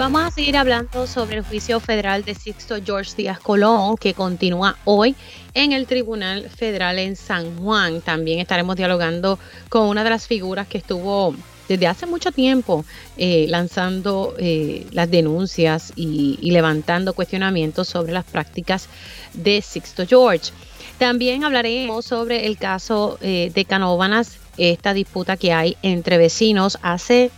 Vamos 0.00 0.22
a 0.22 0.30
seguir 0.30 0.56
hablando 0.56 1.06
sobre 1.06 1.36
el 1.36 1.44
juicio 1.44 1.78
federal 1.78 2.24
de 2.24 2.34
Sixto 2.34 2.76
George 2.82 3.12
Díaz 3.18 3.38
Colón, 3.38 3.98
que 3.98 4.14
continúa 4.14 4.78
hoy 4.86 5.14
en 5.52 5.72
el 5.72 5.86
Tribunal 5.86 6.48
Federal 6.48 6.98
en 6.98 7.16
San 7.16 7.58
Juan. 7.58 8.00
También 8.00 8.38
estaremos 8.38 8.76
dialogando 8.76 9.38
con 9.68 9.88
una 9.88 10.02
de 10.02 10.08
las 10.08 10.26
figuras 10.26 10.66
que 10.68 10.78
estuvo 10.78 11.34
desde 11.68 11.86
hace 11.86 12.06
mucho 12.06 12.32
tiempo 12.32 12.86
eh, 13.18 13.44
lanzando 13.50 14.34
eh, 14.38 14.86
las 14.90 15.10
denuncias 15.10 15.92
y, 15.96 16.50
levantando 16.50 17.12
cuestionamientos 17.12 17.86
sobre 17.86 18.14
las 18.14 18.24
prácticas 18.24 18.88
de 19.34 19.60
Sixto 19.60 20.06
George. 20.06 20.50
También 20.96 21.44
hablaremos 21.44 22.06
sobre 22.06 22.46
el 22.46 22.56
caso 22.56 23.18
eh, 23.20 23.52
de 23.54 23.64
Canóvanas, 23.66 24.38
esta 24.56 24.94
disputa 24.94 25.36
que 25.36 25.52
hay 25.52 25.76
entre 25.82 26.16
vecinos 26.16 26.78
hace 26.80 27.30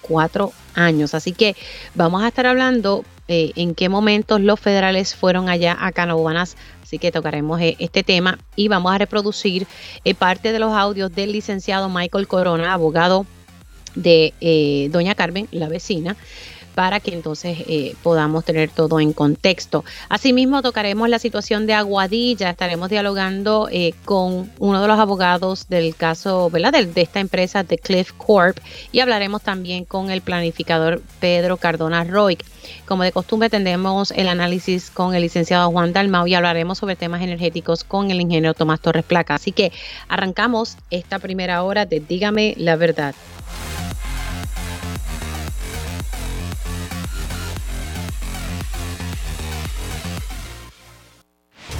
cuatro 0.00 0.52
años. 0.74 1.14
Así 1.14 1.32
que 1.32 1.56
vamos 1.94 2.22
a 2.22 2.28
estar 2.28 2.46
hablando 2.46 3.04
eh, 3.28 3.52
en 3.56 3.74
qué 3.74 3.88
momentos 3.88 4.40
los 4.40 4.58
federales 4.58 5.14
fueron 5.14 5.48
allá 5.48 5.76
a 5.78 5.92
Canóvanas. 5.92 6.56
Así 6.82 6.98
que 6.98 7.12
tocaremos 7.12 7.60
eh, 7.60 7.76
este 7.78 8.02
tema 8.02 8.38
y 8.56 8.68
vamos 8.68 8.92
a 8.92 8.98
reproducir 8.98 9.66
eh, 10.04 10.14
parte 10.14 10.52
de 10.52 10.58
los 10.58 10.72
audios 10.72 11.14
del 11.14 11.32
licenciado 11.32 11.88
Michael 11.88 12.26
Corona, 12.26 12.72
abogado 12.72 13.26
de 13.94 14.88
Doña 14.92 15.14
Carmen, 15.14 15.48
la 15.50 15.68
vecina 15.68 16.16
para 16.78 17.00
que 17.00 17.12
entonces 17.12 17.58
eh, 17.66 17.96
podamos 18.04 18.44
tener 18.44 18.70
todo 18.70 19.00
en 19.00 19.12
contexto. 19.12 19.84
Asimismo, 20.08 20.62
tocaremos 20.62 21.08
la 21.08 21.18
situación 21.18 21.66
de 21.66 21.74
Aguadilla, 21.74 22.50
estaremos 22.50 22.88
dialogando 22.88 23.68
eh, 23.72 23.94
con 24.04 24.48
uno 24.60 24.80
de 24.80 24.86
los 24.86 25.00
abogados 25.00 25.68
del 25.68 25.96
caso, 25.96 26.48
¿verdad? 26.50 26.70
De, 26.86 27.02
esta 27.02 27.18
empresa, 27.18 27.64
de 27.64 27.78
Cliff 27.78 28.12
Corp, 28.12 28.58
y 28.92 29.00
hablaremos 29.00 29.42
también 29.42 29.84
con 29.86 30.12
el 30.12 30.20
planificador 30.20 31.02
Pedro 31.18 31.56
Cardona 31.56 32.04
Roy. 32.04 32.38
Como 32.86 33.02
de 33.02 33.10
costumbre, 33.10 33.50
tendremos 33.50 34.12
el 34.12 34.28
análisis 34.28 34.88
con 34.88 35.16
el 35.16 35.22
licenciado 35.22 35.72
Juan 35.72 35.92
Dalmau 35.92 36.28
y 36.28 36.36
hablaremos 36.36 36.78
sobre 36.78 36.94
temas 36.94 37.22
energéticos 37.22 37.82
con 37.82 38.12
el 38.12 38.20
ingeniero 38.20 38.54
Tomás 38.54 38.78
Torres 38.78 39.04
Placa. 39.04 39.34
Así 39.34 39.50
que 39.50 39.72
arrancamos 40.06 40.76
esta 40.90 41.18
primera 41.18 41.64
hora 41.64 41.86
de 41.86 41.98
Dígame 41.98 42.54
la 42.56 42.76
verdad. 42.76 43.16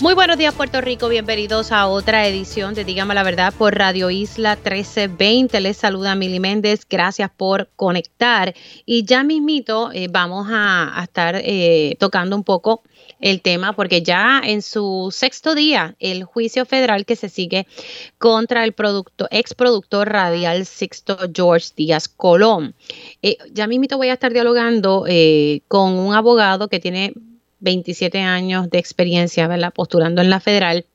Muy 0.00 0.14
buenos 0.14 0.38
días 0.38 0.54
Puerto 0.54 0.80
Rico, 0.80 1.08
bienvenidos 1.08 1.72
a 1.72 1.88
otra 1.88 2.28
edición 2.28 2.72
de 2.74 2.84
Dígame 2.84 3.14
la 3.14 3.24
Verdad 3.24 3.52
por 3.52 3.74
Radio 3.76 4.10
Isla 4.10 4.54
1320. 4.54 5.60
Les 5.60 5.76
saluda 5.76 6.14
Mili 6.14 6.38
Méndez, 6.38 6.86
gracias 6.88 7.32
por 7.36 7.68
conectar. 7.74 8.54
Y 8.86 9.04
ya 9.04 9.24
mismito 9.24 9.90
eh, 9.92 10.06
vamos 10.08 10.46
a, 10.52 11.00
estar 11.02 11.40
eh, 11.42 11.96
tocando 11.98 12.36
un 12.36 12.44
poco 12.44 12.84
el 13.18 13.42
tema 13.42 13.72
porque 13.72 14.02
ya 14.02 14.40
en 14.44 14.62
su 14.62 15.08
sexto 15.10 15.56
día 15.56 15.96
el 15.98 16.22
juicio 16.22 16.64
federal 16.64 17.04
que 17.04 17.16
se 17.16 17.28
sigue 17.28 17.66
contra 18.18 18.62
el 18.62 18.74
producto, 18.74 19.26
ex 19.32 19.52
productor 19.54 20.10
radial 20.10 20.64
Sixto 20.64 21.18
George 21.34 21.70
Díaz 21.74 22.06
Colón. 22.06 22.76
Eh, 23.20 23.36
ya 23.52 23.66
mismito 23.66 23.96
voy 23.96 24.10
a 24.10 24.12
estar 24.12 24.32
dialogando 24.32 25.06
con 25.66 25.94
un 25.94 26.14
abogado 26.14 26.68
que 26.68 26.78
tiene 26.78 27.14
27 27.60 28.20
años 28.20 28.70
de 28.70 28.78
experiencia, 28.78 29.48
¿verdad? 29.48 29.72
Posturando 29.72 30.22
en 30.22 30.30
la 30.30 30.40
federal 30.40 30.86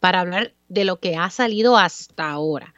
para 0.00 0.20
hablar 0.20 0.52
de 0.68 0.84
lo 0.84 0.98
que 0.98 1.16
ha 1.16 1.30
salido 1.30 1.76
hasta 1.76 2.30
ahora. 2.30 2.74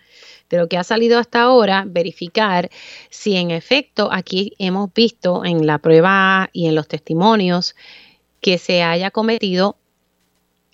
De 0.51 0.59
lo 0.59 0.69
que 0.69 0.77
ha 0.77 0.85
salido 0.85 1.19
hasta 1.19 1.43
ahora, 1.43 1.85
verificar 1.87 2.71
si 3.09 3.37
en 3.37 3.51
efecto 3.51 4.11
aquí 4.13 4.55
hemos 4.59 4.93
visto 4.93 5.45
en 5.45 5.67
la 5.67 5.79
prueba 5.79 6.51
y 6.53 6.67
en 6.67 6.75
los 6.75 6.89
testimonios 6.89 7.75
que 8.41 8.59
se 8.59 8.83
haya 8.83 9.11
cometido 9.11 9.77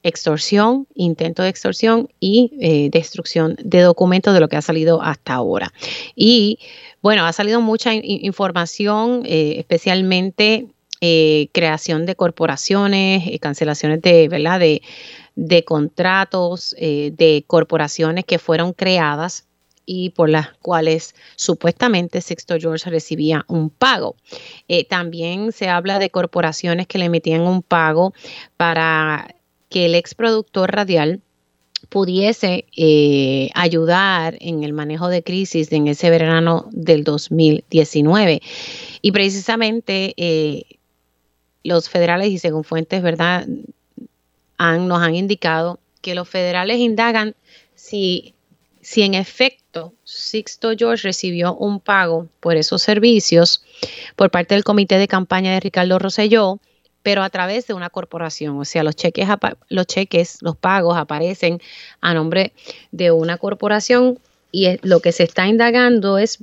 extorsión, 0.02 0.86
intento 0.94 1.42
de 1.42 1.50
extorsión 1.50 2.08
y 2.18 2.52
eh, 2.60 2.88
destrucción 2.90 3.56
de 3.62 3.80
documentos 3.82 4.34
de 4.34 4.40
lo 4.40 4.48
que 4.48 4.56
ha 4.56 4.62
salido 4.62 5.02
hasta 5.02 5.34
ahora. 5.34 5.72
Y 6.16 6.58
bueno, 7.02 7.26
ha 7.26 7.32
salido 7.32 7.60
mucha 7.60 7.92
información, 7.94 9.22
eh, 9.26 9.56
especialmente 9.58 10.68
eh, 11.00 11.48
creación 11.52 12.06
de 12.06 12.16
corporaciones, 12.16 13.22
eh, 13.28 13.38
cancelaciones 13.38 14.02
de, 14.02 14.28
¿verdad? 14.28 14.58
de, 14.58 15.64
contratos 15.64 16.74
eh, 16.76 17.12
de 17.16 17.44
corporaciones 17.46 18.24
que 18.24 18.40
fueron 18.40 18.72
creadas 18.72 19.46
y 19.86 20.10
por 20.10 20.28
las 20.28 20.48
cuales 20.60 21.14
supuestamente 21.36 22.20
Sixto 22.20 22.56
George 22.58 22.90
recibía 22.90 23.44
un 23.46 23.70
pago. 23.70 24.16
también 24.88 25.52
se 25.52 25.68
habla 25.68 26.00
de 26.00 26.10
corporaciones 26.10 26.88
que 26.88 26.98
le 26.98 27.04
emitían 27.04 27.42
un 27.42 27.62
pago 27.62 28.12
para 28.56 29.36
que 29.70 29.86
el 29.86 29.94
ex 29.94 30.16
productor 30.16 30.72
radial 30.72 31.20
pudiese 31.88 32.66
ayudar 33.54 34.36
en 34.40 34.64
el 34.64 34.72
manejo 34.72 35.08
de 35.08 35.22
crisis 35.22 35.70
en 35.72 35.86
ese 35.86 36.10
verano 36.10 36.68
del 36.72 37.04
2019. 37.04 38.42
Y 39.00 39.12
precisamente 39.12 40.14
los 41.68 41.88
federales, 41.88 42.28
y 42.28 42.38
según 42.38 42.64
fuentes, 42.64 43.02
¿verdad? 43.02 43.46
Han, 44.56 44.88
nos 44.88 45.02
han 45.02 45.14
indicado 45.14 45.78
que 46.00 46.14
los 46.14 46.28
federales 46.28 46.78
indagan 46.78 47.34
si, 47.74 48.34
si 48.80 49.02
en 49.02 49.14
efecto 49.14 49.92
Sixto 50.04 50.72
George 50.76 51.06
recibió 51.06 51.54
un 51.54 51.80
pago 51.80 52.28
por 52.40 52.56
esos 52.56 52.82
servicios 52.82 53.62
por 54.16 54.30
parte 54.30 54.54
del 54.54 54.64
comité 54.64 54.98
de 54.98 55.06
campaña 55.06 55.52
de 55.52 55.60
Ricardo 55.60 55.98
Rosselló, 55.98 56.58
pero 57.02 57.22
a 57.22 57.30
través 57.30 57.66
de 57.66 57.74
una 57.74 57.90
corporación. 57.90 58.58
O 58.58 58.64
sea, 58.64 58.82
los 58.82 58.96
cheques, 58.96 59.28
los 59.68 59.86
cheques, 59.86 60.38
los 60.40 60.56
pagos 60.56 60.96
aparecen 60.96 61.60
a 62.00 62.14
nombre 62.14 62.52
de 62.90 63.10
una 63.10 63.38
corporación 63.38 64.18
y 64.50 64.78
lo 64.86 65.00
que 65.00 65.12
se 65.12 65.24
está 65.24 65.46
indagando 65.46 66.18
es, 66.18 66.38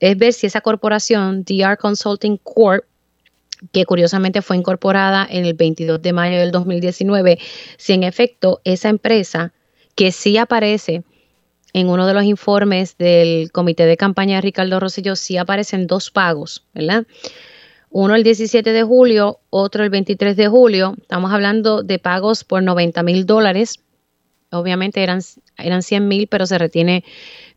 es 0.00 0.18
ver 0.18 0.32
si 0.32 0.46
esa 0.46 0.60
corporación, 0.60 1.44
DR 1.44 1.76
Consulting 1.76 2.38
Corp, 2.38 2.84
que 3.72 3.84
curiosamente 3.84 4.42
fue 4.42 4.56
incorporada 4.56 5.26
en 5.28 5.44
el 5.44 5.54
22 5.54 6.00
de 6.00 6.12
mayo 6.12 6.38
del 6.38 6.50
2019, 6.50 7.38
si 7.76 7.92
en 7.92 8.02
efecto 8.02 8.60
esa 8.64 8.88
empresa 8.88 9.52
que 9.94 10.12
sí 10.12 10.36
aparece 10.38 11.04
en 11.72 11.88
uno 11.88 12.06
de 12.06 12.14
los 12.14 12.24
informes 12.24 12.96
del 12.98 13.52
comité 13.52 13.86
de 13.86 13.96
campaña 13.96 14.36
de 14.36 14.42
Ricardo 14.42 14.80
Rosselló, 14.80 15.16
sí 15.16 15.36
aparecen 15.36 15.86
dos 15.86 16.10
pagos, 16.10 16.64
¿verdad? 16.74 17.06
Uno 17.90 18.14
el 18.14 18.22
17 18.22 18.72
de 18.72 18.82
julio, 18.82 19.40
otro 19.50 19.82
el 19.82 19.90
23 19.90 20.36
de 20.36 20.48
julio. 20.48 20.94
Estamos 21.00 21.32
hablando 21.32 21.82
de 21.82 21.98
pagos 21.98 22.44
por 22.44 22.62
90 22.62 23.02
mil 23.02 23.26
dólares. 23.26 23.80
Obviamente 24.52 25.02
eran, 25.02 25.20
eran 25.58 25.82
100 25.82 26.08
mil, 26.08 26.26
pero 26.26 26.46
se 26.46 26.58
retiene 26.58 27.04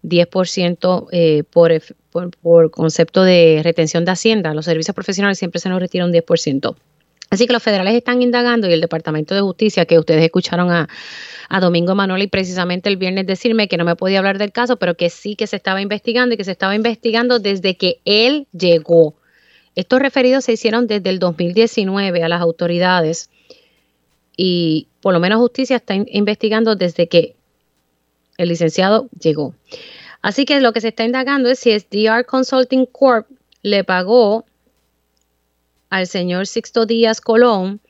10% 0.04 1.08
eh, 1.12 1.44
por, 1.50 1.72
por, 2.42 2.72
concepto 2.72 3.24
de 3.24 3.62
retención 3.64 4.06
de 4.06 4.12
Hacienda. 4.12 4.54
Los 4.54 4.66
servicios 4.66 4.94
profesionales 4.94 5.40
siempre 5.40 5.60
se 5.60 5.70
nos 5.70 5.80
retiran 5.80 6.10
un 6.10 6.14
10%. 6.14 6.76
Así 7.32 7.48
que 7.48 7.54
los 7.54 7.64
federales 7.64 7.96
están 7.96 8.22
indagando 8.22 8.70
y 8.70 8.74
el 8.74 8.82
Departamento 8.82 9.34
de 9.34 9.42
Justicia, 9.42 9.86
que 9.86 9.98
ustedes 9.98 10.24
escucharon 10.24 10.72
a, 10.72 10.88
a 11.50 11.60
Domingo 11.60 11.96
Manoli 11.96 12.28
precisamente 12.28 12.90
el 12.90 12.98
viernes 12.98 13.26
decirme 13.26 13.68
que 13.68 13.78
no 13.78 13.86
me 13.86 13.96
podía 13.96 14.20
hablar 14.20 14.38
del 14.38 14.52
caso, 14.52 14.78
pero 14.78 14.96
que 14.96 15.10
sí 15.10 15.36
que 15.36 15.48
se 15.48 15.56
estaba 15.56 15.82
investigando 15.82 16.36
y 16.36 16.38
que 16.38 16.44
se 16.44 16.52
estaba 16.52 16.76
investigando 16.76 17.40
desde 17.40 17.76
que 17.76 18.02
él 18.06 18.48
llegó. 18.52 19.16
Estos 19.76 20.00
referidos 20.00 20.46
se 20.46 20.54
hicieron 20.54 20.86
desde 20.86 21.10
el 21.10 21.18
2019 21.18 22.24
a 22.24 22.30
las 22.30 22.42
autoridades 22.42 23.32
y 24.38 24.88
por 25.04 25.14
lo 25.14 25.20
menos 25.20 25.40
justicia 25.40 25.76
está 25.76 25.96
investigando 25.96 26.78
desde 26.78 27.10
que 27.10 27.36
el 28.38 28.48
licenciado 28.48 29.10
llegó. 29.20 29.54
Así 30.22 30.46
que 30.46 30.62
lo 30.62 30.72
que 30.72 30.80
se 30.80 30.88
está 30.88 31.04
indagando 31.04 31.50
es 31.50 31.60
si 31.60 31.72
es 31.72 31.90
DR 31.90 32.26
Consulting 32.26 32.86
Corp 32.86 33.28
le 33.64 33.84
pagó 33.84 34.46
al 35.90 36.08
señor 36.08 36.48
Sixto 36.48 36.86
Díaz 36.86 37.20
Colón 37.20 37.82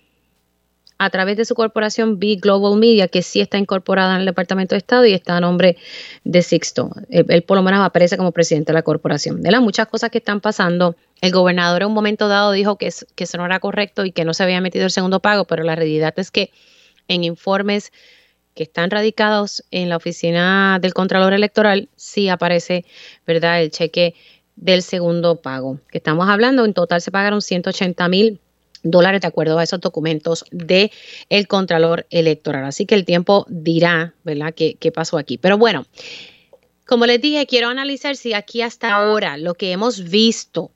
a 0.98 1.12
través 1.12 1.38
de 1.38 1.46
su 1.46 1.54
corporación 1.54 2.18
B 2.18 2.38
Global 2.42 2.80
Media, 2.80 3.08
que 3.08 3.22
sí 3.22 3.42
está 3.42 3.60
incorporada 3.60 4.16
en 4.16 4.22
el 4.22 4.26
Departamento 4.26 4.74
de 4.74 4.80
Estado 4.80 5.06
y 5.06 5.14
está 5.14 5.38
a 5.38 5.40
nombre 5.40 5.78
de 6.24 6.42
Sixto. 6.42 6.90
Él, 7.10 7.44
por 7.44 7.58
lo 7.58 7.62
menos 7.62 7.86
aparece 7.86 8.18
como 8.18 8.32
presidente 8.32 8.72
de 8.72 8.74
la 8.74 8.82
corporación. 8.82 9.44
De 9.44 9.52
las 9.52 9.62
muchas 9.62 9.86
cosas 9.86 10.10
que 10.10 10.18
están 10.18 10.42
pasando 10.42 10.96
El 11.22 11.32
gobernador 11.32 11.84
en 11.84 11.90
un 11.90 11.94
momento 11.94 12.28
dado 12.28 12.54
dijo 12.54 12.78
que, 12.80 12.90
que 13.14 13.26
eso 13.26 13.38
no 13.38 13.46
era 13.46 13.60
correcto 13.60 14.04
y 14.04 14.12
que 14.12 14.26
no 14.26 14.34
se 14.34 14.42
había 14.42 14.62
metido 14.62 14.86
el 14.86 14.92
segundo 14.92 15.20
pago, 15.20 15.46
pero 15.46 15.64
la 15.64 15.76
realidad 15.76 16.16
es 16.18 16.32
que 16.32 16.50
en 17.08 17.24
informes 17.24 17.92
que 18.54 18.64
están 18.64 18.92
radicados 18.92 19.64
en 19.72 19.90
la 19.90 19.98
oficina 19.98 20.78
del 20.82 20.94
Contralor 20.94 21.34
Electoral, 21.34 21.90
sí 21.96 22.30
aparece, 22.30 22.86
¿verdad?, 23.26 23.62
el 23.62 23.72
cheque 23.72 24.14
del 24.56 24.84
segundo 24.84 25.42
pago. 25.42 25.80
Que 25.92 25.98
estamos 25.98 26.30
hablando, 26.30 26.66
en 26.66 26.74
total 26.74 27.02
se 27.02 27.12
pagaron 27.12 27.42
180 27.42 28.08
mil 28.10 28.40
dólares 28.84 29.22
de 29.22 29.28
acuerdo 29.28 29.58
a 29.58 29.64
esos 29.64 29.80
documentos 29.80 30.46
el 31.30 31.48
Contralor 31.48 32.06
Electoral. 32.10 32.66
Así 32.66 32.86
que 32.86 32.96
el 32.96 33.06
tiempo 33.06 33.46
dirá, 33.50 34.14
¿verdad?, 34.24 34.54
qué, 34.54 34.76
qué 34.80 34.92
pasó 34.92 35.18
aquí. 35.18 35.38
Pero 35.38 35.58
bueno, 35.58 35.86
como 36.86 37.06
les 37.06 37.22
dije, 37.22 37.46
quiero 37.48 37.70
analizar 37.70 38.16
si 38.16 38.34
aquí 38.34 38.62
hasta 38.62 38.94
ahora, 38.94 39.38
lo 39.38 39.56
que 39.56 39.72
hemos 39.72 40.10
visto 40.10 40.72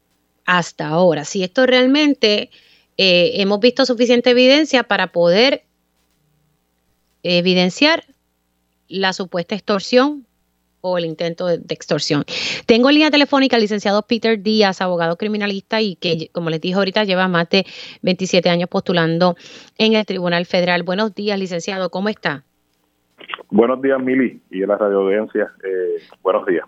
hasta 0.45 0.87
ahora, 0.87 1.25
si 1.25 1.43
esto 1.43 1.65
realmente 1.65 2.49
eh, 2.97 3.33
hemos 3.35 3.59
visto 3.59 3.85
suficiente 3.85 4.31
evidencia 4.31 4.83
para 4.83 5.11
poder 5.11 5.65
evidenciar 7.27 8.03
la 8.87 9.13
supuesta 9.13 9.55
extorsión 9.55 10.25
o 10.81 10.97
el 10.97 11.05
intento 11.05 11.47
de, 11.47 11.55
extorsión. 11.69 12.23
Tengo 12.65 12.89
en 12.89 12.95
línea 12.95 13.11
telefónica 13.11 13.55
al 13.55 13.61
licenciado 13.61 14.03
Peter 14.03 14.41
Díaz, 14.41 14.81
abogado 14.81 15.17
criminalista 15.17 15.81
y 15.81 15.95
que, 15.95 16.29
como 16.31 16.49
les 16.49 16.61
dije 16.61 16.75
ahorita, 16.75 17.03
lleva 17.03 17.27
más 17.27 17.49
de 17.49 17.65
27 18.01 18.49
años 18.49 18.69
postulando 18.69 19.35
en 19.77 19.93
el 19.93 20.05
Tribunal 20.05 20.45
Federal. 20.45 20.83
Buenos 20.83 21.13
días, 21.15 21.37
licenciado, 21.39 21.89
¿cómo 21.89 22.09
está? 22.09 22.43
Buenos 23.49 23.81
días, 23.81 23.99
Mili, 23.99 24.41
y 24.51 24.61
en 24.61 24.69
la 24.69 24.77
radio 24.77 24.99
audiencia. 24.99 25.51
Eh, 25.63 26.01
buenos 26.21 26.45
días. 26.45 26.65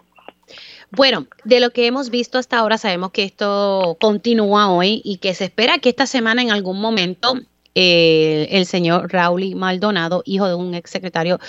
Bueno, 0.91 1.27
de 1.43 1.59
lo 1.59 1.69
que 1.69 1.85
hemos 1.85 2.09
visto 2.09 2.39
hasta 2.39 2.57
ahora, 2.57 2.79
sabemos 2.79 3.11
que 3.11 3.23
esto 3.23 3.97
continúa 4.01 4.71
hoy 4.71 5.01
y 5.05 5.17
que 5.17 5.35
se 5.35 5.45
espera 5.45 5.77
que 5.77 5.89
esta 5.89 6.07
semana 6.07 6.41
en 6.41 6.49
algún 6.49 6.81
momento 6.81 7.35
eh, 7.81 8.57
el 8.57 8.65
señor 8.65 9.09
Raúl 9.09 9.55
Maldonado, 9.55 10.21
hijo 10.25 10.49
de 10.49 10.53
un 10.53 10.73
exsecretario 10.73 11.39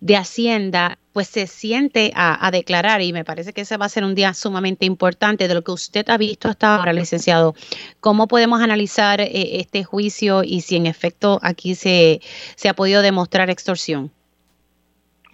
de 0.00 0.16
Hacienda, 0.16 0.96
pues 1.12 1.28
se 1.28 1.46
siente 1.46 2.10
a, 2.16 2.50
declarar 2.50 3.02
y 3.02 3.12
me 3.12 3.22
parece 3.22 3.52
que 3.52 3.60
ese 3.60 3.76
va 3.76 3.84
a 3.84 3.90
ser 3.90 4.02
un 4.02 4.14
día 4.14 4.32
sumamente 4.32 4.86
importante 4.86 5.46
de 5.46 5.52
lo 5.52 5.60
que 5.60 5.72
usted 5.72 6.08
ha 6.08 6.16
visto 6.16 6.48
hasta 6.48 6.74
ahora, 6.74 6.94
licenciado. 6.94 7.52
¿Cómo 8.00 8.28
podemos 8.28 8.62
analizar 8.62 9.20
eh, 9.20 9.60
este 9.60 9.84
juicio 9.84 10.42
y 10.42 10.62
si 10.62 10.76
en 10.76 10.86
efecto 10.86 11.38
aquí 11.42 11.74
se, 11.74 12.20
se 12.56 12.70
ha 12.70 12.72
podido 12.72 13.02
demostrar 13.02 13.50
extorsión? 13.50 14.10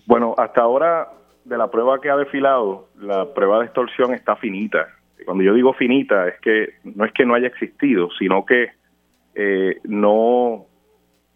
Bueno, 0.07 0.35
hasta 0.37 0.63
ahora 0.63 1.13
de 1.45 1.59
la 1.59 1.71
prueba 1.71 2.01
que 2.01 2.11
ha 2.11 2.17
desfilado, 2.17 2.89
la 3.01 3.33
prueba 3.33 3.61
de 3.61 3.67
extorsión 3.67 4.15
está 4.15 4.35
finita. 4.35 4.89
Cuando 5.25 5.45
yo 5.45 5.55
digo 5.55 5.75
finita 5.75 6.27
es 6.27 6.41
que 6.41 6.75
no 6.83 7.05
es 7.05 7.13
que 7.13 7.25
no 7.25 7.35
haya 7.35 7.47
existido, 7.47 8.09
sino 8.19 8.45
que 8.45 8.80
eh, 9.43 9.81
no, 9.85 10.67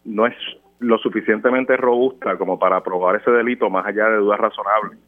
no 0.03 0.27
es 0.27 0.35
lo 0.77 0.99
suficientemente 0.99 1.75
robusta 1.75 2.37
como 2.37 2.59
para 2.59 2.83
probar 2.83 3.15
ese 3.15 3.31
delito 3.31 3.67
más 3.71 3.83
allá 3.87 4.09
de 4.09 4.17
dudas 4.17 4.39
razonables, 4.39 4.99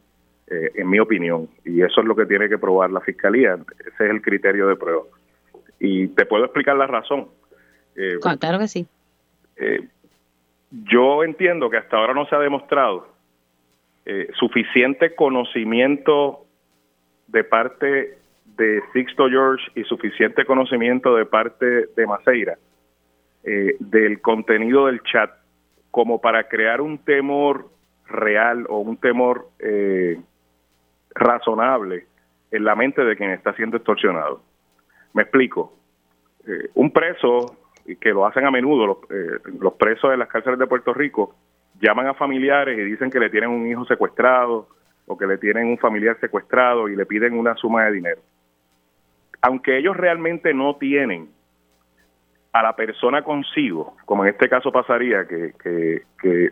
eh, 0.48 0.72
en 0.74 0.90
mi 0.90 0.98
opinión. 0.98 1.48
Y 1.64 1.80
eso 1.82 2.00
es 2.00 2.06
lo 2.08 2.16
que 2.16 2.26
tiene 2.26 2.48
que 2.48 2.58
probar 2.58 2.90
la 2.90 3.00
Fiscalía. 3.00 3.56
Ese 3.78 4.04
es 4.04 4.10
el 4.10 4.20
criterio 4.20 4.66
de 4.66 4.74
prueba. 4.74 5.02
Y 5.78 6.08
te 6.08 6.26
puedo 6.26 6.44
explicar 6.44 6.76
la 6.76 6.88
razón. 6.88 7.28
Eh, 7.94 8.18
claro 8.40 8.58
que 8.58 8.66
sí. 8.66 8.84
yo 10.70 11.22
entiendo 11.22 11.70
que 11.70 11.76
hasta 11.76 11.98
ahora 11.98 12.14
no 12.14 12.26
se 12.26 12.34
ha 12.34 12.40
demostrado 12.40 13.16
suficiente 14.38 15.14
conocimiento 15.14 16.46
de 17.26 17.44
parte 17.44 18.18
de 18.56 18.82
Sixto 18.94 19.28
George 19.28 19.70
y 19.74 19.84
suficiente 19.84 20.46
conocimiento 20.46 21.14
de 21.14 21.26
parte 21.26 21.86
de 21.94 22.06
Maceira 22.06 22.56
eh, 23.50 23.76
del 23.80 24.20
contenido 24.20 24.88
del 24.88 25.02
chat 25.04 25.30
como 25.90 26.20
para 26.20 26.48
crear 26.48 26.82
un 26.82 26.98
temor 26.98 27.70
real 28.06 28.66
o 28.68 28.80
un 28.80 28.98
temor 28.98 29.48
eh, 29.58 30.20
razonable 31.14 32.04
en 32.50 32.64
la 32.64 32.74
mente 32.74 33.02
de 33.02 33.16
quien 33.16 33.30
está 33.30 33.54
siendo 33.54 33.78
extorsionado. 33.78 34.42
Me 35.14 35.22
explico. 35.22 35.72
Eh, 36.46 36.68
un 36.74 36.90
preso, 36.90 37.56
que 37.98 38.10
lo 38.10 38.26
hacen 38.26 38.44
a 38.44 38.50
menudo 38.50 38.86
los, 38.86 38.98
los 39.58 39.72
presos 39.74 40.10
de 40.10 40.18
las 40.18 40.28
cárceles 40.28 40.58
de 40.58 40.66
Puerto 40.66 40.92
Rico, 40.92 41.34
llaman 41.80 42.08
a 42.08 42.12
familiares 42.12 42.78
y 42.78 42.82
dicen 42.82 43.10
que 43.10 43.18
le 43.18 43.30
tienen 43.30 43.48
un 43.48 43.66
hijo 43.66 43.86
secuestrado 43.86 44.68
o 45.06 45.16
que 45.16 45.26
le 45.26 45.38
tienen 45.38 45.68
un 45.68 45.78
familiar 45.78 46.20
secuestrado 46.20 46.86
y 46.90 46.96
le 46.96 47.06
piden 47.06 47.32
una 47.32 47.54
suma 47.54 47.86
de 47.86 47.92
dinero. 47.92 48.20
Aunque 49.40 49.78
ellos 49.78 49.96
realmente 49.96 50.52
no 50.52 50.76
tienen 50.76 51.30
a 52.52 52.62
la 52.62 52.74
persona 52.74 53.22
consigo, 53.22 53.96
como 54.04 54.24
en 54.24 54.30
este 54.30 54.48
caso 54.48 54.72
pasaría 54.72 55.26
que, 55.26 55.52
que, 55.62 56.02
que 56.20 56.50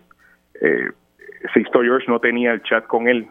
eh, 0.60 0.90
Sixto 1.54 1.82
George 1.82 2.06
no 2.08 2.20
tenía 2.20 2.52
el 2.52 2.62
chat 2.62 2.86
con 2.86 3.08
él, 3.08 3.28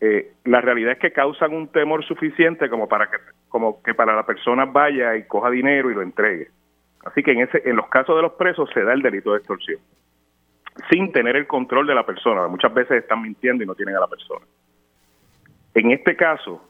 eh, 0.00 0.32
la 0.44 0.60
realidad 0.60 0.92
es 0.92 0.98
que 0.98 1.12
causan 1.12 1.54
un 1.54 1.68
temor 1.68 2.04
suficiente 2.04 2.68
como 2.68 2.88
para 2.88 3.08
que 3.08 3.16
como 3.48 3.82
que 3.82 3.94
para 3.94 4.16
la 4.16 4.24
persona 4.24 4.64
vaya 4.64 5.14
y 5.14 5.24
coja 5.24 5.50
dinero 5.50 5.90
y 5.90 5.94
lo 5.94 6.02
entregue. 6.02 6.48
Así 7.04 7.22
que 7.22 7.32
en 7.32 7.40
ese 7.40 7.62
en 7.68 7.76
los 7.76 7.88
casos 7.88 8.16
de 8.16 8.22
los 8.22 8.32
presos 8.32 8.68
se 8.74 8.82
da 8.82 8.94
el 8.94 9.02
delito 9.02 9.32
de 9.32 9.38
extorsión 9.38 9.78
sin 10.90 11.12
tener 11.12 11.36
el 11.36 11.46
control 11.46 11.86
de 11.86 11.94
la 11.94 12.04
persona. 12.04 12.48
Muchas 12.48 12.72
veces 12.72 13.02
están 13.02 13.22
mintiendo 13.22 13.62
y 13.62 13.66
no 13.66 13.74
tienen 13.74 13.96
a 13.96 14.00
la 14.00 14.06
persona. 14.06 14.44
En 15.74 15.90
este 15.90 16.16
caso, 16.16 16.62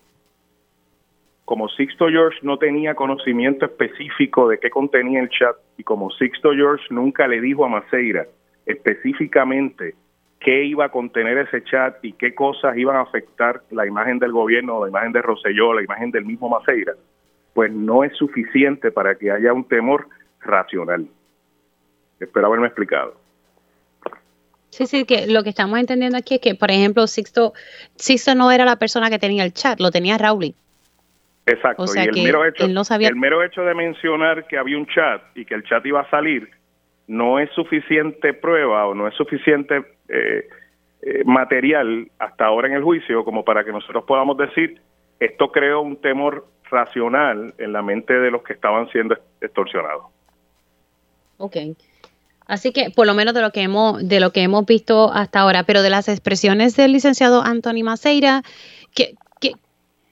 como 1.45 1.69
Sixto 1.69 2.09
George 2.09 2.39
no 2.43 2.59
tenía 2.59 2.95
conocimiento 2.95 3.67
específico 3.67 4.49
de 4.49 4.59
qué 4.59 4.71
contenía 4.71 5.21
el 5.21 5.29
chat 5.29 5.57
y 5.77 5.83
como 5.83 6.11
Sixto 6.11 6.53
George 6.53 6.85
nunca 6.91 7.27
le 7.27 7.41
dijo 7.41 7.65
a 7.65 7.69
Maceira 7.69 8.27
específicamente 8.65 9.95
qué 10.39 10.65
iba 10.65 10.87
a 10.87 10.91
contener 10.91 11.39
ese 11.39 11.63
chat 11.65 11.97
y 12.05 12.13
qué 12.13 12.35
cosas 12.35 12.77
iban 12.77 12.97
a 12.97 13.03
afectar 13.03 13.63
la 13.71 13.87
imagen 13.87 14.19
del 14.19 14.33
gobierno, 14.33 14.83
la 14.83 14.89
imagen 14.89 15.13
de 15.13 15.23
Roselló, 15.23 15.73
la 15.73 15.83
imagen 15.83 16.11
del 16.11 16.25
mismo 16.25 16.49
Maceira, 16.49 16.95
pues 17.55 17.73
no 17.73 18.05
es 18.05 18.17
suficiente 18.17 18.91
para 18.91 19.17
que 19.17 19.31
haya 19.31 19.53
un 19.53 19.65
temor 19.65 20.09
racional. 20.41 21.07
Espero 22.19 22.47
haberme 22.47 22.67
explicado. 22.67 23.15
Sí, 24.71 24.87
sí, 24.87 25.05
que 25.05 25.27
lo 25.27 25.43
que 25.43 25.51
estamos 25.51 25.79
entendiendo 25.79 26.17
aquí 26.17 26.37
es 26.37 26.41
que, 26.41 26.55
por 26.55 26.71
ejemplo, 26.71 27.07
Sixto, 27.07 27.53
Sixto 27.97 28.35
no 28.35 28.51
era 28.51 28.65
la 28.65 28.77
persona 28.77 29.11
que 29.11 29.19
tenía 29.19 29.45
el 29.45 29.53
chat, 29.53 29.79
lo 29.81 29.91
tenía 29.91 30.17
Rowley. 30.17 30.55
Exacto, 31.45 31.85
y 31.95 31.99
el 31.99 32.23
mero, 32.23 32.47
hecho, 32.47 32.65
el 32.65 33.17
mero 33.17 33.43
hecho 33.43 33.63
de 33.63 33.75
mencionar 33.75 34.47
que 34.47 34.57
había 34.57 34.79
un 34.79 34.87
chat 34.87 35.23
y 35.35 35.45
que 35.45 35.55
el 35.55 35.65
chat 35.65 35.85
iba 35.85 36.01
a 36.01 36.09
salir 36.09 36.49
no 37.09 37.41
es 37.41 37.51
suficiente 37.51 38.33
prueba 38.33 38.87
o 38.87 38.95
no 38.95 39.09
es 39.09 39.15
suficiente 39.15 39.85
eh, 40.09 40.49
eh, 41.03 41.23
material 41.25 42.09
hasta 42.19 42.47
ahora 42.47 42.69
en 42.69 42.75
el 42.75 42.85
juicio 42.85 43.25
como 43.25 43.45
para 43.45 43.65
que 43.65 43.73
nosotros 43.73 44.05
podamos 44.05 44.37
decir 44.37 44.81
esto 45.19 45.51
creó 45.51 45.81
un 45.83 45.97
temor 45.97 46.47
racional 46.71 47.55
en 47.59 47.73
la 47.73 47.83
mente 47.83 48.15
de 48.15 48.31
los 48.31 48.43
que 48.43 48.55
estaban 48.55 48.89
siendo 48.91 49.17
extorsionados. 49.41 50.07
Ok. 51.39 51.57
Así 52.47 52.73
que 52.73 52.91
por 52.91 53.07
lo 53.07 53.15
menos 53.15 53.35
de 53.35 53.41
lo 53.41 53.51
que 53.51 53.63
hemos 53.63 54.09
de 54.09 54.21
lo 54.21 54.33
que 54.33 54.43
hemos 54.43 54.65
visto 54.67 55.13
hasta 55.13 55.41
ahora, 55.41 55.65
pero 55.65 55.83
de 55.83 55.91
las 55.91 56.09
expresiones 56.09 56.77
del 56.77 56.93
licenciado 56.93 57.43
Anthony 57.43 57.83
Maceira, 57.85 58.43
que 58.95 59.15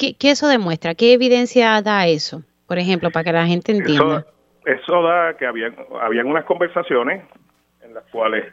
¿Qué, 0.00 0.16
eso 0.30 0.48
demuestra? 0.48 0.94
¿Qué 0.94 1.12
evidencia 1.12 1.82
da 1.82 2.06
eso? 2.06 2.42
Por 2.66 2.78
ejemplo, 2.78 3.10
para 3.10 3.24
que 3.24 3.32
la 3.32 3.46
gente 3.46 3.72
entienda. 3.72 4.24
Eso, 4.64 5.02
da 5.02 5.36
que 5.36 5.46
había, 5.46 5.74
habían 6.00 6.26
unas 6.26 6.44
conversaciones 6.46 7.22
en 7.82 7.92
las 7.92 8.04
cuales 8.04 8.46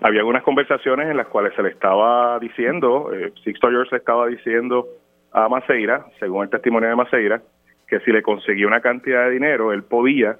había 0.00 0.24
unas 0.24 0.42
conversaciones 0.42 1.08
en 1.08 1.16
las 1.16 1.26
cuales 1.28 1.54
se 1.54 1.62
le 1.62 1.70
estaba 1.70 2.38
diciendo, 2.38 3.12
eh, 3.12 3.32
Sixto 3.44 3.68
George 3.68 3.90
le 3.92 3.98
estaba 3.98 4.26
diciendo 4.26 4.86
a 5.32 5.48
Maceira, 5.48 6.06
según 6.18 6.44
el 6.44 6.50
testimonio 6.50 6.88
de 6.88 6.96
Maceira, 6.96 7.42
que 7.86 8.00
si 8.00 8.12
le 8.12 8.22
conseguía 8.22 8.66
una 8.66 8.80
cantidad 8.80 9.24
de 9.24 9.30
dinero, 9.30 9.72
él 9.72 9.84
podía 9.84 10.36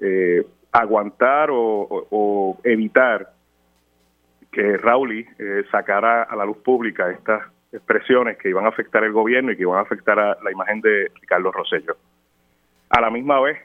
eh, 0.00 0.44
aguantar 0.72 1.50
o, 1.52 2.58
evitar 2.64 3.28
que 4.50 4.76
Rauli 4.76 5.26
eh, 5.38 5.64
sacara 5.70 6.22
a 6.22 6.36
la 6.36 6.44
luz 6.44 6.58
pública 6.58 7.10
estas 7.10 7.51
expresiones 7.72 8.36
que 8.38 8.50
iban 8.50 8.66
a 8.66 8.68
afectar 8.68 9.02
el 9.04 9.12
gobierno 9.12 9.52
y 9.52 9.56
que 9.56 9.62
iban 9.62 9.78
a 9.78 9.82
afectar 9.82 10.18
a 10.18 10.36
la 10.42 10.52
imagen 10.52 10.80
de 10.80 11.10
Ricardo 11.20 11.50
Rosselló. 11.50 11.96
A 12.90 13.00
la 13.00 13.10
misma 13.10 13.40
vez, 13.40 13.58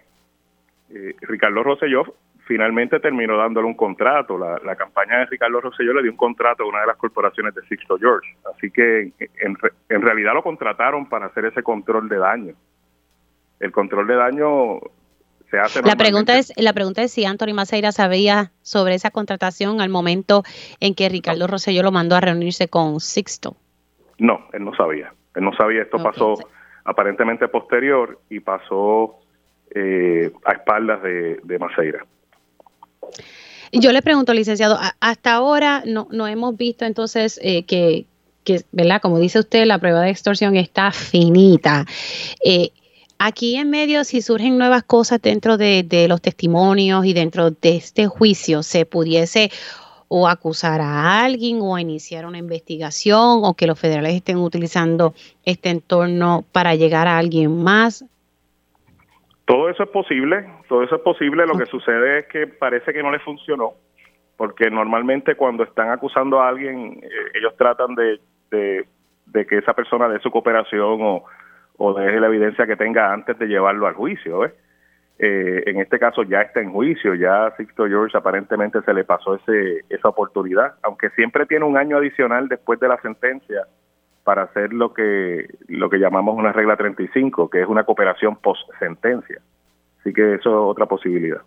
eh, 0.89 1.15
Ricardo 1.21 1.63
Rosselló 1.63 2.05
finalmente 2.45 2.99
terminó 3.01 3.37
dándole 3.37 3.67
un 3.67 3.75
contrato. 3.75 4.37
La, 4.37 4.75
campaña 4.77 5.19
de 5.19 5.25
Ricardo 5.25 5.59
Rosselló 5.59 5.93
le 5.93 6.03
dio 6.03 6.11
un 6.11 6.17
contrato 6.17 6.63
a 6.63 6.67
una 6.67 6.79
de 6.81 6.87
las 6.87 6.95
corporaciones 6.95 7.53
de 7.53 7.61
Sixto 7.63 7.97
George. 7.99 8.35
Así 8.55 8.71
que 8.71 9.11
en, 9.41 9.57
en 9.89 10.01
realidad 10.01 10.33
lo 10.33 10.43
contrataron 10.43 11.09
para 11.09 11.25
hacer 11.25 11.45
ese 11.45 11.61
control 11.61 12.07
de 12.07 12.17
daño. 12.17 12.53
El 13.59 13.71
control 13.73 14.07
de 14.07 14.15
daño 14.15 14.79
se 15.51 15.59
hace. 15.59 15.81
La 15.81 15.97
pregunta 15.97 16.37
es, 16.37 16.53
la 16.55 16.71
pregunta 16.71 17.03
es 17.03 17.11
si 17.11 17.25
Anthony 17.25 17.53
Maceira 17.53 17.91
sabía 17.91 18.53
sobre 18.61 18.95
esa 18.95 19.11
contratación 19.11 19.81
al 19.81 19.89
momento 19.89 20.43
en 20.79 20.95
que 20.95 21.09
Ricardo 21.09 21.47
Rosselló 21.47 21.83
lo 21.83 21.91
mandó 21.91 22.15
a 22.15 22.21
reunirse 22.21 22.69
con 22.69 23.01
Sixto. 23.01 23.57
No, 24.17 24.47
él 24.53 24.63
no 24.63 24.75
sabía. 24.75 25.13
Él 25.35 25.43
no 25.43 25.53
sabía, 25.53 25.83
esto 25.83 26.01
pasó 26.01 26.35
aparentemente 26.83 27.47
posterior 27.47 28.19
y 28.29 28.39
pasó 28.39 29.19
eh, 29.75 30.31
a 30.45 30.53
espaldas 30.53 31.03
de, 31.03 31.39
de 31.43 31.59
Maceira. 31.59 32.05
Yo 33.71 33.91
le 33.91 34.01
pregunto, 34.01 34.33
licenciado, 34.33 34.79
hasta 34.99 35.33
ahora 35.33 35.83
no, 35.85 36.07
no 36.11 36.27
hemos 36.27 36.55
visto 36.55 36.85
entonces 36.85 37.39
eh, 37.43 37.63
que, 37.63 38.05
que, 38.43 38.61
¿verdad? 38.71 39.01
Como 39.01 39.19
dice 39.19 39.39
usted, 39.39 39.65
la 39.65 39.77
prueba 39.77 40.01
de 40.01 40.11
extorsión 40.11 40.55
está 40.55 40.91
finita. 40.91 41.85
Eh, 42.43 42.71
aquí 43.19 43.55
en 43.57 43.69
medio, 43.69 44.03
si 44.05 44.21
surgen 44.21 44.57
nuevas 44.57 44.83
cosas 44.83 45.21
dentro 45.21 45.57
de, 45.57 45.83
de, 45.83 46.07
los 46.07 46.21
testimonios 46.21 47.05
y 47.05 47.13
dentro 47.13 47.51
de 47.51 47.75
este 47.75 48.07
juicio, 48.07 48.63
se 48.63 48.85
pudiese 48.85 49.51
o 50.07 50.27
acusar 50.27 50.81
a 50.81 51.23
alguien 51.23 51.59
o 51.61 51.77
iniciar 51.77 52.25
una 52.25 52.37
investigación 52.37 53.41
o 53.43 53.53
que 53.55 53.67
los 53.67 53.79
federales 53.79 54.13
estén 54.13 54.37
utilizando 54.37 55.13
este 55.45 55.69
entorno 55.69 56.45
para 56.51 56.75
llegar 56.75 57.07
a 57.07 57.17
alguien 57.17 57.63
más. 57.63 58.05
Todo 59.45 59.69
eso 59.69 59.83
es 59.83 59.89
posible, 59.89 60.45
todo 60.67 60.83
eso 60.83 60.95
es 60.95 61.01
posible. 61.01 61.45
Lo 61.45 61.57
que 61.57 61.65
sucede 61.65 62.19
es 62.19 62.27
que 62.27 62.47
parece 62.47 62.91
que 62.93 63.01
no 63.01 63.11
le 63.11 63.19
funcionó, 63.19 63.73
porque 64.35 64.69
normalmente 64.69 65.35
cuando 65.35 65.63
están 65.63 65.89
acusando 65.89 66.41
a 66.41 66.49
alguien, 66.49 66.99
eh, 67.01 67.09
ellos 67.33 67.55
tratan 67.57 67.95
de, 67.95 68.19
de, 68.51 69.45
que 69.45 69.57
esa 69.57 69.73
persona 69.73 70.09
dé 70.09 70.19
su 70.19 70.31
cooperación 70.31 71.01
o, 71.01 71.23
o 71.77 71.93
deje 71.93 72.19
la 72.19 72.27
evidencia 72.27 72.67
que 72.67 72.75
tenga 72.75 73.13
antes 73.13 73.37
de 73.39 73.47
llevarlo 73.47 73.87
al 73.87 73.93
juicio. 73.93 74.45
Eh, 74.45 74.53
en 75.19 75.79
este 75.79 75.97
caso 75.97 76.23
ya 76.23 76.41
está 76.41 76.61
en 76.61 76.71
juicio, 76.71 77.15
ya 77.15 77.53
Sixto 77.57 77.87
George 77.87 78.17
aparentemente 78.17 78.81
se 78.81 78.93
le 78.93 79.03
pasó 79.03 79.35
ese, 79.35 79.83
esa 79.89 80.09
oportunidad, 80.09 80.75
aunque 80.83 81.09
siempre 81.11 81.45
tiene 81.45 81.65
un 81.65 81.77
año 81.77 81.97
adicional 81.97 82.47
después 82.47 82.79
de 82.79 82.87
la 82.87 83.01
sentencia 83.01 83.65
para 84.27 84.43
hacer 84.43 84.73
lo 84.73 84.93
que 84.93 85.47
lo 85.69 85.89
que 85.89 85.99
llamamos 85.99 86.35
una 86.37 86.51
regla 86.51 86.75
35, 86.75 87.49
que 87.49 87.61
es 87.61 87.67
una 87.67 87.85
cooperación 87.85 88.35
post 88.35 88.61
sentencia. 88.77 89.39
Así 90.01 90.11
que 90.13 90.35
eso 90.35 90.49
es 90.49 90.71
otra 90.71 90.85
posibilidad. 90.85 91.41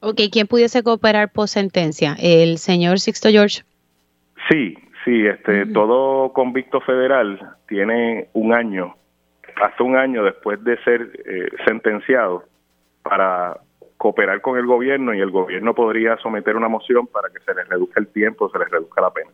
Ok, 0.00 0.20
¿quién 0.32 0.48
pudiese 0.48 0.82
cooperar 0.82 1.30
post 1.30 1.54
sentencia? 1.54 2.16
¿El 2.20 2.58
señor 2.58 2.98
Sixto 2.98 3.28
George? 3.28 3.62
Sí, 4.50 4.76
sí, 5.04 5.26
este, 5.26 5.64
todo 5.66 6.32
convicto 6.32 6.80
federal 6.80 7.38
tiene 7.68 8.28
un 8.32 8.52
año, 8.52 8.96
hasta 9.62 9.84
un 9.84 9.96
año 9.96 10.24
después 10.24 10.62
de 10.64 10.76
ser 10.82 11.02
eh, 11.24 11.50
sentenciado 11.66 12.49
para 13.02 13.60
cooperar 13.96 14.40
con 14.40 14.58
el 14.58 14.66
gobierno 14.66 15.14
y 15.14 15.20
el 15.20 15.30
gobierno 15.30 15.74
podría 15.74 16.16
someter 16.18 16.56
una 16.56 16.68
moción 16.68 17.06
para 17.06 17.28
que 17.28 17.40
se 17.40 17.54
les 17.54 17.68
reduzca 17.68 18.00
el 18.00 18.08
tiempo, 18.08 18.50
se 18.50 18.58
les 18.58 18.70
reduzca 18.70 19.02
la 19.02 19.10
pena. 19.10 19.30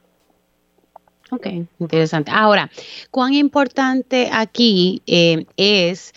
Ok, 1.30 1.46
interesante. 1.78 2.30
Ahora, 2.32 2.70
¿cuán 3.10 3.34
importante 3.34 4.30
aquí 4.32 5.02
eh, 5.06 5.44
es 5.56 6.12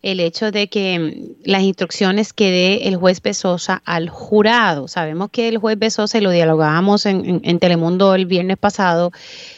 el 0.00 0.20
hecho 0.20 0.50
de 0.50 0.68
que 0.68 0.98
mm, 0.98 1.48
las 1.50 1.62
instrucciones 1.62 2.32
que 2.32 2.50
dé 2.50 2.88
el 2.88 2.96
juez 2.96 3.20
Besosa 3.20 3.82
al 3.84 4.08
jurado? 4.08 4.88
Sabemos 4.88 5.30
que 5.30 5.48
el 5.48 5.58
juez 5.58 5.78
Besosa, 5.78 6.18
y 6.18 6.22
lo 6.22 6.30
dialogábamos 6.30 7.04
en, 7.06 7.58
Telemundo 7.58 8.14
el 8.14 8.26
viernes 8.26 8.56
pasado, 8.56 9.12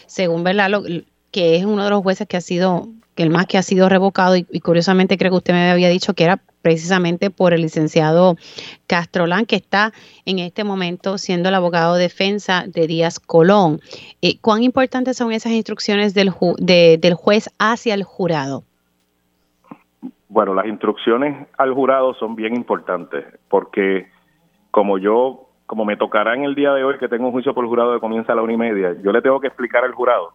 según 0.06 0.42
verdad, 0.42 0.70
lo, 0.70 0.82
que 1.30 1.56
es 1.56 1.64
uno 1.64 1.84
de 1.84 1.90
los 1.90 2.02
jueces 2.02 2.26
que 2.26 2.36
ha 2.36 2.40
sido, 2.40 2.88
que 3.16 3.22
el 3.22 3.30
más 3.30 3.46
que 3.46 3.58
ha 3.58 3.62
sido 3.62 3.88
revocado, 3.88 4.36
y, 4.36 4.44
curiosamente 4.60 5.16
creo 5.16 5.32
que 5.32 5.38
usted 5.38 5.54
me 5.54 5.70
había 5.70 5.88
dicho 5.88 6.14
que 6.14 6.24
era 6.24 6.38
precisamente 6.62 7.30
por 7.30 7.54
el 7.54 7.62
licenciado 7.62 8.36
Castrolán, 8.86 9.46
que 9.46 9.56
está 9.56 9.92
en 10.26 10.38
este 10.38 10.64
momento 10.64 11.16
siendo 11.16 11.48
el 11.48 11.54
abogado 11.54 11.94
de 11.94 12.02
defensa 12.02 12.64
de 12.66 12.86
Díaz 12.86 13.18
Colón. 13.18 13.80
Eh, 14.20 14.38
¿Cuán 14.40 14.62
importantes 14.62 15.16
son 15.16 15.32
esas 15.32 15.52
instrucciones 15.52 16.12
del, 16.12 16.32
del 16.58 17.14
juez 17.14 17.48
hacia 17.58 17.94
el 17.94 18.02
jurado? 18.02 18.64
Bueno, 20.28 20.54
las 20.54 20.66
instrucciones 20.66 21.46
al 21.56 21.72
jurado 21.72 22.14
son 22.14 22.36
bien 22.36 22.54
importantes 22.54 23.24
porque 23.48 24.08
como 24.70 24.98
yo, 24.98 25.48
como 25.66 25.84
me 25.84 25.96
tocará 25.96 26.34
en 26.34 26.44
el 26.44 26.54
día 26.54 26.74
de 26.74 26.84
hoy 26.84 26.98
que 26.98 27.08
tengo 27.08 27.26
un 27.26 27.32
juicio 27.32 27.54
por 27.54 27.66
jurado 27.66 27.94
que 27.94 28.00
comienza 28.00 28.32
a 28.32 28.36
la 28.36 28.42
una 28.42 28.52
y 28.52 28.58
media, 28.58 28.94
yo 29.02 29.12
le 29.12 29.22
tengo 29.22 29.40
que 29.40 29.46
explicar 29.46 29.84
al 29.84 29.92
jurado 29.92 30.34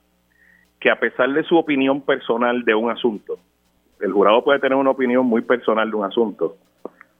que 0.81 0.89
a 0.89 0.99
pesar 0.99 1.31
de 1.31 1.43
su 1.43 1.55
opinión 1.55 2.01
personal 2.01 2.65
de 2.65 2.73
un 2.73 2.89
asunto, 2.89 3.37
el 4.01 4.11
jurado 4.11 4.43
puede 4.43 4.59
tener 4.59 4.75
una 4.75 4.89
opinión 4.89 5.27
muy 5.27 5.43
personal 5.43 5.89
de 5.89 5.95
un 5.95 6.03
asunto 6.03 6.57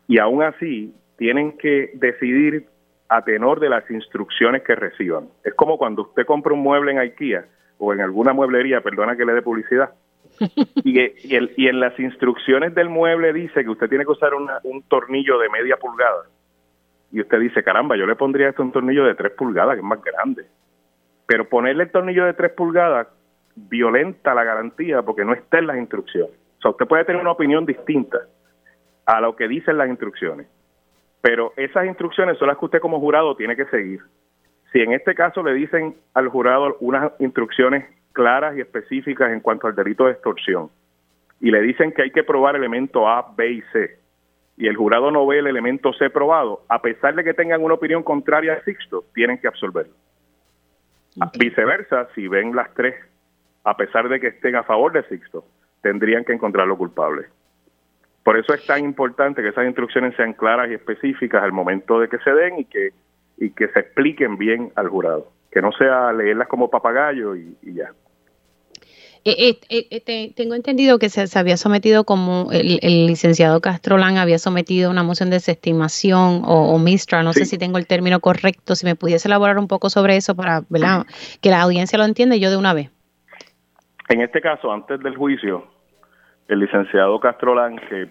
y 0.07 0.17
aún 0.17 0.41
así 0.41 0.93
tienen 1.15 1.55
que 1.57 1.91
decidir 1.93 2.65
a 3.07 3.21
tenor 3.23 3.59
de 3.59 3.69
las 3.69 3.89
instrucciones 3.91 4.63
que 4.63 4.73
reciban. 4.73 5.27
Es 5.43 5.53
como 5.53 5.77
cuando 5.77 6.01
usted 6.01 6.25
compra 6.25 6.53
un 6.53 6.61
mueble 6.61 6.91
en 6.91 6.97
IKEA 6.97 7.45
o 7.77 7.93
en 7.93 8.01
alguna 8.01 8.33
mueblería, 8.33 8.81
perdona 8.81 9.15
que 9.15 9.25
le 9.25 9.33
dé 9.33 9.41
publicidad, 9.43 9.91
y, 10.83 10.99
y, 10.99 11.35
el, 11.35 11.53
y, 11.55 11.67
en 11.67 11.79
las 11.79 11.99
instrucciones 11.99 12.73
del 12.73 12.89
mueble 12.89 13.31
dice 13.31 13.63
que 13.63 13.69
usted 13.69 13.89
tiene 13.89 14.05
que 14.05 14.11
usar 14.11 14.33
una, 14.33 14.59
un 14.63 14.81
tornillo 14.83 15.37
de 15.37 15.49
media 15.49 15.77
pulgada. 15.77 16.23
Y 17.11 17.21
usted 17.21 17.39
dice, 17.39 17.63
caramba, 17.63 17.95
yo 17.95 18.07
le 18.07 18.15
pondría 18.15 18.49
esto 18.49 18.63
un 18.63 18.71
tornillo 18.71 19.03
de 19.05 19.13
tres 19.13 19.33
pulgadas, 19.33 19.75
que 19.75 19.81
es 19.81 19.85
más 19.85 20.01
grande. 20.01 20.45
Pero 21.27 21.47
ponerle 21.47 21.83
el 21.83 21.91
tornillo 21.91 22.25
de 22.25 22.33
tres 22.33 22.53
pulgadas 22.53 23.07
violenta 23.55 24.33
la 24.33 24.43
garantía 24.43 25.01
porque 25.01 25.25
no 25.25 25.33
está 25.33 25.59
en 25.59 25.67
las 25.67 25.77
instrucciones. 25.77 26.35
O 26.59 26.61
sea, 26.61 26.71
usted 26.71 26.87
puede 26.87 27.05
tener 27.05 27.21
una 27.21 27.31
opinión 27.31 27.65
distinta 27.65 28.19
a 29.05 29.19
lo 29.21 29.35
que 29.35 29.47
dicen 29.47 29.77
las 29.77 29.89
instrucciones, 29.89 30.47
pero 31.21 31.53
esas 31.57 31.85
instrucciones 31.85 32.37
son 32.37 32.47
las 32.47 32.57
que 32.57 32.65
usted 32.65 32.79
como 32.79 32.99
jurado 32.99 33.35
tiene 33.35 33.55
que 33.55 33.65
seguir. 33.65 34.01
Si 34.71 34.79
en 34.79 34.93
este 34.93 35.15
caso 35.15 35.43
le 35.43 35.53
dicen 35.53 35.95
al 36.13 36.29
jurado 36.29 36.77
unas 36.79 37.11
instrucciones 37.19 37.85
claras 38.13 38.55
y 38.57 38.61
específicas 38.61 39.31
en 39.31 39.39
cuanto 39.39 39.67
al 39.67 39.75
delito 39.75 40.05
de 40.05 40.11
extorsión 40.11 40.69
y 41.39 41.51
le 41.51 41.61
dicen 41.61 41.91
que 41.91 42.03
hay 42.03 42.11
que 42.11 42.23
probar 42.23 42.55
elemento 42.55 43.07
A, 43.07 43.33
B 43.35 43.51
y 43.51 43.61
C, 43.73 43.97
y 44.57 44.67
el 44.67 44.75
jurado 44.75 45.09
no 45.09 45.25
ve 45.25 45.39
el 45.39 45.47
elemento 45.47 45.91
C 45.93 46.09
probado, 46.09 46.63
a 46.69 46.81
pesar 46.81 47.15
de 47.15 47.23
que 47.23 47.33
tengan 47.33 47.63
una 47.63 47.73
opinión 47.73 48.03
contraria 48.03 48.53
a 48.53 48.63
Sixto, 48.63 49.05
tienen 49.13 49.39
que 49.39 49.47
absolverlo. 49.47 49.93
Okay. 51.15 51.49
Viceversa, 51.49 52.07
si 52.13 52.27
ven 52.27 52.55
las 52.55 52.71
tres, 52.75 52.95
a 53.63 53.77
pesar 53.77 54.09
de 54.09 54.19
que 54.19 54.27
estén 54.27 54.55
a 54.55 54.63
favor 54.63 54.91
de 54.91 55.03
Sixto, 55.03 55.45
tendrían 55.81 56.23
que 56.23 56.33
encontrarlo 56.33 56.77
culpable. 56.77 57.27
Por 58.23 58.37
eso 58.37 58.53
es 58.53 58.65
tan 58.65 58.83
importante 58.83 59.41
que 59.41 59.49
esas 59.49 59.65
instrucciones 59.65 60.15
sean 60.15 60.33
claras 60.33 60.69
y 60.69 60.75
específicas 60.75 61.43
al 61.43 61.51
momento 61.51 61.99
de 61.99 62.07
que 62.07 62.19
se 62.19 62.31
den 62.31 62.59
y 62.59 62.65
que, 62.65 62.89
y 63.37 63.49
que 63.51 63.67
se 63.69 63.79
expliquen 63.79 64.37
bien 64.37 64.71
al 64.75 64.89
jurado, 64.89 65.31
que 65.51 65.61
no 65.61 65.71
sea 65.71 66.13
leerlas 66.13 66.47
como 66.47 66.69
papagayo 66.69 67.35
y, 67.35 67.57
y 67.63 67.73
ya. 67.73 67.91
Eh, 69.23 69.59
eh, 69.69 69.87
eh, 69.91 70.01
te, 70.01 70.33
tengo 70.35 70.55
entendido 70.55 70.97
que 70.97 71.09
se, 71.09 71.27
se 71.27 71.37
había 71.37 71.55
sometido 71.55 72.05
como 72.05 72.51
el, 72.51 72.79
el, 72.81 73.05
licenciado 73.05 73.61
Castrolán 73.61 74.17
había 74.17 74.39
sometido 74.39 74.89
una 74.89 75.03
moción 75.03 75.29
de 75.29 75.35
desestimación 75.35 76.41
o, 76.43 76.73
o 76.73 76.79
mistra, 76.79 77.21
no 77.21 77.31
sí. 77.33 77.41
sé 77.41 77.45
si 77.45 77.57
tengo 77.59 77.77
el 77.77 77.85
término 77.85 78.19
correcto, 78.19 78.75
si 78.75 78.83
me 78.83 78.95
pudiese 78.95 79.27
elaborar 79.27 79.59
un 79.59 79.67
poco 79.67 79.91
sobre 79.91 80.17
eso 80.17 80.35
para 80.35 80.63
¿verdad? 80.69 81.05
que 81.39 81.51
la 81.51 81.61
audiencia 81.61 81.99
lo 81.99 82.05
entienda 82.05 82.35
yo 82.35 82.49
de 82.49 82.57
una 82.57 82.73
vez. 82.73 82.89
En 84.11 84.21
este 84.21 84.41
caso, 84.41 84.71
antes 84.71 84.99
del 84.99 85.15
juicio, 85.15 85.63
el 86.49 86.59
licenciado 86.59 87.19
Castrolán, 87.19 87.77
que 87.77 88.09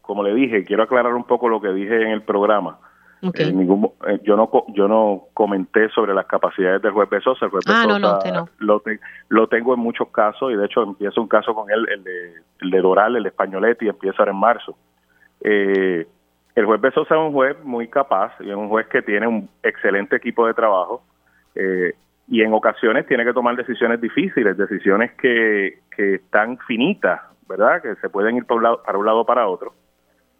como 0.00 0.22
le 0.22 0.34
dije, 0.34 0.64
quiero 0.64 0.82
aclarar 0.82 1.14
un 1.14 1.24
poco 1.24 1.48
lo 1.48 1.60
que 1.60 1.68
dije 1.68 2.02
en 2.02 2.08
el 2.08 2.22
programa. 2.22 2.78
Okay. 3.22 3.50
En 3.50 3.58
ningún, 3.58 3.90
eh, 4.08 4.18
yo 4.24 4.36
no 4.36 4.50
yo 4.68 4.88
no 4.88 5.26
comenté 5.32 5.88
sobre 5.90 6.12
las 6.12 6.26
capacidades 6.26 6.82
del 6.82 6.92
juez 6.92 7.08
Besosa. 7.08 7.44
El 7.44 7.50
juez 7.52 7.64
ah, 7.68 7.84
Besosa 7.86 7.98
no, 7.98 8.18
no, 8.18 8.32
no. 8.32 8.48
Lo, 8.58 8.80
te, 8.80 8.98
lo, 9.28 9.46
tengo 9.48 9.74
en 9.74 9.80
muchos 9.80 10.08
casos 10.08 10.50
y 10.50 10.56
de 10.56 10.64
hecho 10.64 10.82
empieza 10.82 11.20
un 11.20 11.28
caso 11.28 11.54
con 11.54 11.70
él, 11.70 11.86
el 11.88 12.02
de, 12.02 12.34
el 12.62 12.70
de 12.70 12.80
Doral, 12.80 13.14
el 13.14 13.26
Españoletti, 13.26 13.88
empieza 13.88 14.16
ahora 14.18 14.32
en 14.32 14.38
marzo. 14.38 14.76
Eh, 15.42 16.06
el 16.54 16.66
juez 16.66 16.80
Besosa 16.80 17.14
es 17.14 17.20
un 17.20 17.32
juez 17.32 17.56
muy 17.62 17.86
capaz 17.86 18.32
y 18.40 18.50
es 18.50 18.56
un 18.56 18.68
juez 18.68 18.88
que 18.88 19.02
tiene 19.02 19.26
un 19.26 19.48
excelente 19.62 20.16
equipo 20.16 20.46
de 20.46 20.54
trabajo. 20.54 21.02
Y 22.32 22.40
en 22.40 22.54
ocasiones 22.54 23.06
tiene 23.06 23.26
que 23.26 23.34
tomar 23.34 23.56
decisiones 23.56 24.00
difíciles, 24.00 24.56
decisiones 24.56 25.12
que, 25.20 25.80
que 25.94 26.14
están 26.14 26.56
finitas, 26.66 27.20
¿verdad? 27.46 27.82
Que 27.82 27.94
se 27.96 28.08
pueden 28.08 28.38
ir 28.38 28.46
para 28.46 28.56
un 28.56 28.62
lado 28.62 28.82
para, 28.82 28.96
un 28.96 29.04
lado, 29.04 29.26
para 29.26 29.46
otro. 29.46 29.74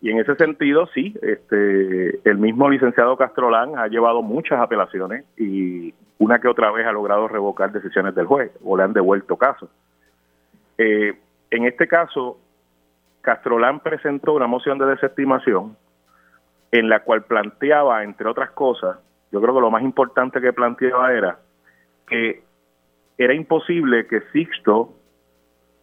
Y 0.01 0.11
en 0.11 0.19
ese 0.19 0.35
sentido, 0.37 0.87
sí, 0.95 1.15
este, 1.21 2.27
el 2.27 2.39
mismo 2.39 2.71
licenciado 2.71 3.19
Castrolán 3.19 3.79
ha 3.79 3.89
llevado 3.89 4.23
muchas 4.23 4.59
apelaciones 4.59 5.27
y 5.37 5.93
una 6.17 6.39
que 6.39 6.49
otra 6.49 6.71
vez 6.73 6.87
ha 6.87 6.93
logrado 6.93 7.29
revocar 7.29 7.73
decisiones 7.73 8.15
del 8.15 8.25
juez 8.25 8.51
o 8.65 8.75
le 8.75 8.85
han 8.85 8.95
devuelto 8.95 9.37
casos. 9.37 9.69
Eh, 10.79 11.13
en 11.51 11.67
este 11.67 11.89
caso, 11.89 12.39
Castrolán 13.21 13.81
presentó 13.81 14.33
una 14.33 14.47
moción 14.47 14.79
de 14.79 14.87
desestimación 14.87 15.77
en 16.71 16.89
la 16.89 17.01
cual 17.01 17.25
planteaba, 17.25 18.03
entre 18.03 18.31
otras 18.31 18.51
cosas, 18.53 18.97
yo 19.31 19.43
creo 19.43 19.55
que 19.55 19.61
lo 19.61 19.71
más 19.71 19.83
importante 19.83 20.41
que 20.41 20.55
planteaba 20.55 21.13
era 21.13 21.39
que 22.13 22.43
era 23.17 23.33
imposible 23.33 24.07
que 24.07 24.21
Sixto 24.33 24.93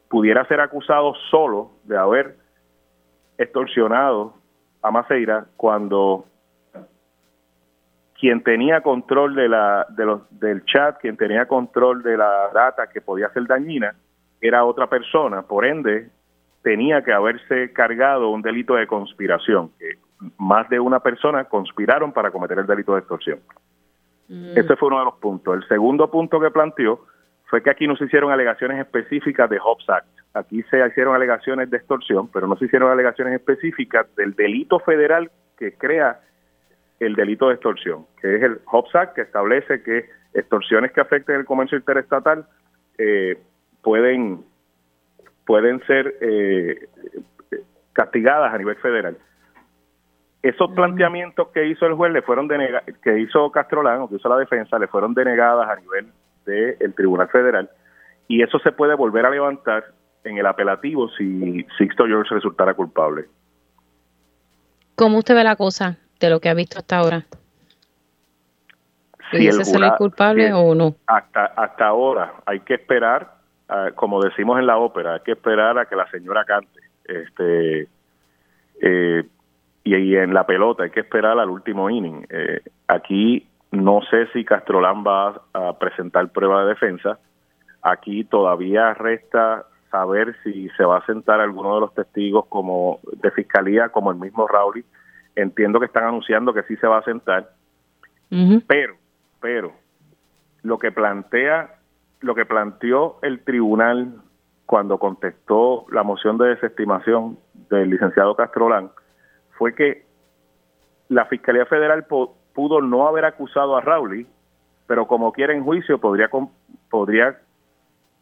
pudiera 0.10 0.46
ser 0.46 0.62
acusado 0.62 1.16
solo 1.32 1.72
de 1.86 1.98
haber 1.98 2.36
extorsionado 3.40 4.36
a 4.84 4.92
Maceira 4.92 5.48
cuando 5.58 6.26
quien 8.20 8.44
tenía 8.44 8.82
control 8.82 9.34
de 9.34 9.50
la 9.50 9.88
de 9.90 10.06
los 10.06 10.40
del 10.40 10.64
chat, 10.66 11.00
quien 11.00 11.18
tenía 11.18 11.48
control 11.48 12.04
de 12.04 12.16
la 12.16 12.50
data 12.54 12.88
que 12.90 13.02
podía 13.02 13.30
ser 13.30 13.48
dañina, 13.48 13.96
era 14.40 14.66
otra 14.66 14.88
persona, 14.88 15.42
por 15.42 15.66
ende 15.66 16.10
tenía 16.62 17.04
que 17.04 17.12
haberse 17.12 17.74
cargado 17.74 18.30
un 18.30 18.44
delito 18.44 18.76
de 18.76 18.86
conspiración, 18.86 19.72
que 19.80 19.98
más 20.38 20.70
de 20.70 20.80
una 20.80 21.00
persona 21.00 21.46
conspiraron 21.46 22.12
para 22.12 22.30
cometer 22.30 22.60
el 22.60 22.68
delito 22.68 22.94
de 22.94 23.00
extorsión. 23.00 23.40
Mm. 24.30 24.58
Ese 24.58 24.76
fue 24.76 24.88
uno 24.88 25.00
de 25.00 25.06
los 25.06 25.16
puntos. 25.16 25.56
El 25.56 25.68
segundo 25.68 26.10
punto 26.10 26.40
que 26.40 26.52
planteó 26.52 27.06
fue 27.48 27.62
que 27.64 27.72
aquí 27.72 27.88
no 27.88 27.96
se 27.96 28.06
hicieron 28.06 28.32
alegaciones 28.32 28.80
específicas 28.80 29.50
de 29.50 29.58
Hobbs 29.60 29.90
Act. 29.90 30.08
Aquí 30.36 30.62
se 30.64 30.86
hicieron 30.86 31.16
alegaciones 31.16 31.70
de 31.70 31.78
extorsión, 31.78 32.30
pero 32.32 32.48
no 32.48 32.56
se 32.56 32.66
hicieron 32.66 32.92
alegaciones 32.92 33.34
específicas 33.34 34.06
del 34.16 34.36
delito 34.36 34.80
federal 34.80 35.32
que 35.58 35.74
crea 35.74 36.20
el 37.00 37.16
delito 37.16 37.48
de 37.48 37.56
extorsión, 37.56 38.06
que 38.22 38.36
es 38.36 38.44
el 38.44 38.60
Hobbs 38.66 38.94
Act, 38.94 39.16
que 39.16 39.22
establece 39.22 39.82
que 39.82 40.10
extorsiones 40.34 40.92
que 40.92 41.02
afecten 41.02 41.36
el 41.38 41.46
comercio 41.46 41.78
interestatal 41.78 42.46
eh, 42.98 43.38
pueden 43.82 44.44
pueden 45.46 45.84
ser 45.88 46.16
eh, 46.22 46.88
castigadas 47.94 48.54
a 48.54 48.58
nivel 48.60 48.76
federal. 48.76 49.18
Esos 50.42 50.72
planteamientos 50.72 51.50
que 51.50 51.68
hizo 51.68 51.86
el 51.86 51.96
juez 51.96 52.14
le 52.14 52.22
fueron 52.22 52.48
que 53.04 53.20
hizo 53.20 53.52
Castrolán 53.52 54.02
o 54.02 54.10
que 54.10 54.16
hizo 54.16 54.30
la 54.30 54.38
defensa, 54.38 54.80
le 54.80 54.88
fueron 54.88 55.14
denegadas 55.14 55.70
a 55.70 55.76
nivel 55.76 56.08
del 56.46 56.94
Tribunal 56.96 57.28
Federal 57.28 57.70
y 58.28 58.42
eso 58.42 58.58
se 58.60 58.72
puede 58.72 58.96
volver 58.96 59.26
a 59.26 59.30
levantar 59.30 59.86
en 60.24 60.38
el 60.38 60.46
apelativo 60.46 61.10
si 61.10 61.66
Sixto 61.78 62.06
George 62.06 62.34
resultara 62.34 62.74
culpable. 62.74 63.26
¿Cómo 64.96 65.18
usted 65.18 65.36
ve 65.36 65.44
la 65.44 65.56
cosa 65.56 65.98
de 66.20 66.30
lo 66.30 66.40
que 66.40 66.50
ha 66.50 66.54
visto 66.54 66.80
hasta 66.80 66.98
ahora? 66.98 67.26
Si 69.32 69.46
¿Y 69.46 69.52
sale 69.52 69.92
culpable 69.98 70.54
o 70.54 70.74
no? 70.74 70.96
Hasta, 71.06 71.46
hasta 71.46 71.88
ahora 71.88 72.34
hay 72.46 72.62
que 72.62 72.76
esperar 72.76 73.40
como 73.96 74.22
decimos 74.22 74.60
en 74.60 74.66
la 74.66 74.78
ópera, 74.78 75.16
hay 75.16 75.20
que 75.22 75.34
esperar 75.34 75.78
a 75.78 75.86
que 75.86 75.96
la 75.96 76.10
señora 76.10 76.44
cante. 76.44 76.80
Este, 77.06 77.88
eh, 78.82 79.24
y, 79.84 80.16
en 80.16 80.34
la 80.34 80.46
pelota 80.46 80.84
hay 80.84 80.92
que 80.92 81.00
esperar 81.00 81.40
al 81.40 81.50
último 81.50 81.90
inning. 81.90 82.26
Eh, 82.30 82.62
aquí 82.88 83.48
no 83.72 84.02
sé 84.10 84.28
si 84.34 84.44
Castrolán 84.44 85.04
va 85.04 85.42
a, 85.54 85.78
presentar 85.80 86.30
prueba 86.30 86.64
de 86.64 86.70
defensa. 86.70 87.20
Aquí 87.82 88.24
todavía 88.24 88.94
resta 88.94 89.66
saber 89.92 90.36
si 90.44 90.70
se 90.70 90.84
va 90.84 90.98
a 90.98 91.06
sentar 91.06 91.40
alguno 91.40 91.76
de 91.76 91.82
los 91.82 91.94
testigos 91.94 92.46
como 92.48 93.00
de 93.14 93.32
fiscalía, 93.32 93.90
como 93.90 94.12
el 94.12 94.18
mismo 94.18 94.48
Rauli. 94.48 94.84
Entiendo 95.36 95.80
que 95.80 95.86
están 95.86 96.04
anunciando 96.06 96.54
que 96.54 96.64
sí 96.64 96.76
se 96.78 96.88
va 96.88 97.00
a 97.00 97.04
sentar, 97.04 97.50
pero, 98.68 98.96
pero 99.40 99.72
lo 100.64 100.78
que 100.78 100.92
plantea 100.92 101.76
lo 102.22 102.36
que 102.36 102.46
planteó 102.46 103.18
el 103.22 103.40
tribunal 103.44 104.16
cuando 104.66 104.98
contestó 104.98 105.86
la 105.92 106.04
moción 106.04 106.38
de 106.38 106.50
desestimación 106.50 107.40
del 107.70 107.90
licenciado 107.90 108.36
Castrolán 108.36 108.92
fue 109.60 109.76
que 109.76 110.06
la 111.10 111.26
Fiscalía 111.26 111.66
Federal 111.66 112.06
pudo 112.06 112.82
no 112.82 113.08
haber 113.08 113.26
acusado 113.26 113.76
a 113.76 113.82
Rowley, 113.82 114.26
pero 114.88 115.06
como 115.06 115.34
quiera 115.34 115.54
en 115.54 115.64
juicio 115.64 116.00
podría 116.00 116.30
podría 116.90 117.38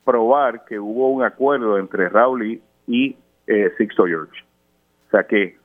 probar 0.04 0.66
que 0.66 0.80
hubo 0.80 1.10
un 1.10 1.24
acuerdo 1.24 1.78
entre 1.78 2.10
Rowley 2.10 2.60
y 2.88 3.16
eh, 3.46 3.72
Sixto 3.78 4.06
George. 4.06 4.44
O 5.08 5.12
sea 5.12 5.26
que 5.26 5.58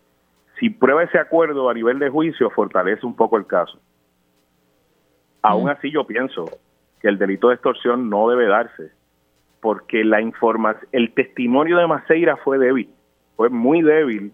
si 0.61 0.69
prueba 0.69 1.05
ese 1.05 1.19
acuerdo 1.19 1.71
a 1.71 1.75
nivel 1.75 1.99
de 1.99 2.11
juicio 2.11 2.51
fortalece 2.51 3.07
un 3.07 3.17
poco 3.17 3.39
el 3.39 3.47
caso. 3.47 3.81
Aún 5.41 5.71
así 5.71 5.91
yo 5.91 6.07
pienso 6.07 6.45
que 7.01 7.09
el 7.09 7.19
delito 7.19 7.49
de 7.49 7.55
extorsión 7.55 8.11
no 8.11 8.29
debe 8.29 8.47
darse, 8.47 8.93
porque 9.61 10.05
la 10.05 10.21
información, 10.21 10.87
el 10.93 11.15
testimonio 11.15 11.79
de 11.79 11.87
Maceira 11.87 12.37
fue 12.37 12.59
débil, 12.59 12.91
fue 13.37 13.49
muy 13.49 13.81
débil, 13.81 14.33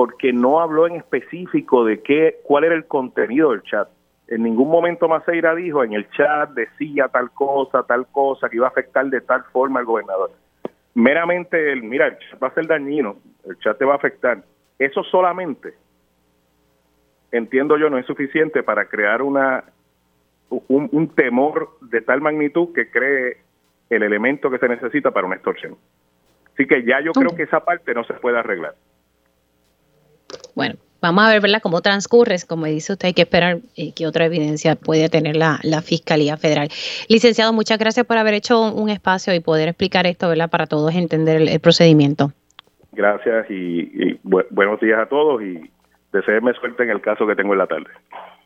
porque 0.00 0.32
no 0.32 0.60
habló 0.60 0.86
en 0.86 0.96
específico 0.96 1.84
de 1.84 2.00
qué, 2.00 2.38
cuál 2.44 2.64
era 2.64 2.74
el 2.74 2.86
contenido 2.86 3.50
del 3.50 3.62
chat. 3.64 3.86
En 4.28 4.42
ningún 4.44 4.70
momento 4.70 5.08
Maceira 5.08 5.54
dijo 5.54 5.84
en 5.84 5.92
el 5.92 6.08
chat 6.12 6.48
decía 6.52 7.08
tal 7.08 7.30
cosa, 7.32 7.82
tal 7.82 8.06
cosa, 8.06 8.48
que 8.48 8.56
iba 8.56 8.64
a 8.64 8.70
afectar 8.70 9.04
de 9.10 9.20
tal 9.20 9.44
forma 9.52 9.78
al 9.78 9.84
gobernador. 9.84 10.30
Meramente 10.94 11.70
el, 11.70 11.82
mira, 11.82 12.06
el 12.06 12.18
chat 12.18 12.42
va 12.42 12.46
a 12.46 12.54
ser 12.54 12.66
dañino, 12.66 13.16
el 13.46 13.58
chat 13.58 13.76
te 13.76 13.84
va 13.84 13.92
a 13.92 13.96
afectar. 13.96 14.42
Eso 14.78 15.04
solamente, 15.04 15.74
entiendo 17.30 17.76
yo, 17.76 17.90
no 17.90 17.98
es 17.98 18.06
suficiente 18.06 18.62
para 18.62 18.86
crear 18.86 19.20
una 19.20 19.64
un, 20.48 21.12
temor 21.14 21.76
de 21.82 22.00
tal 22.00 22.22
magnitud 22.22 22.72
que 22.72 22.90
cree 22.90 23.36
el 23.90 24.02
elemento 24.02 24.50
que 24.50 24.56
se 24.56 24.66
necesita 24.66 25.10
para 25.10 25.26
una 25.26 25.36
extorsión. 25.36 25.76
Así 26.54 26.66
que 26.66 26.84
ya 26.84 27.02
yo 27.02 27.12
creo 27.12 27.36
que 27.36 27.42
esa 27.42 27.60
parte 27.60 27.92
no 27.92 28.02
se 28.04 28.14
puede 28.14 28.38
arreglar. 28.38 28.74
Bueno, 30.54 30.76
vamos 31.00 31.24
a 31.24 31.30
ver 31.30 31.40
¿verdad? 31.40 31.60
cómo 31.62 31.80
transcurre. 31.80 32.36
Como 32.46 32.66
dice 32.66 32.92
usted, 32.92 33.08
hay 33.08 33.14
que 33.14 33.22
esperar 33.22 33.58
eh, 33.76 33.92
que 33.94 34.06
otra 34.06 34.26
evidencia 34.26 34.76
puede 34.76 35.08
tener 35.08 35.36
la, 35.36 35.58
Fiscalía 35.82 36.36
Federal. 36.36 36.68
Licenciado, 37.08 37.52
muchas 37.52 37.78
gracias 37.78 38.06
por 38.06 38.18
haber 38.18 38.34
hecho 38.34 38.72
un 38.72 38.90
espacio 38.90 39.34
y 39.34 39.40
poder 39.40 39.68
explicar 39.68 40.06
esto 40.06 40.28
¿verdad? 40.28 40.50
para 40.50 40.66
todos 40.66 40.94
entender 40.94 41.40
el, 41.40 41.60
procedimiento. 41.60 42.32
Gracias 42.92 43.46
y, 43.50 44.18
buenos 44.22 44.80
días 44.80 44.98
a 44.98 45.06
todos 45.06 45.42
y 45.42 45.70
deseenme 46.12 46.52
suerte 46.54 46.82
en 46.82 46.90
el 46.90 47.00
caso 47.00 47.26
que 47.26 47.34
tengo 47.34 47.52
en 47.52 47.58
la 47.58 47.66
tarde. 47.66 47.90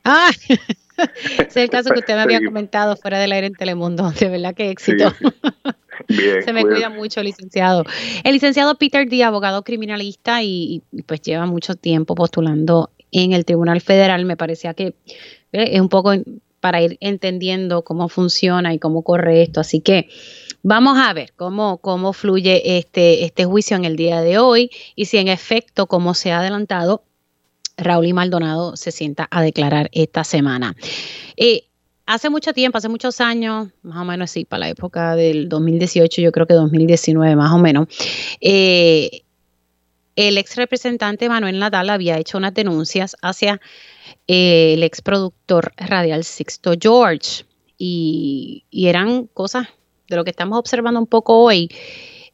Ah, 0.04 0.30
es 1.38 1.56
el 1.56 1.70
caso 1.70 1.92
que 1.92 2.00
usted 2.00 2.14
me 2.14 2.22
había 2.22 2.40
comentado 2.44 2.96
fuera 2.96 3.18
del 3.18 3.32
aire 3.32 3.46
en 3.48 3.54
Telemundo. 3.54 4.10
De 4.10 4.28
verdad 4.28 4.54
que 4.54 4.70
éxito. 4.70 5.12
Se 6.44 6.52
me 6.52 6.62
cuida 6.62 6.90
mucho, 6.90 7.22
licenciado. 7.22 7.84
El 8.22 8.34
licenciado 8.34 8.76
Peter 8.76 9.08
D, 9.08 9.22
abogado 9.22 9.62
criminalista 9.62 10.42
y, 10.42 10.82
pues 11.06 11.20
lleva 11.22 11.46
mucho 11.46 11.74
tiempo 11.74 12.14
postulando 12.14 12.90
en 13.10 13.32
el 13.32 13.44
Tribunal 13.44 13.80
Federal. 13.80 14.24
Me 14.24 14.36
parecía 14.36 14.74
que 14.74 14.94
eh, 15.52 15.70
es 15.72 15.80
un 15.80 15.88
poco 15.88 16.12
para 16.60 16.80
ir 16.80 16.96
entendiendo 17.00 17.82
cómo 17.82 18.08
funciona 18.08 18.72
y 18.72 18.78
cómo 18.78 19.02
corre 19.02 19.42
esto. 19.42 19.60
Así 19.60 19.80
que 19.80 20.08
vamos 20.62 20.98
a 20.98 21.12
ver 21.12 21.32
cómo, 21.36 21.78
cómo 21.78 22.12
fluye 22.12 22.78
este, 22.78 23.24
este 23.24 23.44
juicio 23.44 23.76
en 23.76 23.84
el 23.84 23.96
día 23.96 24.22
de 24.22 24.38
hoy 24.38 24.70
y 24.96 25.04
si 25.06 25.18
en 25.18 25.28
efecto, 25.28 25.86
como 25.86 26.14
se 26.14 26.32
ha 26.32 26.40
adelantado, 26.40 27.02
Raúl 27.76 28.06
y 28.06 28.12
Maldonado 28.12 28.76
se 28.76 28.92
sienta 28.92 29.28
a 29.30 29.42
declarar 29.42 29.90
esta 29.92 30.24
semana. 30.24 30.76
Eh, 31.36 31.64
hace 32.06 32.30
mucho 32.30 32.52
tiempo, 32.52 32.78
hace 32.78 32.88
muchos 32.88 33.20
años, 33.20 33.68
más 33.82 33.98
o 33.98 34.04
menos 34.04 34.30
sí, 34.30 34.44
para 34.44 34.60
la 34.60 34.68
época 34.68 35.16
del 35.16 35.48
2018, 35.48 36.20
yo 36.20 36.32
creo 36.32 36.46
que 36.46 36.54
2019 36.54 37.36
más 37.36 37.52
o 37.52 37.58
menos, 37.58 37.88
eh, 38.40 39.22
el 40.16 40.38
ex 40.38 40.56
representante 40.56 41.28
Manuel 41.28 41.58
Natal 41.58 41.90
había 41.90 42.18
hecho 42.18 42.38
unas 42.38 42.54
denuncias 42.54 43.16
hacia 43.22 43.60
eh, 44.28 44.74
el 44.74 44.82
ex 44.82 45.02
productor 45.02 45.72
radial 45.76 46.24
Sixto 46.24 46.74
George 46.80 47.44
y, 47.78 48.64
y 48.70 48.86
eran 48.86 49.26
cosas 49.26 49.68
de 50.08 50.16
lo 50.16 50.24
que 50.24 50.30
estamos 50.30 50.58
observando 50.58 51.00
un 51.00 51.06
poco 51.06 51.42
hoy 51.42 51.68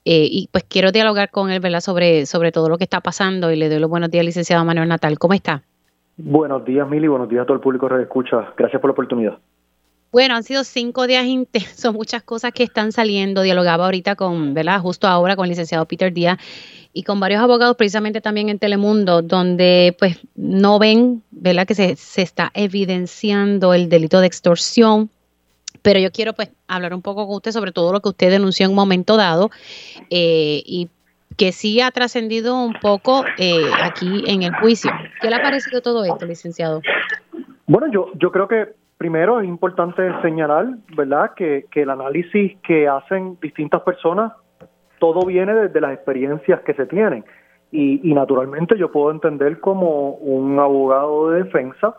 eh, 0.04 0.26
y 0.30 0.48
pues 0.50 0.64
quiero 0.64 0.92
dialogar 0.92 1.30
con 1.30 1.50
él, 1.50 1.60
¿verdad?, 1.60 1.80
sobre, 1.80 2.26
sobre 2.26 2.52
todo 2.52 2.68
lo 2.68 2.78
que 2.78 2.84
está 2.84 3.00
pasando 3.00 3.50
y 3.52 3.56
le 3.56 3.68
doy 3.68 3.78
los 3.78 3.90
buenos 3.90 4.10
días, 4.10 4.24
licenciado 4.24 4.64
Manuel 4.64 4.88
Natal. 4.88 5.18
¿Cómo 5.18 5.34
está? 5.34 5.62
Buenos 6.16 6.64
días, 6.64 6.88
Mili, 6.88 7.08
buenos 7.08 7.28
días 7.28 7.42
a 7.42 7.46
todo 7.46 7.54
el 7.54 7.60
público 7.60 7.88
que 7.88 8.02
escucha. 8.02 8.52
Gracias 8.56 8.80
por 8.80 8.90
la 8.90 8.92
oportunidad. 8.92 9.38
Bueno, 10.12 10.34
han 10.34 10.42
sido 10.42 10.64
cinco 10.64 11.06
días 11.06 11.24
intensos, 11.26 11.92
muchas 11.94 12.22
cosas 12.22 12.52
que 12.52 12.62
están 12.62 12.92
saliendo. 12.92 13.42
Dialogaba 13.42 13.84
ahorita 13.84 14.16
con, 14.16 14.54
¿verdad? 14.54 14.80
Justo 14.80 15.06
ahora 15.06 15.36
con 15.36 15.44
el 15.44 15.50
licenciado 15.50 15.86
Peter 15.86 16.12
Díaz 16.12 16.38
y 16.92 17.04
con 17.04 17.20
varios 17.20 17.40
abogados, 17.40 17.76
precisamente 17.76 18.20
también 18.20 18.48
en 18.48 18.58
Telemundo, 18.58 19.22
donde 19.22 19.94
pues 19.98 20.18
no 20.34 20.78
ven, 20.78 21.22
¿verdad? 21.30 21.66
Que 21.66 21.74
se, 21.74 21.96
se 21.96 22.22
está 22.22 22.50
evidenciando 22.54 23.74
el 23.74 23.88
delito 23.88 24.20
de 24.20 24.26
extorsión 24.26 25.10
pero 25.82 25.98
yo 25.98 26.10
quiero 26.10 26.34
pues 26.34 26.50
hablar 26.68 26.94
un 26.94 27.02
poco 27.02 27.26
con 27.26 27.36
usted 27.36 27.52
sobre 27.52 27.72
todo 27.72 27.92
lo 27.92 28.00
que 28.00 28.10
usted 28.10 28.30
denunció 28.30 28.64
en 28.64 28.70
un 28.70 28.76
momento 28.76 29.16
dado 29.16 29.50
eh, 30.10 30.62
y 30.64 30.88
que 31.36 31.52
sí 31.52 31.80
ha 31.80 31.90
trascendido 31.90 32.62
un 32.62 32.74
poco 32.74 33.24
eh, 33.38 33.64
aquí 33.80 34.24
en 34.26 34.42
el 34.42 34.52
juicio. 34.56 34.90
¿Qué 35.22 35.30
le 35.30 35.36
ha 35.36 35.42
parecido 35.42 35.80
todo 35.80 36.04
esto, 36.04 36.26
licenciado? 36.26 36.82
Bueno, 37.66 37.86
yo, 37.90 38.10
yo 38.14 38.30
creo 38.30 38.48
que 38.48 38.74
primero 39.00 39.40
es 39.40 39.48
importante 39.48 40.02
señalar, 40.20 40.66
¿verdad?, 40.94 41.30
que, 41.34 41.64
que 41.70 41.82
el 41.82 41.90
análisis 41.90 42.58
que 42.58 42.86
hacen 42.86 43.38
distintas 43.40 43.80
personas, 43.80 44.34
todo 44.98 45.24
viene 45.24 45.54
desde 45.54 45.80
las 45.80 45.94
experiencias 45.94 46.60
que 46.60 46.74
se 46.74 46.84
tienen. 46.84 47.24
Y, 47.72 48.12
naturalmente 48.12 48.76
yo 48.76 48.92
puedo 48.92 49.10
entender 49.10 49.58
como 49.60 50.10
un 50.16 50.58
abogado 50.58 51.30
de 51.30 51.44
defensa, 51.44 51.94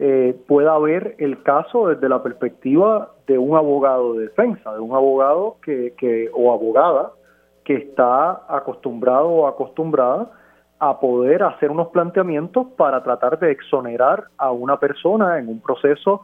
eh, 0.00 0.36
pueda 0.48 0.76
ver 0.80 1.14
el 1.18 1.44
caso 1.44 1.86
desde 1.86 2.08
la 2.08 2.20
perspectiva 2.24 3.12
de 3.28 3.38
un 3.38 3.56
abogado 3.56 4.14
de 4.14 4.22
defensa, 4.24 4.74
de 4.74 4.80
un 4.80 4.96
abogado 4.96 5.58
que, 5.62 5.94
que 5.96 6.28
o 6.34 6.52
abogada 6.52 7.12
que 7.64 7.74
está 7.74 8.42
acostumbrado 8.48 9.28
o 9.28 9.46
acostumbrada 9.46 10.32
a 10.80 10.98
poder 10.98 11.44
hacer 11.44 11.70
unos 11.70 11.90
planteamientos 11.90 12.66
para 12.76 13.00
tratar 13.04 13.38
de 13.38 13.52
exonerar 13.52 14.24
a 14.38 14.50
una 14.50 14.80
persona 14.80 15.38
en 15.38 15.48
un 15.48 15.60
proceso 15.60 16.22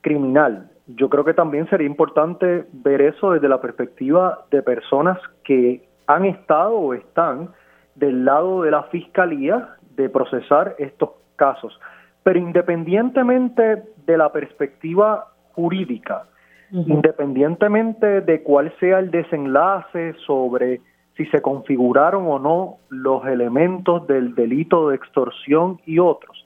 criminal. 0.00 0.70
yo 0.86 1.08
creo 1.08 1.24
que 1.24 1.34
también 1.34 1.68
sería 1.68 1.86
importante 1.86 2.66
ver 2.72 3.00
eso 3.00 3.32
desde 3.32 3.48
la 3.48 3.60
perspectiva 3.60 4.44
de 4.50 4.62
personas 4.62 5.18
que 5.44 5.82
han 6.06 6.24
estado 6.24 6.74
o 6.74 6.94
están 6.94 7.50
del 7.94 8.24
lado 8.24 8.62
de 8.62 8.72
la 8.72 8.82
fiscalía 8.84 9.76
de 9.96 10.08
procesar 10.08 10.74
estos 10.78 11.10
casos. 11.36 11.78
Pero 12.22 12.38
independientemente 12.38 13.84
de 14.06 14.18
la 14.18 14.32
perspectiva 14.32 15.26
jurídica, 15.52 16.24
independientemente 16.72 18.20
de 18.20 18.42
cuál 18.42 18.72
sea 18.78 18.98
el 18.98 19.10
desenlace 19.10 20.14
sobre 20.26 20.80
si 21.16 21.26
se 21.26 21.42
configuraron 21.42 22.26
o 22.26 22.38
no 22.38 22.76
los 22.88 23.26
elementos 23.26 24.06
del 24.06 24.34
delito 24.34 24.88
de 24.88 24.96
extorsión 24.96 25.80
y 25.84 25.98
otros, 25.98 26.44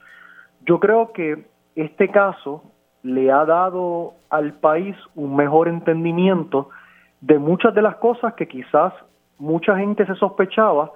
yo 0.66 0.80
creo 0.80 1.12
que 1.12 1.44
este 1.76 2.08
caso 2.08 2.62
le 3.04 3.30
ha 3.30 3.44
dado 3.44 4.14
al 4.30 4.54
país 4.54 4.96
un 5.14 5.36
mejor 5.36 5.68
entendimiento 5.68 6.70
de 7.20 7.38
muchas 7.38 7.74
de 7.74 7.82
las 7.82 7.96
cosas 7.96 8.34
que 8.34 8.48
quizás 8.48 8.92
mucha 9.38 9.76
gente 9.76 10.06
se 10.06 10.14
sospechaba, 10.16 10.90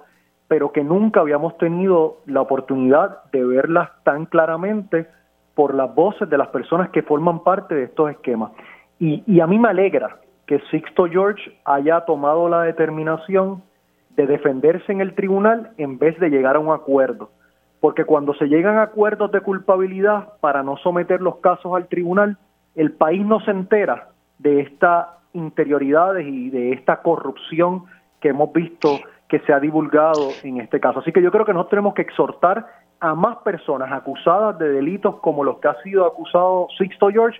pero 0.48 0.72
que 0.72 0.82
nunca 0.82 1.20
habíamos 1.20 1.56
tenido 1.58 2.16
la 2.26 2.40
oportunidad 2.40 3.22
de 3.30 3.44
verlas 3.44 3.90
tan 4.04 4.24
claramente 4.24 5.06
por 5.54 5.74
las 5.74 5.94
voces 5.94 6.30
de 6.30 6.38
las 6.38 6.48
personas 6.48 6.88
que 6.90 7.02
forman 7.02 7.44
parte 7.44 7.74
de 7.74 7.84
estos 7.84 8.10
esquemas. 8.10 8.52
Y, 8.98 9.40
a 9.40 9.46
mí 9.46 9.58
me 9.58 9.68
alegra 9.68 10.16
que 10.46 10.60
Sixto 10.70 11.06
George 11.06 11.58
haya 11.64 12.00
tomado 12.00 12.48
la 12.48 12.62
determinación 12.62 13.62
de 14.16 14.26
defenderse 14.26 14.90
en 14.90 15.00
el 15.00 15.14
tribunal 15.14 15.70
en 15.76 15.98
vez 15.98 16.18
de 16.18 16.30
llegar 16.30 16.56
a 16.56 16.58
un 16.58 16.72
acuerdo. 16.72 17.30
Porque 17.80 18.04
cuando 18.04 18.34
se 18.34 18.46
llegan 18.46 18.78
a 18.78 18.82
acuerdos 18.82 19.30
de 19.32 19.40
culpabilidad 19.40 20.34
para 20.40 20.62
no 20.62 20.76
someter 20.78 21.20
los 21.20 21.36
casos 21.36 21.74
al 21.74 21.86
tribunal, 21.88 22.36
el 22.74 22.92
país 22.92 23.24
no 23.24 23.40
se 23.40 23.50
entera 23.50 24.08
de 24.38 24.60
estas 24.60 25.06
interioridades 25.32 26.26
y 26.26 26.50
de 26.50 26.72
esta 26.72 27.02
corrupción 27.02 27.84
que 28.20 28.28
hemos 28.28 28.52
visto 28.52 28.98
que 29.28 29.40
se 29.40 29.52
ha 29.52 29.60
divulgado 29.60 30.30
en 30.42 30.60
este 30.60 30.80
caso. 30.80 31.00
Así 31.00 31.12
que 31.12 31.22
yo 31.22 31.30
creo 31.30 31.44
que 31.44 31.52
nosotros 31.52 31.70
tenemos 31.70 31.94
que 31.94 32.02
exhortar 32.02 32.66
a 33.00 33.14
más 33.14 33.38
personas 33.38 33.92
acusadas 33.92 34.58
de 34.58 34.70
delitos 34.70 35.16
como 35.20 35.44
los 35.44 35.58
que 35.58 35.68
ha 35.68 35.80
sido 35.82 36.06
acusado 36.06 36.68
Sixto 36.78 37.10
George 37.10 37.38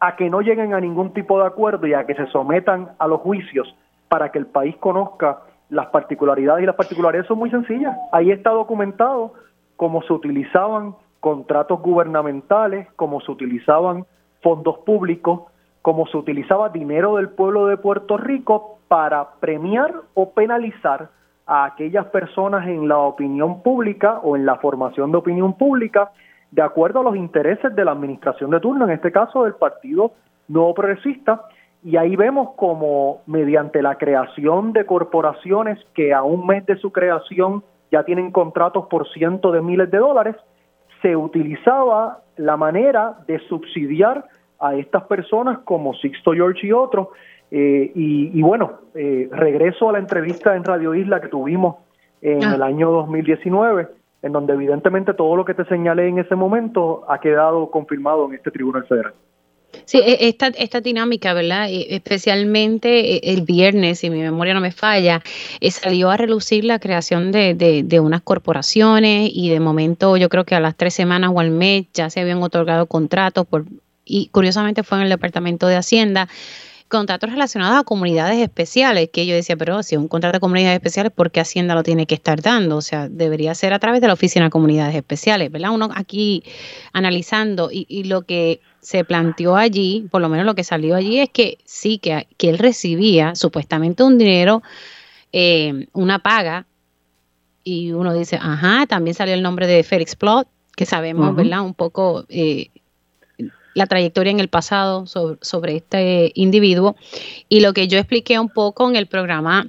a 0.00 0.16
que 0.16 0.28
no 0.28 0.40
lleguen 0.40 0.74
a 0.74 0.80
ningún 0.80 1.12
tipo 1.12 1.38
de 1.40 1.46
acuerdo 1.46 1.86
y 1.86 1.94
a 1.94 2.04
que 2.04 2.14
se 2.14 2.26
sometan 2.26 2.90
a 2.98 3.06
los 3.06 3.20
juicios 3.20 3.74
para 4.08 4.32
que 4.32 4.38
el 4.38 4.46
país 4.46 4.76
conozca 4.76 5.40
las 5.68 5.86
particularidades 5.86 6.62
y 6.62 6.66
las 6.66 6.74
particularidades 6.74 7.28
son 7.28 7.38
muy 7.38 7.50
sencillas. 7.50 7.96
Ahí 8.12 8.30
está 8.30 8.50
documentado 8.50 9.34
cómo 9.80 10.02
se 10.02 10.12
utilizaban 10.12 10.94
contratos 11.20 11.80
gubernamentales, 11.80 12.86
cómo 12.96 13.22
se 13.22 13.32
utilizaban 13.32 14.04
fondos 14.42 14.76
públicos, 14.80 15.44
cómo 15.80 16.06
se 16.08 16.18
utilizaba 16.18 16.68
dinero 16.68 17.16
del 17.16 17.30
pueblo 17.30 17.64
de 17.64 17.78
Puerto 17.78 18.18
Rico 18.18 18.78
para 18.88 19.26
premiar 19.40 19.94
o 20.12 20.32
penalizar 20.32 21.08
a 21.46 21.64
aquellas 21.64 22.04
personas 22.08 22.68
en 22.68 22.88
la 22.88 22.98
opinión 22.98 23.62
pública 23.62 24.20
o 24.22 24.36
en 24.36 24.44
la 24.44 24.56
formación 24.56 25.12
de 25.12 25.16
opinión 25.16 25.54
pública 25.54 26.10
de 26.50 26.60
acuerdo 26.60 27.00
a 27.00 27.04
los 27.04 27.16
intereses 27.16 27.74
de 27.74 27.82
la 27.82 27.92
administración 27.92 28.50
de 28.50 28.60
turno, 28.60 28.84
en 28.84 28.90
este 28.90 29.10
caso 29.10 29.44
del 29.44 29.54
Partido 29.54 30.12
Nuevo 30.48 30.74
Progresista, 30.74 31.44
y 31.82 31.96
ahí 31.96 32.16
vemos 32.16 32.50
como 32.56 33.22
mediante 33.24 33.80
la 33.80 33.94
creación 33.94 34.74
de 34.74 34.84
corporaciones 34.84 35.78
que 35.94 36.12
a 36.12 36.22
un 36.22 36.46
mes 36.46 36.66
de 36.66 36.76
su 36.76 36.92
creación 36.92 37.62
ya 37.90 38.04
tienen 38.04 38.30
contratos 38.30 38.86
por 38.86 39.08
cientos 39.12 39.52
de 39.52 39.62
miles 39.62 39.90
de 39.90 39.98
dólares, 39.98 40.36
se 41.02 41.16
utilizaba 41.16 42.20
la 42.36 42.56
manera 42.56 43.18
de 43.26 43.38
subsidiar 43.48 44.24
a 44.58 44.74
estas 44.74 45.04
personas 45.04 45.58
como 45.60 45.94
Sixto 45.94 46.32
George 46.32 46.66
y 46.66 46.72
otros 46.72 47.08
eh, 47.50 47.90
y, 47.94 48.42
bueno, 48.42 48.80
eh, 48.94 49.28
regreso 49.32 49.88
a 49.88 49.92
la 49.92 49.98
entrevista 49.98 50.54
en 50.54 50.62
Radio 50.62 50.94
Isla 50.94 51.20
que 51.20 51.28
tuvimos 51.28 51.76
en 52.22 52.44
ah. 52.44 52.54
el 52.54 52.62
año 52.62 52.90
2019, 52.92 53.88
en 54.22 54.32
donde 54.32 54.52
evidentemente 54.52 55.14
todo 55.14 55.34
lo 55.34 55.44
que 55.44 55.54
te 55.54 55.64
señalé 55.64 56.06
en 56.06 56.18
ese 56.18 56.36
momento 56.36 57.04
ha 57.08 57.18
quedado 57.18 57.70
confirmado 57.70 58.26
en 58.26 58.34
este 58.34 58.50
Tribunal 58.50 58.84
Federal. 58.86 59.14
Sí, 59.90 59.98
e, 59.98 60.28
esta, 60.28 60.46
esta 60.46 60.80
dinámica, 60.80 61.34
¿verdad? 61.34 61.68
E, 61.68 61.96
especialmente 61.96 63.16
e, 63.16 63.32
el 63.32 63.42
viernes, 63.42 63.98
si 63.98 64.08
mi 64.08 64.20
memoria 64.20 64.54
no 64.54 64.60
me 64.60 64.70
falla, 64.70 65.20
eh, 65.60 65.72
salió 65.72 66.10
a 66.10 66.16
relucir 66.16 66.64
la 66.64 66.78
creación 66.78 67.32
de, 67.32 67.54
de, 67.54 67.82
de, 67.82 67.98
unas 67.98 68.22
corporaciones 68.22 69.32
y 69.34 69.48
de 69.48 69.58
momento 69.58 70.16
yo 70.16 70.28
creo 70.28 70.44
que 70.44 70.54
a 70.54 70.60
las 70.60 70.76
tres 70.76 70.94
semanas 70.94 71.32
o 71.34 71.40
al 71.40 71.50
mes 71.50 71.86
ya 71.92 72.08
se 72.08 72.20
habían 72.20 72.40
otorgado 72.40 72.86
contratos 72.86 73.48
por, 73.48 73.64
y 74.04 74.28
curiosamente 74.28 74.84
fue 74.84 74.98
en 74.98 75.04
el 75.04 75.10
Departamento 75.10 75.66
de 75.66 75.74
Hacienda 75.74 76.28
contratos 76.90 77.30
relacionados 77.30 77.78
a 77.80 77.84
comunidades 77.84 78.38
especiales, 78.40 79.08
que 79.12 79.24
yo 79.24 79.34
decía, 79.34 79.56
pero 79.56 79.82
si 79.82 79.94
es 79.94 80.00
un 80.00 80.08
contrato 80.08 80.36
de 80.36 80.40
comunidades 80.40 80.76
especiales, 80.76 81.12
¿por 81.12 81.30
qué 81.30 81.40
Hacienda 81.40 81.74
lo 81.74 81.82
tiene 81.82 82.06
que 82.06 82.16
estar 82.16 82.42
dando? 82.42 82.76
O 82.76 82.82
sea, 82.82 83.08
debería 83.08 83.54
ser 83.54 83.72
a 83.72 83.78
través 83.78 84.02
de 84.02 84.08
la 84.08 84.12
Oficina 84.12 84.46
de 84.46 84.50
Comunidades 84.50 84.94
Especiales, 84.94 85.50
¿verdad? 85.50 85.70
Uno 85.70 85.88
aquí 85.94 86.42
analizando 86.92 87.70
y, 87.72 88.04
lo 88.04 88.22
que 88.22 88.60
se 88.80 89.04
planteó 89.04 89.56
allí, 89.56 90.06
por 90.10 90.22
lo 90.22 90.28
menos 90.28 90.46
lo 90.46 90.54
que 90.54 90.64
salió 90.64 90.94
allí 90.94 91.18
es 91.18 91.30
que 91.30 91.58
sí, 91.64 91.98
que, 91.98 92.26
que 92.36 92.50
él 92.50 92.58
recibía 92.58 93.34
supuestamente 93.34 94.02
un 94.02 94.18
dinero, 94.18 94.62
eh, 95.32 95.86
una 95.92 96.18
paga, 96.18 96.66
y 97.62 97.92
uno 97.92 98.14
dice, 98.14 98.38
ajá, 98.40 98.86
también 98.86 99.14
salió 99.14 99.34
el 99.34 99.42
nombre 99.42 99.66
de 99.66 99.82
Félix 99.82 100.16
Plot, 100.16 100.48
que 100.74 100.86
sabemos, 100.86 101.36
¿verdad? 101.36 101.60
Un 101.60 101.74
poco 101.74 102.24
eh, 102.28 102.70
la 103.74 103.86
trayectoria 103.86 104.30
en 104.30 104.40
el 104.40 104.48
pasado 104.48 105.06
sobre, 105.06 105.76
este 105.76 106.32
individuo 106.34 106.96
y 107.48 107.60
lo 107.60 107.72
que 107.72 107.86
yo 107.86 107.98
expliqué 107.98 108.38
un 108.38 108.48
poco 108.48 108.88
en 108.88 108.96
el 108.96 109.06
programa 109.06 109.66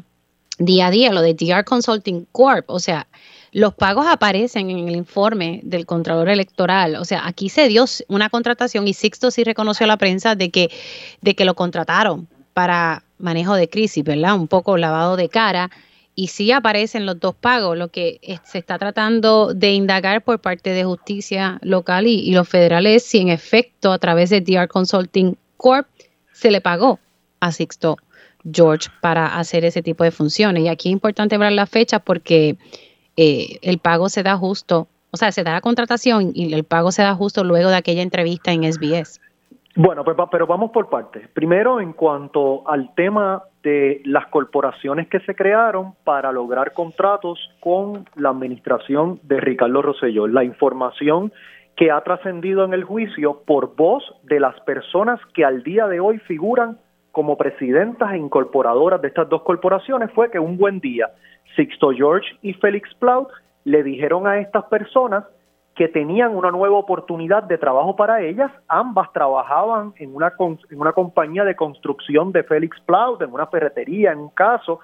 día 0.58 0.88
a 0.88 0.91
día, 0.91 1.12
lo 1.12 1.21
de 1.21 1.34
DR 1.34 1.63
Consulting 1.65 2.28
Corp, 2.32 2.69
o 2.69 2.80
sea, 2.80 3.08
los 3.52 3.74
pagos 3.74 4.06
aparecen 4.08 4.70
en 4.70 4.88
el 4.88 4.96
informe 4.96 5.60
del 5.64 5.86
Contralor 5.86 6.30
Electoral. 6.30 6.96
O 6.96 7.06
sea, 7.06 7.28
aquí 7.28 7.50
se 7.50 7.68
dio 7.68 7.86
una 8.08 8.30
contratación 8.30 8.88
y 8.88 8.94
Sixto 8.94 9.30
sí 9.30 9.44
reconoció 9.44 9.84
a 9.84 9.88
la 9.88 9.98
prensa 9.98 10.36
de 10.36 10.52
que, 10.52 10.72
de 11.22 11.36
que 11.36 11.46
lo 11.46 11.54
contrataron 11.54 12.28
para 12.54 13.04
manejo 13.18 13.56
de 13.56 13.70
crisis, 13.70 14.04
¿verdad? 14.04 14.36
Un 14.36 14.48
poco 14.48 14.78
lavado 14.78 15.18
de 15.18 15.30
cara 15.30 15.70
y 16.16 16.28
sí 16.28 16.52
aparecen 16.52 17.06
los 17.06 17.20
dos 17.20 17.36
pagos, 17.36 17.78
lo 17.78 17.90
que 17.90 18.20
se 18.44 18.58
está 18.58 18.78
tratando 18.78 19.54
de 19.54 19.72
indagar 19.72 20.24
por 20.24 20.40
parte 20.40 20.72
de 20.72 20.84
justicia 20.84 21.60
local 21.62 22.08
y, 22.08 22.32
los 22.32 22.48
federales 22.48 23.04
si 23.04 23.20
en 23.20 23.30
efecto 23.30 23.92
a 23.92 24.00
través 24.00 24.30
de 24.30 24.42
DR 24.42 24.68
Consulting 24.68 25.38
Corp 25.58 25.88
se 26.34 26.52
le 26.52 26.62
pagó 26.62 27.00
a 27.40 27.52
Sixto 27.52 27.98
George 28.50 28.90
para 29.02 29.38
hacer 29.38 29.66
ese 29.66 29.82
tipo 29.82 30.04
de 30.04 30.12
funciones. 30.12 30.64
Y 30.64 30.68
aquí 30.68 30.90
es 30.90 30.94
importante 30.94 31.38
ver 31.38 31.52
la 31.52 31.66
fecha 31.66 32.00
porque 32.00 32.58
eh, 33.17 33.60
el 33.62 33.80
pago 33.80 34.10
se 34.10 34.24
da 34.24 34.38
justo, 34.38 34.88
o 35.12 35.17
sea, 35.17 35.32
se 35.32 35.43
da 35.43 35.52
la 35.52 35.62
contratación 35.62 36.32
y 36.34 36.54
el 36.54 36.63
pago 36.63 36.91
se 36.91 37.02
da 37.02 37.13
justo 37.15 37.43
luego 37.43 37.69
de 37.69 37.76
aquella 37.76 38.02
entrevista 38.02 38.52
en 38.52 38.71
SBS. 38.71 39.19
Bueno, 39.76 40.04
pues, 40.04 40.17
pero 40.30 40.47
vamos 40.47 40.71
por 40.71 40.89
partes. 40.89 41.28
Primero, 41.30 41.80
en 41.80 41.93
cuanto 41.93 42.67
al 42.69 42.93
tema 42.93 43.43
de 43.63 44.02
las 44.04 44.28
corporaciones 44.28 45.08
que 45.08 45.19
se 45.21 45.36
crearon 45.36 45.93
para 46.04 46.32
lograr 46.32 46.74
contratos 46.74 47.39
con 47.62 48.06
la 48.15 48.30
administración 48.30 49.19
de 49.24 49.39
Ricardo 49.39 49.82
Rosselló. 49.82 50.28
La 50.28 50.43
información 50.43 51.32
que 51.78 51.89
ha 51.89 52.02
trascendido 52.02 52.65
en 52.65 52.74
el 52.74 52.84
juicio 52.84 53.43
por 53.45 53.76
voz 53.76 54.04
de 54.24 54.39
las 54.39 54.60
personas 54.62 55.19
que 55.34 55.45
al 55.45 55.63
día 55.63 55.88
de 55.88 56.00
hoy 56.00 56.19
figuran 56.19 56.78
como 57.12 57.38
presidentas 57.38 58.13
e 58.13 58.17
incorporadoras 58.17 59.02
de 59.02 59.08
estas 59.10 59.30
dos 59.30 59.43
corporaciones 59.43 60.12
fue 60.12 60.32
que 60.32 60.39
un 60.39 60.58
buen 60.58 60.80
día 60.80 61.10
Sixto 61.56 61.92
George 61.92 62.28
y 62.42 62.54
Félix 62.54 62.94
Plaut 62.96 63.30
le 63.64 63.84
dijeron 63.84 64.28
a 64.28 64.40
estas 64.40 64.66
personas 64.66 65.26
que 65.76 65.88
tenían 65.88 66.36
una 66.36 66.52
nueva 66.52 66.78
oportunidad 66.78 67.44
de 67.44 67.58
trabajo 67.58 67.96
para 67.96 68.22
ellas. 68.22 68.52
Ambas 68.68 69.12
trabajaban 69.14 69.94
en 69.98 70.14
una, 70.16 70.34
en 70.70 70.80
una 70.80 70.94
compañía 70.94 71.44
de 71.44 71.56
construcción 71.56 72.32
de 72.32 72.44
Félix 72.44 72.80
Plaut, 72.82 73.22
en 73.22 73.32
una 73.32 73.48
ferretería 73.48 74.12
en 74.12 74.20
un 74.20 74.30
caso, 74.30 74.80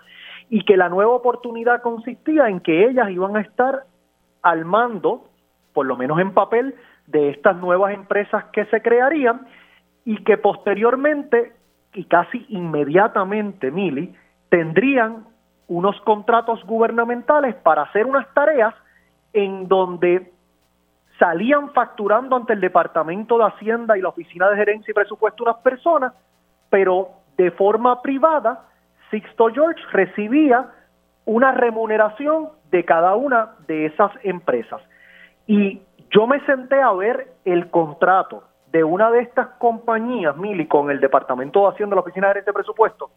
y 0.49 0.63
que 0.63 0.77
la 0.77 0.89
nueva 0.89 1.11
oportunidad 1.11 1.81
consistía 1.81 2.47
en 2.47 2.61
que 2.61 2.87
ellas 2.87 3.09
iban 3.09 3.35
a 3.35 3.41
estar 3.41 3.83
al 4.41 4.63
mando, 4.63 5.25
por 5.73 5.85
lo 5.85 5.97
menos 5.97 6.19
en 6.19 6.33
papel, 6.33 6.75
de 7.05 7.29
estas 7.29 7.57
nuevas 7.57 7.93
empresas 7.93 8.45
que 8.53 8.65
se 8.65 8.81
crearían 8.81 9.45
y 10.05 10.23
que 10.23 10.37
posteriormente 10.37 11.53
y 11.93 12.05
casi 12.05 12.45
inmediatamente, 12.49 13.71
Mili, 13.71 14.13
tendrían 14.49 15.25
unos 15.67 15.99
contratos 16.01 16.63
gubernamentales 16.65 17.55
para 17.55 17.83
hacer 17.83 18.05
unas 18.05 18.31
tareas 18.33 18.73
en 19.33 19.67
donde 19.67 20.31
salían 21.19 21.71
facturando 21.73 22.35
ante 22.35 22.53
el 22.53 22.61
Departamento 22.61 23.37
de 23.37 23.45
Hacienda 23.45 23.97
y 23.97 24.01
la 24.01 24.09
Oficina 24.09 24.49
de 24.49 24.55
Gerencia 24.55 24.91
y 24.91 24.93
Presupuesto 24.93 25.43
unas 25.43 25.57
personas, 25.57 26.13
pero 26.69 27.09
de 27.37 27.51
forma 27.51 28.01
privada, 28.01 28.63
Sixto 29.11 29.47
George 29.53 29.81
recibía 29.91 30.67
una 31.25 31.51
remuneración 31.51 32.49
de 32.71 32.85
cada 32.85 33.15
una 33.15 33.55
de 33.67 33.87
esas 33.87 34.11
empresas. 34.23 34.81
Y 35.45 35.81
yo 36.11 36.27
me 36.27 36.39
senté 36.45 36.81
a 36.81 36.91
ver 36.93 37.27
el 37.45 37.69
contrato 37.69 38.43
de 38.71 38.83
una 38.83 39.11
de 39.11 39.21
estas 39.21 39.47
compañías, 39.59 40.35
Mili, 40.37 40.67
con 40.67 40.91
el 40.91 40.99
Departamento 40.99 41.61
de 41.61 41.69
Hacienda 41.69 41.93
de 41.93 41.97
la 41.97 42.01
Oficina 42.01 42.27
de 42.27 42.33
Gerente 42.33 42.49
de 42.51 42.53
Presupuesto, 42.53 43.11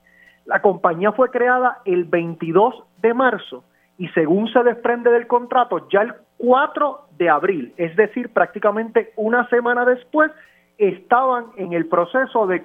la 0.51 0.61
compañía 0.63 1.13
fue 1.13 1.31
creada 1.31 1.79
el 1.85 2.05
22 2.07 2.83
de 3.01 3.15
marzo 3.15 3.63
y 3.99 4.09
según 4.09 4.53
se 4.53 4.65
desprende 4.65 5.09
del 5.09 5.29
contrato, 5.29 5.89
ya 5.91 6.03
el 6.03 6.15
4 6.39 7.03
de 7.17 7.29
abril, 7.29 7.73
es 7.77 7.95
decir, 7.95 8.33
prácticamente 8.33 9.13
una 9.15 9.49
semana 9.49 9.85
después, 9.85 10.33
estaban 10.77 11.47
en 11.57 11.73
el 11.73 11.87
proceso 11.87 12.49
de, 12.49 12.61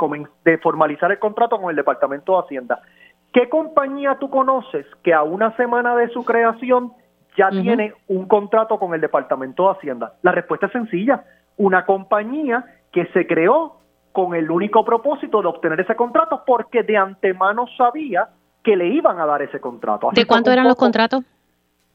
de 0.45 0.57
formalizar 0.57 1.11
el 1.11 1.19
contrato 1.19 1.61
con 1.61 1.69
el 1.69 1.75
Departamento 1.75 2.31
de 2.31 2.39
Hacienda. 2.39 2.81
¿Qué 3.31 3.49
compañía 3.49 4.17
tú 4.19 4.31
conoces 4.31 4.87
que 5.03 5.13
a 5.13 5.21
una 5.21 5.55
semana 5.55 5.95
de 5.95 6.07
su 6.09 6.25
creación 6.25 6.91
ya 7.37 7.51
tiene 7.51 7.93
un 8.07 8.27
contrato 8.27 8.79
con 8.79 8.95
el 8.95 9.01
Departamento 9.01 9.65
de 9.65 9.77
Hacienda? 9.77 10.13
La 10.23 10.31
respuesta 10.31 10.65
es 10.67 10.71
sencilla. 10.71 11.23
Una 11.57 11.85
compañía 11.85 12.65
que 12.91 13.05
se 13.07 13.27
creó 13.27 13.75
con 14.15 14.33
el 14.33 14.49
único 14.49 14.83
propósito 14.83 15.41
de 15.41 15.47
obtener 15.47 15.79
ese 15.81 15.95
contrato 15.95 16.43
porque 16.47 16.81
de 16.81 16.97
antemano 16.97 17.67
sabía 17.77 18.29
que 18.63 18.75
le 18.75 18.87
iban 18.87 19.19
a 19.19 19.25
dar 19.25 19.43
ese 19.43 19.59
contrato. 19.59 20.09
¿De 20.13 20.25
cuánto 20.25 20.51
eran 20.51 20.67
los 20.67 20.75
contratos? 20.75 21.23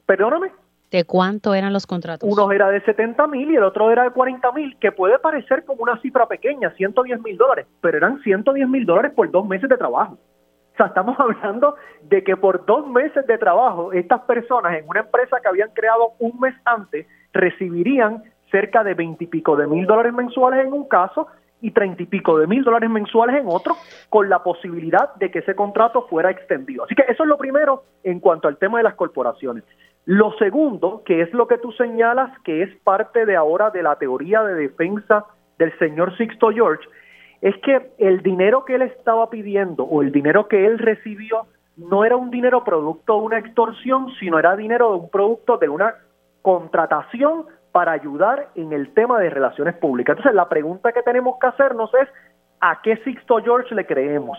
Perdóname. 0.07 0.53
¿De 0.91 1.05
cuánto 1.05 1.55
eran 1.55 1.73
los 1.73 1.87
contratos? 1.87 2.29
Uno 2.31 2.53
era 2.53 2.69
de 2.71 2.81
70 2.83 3.27
mil 3.27 3.51
y 3.51 3.57
el 3.57 3.65
otro 3.65 3.91
era 3.91 4.05
de 4.05 4.11
40 4.11 4.53
mil, 4.53 4.77
que 4.79 4.93
puede 4.93 5.19
parecer 5.19 5.65
como 5.65 5.83
una 5.83 6.01
cifra 6.01 6.27
pequeña, 6.27 6.71
110 6.77 7.23
mil 7.23 7.37
dólares, 7.37 7.67
pero 7.81 7.97
eran 7.97 8.21
110 8.21 8.69
mil 8.69 8.85
dólares 8.85 9.13
por 9.15 9.31
dos 9.31 9.47
meses 9.47 9.69
de 9.69 9.77
trabajo 9.77 10.19
estamos 10.87 11.17
hablando 11.19 11.77
de 12.03 12.23
que 12.25 12.37
por 12.37 12.65
dos 12.67 12.87
meses 12.89 13.27
de 13.27 13.39
trabajo, 13.39 13.93
estas 13.93 14.21
personas 14.23 14.79
en 14.79 14.89
una 14.89 15.01
empresa 15.01 15.39
que 15.41 15.49
habían 15.49 15.71
creado 15.71 16.13
un 16.19 16.39
mes 16.41 16.55
antes 16.65 17.07
recibirían 17.33 18.23
cerca 18.51 18.83
de 18.83 18.95
veintipico 18.95 19.57
de 19.57 19.67
mil 19.67 19.87
dólares 19.87 20.13
mensuales 20.13 20.67
en 20.67 20.73
un 20.73 20.89
caso 20.89 21.29
y 21.61 21.71
treinta 21.73 22.03
y 22.03 22.07
pico 22.07 22.39
de 22.39 22.47
mil 22.47 22.65
dólares 22.65 22.91
mensuales 22.91 23.37
en 23.37 23.47
otro, 23.47 23.77
con 24.09 24.29
la 24.29 24.43
posibilidad 24.43 25.15
de 25.17 25.31
que 25.31 25.41
ese 25.41 25.55
contrato 25.55 26.07
fuera 26.09 26.31
extendido. 26.31 26.85
Así 26.85 26.95
que 26.95 27.05
eso 27.09 27.23
es 27.23 27.29
lo 27.29 27.39
primero 27.39 27.85
en 28.03 28.21
cuanto 28.21 28.49
al 28.49 28.59
tema 28.59 28.79
de 28.79 28.85
las 28.85 28.95
corporaciones. 28.95 29.65
Lo 30.07 30.33
segundo, 30.39 31.03
que 31.05 31.21
es 31.21 31.33
lo 31.33 31.47
que 31.47 31.59
tú 31.59 31.73
señalas, 31.73 32.31
que 32.41 32.63
es 32.63 32.75
parte 32.83 33.27
de 33.27 33.37
ahora 33.37 33.71
de 33.71 33.83
la 33.83 33.97
teoría 33.97 34.43
de 34.43 34.55
defensa 34.55 35.27
del 35.59 35.77
señor 35.79 36.17
Sixto 36.17 36.51
George, 36.51 36.89
es 37.43 37.55
que 37.59 37.91
el 37.99 38.23
dinero 38.23 38.65
que 38.65 38.75
él 38.75 38.83
estaba 38.83 39.31
pidiendo 39.31 39.85
o 39.85 40.03
el 40.03 40.13
dinero 40.13 40.49
que 40.49 40.67
él 40.67 40.79
recibió 40.79 41.47
no 41.77 42.05
era 42.05 42.17
un 42.17 42.31
dinero 42.31 42.65
producto 42.65 43.15
de 43.15 43.21
una 43.21 43.39
extorsión, 43.39 44.09
sino 44.19 44.39
era 44.39 44.57
dinero 44.57 44.91
de 44.91 44.97
un 44.97 45.11
producto 45.11 45.57
de 45.57 45.69
una 45.69 45.95
contratación 46.43 47.47
para 47.73 47.93
ayudar 47.93 48.49
en 48.55 48.73
el 48.73 48.93
tema 48.95 49.21
de 49.21 49.31
relaciones 49.31 49.75
públicas. 49.77 50.17
Entonces, 50.17 50.35
la 50.35 50.49
pregunta 50.49 50.93
que 50.93 51.03
tenemos 51.03 51.39
que 51.41 51.47
hacernos 51.47 51.91
es, 51.95 52.09
¿a 52.61 52.81
qué 52.83 52.97
Sixto 52.99 53.39
George 53.43 53.75
le 53.75 53.87
creemos? 53.87 54.39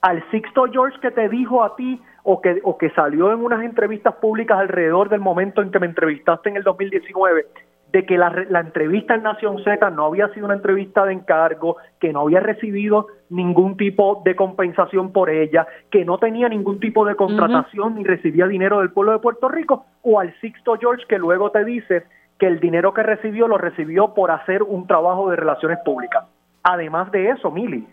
¿Al 0.00 0.22
Sixto 0.30 0.64
George 0.70 0.98
que 1.00 1.12
te 1.12 1.28
dijo 1.28 1.62
a 1.62 1.76
ti 1.76 2.00
o 2.24 2.40
que, 2.40 2.60
o 2.64 2.76
que 2.76 2.90
salió 2.90 3.32
en 3.32 3.40
unas 3.44 3.62
entrevistas 3.62 4.14
públicas 4.16 4.58
alrededor 4.58 5.08
del 5.08 5.20
momento 5.20 5.62
en 5.62 5.70
que 5.70 5.78
me 5.78 5.86
entrevistaste 5.86 6.48
en 6.48 6.56
el 6.56 6.64
2019 6.64 7.46
de 7.92 8.06
que 8.06 8.16
la, 8.16 8.30
la, 8.48 8.60
entrevista 8.60 9.14
en 9.14 9.22
Nación 9.22 9.62
Z 9.62 9.90
no 9.90 10.06
había 10.06 10.28
sido 10.28 10.46
una 10.46 10.54
entrevista 10.54 11.04
de 11.04 11.12
encargo, 11.12 11.76
que 12.00 12.10
no 12.10 12.22
había 12.22 12.40
recibido 12.40 13.08
ningún 13.28 13.76
tipo 13.76 14.22
de 14.24 14.34
compensación 14.34 15.12
por 15.12 15.28
ella, 15.28 15.66
que 15.90 16.04
no 16.04 16.16
tenía 16.16 16.48
ningún 16.48 16.80
tipo 16.80 17.04
de 17.04 17.16
contratación 17.16 17.96
ni 17.96 18.04
recibía 18.04 18.46
dinero 18.46 18.78
del 18.78 18.92
pueblo 18.92 19.12
de 19.12 19.18
Puerto 19.18 19.48
Rico, 19.50 19.84
o 20.00 20.18
al 20.18 20.34
Sixto 20.40 20.76
George 20.80 21.04
que 21.06 21.18
luego 21.18 21.50
te 21.50 21.66
dice 21.66 22.04
que 22.42 22.48
el 22.48 22.58
dinero 22.58 22.92
que 22.92 23.04
recibió 23.04 23.46
lo 23.46 23.56
recibió 23.56 24.14
por 24.14 24.32
hacer 24.32 24.64
un 24.64 24.88
trabajo 24.88 25.30
de 25.30 25.36
relaciones 25.36 25.78
públicas. 25.84 26.24
Además 26.64 27.12
de 27.12 27.30
eso, 27.30 27.52
Mili, 27.52 27.86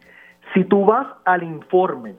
si 0.55 0.63
tú 0.63 0.85
vas 0.85 1.05
al 1.23 1.43
informe 1.43 2.15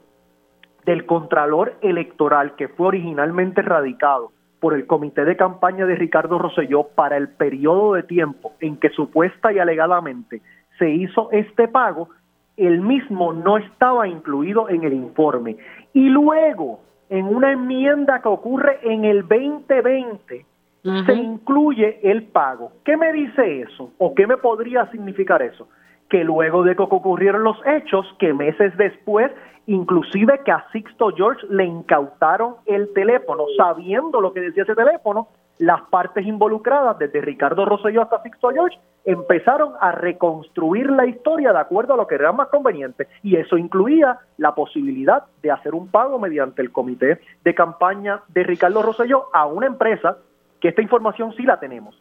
del 0.84 1.06
Contralor 1.06 1.74
Electoral 1.80 2.54
que 2.54 2.68
fue 2.68 2.86
originalmente 2.86 3.62
radicado 3.62 4.30
por 4.60 4.74
el 4.74 4.86
comité 4.86 5.24
de 5.24 5.36
campaña 5.36 5.86
de 5.86 5.96
Ricardo 5.96 6.38
Rosselló 6.38 6.84
para 6.94 7.16
el 7.16 7.30
periodo 7.30 7.94
de 7.94 8.04
tiempo 8.04 8.52
en 8.60 8.76
que 8.76 8.90
supuesta 8.90 9.52
y 9.52 9.58
alegadamente 9.58 10.40
se 10.78 10.88
hizo 10.88 11.32
este 11.32 11.66
pago, 11.66 12.10
el 12.56 12.80
mismo 12.80 13.32
no 13.32 13.58
estaba 13.58 14.06
incluido 14.06 14.68
en 14.68 14.84
el 14.84 14.92
informe. 14.92 15.56
Y 15.94 16.08
luego, 16.08 16.78
en 17.08 17.26
una 17.26 17.50
enmienda 17.50 18.22
que 18.22 18.28
ocurre 18.28 18.78
en 18.84 19.04
el 19.04 19.22
2020, 19.26 20.46
se 20.82 21.14
incluye 21.14 22.00
el 22.02 22.24
pago. 22.24 22.72
¿Qué 22.84 22.96
me 22.96 23.12
dice 23.12 23.62
eso? 23.62 23.92
¿O 23.98 24.14
qué 24.14 24.26
me 24.26 24.36
podría 24.36 24.90
significar 24.90 25.42
eso? 25.42 25.68
Que 26.08 26.24
luego 26.24 26.62
de 26.64 26.74
que 26.74 26.82
ocurrieron 26.82 27.44
los 27.44 27.56
hechos, 27.66 28.06
que 28.18 28.32
meses 28.32 28.76
después 28.76 29.30
inclusive 29.66 30.40
que 30.44 30.50
a 30.50 30.66
Sixto 30.72 31.10
George 31.14 31.46
le 31.48 31.64
incautaron 31.64 32.56
el 32.66 32.92
teléfono, 32.92 33.44
sabiendo 33.56 34.20
lo 34.20 34.32
que 34.32 34.40
decía 34.40 34.64
ese 34.64 34.74
teléfono, 34.74 35.28
las 35.58 35.82
partes 35.82 36.26
involucradas, 36.26 36.98
desde 36.98 37.20
Ricardo 37.20 37.66
Rosselló 37.66 38.02
hasta 38.02 38.22
Sixto 38.22 38.48
George, 38.48 38.78
empezaron 39.04 39.74
a 39.78 39.92
reconstruir 39.92 40.90
la 40.90 41.06
historia 41.06 41.52
de 41.52 41.58
acuerdo 41.58 41.94
a 41.94 41.96
lo 41.98 42.06
que 42.06 42.14
era 42.14 42.32
más 42.32 42.48
conveniente. 42.48 43.08
Y 43.22 43.36
eso 43.36 43.58
incluía 43.58 44.18
la 44.38 44.54
posibilidad 44.54 45.24
de 45.42 45.50
hacer 45.50 45.74
un 45.74 45.88
pago 45.88 46.18
mediante 46.18 46.62
el 46.62 46.72
comité 46.72 47.20
de 47.44 47.54
campaña 47.54 48.22
de 48.28 48.42
Ricardo 48.42 48.82
Rosselló 48.82 49.26
a 49.34 49.46
una 49.46 49.66
empresa, 49.66 50.16
que 50.61 50.68
esta 50.68 50.83
información 50.83 51.35
sí 51.37 51.42
la 51.42 51.59
tenemos, 51.59 52.01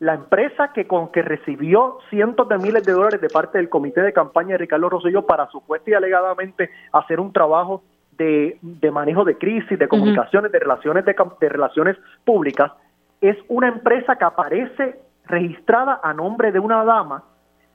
la 0.00 0.14
empresa 0.14 0.72
que 0.72 0.86
con 0.86 1.08
que 1.08 1.22
recibió 1.22 1.98
cientos 2.10 2.48
de 2.48 2.58
miles 2.58 2.84
de 2.84 2.92
dólares 2.92 3.20
de 3.20 3.28
parte 3.28 3.58
del 3.58 3.68
comité 3.68 4.02
de 4.02 4.12
campaña 4.12 4.52
de 4.52 4.58
Ricardo 4.58 4.88
Rosselló 4.88 5.24
para 5.24 5.48
supuesta 5.48 5.90
y 5.90 5.94
alegadamente 5.94 6.70
hacer 6.92 7.20
un 7.20 7.32
trabajo 7.32 7.82
de, 8.16 8.58
manejo 8.92 9.24
de 9.24 9.38
crisis, 9.38 9.78
de 9.78 9.88
comunicaciones, 9.88 10.52
de 10.52 10.58
relaciones 10.58 11.04
de, 11.04 11.16
de 11.40 11.48
relaciones 11.48 11.96
públicas, 12.24 12.72
es 13.20 13.36
una 13.48 13.68
empresa 13.68 14.16
que 14.16 14.24
aparece 14.24 15.00
registrada 15.26 16.00
a 16.02 16.12
nombre 16.12 16.52
de 16.52 16.60
una 16.60 16.84
dama 16.84 17.24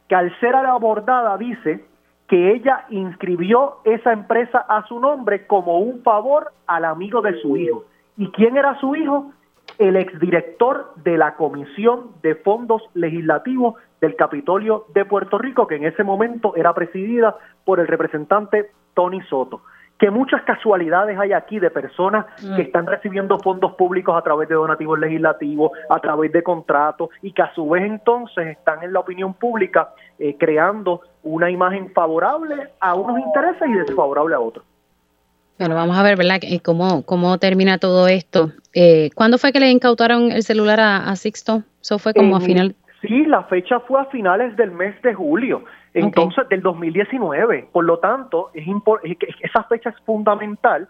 que 0.08 0.16
al 0.16 0.38
ser 0.40 0.56
abordada 0.56 1.38
dice 1.38 1.86
que 2.28 2.54
ella 2.54 2.86
inscribió 2.90 3.78
esa 3.86 4.14
empresa 4.14 4.60
a 4.60 4.86
su 4.88 5.00
nombre 5.00 5.48
como 5.48 5.80
un 5.80 6.04
favor 6.04 6.52
al 6.68 6.86
amigo 6.86 7.22
de 7.22 7.42
su 7.42 7.58
hijo. 7.58 7.86
¿Y 8.18 8.30
quién 8.32 8.56
era 8.56 8.80
su 8.80 8.96
hijo? 8.96 9.32
El 9.80 9.96
exdirector 9.96 10.94
de 10.98 11.18
la 11.18 11.36
Comisión 11.36 12.12
de 12.22 12.36
Fondos 12.36 12.84
Legislativos 12.94 13.76
del 14.02 14.16
Capitolio 14.18 14.86
de 14.94 15.06
Puerto 15.06 15.38
Rico, 15.38 15.68
que 15.68 15.76
en 15.76 15.86
ese 15.86 16.04
momento 16.04 16.56
era 16.56 16.74
presidida 16.74 17.38
por 17.64 17.80
el 17.80 17.88
representante 17.88 18.72
Tony 18.94 19.22
Soto. 19.24 19.62
Que 19.98 20.12
muchas 20.12 20.44
casualidades 20.44 21.18
hay 21.18 21.34
aquí 21.34 21.60
de 21.60 21.72
personas 21.72 22.26
mm. 22.42 22.56
que 22.56 22.62
están 22.64 22.88
recibiendo 22.88 23.40
fondos 23.40 23.74
públicos 23.76 24.16
a 24.18 24.22
través 24.22 24.48
de 24.48 24.56
donativos 24.56 25.00
legislativos, 25.00 25.72
a 25.90 26.00
través 26.00 26.32
de 26.32 26.44
contratos, 26.44 27.10
y 27.22 27.32
que 27.32 27.42
a 27.42 27.54
su 27.54 27.68
vez 27.70 27.84
entonces 27.84 28.48
están 28.48 28.84
en 28.84 28.94
la 28.94 29.00
opinión 29.00 29.34
pública 29.34 29.90
eh, 30.18 30.36
creando 30.38 31.02
una 31.24 31.50
imagen 31.50 31.92
favorable 31.92 32.70
a 32.80 32.96
unos 32.96 33.20
intereses 33.20 33.68
y 33.68 33.74
desfavorable 33.74 34.36
a 34.36 34.40
otros. 34.40 34.66
Bueno, 35.60 35.76
vamos 35.76 35.98
a 35.98 36.04
ver, 36.04 36.18
¿verdad? 36.18 36.40
¿Cómo, 36.64 37.04
cómo 37.06 37.38
termina 37.38 37.78
todo 37.78 38.08
esto? 38.08 38.52
Eh, 38.74 39.10
¿Cuándo 39.14 39.38
fue 39.38 39.52
que 39.52 39.60
le 39.60 39.70
incautaron 39.70 40.32
el 40.32 40.44
celular 40.44 40.80
a, 40.80 41.14
Sixto? 41.18 41.64
Eso 41.82 42.00
fue 42.00 42.14
como 42.14 42.38
a 42.38 42.40
final. 42.40 42.76
Sí, 43.02 43.26
la 43.26 43.44
fecha 43.44 43.82
fue 43.82 44.00
a 44.00 44.06
finales 44.06 44.56
del 44.56 44.72
mes 44.72 45.02
de 45.02 45.14
julio, 45.14 45.66
entonces 45.94 46.48
del 46.48 46.62
2019. 46.62 47.68
Por 47.74 47.84
lo 47.84 48.00
tanto, 48.00 48.52
es 48.54 48.66
esa 49.42 49.64
fecha 49.64 49.90
es 49.90 49.98
fundamental 50.06 50.88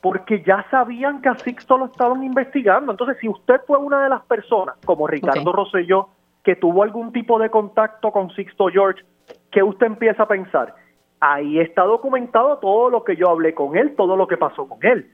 porque 0.00 0.42
ya 0.44 0.66
sabían 0.68 1.22
que 1.22 1.28
a 1.28 1.36
Sixto 1.36 1.78
lo 1.78 1.86
estaban 1.86 2.24
investigando. 2.24 2.90
Entonces, 2.90 3.16
si 3.20 3.28
usted 3.28 3.60
fue 3.68 3.78
una 3.78 4.02
de 4.02 4.08
las 4.08 4.22
personas, 4.22 4.74
como 4.84 5.06
Ricardo 5.06 5.52
Rosselló, 5.52 6.08
que 6.42 6.56
tuvo 6.56 6.82
algún 6.82 7.12
tipo 7.12 7.38
de 7.38 7.50
contacto 7.50 8.10
con 8.10 8.30
Sixto 8.34 8.66
George, 8.66 9.04
¿qué 9.52 9.62
usted 9.62 9.86
empieza 9.86 10.24
a 10.24 10.28
pensar? 10.28 10.74
Ahí 11.22 11.60
está 11.60 11.84
documentado 11.84 12.58
todo 12.58 12.90
lo 12.90 13.04
que 13.04 13.14
yo 13.14 13.30
hablé 13.30 13.54
con 13.54 13.76
él, 13.76 13.94
todo 13.96 14.16
lo 14.16 14.26
que 14.26 14.36
pasó 14.36 14.68
con 14.68 14.78
él. 14.82 15.08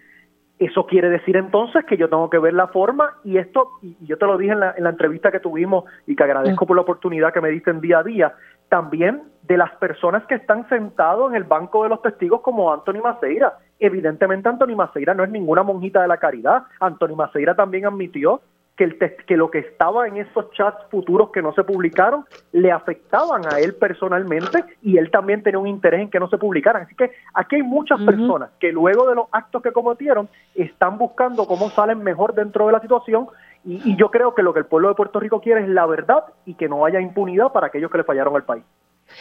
Eso 0.59 0.87
quiere 0.87 1.11
decir 1.11 1.37
entonces 1.37 1.85
que 1.85 1.99
yo 1.99 2.09
tengo 2.09 2.31
que 2.31 2.39
ver 2.39 2.55
la 2.55 2.69
forma 2.69 3.19
y 3.25 3.37
esto, 3.37 3.73
y 3.83 3.95
yo 4.07 4.17
te 4.17 4.25
lo 4.25 4.39
dije 4.39 4.53
en 4.53 4.61
la, 4.61 4.75
entrevista 4.91 5.31
que 5.31 5.39
tuvimos 5.39 5.85
y 6.07 6.17
que 6.17 6.25
agradezco 6.25 6.67
por 6.67 6.77
la 6.77 6.83
oportunidad 6.83 7.33
que 7.33 7.43
me 7.43 7.51
diste 7.51 7.71
en 7.71 7.83
día 7.83 7.99
a 7.99 8.03
día, 8.03 8.35
también 8.71 9.23
de 9.43 9.59
las 9.59 9.71
personas 9.77 10.25
que 10.27 10.37
están 10.37 10.67
sentados 10.71 11.31
en 11.31 11.37
el 11.37 11.45
banco 11.45 11.83
de 11.83 11.91
los 11.91 12.01
testigos 12.01 12.41
como 12.41 12.73
Anthony 12.73 13.03
Maceira. 13.03 13.59
Evidentemente 13.79 14.49
Anthony 14.49 14.77
Maceira 14.77 15.13
no 15.13 15.25
es 15.25 15.31
ninguna 15.31 15.63
monjita 15.63 16.01
de 16.01 16.09
la 16.09 16.17
caridad. 16.17 16.63
Anthony 16.81 17.17
Maceira 17.17 17.55
también 17.55 17.85
admitió 17.85 18.41
que, 18.79 18.85
el 18.85 18.97
que 18.97 19.37
lo 19.37 19.51
que 19.51 19.59
estaba 19.59 20.07
en 20.07 20.17
esos 20.19 20.51
chats 20.53 20.79
futuros 20.89 21.31
que 21.33 21.43
no 21.43 21.53
se 21.53 21.65
publicaron 21.65 22.25
le 22.53 22.71
afectaban 22.71 23.43
a 23.53 23.59
él 23.59 23.75
personalmente 23.75 24.65
y 24.83 24.97
él 24.99 25.11
también 25.11 25.43
tenía 25.43 25.59
un 25.59 25.67
interés 25.67 26.01
en 26.01 26.11
que 26.11 26.21
no 26.21 26.31
se 26.31 26.39
publicaran. 26.39 26.83
Así 26.85 26.95
que 26.95 27.11
aquí 27.35 27.57
hay 27.57 27.63
muchas 27.65 28.01
personas 28.01 28.51
que 28.61 28.71
luego 28.71 29.09
de 29.09 29.17
los 29.17 29.27
actos 29.33 29.63
que 29.63 29.73
cometieron 29.73 30.29
están 30.55 30.97
buscando 30.97 31.45
cómo 31.47 31.71
salen 31.71 32.03
mejor 32.05 32.35
dentro 32.35 32.67
de 32.67 32.73
la 32.73 32.81
situación 32.81 33.27
y, 33.65 33.83
y 33.85 33.97
yo 33.97 34.13
creo 34.13 34.33
que 34.35 34.43
lo 34.43 34.55
que 34.55 34.61
el 34.61 34.67
pueblo 34.67 34.89
de 34.89 34.95
Puerto 34.95 35.19
Rico 35.19 35.41
quiere 35.41 35.63
es 35.63 35.69
la 35.69 35.85
verdad 35.87 36.25
y 36.47 36.55
que 36.55 36.69
no 36.69 36.85
haya 36.87 37.01
impunidad 37.01 37.53
para 37.53 37.67
aquellos 37.67 37.91
que 37.91 37.99
le 37.99 38.05
fallaron 38.05 38.37
al 38.37 38.45
país. 38.45 38.63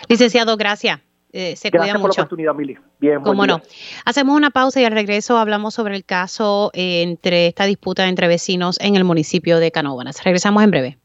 Licenciado, 0.07 0.55
gracias. 0.55 1.01
Eh, 1.37 1.55
se 1.55 1.69
Gracias 1.69 1.93
cuida 1.93 2.01
por 2.01 2.09
mucho. 2.09 2.21
la 2.21 2.23
oportunidad, 2.23 2.55
Mili. 2.55 2.77
Bien, 2.99 3.21
Cómo 3.21 3.45
no. 3.45 3.61
Hacemos 4.05 4.35
una 4.35 4.49
pausa 4.49 4.81
y 4.81 4.85
al 4.85 4.91
regreso 4.91 5.37
hablamos 5.37 5.75
sobre 5.75 5.95
el 5.95 6.03
caso 6.03 6.71
eh, 6.73 7.03
entre 7.03 7.45
esta 7.45 7.65
disputa 7.65 8.07
entre 8.07 8.27
vecinos 8.27 8.79
en 8.81 8.95
el 8.95 9.03
municipio 9.03 9.59
de 9.59 9.71
Canóvanas. 9.71 10.23
Regresamos 10.23 10.63
en 10.63 10.71
breve. 10.71 10.97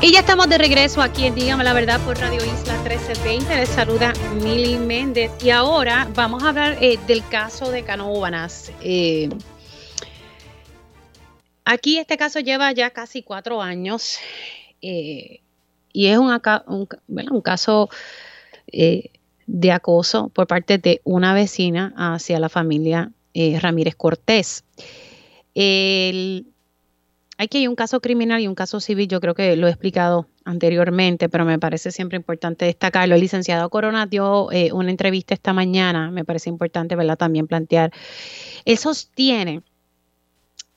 Y 0.00 0.12
ya 0.12 0.20
estamos 0.20 0.48
de 0.48 0.56
regreso 0.56 1.02
aquí 1.02 1.26
en 1.26 1.34
Dígame 1.34 1.62
la 1.62 1.74
Verdad 1.74 2.00
por 2.06 2.18
Radio 2.18 2.38
Isla 2.38 2.72
1320. 2.84 3.54
Les 3.54 3.68
saluda 3.68 4.14
Mili 4.42 4.78
Méndez. 4.78 5.30
Y 5.44 5.50
ahora 5.50 6.08
vamos 6.14 6.42
a 6.42 6.48
hablar 6.48 6.78
eh, 6.80 6.98
del 7.06 7.28
caso 7.28 7.70
de 7.70 7.82
Canóvanas. 7.82 8.72
Eh, 8.80 9.28
aquí 11.66 11.98
este 11.98 12.16
caso 12.16 12.40
lleva 12.40 12.72
ya 12.72 12.88
casi 12.92 13.22
cuatro 13.22 13.60
años 13.60 14.18
eh, 14.80 15.42
y 15.92 16.06
es 16.06 16.16
un, 16.16 16.40
un 16.66 17.40
caso 17.42 17.90
eh, 18.72 19.10
de 19.46 19.72
acoso 19.72 20.28
por 20.28 20.46
parte 20.46 20.78
de 20.78 21.00
una 21.04 21.34
vecina 21.34 21.94
hacia 21.96 22.38
la 22.38 22.48
familia 22.48 23.12
eh, 23.34 23.58
Ramírez 23.60 23.94
Cortés. 23.96 24.64
El- 25.54 26.46
aquí 27.38 27.58
hay 27.58 27.66
un 27.68 27.74
caso 27.76 28.00
criminal 28.00 28.40
y 28.40 28.48
un 28.48 28.54
caso 28.54 28.80
civil, 28.80 29.08
yo 29.08 29.20
creo 29.20 29.34
que 29.34 29.56
lo 29.56 29.66
he 29.66 29.70
explicado 29.70 30.26
anteriormente, 30.44 31.28
pero 31.28 31.44
me 31.44 31.58
parece 31.58 31.90
siempre 31.90 32.16
importante 32.16 32.64
destacarlo. 32.64 33.14
El 33.14 33.20
licenciado 33.20 33.68
Corona 33.70 34.06
dio 34.06 34.50
eh, 34.50 34.72
una 34.72 34.90
entrevista 34.90 35.34
esta 35.34 35.52
mañana, 35.52 36.10
me 36.10 36.24
parece 36.24 36.48
importante, 36.50 36.96
¿verdad? 36.96 37.18
También 37.18 37.46
plantear. 37.46 37.92
Él 38.64 38.78
sostiene 38.78 39.62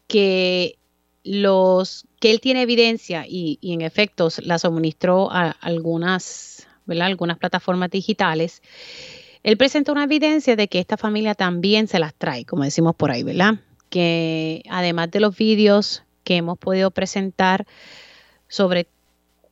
que 0.07 0.77
los 1.23 2.05
que 2.19 2.31
él 2.31 2.41
tiene 2.41 2.63
evidencia 2.63 3.25
y, 3.27 3.57
y 3.61 3.73
en 3.73 3.81
efecto 3.81 4.29
la 4.43 4.59
suministró 4.59 5.31
a 5.31 5.51
algunas, 5.51 6.67
algunas 6.99 7.37
plataformas 7.37 7.89
digitales. 7.89 8.61
Él 9.43 9.57
presenta 9.57 9.91
una 9.91 10.03
evidencia 10.03 10.55
de 10.55 10.67
que 10.67 10.79
esta 10.79 10.97
familia 10.97 11.35
también 11.35 11.87
se 11.87 11.99
las 11.99 12.13
trae, 12.13 12.45
como 12.45 12.63
decimos 12.63 12.95
por 12.95 13.11
ahí, 13.11 13.23
¿verdad? 13.23 13.55
Que 13.89 14.63
además 14.69 15.09
de 15.11 15.19
los 15.19 15.35
vídeos 15.35 16.03
que 16.23 16.37
hemos 16.37 16.57
podido 16.57 16.91
presentar 16.91 17.65
sobre 18.47 18.87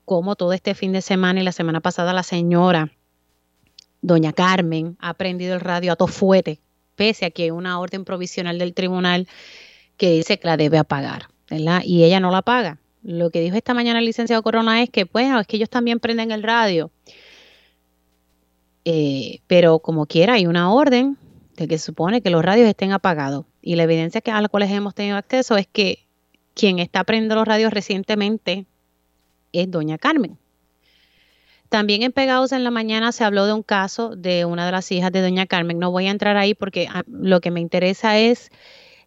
cómo 0.06 0.36
todo 0.36 0.54
este 0.54 0.76
fin 0.76 0.92
de 0.92 1.02
semana 1.02 1.40
y 1.40 1.44
la 1.44 1.52
semana 1.52 1.82
pasada 1.82 2.14
la 2.14 2.24
señora 2.24 2.92
doña 4.02 4.34
Carmen 4.34 4.98
ha 5.00 5.14
prendido 5.14 5.56
el 5.56 5.62
radio 5.62 5.92
a 5.92 5.96
tofuete, 5.96 6.60
pese 6.96 7.26
a 7.26 7.32
que 7.32 7.44
hay 7.44 7.52
una 7.52 7.80
orden 7.80 8.06
provisional 8.06 8.58
del 8.58 8.74
tribunal 8.74 9.28
que 9.98 10.12
dice 10.12 10.40
que 10.40 10.48
la 10.48 10.58
debe 10.58 10.78
apagar, 10.78 11.28
¿verdad? 11.50 11.82
Y 11.84 12.04
ella 12.04 12.20
no 12.20 12.32
la 12.32 12.42
paga. 12.42 12.80
Lo 13.04 13.30
que 13.30 13.42
dijo 13.42 13.56
esta 13.56 13.74
mañana 13.74 14.00
el 14.00 14.06
licenciado 14.06 14.44
Corona 14.44 14.82
es 14.82 14.90
que, 14.90 15.06
bueno, 15.06 15.40
es 15.40 15.48
que 15.48 15.58
ellos 15.58 15.70
también 15.70 16.00
prenden 16.00 16.32
el 16.32 16.44
radio. 16.44 16.92
Eh, 18.86 19.42
pero 19.48 19.80
como 19.80 20.06
quiera, 20.06 20.34
hay 20.34 20.48
una 20.48 20.74
orden 20.74 21.18
de 21.58 21.68
que 21.68 21.78
supone 21.78 22.22
que 22.22 22.30
los 22.30 22.44
radios 22.44 22.68
estén 22.68 22.92
apagados. 22.92 23.46
Y 23.62 23.76
la 23.76 23.84
evidencia 23.84 24.22
que, 24.22 24.32
a 24.32 24.42
la 24.42 24.50
cual 24.50 24.64
hemos 24.64 24.96
tenido 24.96 25.18
acceso 25.18 25.58
es 25.58 25.68
que 25.68 26.08
quien 26.54 26.80
está 26.80 27.04
prendiendo 27.04 27.36
los 27.36 27.48
radios 27.48 27.72
recientemente 27.74 28.66
es 29.52 29.70
doña 29.70 29.98
Carmen. 29.98 30.38
También 31.70 32.02
en 32.02 32.12
Pegados 32.12 32.52
en 32.52 32.64
la 32.64 32.72
Mañana 32.72 33.12
se 33.12 33.24
habló 33.24 33.46
de 33.46 33.54
un 33.54 33.62
caso 33.62 34.16
de 34.16 34.46
una 34.46 34.66
de 34.66 34.72
las 34.72 34.92
hijas 34.92 35.12
de 35.12 35.22
doña 35.22 35.46
Carmen. 35.46 35.78
No 35.78 35.92
voy 35.92 36.08
a 36.08 36.12
entrar 36.12 36.36
ahí 36.36 36.56
porque 36.56 36.88
ah, 36.92 37.04
lo 37.08 37.42
que 37.42 37.52
me 37.52 37.60
interesa 37.60 38.18
es 38.18 38.52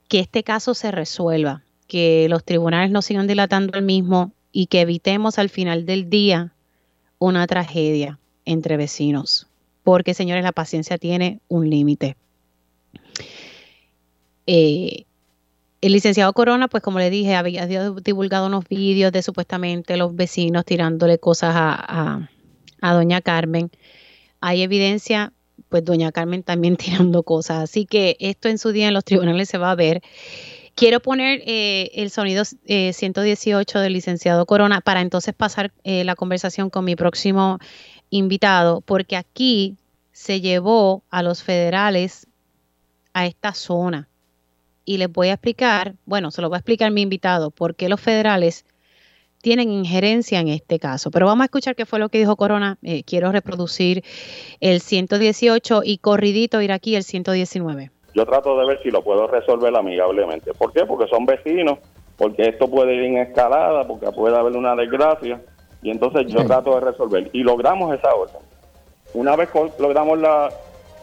que 0.09 0.21
este 0.21 0.45
caso 0.45 0.75
se 0.75 0.93
resuelva, 0.93 1.65
que 1.89 2.27
los 2.29 2.45
tribunales 2.45 2.91
no 2.91 3.03
sigan 3.03 3.27
dilatando 3.27 3.77
el 3.77 3.85
mismo 3.85 4.33
y 4.53 4.67
que 4.67 4.83
evitemos 4.83 5.39
al 5.39 5.49
final 5.49 5.87
del 5.87 6.09
día 6.09 6.55
una 7.19 7.47
tragedia 7.47 8.21
entre 8.45 8.77
vecinos. 8.77 9.49
Porque, 9.83 10.15
señores, 10.15 10.45
la 10.45 10.53
paciencia 10.53 10.99
tiene 10.99 11.41
un 11.49 11.69
límite. 11.69 12.17
Eh, 14.47 15.05
el 15.83 15.93
licenciado 15.93 16.33
Corona, 16.33 16.69
pues 16.69 16.83
como 16.83 17.01
le 17.01 17.11
dije, 17.11 17.35
había 17.35 17.67
divulgado 17.67 18.47
unos 18.47 18.69
vídeos 18.69 19.11
de 19.11 19.21
supuestamente 19.21 19.97
los 19.97 20.15
vecinos 20.15 20.65
tirándole 20.65 21.19
cosas 21.19 21.55
a, 21.57 22.29
a, 22.81 22.95
doña 22.95 23.21
Carmen. 23.21 23.69
Hay 24.41 24.63
evidencia, 24.63 25.33
pues 25.69 25.85
doña 25.85 26.13
Carmen 26.13 26.45
también 26.45 26.77
tirando 26.79 27.25
cosas. 27.25 27.65
Así 27.65 27.85
que 27.85 28.17
esto 28.21 28.49
en 28.49 28.59
su 28.59 28.71
día 28.71 28.89
en 28.89 28.95
los 28.95 29.05
tribunales 29.05 29.49
se 29.49 29.59
va 29.59 29.73
a 29.73 29.75
ver. 29.75 30.03
Quiero 30.77 31.01
poner 31.01 31.43
eh, 31.47 31.91
el 31.95 32.11
sonido 32.11 32.45
eh, 32.67 32.93
118 32.93 33.81
del 33.81 33.93
licenciado 33.93 34.47
Corona 34.47 34.81
para 34.81 35.01
entonces 35.01 35.35
pasar 35.35 35.73
eh, 35.85 36.05
la 36.05 36.15
conversación 36.15 36.71
con 36.71 36.85
mi 36.85 36.97
próximo 36.97 37.59
invitado, 38.13 38.83
porque 38.83 39.17
aquí 39.17 39.77
se 40.13 40.41
llevó 40.41 41.03
a 41.11 41.23
los 41.23 41.43
federales 41.43 42.29
a 43.15 43.27
esta 43.27 43.55
zona 43.55 44.09
y 44.85 44.99
les 44.99 45.11
voy 45.11 45.29
a 45.29 45.33
explicar, 45.33 45.95
bueno, 46.05 46.31
se 46.31 46.43
lo 46.43 46.51
va 46.51 46.59
a 46.59 46.61
explicar 46.61 46.91
mi 46.91 47.01
invitado, 47.01 47.51
por 47.51 47.75
qué 47.75 47.89
los 47.89 48.01
federales 48.01 48.67
tienen 49.41 49.73
injerencia 49.73 50.41
en 50.41 50.49
este 50.49 50.79
caso. 50.79 51.11
Pero 51.11 51.27
vamos 51.27 51.43
a 51.43 51.45
escuchar 51.47 51.75
qué 51.75 51.87
fue 51.87 51.99
lo 51.99 52.11
que 52.11 52.19
dijo 52.19 52.37
Corona. 52.37 52.77
Eh, 52.83 53.03
quiero 53.03 53.33
reproducir 53.33 54.05
el 54.61 54.81
118 54.81 55.81
y 55.83 55.99
corridito 55.99 56.61
ir 56.61 56.71
aquí 56.71 56.95
el 56.95 57.05
119. 57.05 57.91
Yo 58.15 58.27
trato 58.27 58.59
de 58.59 58.67
ver 58.67 58.83
si 58.83 58.91
lo 58.91 59.03
puedo 59.03 59.27
resolver 59.27 59.75
amigablemente. 59.75 60.53
¿Por 60.53 60.73
qué? 60.73 60.85
Porque 60.85 61.09
son 61.09 61.25
vecinos, 61.25 61.79
porque 62.19 62.43
esto 62.43 62.69
puede 62.69 62.95
ir 62.95 63.05
en 63.05 63.17
escalada, 63.17 63.87
porque 63.87 64.13
puede 64.13 64.37
haber 64.37 64.55
una 64.55 64.77
desgracia, 64.77 65.41
y 65.83 65.91
entonces 65.91 66.27
yo 66.29 66.41
Sí. 66.41 66.47
trato 66.47 66.75
de 66.75 66.81
resolver. 66.81 67.31
Y 67.33 67.43
logramos 67.43 67.95
esa 67.95 68.15
orden. 68.15 68.41
Una 69.15 69.37
vez 69.37 69.49
logramos 69.79 70.19
la, 70.19 70.51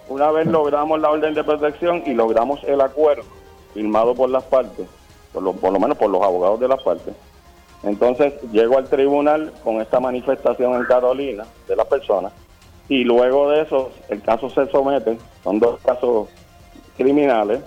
una 0.08 0.32
vez 0.32 0.48
logramos 0.48 1.00
la 1.00 1.12
orden 1.12 1.34
de 1.34 1.44
protección 1.44 2.02
y 2.06 2.14
logramos 2.14 2.64
el 2.64 2.82
acuerdo 2.82 3.24
firmado 3.74 4.16
por 4.16 4.30
las 4.30 4.44
partes, 4.46 4.88
por 5.32 5.44
lo, 5.44 5.54
por 5.54 5.72
lo 5.72 5.80
menos 5.80 5.98
por 5.98 6.10
los 6.10 6.22
abogados 6.24 6.60
de 6.60 6.68
las 6.68 6.82
partes. 6.82 7.14
Entonces 7.84 8.34
llego 8.52 8.78
al 8.78 8.90
tribunal 8.90 9.54
con 9.64 9.80
esta 9.80 10.00
manifestación 10.00 10.74
en 10.74 10.84
Carolina 10.86 11.46
de 11.68 11.76
las 11.76 11.86
personas 11.86 12.34
y 12.90 13.04
luego 13.04 13.50
de 13.52 13.62
eso 13.62 13.92
el 14.10 14.22
caso 14.22 14.50
se 14.50 14.66
somete, 14.72 15.18
son 15.44 15.60
dos 15.60 15.80
casos 15.82 16.28
criminales 16.98 17.62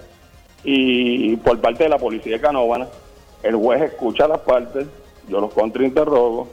y 0.64 1.37
por 1.37 1.61
parte 1.61 1.85
de 1.85 1.88
la 1.88 1.98
policía 1.98 2.33
de 2.35 2.40
Canóvana 2.40 2.88
el 3.42 3.57
juez 3.57 3.81
escucha 3.83 4.29
las 4.29 4.40
partes, 4.40 4.87
yo 5.29 5.40
los 5.40 5.53
contrainterrogo 5.55 6.48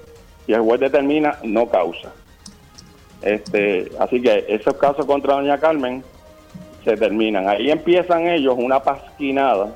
y 0.50 0.54
el 0.54 0.62
juez 0.62 0.80
determina 0.80 1.38
no 1.44 1.68
causa. 1.70 2.12
Este, 3.22 3.92
así 4.00 4.20
que 4.20 4.46
esos 4.48 4.74
casos 4.78 5.06
contra 5.06 5.36
doña 5.36 5.60
Carmen 5.60 6.04
se 6.84 6.98
terminan. 6.98 7.48
Ahí 7.48 7.70
empiezan 7.70 8.28
ellos 8.28 8.56
una 8.58 8.82
pasquinada 8.82 9.76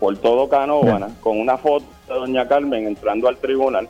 por 0.00 0.16
todo 0.16 0.48
Canóvana 0.48 1.08
con 1.20 1.38
una 1.38 1.58
foto 1.58 1.84
de 2.08 2.14
doña 2.14 2.48
Carmen 2.48 2.86
entrando 2.86 3.28
al 3.28 3.36
tribunal 3.36 3.88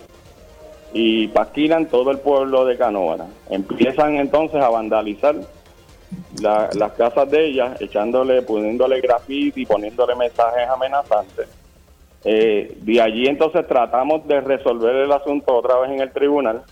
y 0.93 1.29
pasquinan 1.29 1.87
todo 1.87 2.11
el 2.11 2.19
pueblo 2.19 2.65
de 2.65 2.77
Canóvana. 2.77 3.27
Empiezan 3.51 4.17
entonces 4.17 4.61
a 4.61 4.69
vandalizar 4.69 5.37
la- 6.41 6.71
las 6.75 6.93
casas 6.93 7.31
de 7.31 7.47
ella, 7.47 7.77
echándole, 7.79 8.43
poniéndole 8.43 9.01
graffiti, 9.01 9.65
poniéndole 9.65 10.17
mensajes 10.17 10.69
amenazantes. 10.69 11.49
Eh, 12.29 12.77
de 12.83 13.01
allí 13.01 13.29
entonces 13.29 13.65
tratamos 13.69 14.27
de 14.27 14.41
resolver 14.41 14.97
el 14.97 15.12
asunto 15.12 15.55
otra 15.55 15.79
vez 15.79 15.93
en 15.93 16.01
el 16.01 16.11
tribunal. 16.11 16.62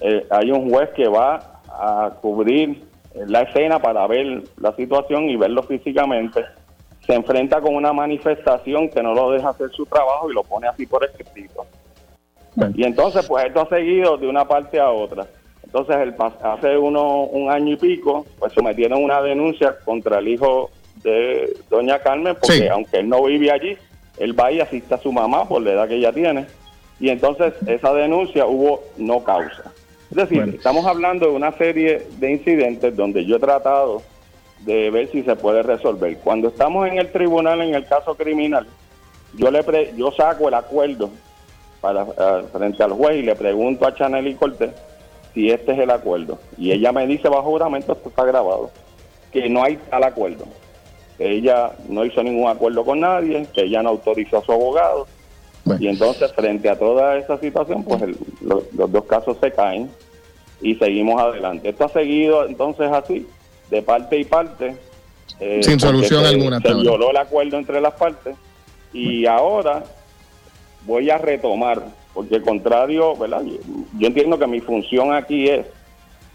Eh, 0.00 0.24
hay 0.30 0.52
un 0.52 0.70
juez 0.70 0.88
que 0.90 1.08
va 1.08 1.60
a 1.68 2.12
cubrir 2.20 2.84
la 3.26 3.42
escena 3.42 3.80
para 3.80 4.06
ver 4.06 4.44
la 4.58 4.72
situación 4.76 5.28
y 5.28 5.34
verlo 5.34 5.64
físicamente. 5.64 6.44
Se 7.04 7.14
enfrenta 7.14 7.60
con 7.60 7.74
una 7.74 7.92
manifestación 7.92 8.88
que 8.88 9.02
no 9.02 9.12
lo 9.12 9.32
deja 9.32 9.48
hacer 9.48 9.68
su 9.70 9.84
trabajo 9.84 10.30
y 10.30 10.34
lo 10.34 10.44
pone 10.44 10.68
así 10.68 10.86
por 10.86 11.04
escrito. 11.04 11.66
Y 12.74 12.84
entonces, 12.84 13.26
pues 13.26 13.46
esto 13.46 13.62
ha 13.62 13.68
seguido 13.68 14.16
de 14.16 14.28
una 14.28 14.44
parte 14.44 14.78
a 14.78 14.90
otra. 14.90 15.26
Entonces, 15.64 15.96
el, 15.96 16.14
hace 16.42 16.78
uno, 16.78 17.24
un 17.24 17.50
año 17.50 17.72
y 17.72 17.76
pico, 17.76 18.26
pues 18.38 18.52
sometieron 18.52 19.02
una 19.02 19.20
denuncia 19.22 19.76
contra 19.84 20.18
el 20.20 20.28
hijo 20.28 20.70
de 21.02 21.52
doña 21.68 21.98
Carmen, 21.98 22.34
porque 22.34 22.58
Sí. 22.58 22.68
aunque 22.68 22.98
él 22.98 23.08
no 23.08 23.24
vive 23.24 23.50
allí, 23.50 23.76
él 24.20 24.38
va 24.38 24.52
y 24.52 24.60
asiste 24.60 24.94
a 24.94 24.98
su 24.98 25.10
mamá 25.12 25.48
por 25.48 25.60
la 25.62 25.72
edad 25.72 25.88
que 25.88 25.96
ella 25.96 26.12
tiene. 26.12 26.46
Y 27.00 27.08
entonces, 27.08 27.54
esa 27.66 27.92
denuncia 27.94 28.46
hubo 28.46 28.82
no 28.96 29.24
causa. 29.24 29.72
Es 30.10 30.16
decir, 30.16 30.38
Bueno. 30.38 30.52
estamos 30.54 30.86
hablando 30.86 31.26
de 31.26 31.32
una 31.32 31.50
serie 31.52 32.06
de 32.18 32.30
incidentes 32.32 32.94
donde 32.96 33.24
yo 33.24 33.36
he 33.36 33.40
tratado 33.40 34.02
de 34.60 34.90
ver 34.90 35.10
si 35.10 35.22
se 35.22 35.34
puede 35.36 35.62
resolver. 35.62 36.18
Cuando 36.18 36.48
estamos 36.48 36.86
en 36.88 36.98
el 36.98 37.10
tribunal, 37.10 37.62
en 37.62 37.74
el 37.74 37.86
caso 37.86 38.14
criminal, 38.14 38.66
yo 39.34 39.50
le 39.50 39.62
pre- 39.62 39.92
yo 39.96 40.12
saco 40.12 40.48
el 40.48 40.54
acuerdo 40.54 41.10
para 41.80 42.02
eh, 42.02 42.42
frente 42.52 42.82
al 42.82 42.92
juez 42.92 43.16
y 43.16 43.22
le 43.22 43.34
pregunto 43.34 43.86
a 43.86 43.94
Chanel 43.94 44.26
y 44.26 44.34
Cortés 44.34 44.72
si 45.32 45.48
este 45.50 45.72
es 45.72 45.78
el 45.78 45.90
acuerdo. 45.90 46.38
Y 46.58 46.72
ella 46.72 46.92
me 46.92 47.06
dice 47.06 47.28
bajo 47.28 47.44
juramento, 47.44 47.92
esto 47.92 48.08
está 48.10 48.24
grabado, 48.24 48.70
que 49.32 49.48
no 49.48 49.62
hay 49.62 49.76
tal 49.88 50.02
acuerdo. 50.04 50.44
Que 51.20 51.30
ella 51.36 51.72
no 51.86 52.02
hizo 52.06 52.22
ningún 52.22 52.48
acuerdo 52.48 52.82
con 52.82 53.00
nadie, 53.00 53.46
que 53.52 53.64
ella 53.64 53.82
no 53.82 53.90
autorizó 53.90 54.38
a 54.38 54.42
su 54.42 54.52
abogado. 54.52 55.06
Bueno. 55.66 55.82
Y 55.84 55.88
entonces, 55.88 56.32
frente 56.32 56.70
a 56.70 56.78
toda 56.78 57.18
esa 57.18 57.36
situación, 57.38 57.84
pues 57.84 58.00
el- 58.00 58.16
lo- 58.40 58.62
los 58.74 58.90
dos 58.90 59.04
casos 59.04 59.36
se 59.38 59.52
caen. 59.52 59.90
y 60.62 60.74
seguimos 60.74 61.18
adelante. 61.20 61.70
Esto 61.70 61.84
ha 61.86 61.88
seguido 61.88 62.44
entonces 62.46 62.90
así, 62.92 63.26
de 63.70 63.80
parte 63.80 64.18
y 64.18 64.24
parte. 64.24 64.76
Eh, 65.40 65.60
Sin 65.62 65.78
solución 65.80 66.24
alguna. 66.26 66.60
Se 66.60 66.74
violó 66.74 67.10
el 67.10 67.16
acuerdo 67.16 67.56
entre 67.56 67.80
las 67.80 67.94
partes 67.94 68.36
y 68.92 69.24
ahora 69.24 69.82
voy 70.84 71.08
a 71.08 71.16
retomar, 71.16 71.82
porque 72.12 72.42
contrario, 72.42 73.16
¿verdad? 73.16 73.42
Yo 73.98 74.06
entiendo 74.06 74.38
que 74.38 74.46
mi 74.46 74.60
función 74.60 75.14
aquí 75.14 75.48
es 75.48 75.64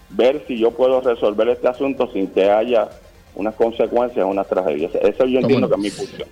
ver 0.09 0.43
si 0.47 0.57
yo 0.57 0.71
puedo 0.71 1.01
resolver 1.01 1.47
este 1.49 1.67
asunto 1.67 2.09
sin 2.11 2.25
que 2.27 2.49
haya 2.49 2.89
unas 3.36 3.55
consecuencias, 3.55 4.25
unas 4.25 4.47
tragedias. 4.47 4.93
Eso 4.95 5.25
yo 5.25 5.39
entiendo 5.39 5.67
que 5.67 5.75
es 5.75 5.81
mi 5.81 5.89
función. 5.89 6.27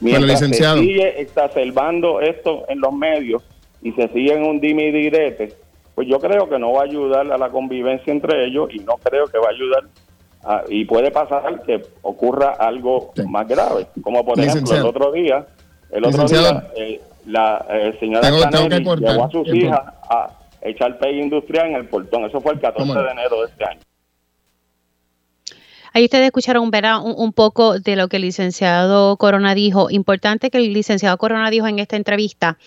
Mientras 0.00 0.40
se 0.40 0.52
sigue 0.52 1.20
exacerbando 1.20 2.20
esto 2.20 2.64
en 2.68 2.80
los 2.80 2.92
medios 2.92 3.42
y 3.82 3.92
se 3.92 4.08
sigue 4.08 4.34
en 4.34 4.42
un 4.42 4.60
dime 4.60 4.88
y 4.88 4.92
direte, 4.92 5.54
pues 5.94 6.06
yo 6.08 6.18
creo 6.20 6.48
que 6.48 6.58
no 6.58 6.72
va 6.72 6.82
a 6.82 6.84
ayudar 6.84 7.30
a 7.32 7.38
la 7.38 7.50
convivencia 7.50 8.12
entre 8.12 8.44
ellos 8.46 8.68
y 8.72 8.80
no 8.80 8.96
creo 9.02 9.26
que 9.26 9.38
va 9.38 9.46
a 9.46 9.50
ayudar 9.50 9.84
y 10.68 10.84
puede 10.84 11.10
pasar 11.10 11.62
que 11.62 11.82
ocurra 12.02 12.50
algo 12.58 13.12
más 13.28 13.48
grave, 13.48 13.86
como 14.02 14.24
por 14.24 14.38
ejemplo 14.38 14.76
el 14.76 14.84
otro 14.84 15.12
día, 15.12 15.46
el 15.90 16.04
otro 16.04 16.28
día 16.28 16.68
eh, 16.76 17.00
la 17.26 17.66
eh, 17.68 17.96
señora 17.98 18.30
llevó 18.30 19.24
a 19.24 19.30
sus 19.30 19.48
hijas 19.52 19.80
a 20.08 20.30
echar 20.62 20.98
pay 20.98 21.20
industrial 21.20 21.68
en 21.68 21.76
el 21.76 21.88
portón, 21.88 22.24
eso 22.24 22.40
fue 22.40 22.52
el 22.52 22.60
14 22.60 22.92
de 22.92 23.10
enero 23.10 23.40
de 23.40 23.46
este 23.46 23.64
año. 23.64 23.80
Ahí 25.96 26.04
ustedes 26.04 26.26
escucharon 26.26 26.64
un, 26.64 27.14
un, 27.16 27.32
poco 27.32 27.78
de 27.78 27.96
lo 27.96 28.08
que 28.08 28.16
el 28.16 28.22
licenciado 28.24 29.16
Corona 29.16 29.54
dijo. 29.54 29.88
Importante 29.88 30.50
que 30.50 30.58
el 30.58 30.74
licenciado 30.74 31.16
Corona 31.16 31.48
dijo 31.48 31.68
en 31.68 31.78
esta 31.78 31.96
entrevista 31.96 32.58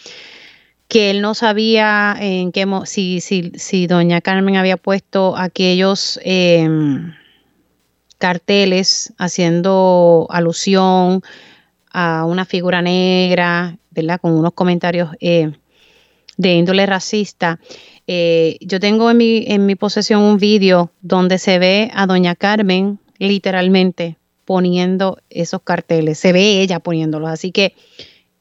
que 0.87 1.11
él 1.11 1.21
no 1.21 1.35
sabía 1.35 2.17
en 2.19 2.51
qué 2.51 2.65
si, 2.85 3.21
si, 3.21 3.85
doña 3.85 4.19
Carmen 4.21 4.55
había 4.55 4.77
puesto 4.77 5.37
aquellos 5.37 6.19
em, 6.23 7.13
carteles 8.17 9.13
haciendo 9.19 10.25
alusión 10.31 11.21
a 11.91 12.25
una 12.25 12.45
figura 12.45 12.81
negra. 12.81 13.77
Con 14.21 14.31
unos 14.31 14.53
comentarios 14.53 15.09
eh, 15.19 15.51
de 16.37 16.53
índole 16.53 16.87
racista. 16.87 17.59
Eh, 18.07 18.57
yo 18.61 18.79
tengo 18.79 19.11
en 19.11 19.17
mi, 19.17 19.43
en 19.45 19.67
mi 19.67 19.75
posesión 19.75 20.23
un 20.23 20.37
vídeo 20.37 20.89
donde 21.01 21.37
se 21.37 21.59
ve 21.59 21.91
a 21.93 22.07
doña 22.07 22.33
Carmen 22.33 22.97
literalmente 23.19 24.17
poniendo 24.45 25.19
esos 25.29 25.61
carteles. 25.61 26.17
Se 26.17 26.33
ve 26.33 26.61
ella 26.61 26.79
poniéndolos. 26.79 27.29
Así 27.29 27.51
que 27.51 27.75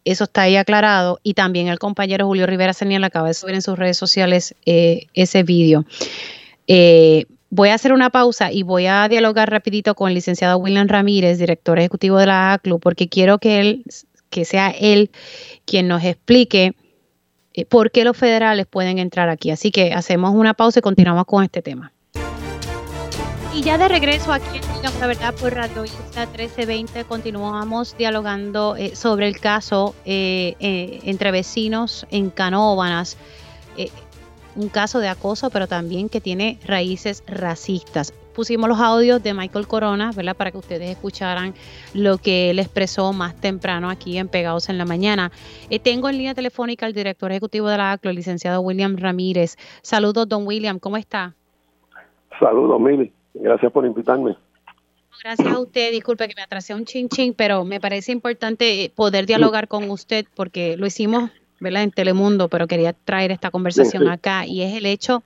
eso 0.04 0.24
está 0.24 0.42
ahí 0.42 0.56
aclarado. 0.56 1.20
Y 1.22 1.34
también 1.34 1.68
el 1.68 1.78
compañero 1.78 2.26
Julio 2.26 2.46
Rivera 2.46 2.72
Senior 2.72 3.04
acaba 3.04 3.28
de 3.28 3.34
subir 3.34 3.54
en 3.54 3.62
sus 3.62 3.78
redes 3.78 3.98
sociales 3.98 4.54
eh, 4.64 5.06
ese 5.12 5.42
vídeo. 5.42 5.84
Eh, 6.66 7.26
voy 7.50 7.68
a 7.70 7.74
hacer 7.74 7.92
una 7.92 8.10
pausa 8.10 8.50
y 8.52 8.62
voy 8.62 8.86
a 8.86 9.06
dialogar 9.08 9.50
rapidito 9.50 9.94
con 9.94 10.08
el 10.08 10.14
licenciado 10.14 10.58
William 10.58 10.88
Ramírez, 10.88 11.38
director 11.38 11.78
ejecutivo 11.78 12.18
de 12.18 12.26
la 12.26 12.54
ACLU, 12.54 12.78
porque 12.78 13.08
quiero 13.08 13.38
que 13.38 13.60
él, 13.60 13.84
que 14.30 14.44
sea 14.44 14.70
él 14.70 15.10
quien 15.64 15.88
nos 15.88 16.04
explique 16.04 16.74
eh, 17.54 17.64
por 17.64 17.90
qué 17.90 18.04
los 18.04 18.16
federales 18.16 18.66
pueden 18.66 18.98
entrar 18.98 19.28
aquí. 19.28 19.50
Así 19.50 19.70
que 19.70 19.92
hacemos 19.92 20.34
una 20.34 20.54
pausa 20.54 20.78
y 20.78 20.82
continuamos 20.82 21.24
con 21.26 21.44
este 21.44 21.60
tema. 21.60 21.92
Y 23.58 23.62
ya 23.62 23.76
de 23.76 23.88
regreso 23.88 24.32
aquí 24.32 24.58
en 24.58 25.00
La 25.00 25.06
Verdad 25.08 25.34
por 25.34 25.52
Radio 25.52 25.84
Isla 25.84 26.26
1320 26.26 27.02
continuamos 27.06 27.96
dialogando 27.98 28.76
eh, 28.76 28.94
sobre 28.94 29.26
el 29.26 29.40
caso 29.40 29.96
eh, 30.04 30.54
eh, 30.60 31.00
entre 31.02 31.32
vecinos 31.32 32.06
en 32.12 32.30
Canóbanas. 32.30 33.18
un 34.54 34.68
caso 34.68 35.00
de 35.00 35.08
acoso, 35.08 35.50
pero 35.50 35.66
también 35.66 36.08
que 36.08 36.20
tiene 36.20 36.60
raíces 36.64 37.24
racistas. 37.26 38.12
Pusimos 38.32 38.68
los 38.68 38.78
audios 38.78 39.20
de 39.24 39.34
Michael 39.34 39.66
Corona, 39.66 40.12
¿verdad? 40.14 40.36
Para 40.36 40.52
que 40.52 40.58
ustedes 40.58 40.90
escucharan 40.90 41.52
lo 41.94 42.18
que 42.18 42.50
él 42.50 42.60
expresó 42.60 43.12
más 43.12 43.34
temprano 43.34 43.90
aquí 43.90 44.18
en 44.18 44.28
Pegados 44.28 44.68
en 44.68 44.78
la 44.78 44.84
Mañana. 44.84 45.32
tengo 45.82 46.08
en 46.08 46.16
línea 46.16 46.34
telefónica 46.34 46.86
al 46.86 46.92
director 46.92 47.32
ejecutivo 47.32 47.66
de 47.68 47.76
la 47.76 47.90
ACLO, 47.90 48.10
el 48.10 48.16
licenciado 48.16 48.60
William 48.60 48.96
Ramírez. 48.96 49.56
Saludos, 49.82 50.28
don 50.28 50.46
William, 50.46 50.78
¿cómo 50.78 50.96
está? 50.96 51.34
Saludos, 52.38 52.80
Mili. 52.80 53.17
Gracias 53.40 53.72
por 53.72 53.86
invitarme. 53.86 54.36
Gracias 55.22 55.48
a 55.48 55.58
usted, 55.58 55.90
disculpe 55.90 56.28
que 56.28 56.34
me 56.36 56.42
atrasé 56.42 56.74
un 56.74 56.84
chin 56.84 57.08
chin, 57.08 57.34
pero 57.34 57.64
me 57.64 57.80
parece 57.80 58.12
importante 58.12 58.92
poder 58.94 59.26
dialogar 59.26 59.66
con 59.66 59.90
usted 59.90 60.26
porque 60.34 60.76
lo 60.76 60.86
hicimos 60.86 61.30
¿verdad? 61.58 61.82
en 61.82 61.90
Telemundo, 61.90 62.48
pero 62.48 62.68
quería 62.68 62.92
traer 62.92 63.32
esta 63.32 63.50
conversación 63.50 64.08
acá 64.08 64.46
y 64.46 64.62
es 64.62 64.76
el 64.76 64.86
hecho 64.86 65.24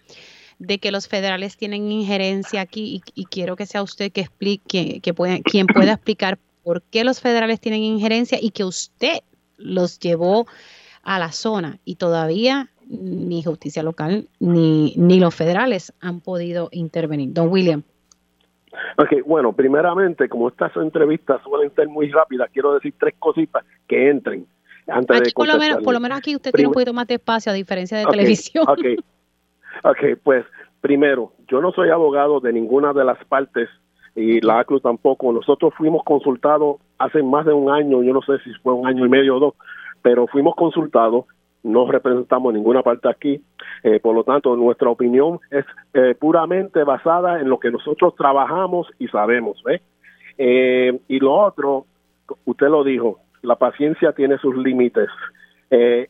de 0.59 0.79
que 0.79 0.93
los 0.93 1.09
federales 1.09 1.57
tienen 1.57 1.91
injerencia 1.91 2.63
aquí 2.63 3.03
y, 3.15 3.25
quiero 3.27 3.57
que 3.57 3.67
sea 3.67 3.83
usted 3.83 4.13
que 4.13 4.23
explique, 4.23 5.01
que 5.01 5.13
quien 5.45 5.67
pueda 5.67 5.93
explicar 5.95 6.39
por 6.63 6.83
qué 6.83 7.05
los 7.05 7.21
federales 7.21 7.61
tienen 7.61 7.83
injerencia 7.83 8.39
y 8.41 8.51
que 8.51 8.65
usted 8.65 9.19
los 9.57 9.99
llevó 9.99 10.47
a 11.03 11.19
la 11.19 11.33
zona 11.33 11.81
y 11.85 11.97
todavía 11.97 12.71
ni 12.87 13.43
justicia 13.43 13.83
local 13.83 14.29
ni, 14.39 14.95
ni 14.97 15.19
los 15.19 15.35
federales 15.35 15.93
han 16.01 16.21
podido 16.21 16.69
intervenir. 16.73 17.33
Don 17.33 17.49
William. 17.49 17.83
Ok, 18.97 19.27
bueno, 19.27 19.53
primeramente, 19.53 20.29
como 20.29 20.49
estas 20.49 20.75
entrevistas 20.77 21.41
suelen 21.43 21.75
ser 21.75 21.89
muy 21.89 22.11
rápidas, 22.11 22.51
quiero 22.53 22.75
decir 22.75 22.95
tres 22.99 23.15
cositas 23.19 23.65
que 23.87 24.09
entren. 24.09 24.47
Antes 24.87 25.33
por, 25.35 25.47
lo 25.47 25.59
menos, 25.59 25.83
por 25.83 25.95
lo 25.95 26.01
menos 26.01 26.19
aquí 26.19 26.35
usted 26.35 26.53
tiene 26.53 26.69
un 26.69 26.75
poquito 26.75 26.93
más 26.93 27.07
de 27.07 27.15
espacio, 27.15 27.53
a 27.53 27.55
diferencia 27.55 27.99
de 27.99 28.07
televisión. 28.07 28.65
Ok, 28.69 29.05
ok, 29.85 30.19
pues 30.23 30.45
primero, 30.81 31.33
yo 31.49 31.61
no 31.61 31.73
soy 31.73 31.91
abogado 31.91 32.41
de 32.41 32.53
ninguna 32.53 32.93
de 32.93 33.05
las 33.05 33.23
partes 33.27 33.69
y 34.15 34.41
la 34.41 34.61
ACLU 34.61 34.81
tampoco. 34.81 35.33
Nosotros 35.33 35.73
fuimos 35.77 36.03
consultados 36.05 36.77
hace 36.99 37.23
más 37.23 37.47
de 37.47 37.53
un 37.53 37.71
año, 37.71 38.03
yo 38.03 38.13
no 38.13 38.23
sé 38.23 38.39
si 38.45 38.53
fue 38.63 38.73
un 38.73 38.87
año 38.87 39.07
y 39.07 39.09
medio 39.09 39.37
o 39.37 39.41
dos, 39.41 39.55
pero 40.03 40.27
fuimos 40.27 40.55
consultados 40.57 41.27
no 41.63 41.91
representamos 41.91 42.53
ninguna 42.53 42.83
parte 42.83 43.09
aquí, 43.09 43.41
eh, 43.83 44.01
por 44.01 44.15
lo 44.15 44.25
tanto 44.25 44.57
nuestra 44.57 44.91
opinión 44.91 45.39
es 45.51 45.65
eh, 45.95 46.15
puramente 46.19 46.83
basada 46.85 47.41
en 47.41 47.49
lo 47.49 47.61
que 47.61 47.71
nosotros 47.71 48.15
trabajamos 48.17 48.89
y 48.99 49.09
sabemos. 49.09 49.63
Eh, 50.39 50.99
y 51.09 51.19
lo 51.21 51.35
otro, 51.35 51.87
usted 52.45 52.69
lo 52.69 52.83
dijo, 52.85 53.21
la 53.43 53.57
paciencia 53.57 54.13
tiene 54.13 54.39
sus 54.39 54.57
límites 54.57 55.09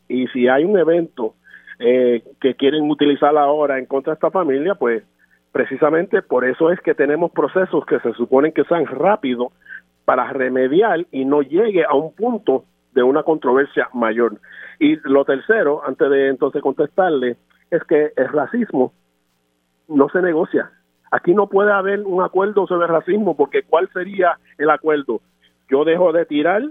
y 0.09 0.27
si 0.27 0.49
hay 0.49 0.65
un 0.65 0.77
evento 0.77 1.35
que 1.79 2.55
quieren 2.57 2.91
utilizar 2.91 3.35
ahora 3.37 3.79
en 3.79 3.85
contra 3.85 4.11
de 4.11 4.15
esta 4.15 4.29
familia, 4.29 4.75
pues 4.75 5.03
precisamente 5.53 6.21
por 6.21 6.43
eso 6.43 6.69
es 6.69 6.81
que 6.81 6.93
tenemos 6.93 7.31
procesos 7.31 7.85
que 7.85 7.97
se 8.01 8.11
suponen 8.11 8.51
que 8.51 8.65
sean 8.65 8.85
rápidos 8.85 9.53
para 10.03 10.27
remediar 10.33 11.05
y 11.11 11.23
no 11.23 11.41
llegue 11.41 11.85
a 11.85 11.93
un 11.93 12.13
punto 12.13 12.65
de 12.93 13.03
una 13.03 13.23
controversia 13.23 13.89
mayor. 13.93 14.39
Y 14.79 14.97
lo 15.09 15.25
tercero, 15.25 15.81
antes 15.85 16.09
de 16.09 16.29
entonces 16.29 16.61
contestarle, 16.61 17.37
es 17.71 17.83
que 17.83 18.11
el 18.15 18.29
racismo 18.29 18.93
no 19.87 20.09
se 20.09 20.21
negocia. 20.21 20.71
Aquí 21.11 21.33
no 21.33 21.47
puede 21.47 21.71
haber 21.71 22.01
un 22.01 22.23
acuerdo 22.23 22.65
sobre 22.67 22.87
racismo 22.87 23.35
porque 23.35 23.63
¿cuál 23.63 23.89
sería 23.93 24.37
el 24.57 24.69
acuerdo? 24.69 25.21
Yo 25.69 25.85
dejo 25.85 26.11
de 26.11 26.25
tirar 26.25 26.63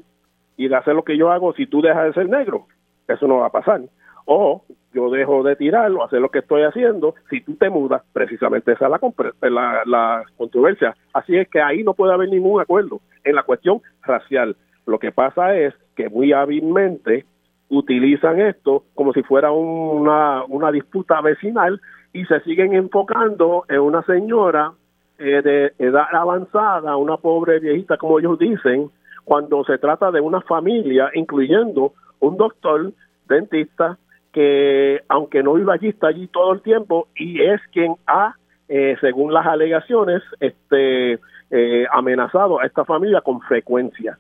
y 0.57 0.69
de 0.69 0.77
hacer 0.77 0.95
lo 0.95 1.05
que 1.05 1.17
yo 1.17 1.31
hago 1.31 1.55
si 1.55 1.67
tú 1.67 1.81
dejas 1.81 2.07
de 2.07 2.13
ser 2.13 2.29
negro. 2.29 2.67
Eso 3.09 3.27
no 3.27 3.39
va 3.39 3.47
a 3.47 3.53
pasar. 3.53 3.83
O 4.25 4.65
yo 4.93 5.11
dejo 5.11 5.43
de 5.43 5.57
tirar 5.57 5.91
o 5.93 6.05
hacer 6.05 6.21
lo 6.21 6.31
que 6.31 6.41
estoy 6.41 6.63
haciendo 6.63 7.15
si 7.31 7.41
tú 7.41 7.55
te 7.55 7.71
mudas. 7.71 8.03
Precisamente 8.13 8.73
esa 8.73 8.87
es 8.87 8.91
la, 8.91 9.51
la, 9.51 9.83
la 9.87 10.25
controversia. 10.37 10.95
Así 11.13 11.37
es 11.37 11.49
que 11.49 11.61
ahí 11.61 11.83
no 11.83 11.95
puede 11.95 12.13
haber 12.13 12.29
ningún 12.29 12.61
acuerdo 12.61 13.01
en 13.25 13.35
la 13.35 13.43
cuestión 13.45 13.81
racial. 14.03 14.57
Lo 14.87 14.99
que 14.99 15.13
pasa 15.13 15.57
es 15.57 15.75
que 16.03 16.09
muy 16.09 16.33
hábilmente 16.33 17.25
utilizan 17.69 18.41
esto 18.41 18.85
como 18.95 19.13
si 19.13 19.23
fuera 19.23 19.53
una, 19.53 20.45
una 20.45 20.73
disputa 20.73 21.21
vecinal 21.21 21.81
y 22.13 22.25
se 22.25 22.41
siguen 22.41 22.75
enfocando 22.75 23.65
en 23.69 23.81
una 23.81 24.03
señora 24.03 24.73
eh, 25.19 25.41
de 25.43 25.73
edad 25.79 26.07
avanzada, 26.13 26.97
una 26.97 27.17
pobre 27.17 27.61
viejita, 27.61 27.97
como 27.97 28.19
ellos 28.19 28.39
dicen, 28.39 28.91
cuando 29.25 29.65
se 29.65 29.79
trata 29.79 30.11
de 30.11 30.21
una 30.21 30.41
familia, 30.41 31.11
incluyendo 31.15 31.93
un 32.19 32.37
doctor 32.37 32.93
dentista 33.29 33.97
que, 34.33 35.01
aunque 35.09 35.43
no 35.43 35.55
vive 35.55 35.73
allí, 35.73 35.89
está 35.89 36.09
allí 36.09 36.27
todo 36.27 36.53
el 36.53 36.63
tiempo 36.63 37.07
y 37.15 37.41
es 37.41 37.61
quien 37.73 37.95
ha, 38.07 38.35
eh, 38.69 38.97
según 39.01 39.33
las 39.33 39.47
alegaciones, 39.47 40.23
este, 40.41 41.21
eh, 41.51 41.87
amenazado 41.93 42.61
a 42.61 42.67
esta 42.67 42.85
familia 42.85 43.21
con 43.21 43.41
frecuencia. 43.43 44.19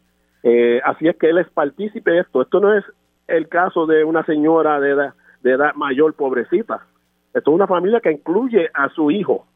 Así 0.84 1.08
es 1.08 1.16
que 1.16 1.30
él 1.30 1.38
es 1.38 1.48
partícipe 1.50 2.10
de 2.10 2.20
esto. 2.20 2.42
Esto 2.42 2.60
no 2.60 2.74
es 2.74 2.84
el 3.28 3.48
caso 3.48 3.86
de 3.86 4.04
una 4.04 4.24
señora 4.24 4.80
de 4.80 4.90
edad, 4.90 5.14
de 5.42 5.52
edad 5.52 5.74
mayor 5.74 6.14
pobrecita. 6.14 6.86
Esto 7.34 7.50
es 7.50 7.54
una 7.54 7.66
familia 7.66 8.00
que 8.00 8.12
incluye 8.12 8.70
a 8.74 8.88
su 8.90 9.10
hijo. 9.10 9.46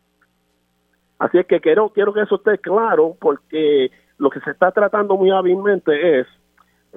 Así 1.18 1.38
es 1.38 1.46
que 1.46 1.60
quiero, 1.60 1.90
quiero 1.90 2.12
que 2.12 2.22
eso 2.22 2.36
esté 2.36 2.58
claro 2.58 3.16
porque 3.20 3.90
lo 4.18 4.30
que 4.30 4.40
se 4.40 4.50
está 4.50 4.70
tratando 4.70 5.16
muy 5.16 5.30
hábilmente 5.30 6.20
es 6.20 6.26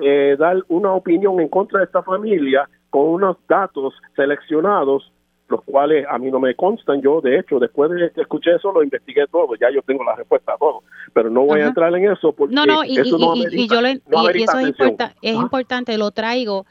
eh, 0.02 0.36
dar 0.38 0.58
una 0.68 0.94
opinión 0.94 1.40
en 1.40 1.50
contra 1.50 1.80
de 1.80 1.86
esta 1.86 2.04
familia 2.04 2.70
con 2.90 3.08
unos 3.08 3.38
datos 3.48 3.94
seleccionados 4.16 5.12
los 5.50 5.64
cuales 5.64 6.06
a 6.10 6.18
mí 6.18 6.32
no 6.32 6.40
me 6.40 6.56
constan. 6.56 7.02
Yo, 7.02 7.22
de 7.22 7.40
hecho, 7.40 7.60
después 7.60 7.92
de 7.92 8.12
que 8.12 8.22
escuché 8.22 8.56
eso, 8.56 8.72
lo 8.72 8.84
investigué 8.84 9.26
todo, 9.28 9.56
ya 9.56 9.70
yo 9.74 9.82
tengo 9.82 10.04
la 10.04 10.16
respuesta 10.16 10.54
a 10.54 10.58
todo, 10.58 10.84
pero 11.14 11.30
no 11.30 11.46
voy 11.46 11.62
a 11.62 11.68
entrar 11.68 11.94
en 11.96 12.12
eso 12.12 12.32
porque 12.34 12.54
no, 12.54 12.66
no, 12.66 12.84
y, 12.84 12.98
eso 12.98 13.18
no 13.18 13.36
y, 13.36 13.68
yo 13.68 13.82
lo, 13.82 13.90
y, 13.90 14.44
eso 14.44 14.60
es, 14.60 14.76
es 15.22 15.36
importante, 15.36 15.98
lo 15.98 16.12
traigo 16.12 16.66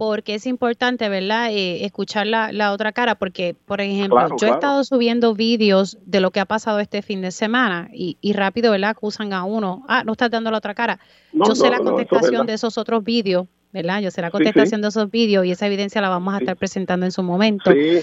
porque 0.00 0.36
es 0.36 0.46
importante, 0.46 1.10
¿verdad? 1.10 1.50
Eh, 1.50 1.84
escuchar 1.84 2.26
la, 2.26 2.52
la, 2.52 2.72
otra 2.72 2.90
cara, 2.90 3.16
porque, 3.16 3.54
por 3.66 3.82
ejemplo, 3.82 4.34
yo 4.40 4.46
he 4.46 4.50
estado 4.50 4.82
subiendo 4.82 5.34
vídeos 5.34 5.98
de 6.06 6.20
lo 6.20 6.30
que 6.30 6.40
ha 6.40 6.46
pasado 6.46 6.78
este 6.80 7.02
fin 7.02 7.20
de 7.20 7.30
semana 7.30 7.90
y, 7.92 8.16
y 8.22 8.32
rápido, 8.32 8.70
¿verdad? 8.72 8.92
Acusan 8.92 9.34
a 9.34 9.44
uno, 9.44 9.84
ah, 9.88 10.02
no 10.04 10.12
estás 10.12 10.30
dando 10.30 10.50
la 10.50 10.56
otra 10.56 10.74
cara. 10.74 10.98
yo 11.34 11.54
sé 11.54 11.68
la 11.68 11.80
contestación 11.80 12.46
de 12.46 12.54
esos 12.54 12.78
otros 12.78 13.04
vídeos, 13.04 13.46
¿verdad? 13.72 14.00
Yo 14.00 14.10
sé 14.10 14.20
la 14.20 14.30
contestación 14.30 14.82
de 14.82 14.88
esos 14.88 15.10
vídeos 15.10 15.44
y 15.44 15.52
esa 15.52 15.66
evidencia 15.66 16.00
la 16.00 16.08
vamos 16.08 16.34
a 16.34 16.38
estar 16.38 16.56
presentando 16.56 17.06
en 17.06 17.12
su 17.12 17.22
momento. 17.22 17.70
Sí, 17.72 18.00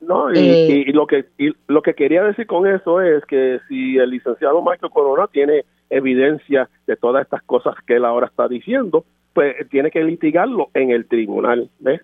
no, 0.00 0.32
y, 0.32 0.38
eh, 0.38 0.84
y, 0.86 0.92
lo 0.92 1.06
que 1.06 1.26
y 1.38 1.52
lo 1.66 1.82
que 1.82 1.94
quería 1.94 2.22
decir 2.22 2.46
con 2.46 2.66
eso 2.66 3.00
es 3.00 3.24
que 3.26 3.58
si 3.68 3.96
el 3.96 4.10
licenciado 4.10 4.62
Michael 4.62 4.92
Corona 4.92 5.26
tiene 5.32 5.64
evidencia 5.90 6.68
de 6.86 6.96
todas 6.96 7.24
estas 7.24 7.42
cosas 7.42 7.74
que 7.86 7.96
él 7.96 8.04
ahora 8.04 8.26
está 8.26 8.48
diciendo, 8.48 9.04
pues 9.32 9.56
tiene 9.70 9.90
que 9.90 10.02
litigarlo 10.02 10.70
en 10.74 10.90
el 10.90 11.06
tribunal. 11.06 11.70
¿ves? 11.78 12.02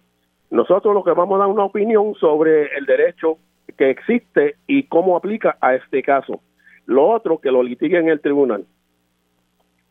Nosotros 0.50 0.94
lo 0.94 1.04
que 1.04 1.12
vamos 1.12 1.36
a 1.36 1.38
dar 1.40 1.48
una 1.48 1.64
opinión 1.64 2.14
sobre 2.14 2.76
el 2.76 2.86
derecho 2.86 3.38
que 3.76 3.90
existe 3.90 4.56
y 4.66 4.84
cómo 4.84 5.16
aplica 5.16 5.56
a 5.60 5.74
este 5.74 6.02
caso. 6.02 6.40
Lo 6.86 7.08
otro, 7.08 7.38
que 7.38 7.50
lo 7.50 7.62
litigue 7.62 7.98
en 7.98 8.08
el 8.08 8.20
tribunal. 8.20 8.64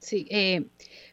Sí, 0.04 0.28
eh, 0.30 0.66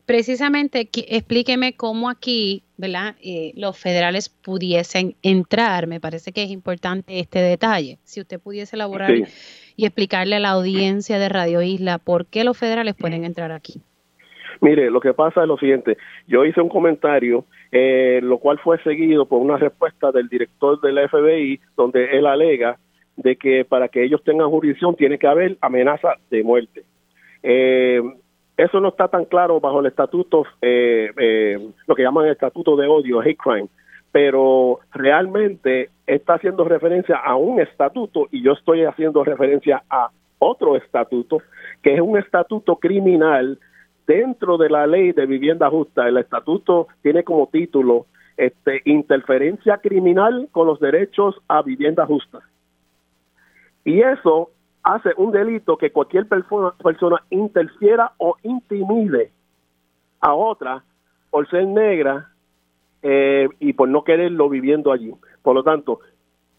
precisamente 0.05 0.89
explíqueme 1.09 1.77
cómo 1.77 2.11
aquí, 2.11 2.65
¿verdad? 2.77 3.15
Eh, 3.23 3.53
los 3.55 3.79
federales 3.79 4.29
pudiesen 4.29 5.15
entrar. 5.23 5.87
Me 5.87 6.01
parece 6.01 6.33
que 6.33 6.43
es 6.43 6.51
importante 6.51 7.21
este 7.21 7.39
detalle. 7.39 7.99
Si 8.03 8.21
usted 8.21 8.41
pudiese 8.41 8.75
elaborar 8.75 9.13
y 9.77 9.87
explicarle 9.87 10.37
a 10.37 10.41
la 10.41 10.51
audiencia 10.51 11.21
de 11.21 11.29
Radio 11.29 11.63
Isla 11.63 11.99
por 11.99 12.27
qué 12.27 12.43
los 12.43 12.59
federales 12.59 12.97
pueden 12.97 13.25
entrar 13.25 13.53
aquí. 13.53 13.81
Mire, 14.61 14.91
lo 14.91 15.01
que 15.01 15.15
pasa 15.15 15.43
es 15.43 15.49
lo 15.49 15.57
siguiente, 15.57 15.97
yo 16.27 16.45
hice 16.45 16.61
un 16.61 16.69
comentario, 16.69 17.47
eh, 17.73 18.21
lo 18.23 18.39
cual 18.39 18.59
fue 18.59 18.83
seguido 18.83 19.25
por 19.25 19.41
una 19.41 19.57
respuesta 19.57 20.13
del 20.13 20.29
director 20.29 20.79
del 20.83 21.09
FBI, 21.09 21.61
donde 21.77 22.19
él 22.19 22.27
alega 22.27 22.79
de 23.17 23.37
que 23.37 23.65
para 23.65 23.89
que 23.89 24.05
ellos 24.05 24.23
tengan 24.23 24.51
jurisdicción 24.51 24.97
tiene 24.97 25.19
que 25.19 25.29
haber 25.29 25.57
amenaza 25.61 26.17
de 26.31 26.43
muerte. 26.43 26.83
Eh, 27.43 28.03
eso 28.63 28.81
no 28.81 28.89
está 28.89 29.09
tan 29.09 29.25
claro 29.25 29.61
bajo 29.61 29.81
el 29.81 29.87
estatuto, 29.87 30.45
eh, 30.61 31.59
lo 31.87 31.95
que 31.95 32.03
llaman 32.03 32.27
el 32.27 32.33
estatuto 32.33 32.77
de 32.77 32.87
odio, 32.87 33.21
hate 33.21 33.39
crime, 33.39 33.69
pero 34.13 34.81
realmente 34.93 35.91
está 36.07 36.35
haciendo 36.35 36.65
referencia 36.65 37.17
a 37.17 37.37
un 37.37 37.61
estatuto 37.61 38.29
y 38.31 38.43
yo 38.43 38.53
estoy 38.53 38.85
haciendo 38.85 39.25
referencia 39.25 39.83
a 39.89 40.11
otro 40.39 40.77
estatuto, 40.77 41.39
que 41.83 41.95
es 41.95 42.01
un 42.01 42.19
estatuto 42.19 42.77
criminal 42.77 43.59
dentro 44.07 44.59
de 44.59 44.69
la 44.69 44.87
ley 44.87 45.13
de 45.13 45.27
vivienda 45.27 45.71
justa, 45.71 46.09
el 46.09 46.19
estatuto 46.19 46.89
tiene 47.03 47.23
como 47.23 47.47
título 47.47 48.07
este, 48.37 48.83
interferencia 48.85 49.79
criminal 49.79 50.49
con 50.51 50.67
los 50.67 50.81
derechos 50.81 51.37
a 51.47 51.63
vivienda 51.63 52.07
justa. 52.07 52.41
Y 53.85 54.01
eso 54.01 54.51
hace 54.83 55.11
un 55.17 55.31
delito 55.31 55.77
que 55.77 55.93
cualquier 55.93 56.27
persona, 56.27 57.23
interfiera 57.31 58.13
o 58.19 58.37
intimide 58.43 59.33
a 60.21 60.35
otra 60.35 60.83
por 61.31 61.49
ser 61.49 61.67
negra 61.67 62.31
eh, 63.03 63.49
y 63.59 63.73
por 63.73 63.89
no 63.89 64.05
quererlo 64.05 64.49
viviendo 64.49 64.93
allí. 64.93 65.13
Por 65.43 65.55
lo 65.55 65.63
tanto, 65.63 66.01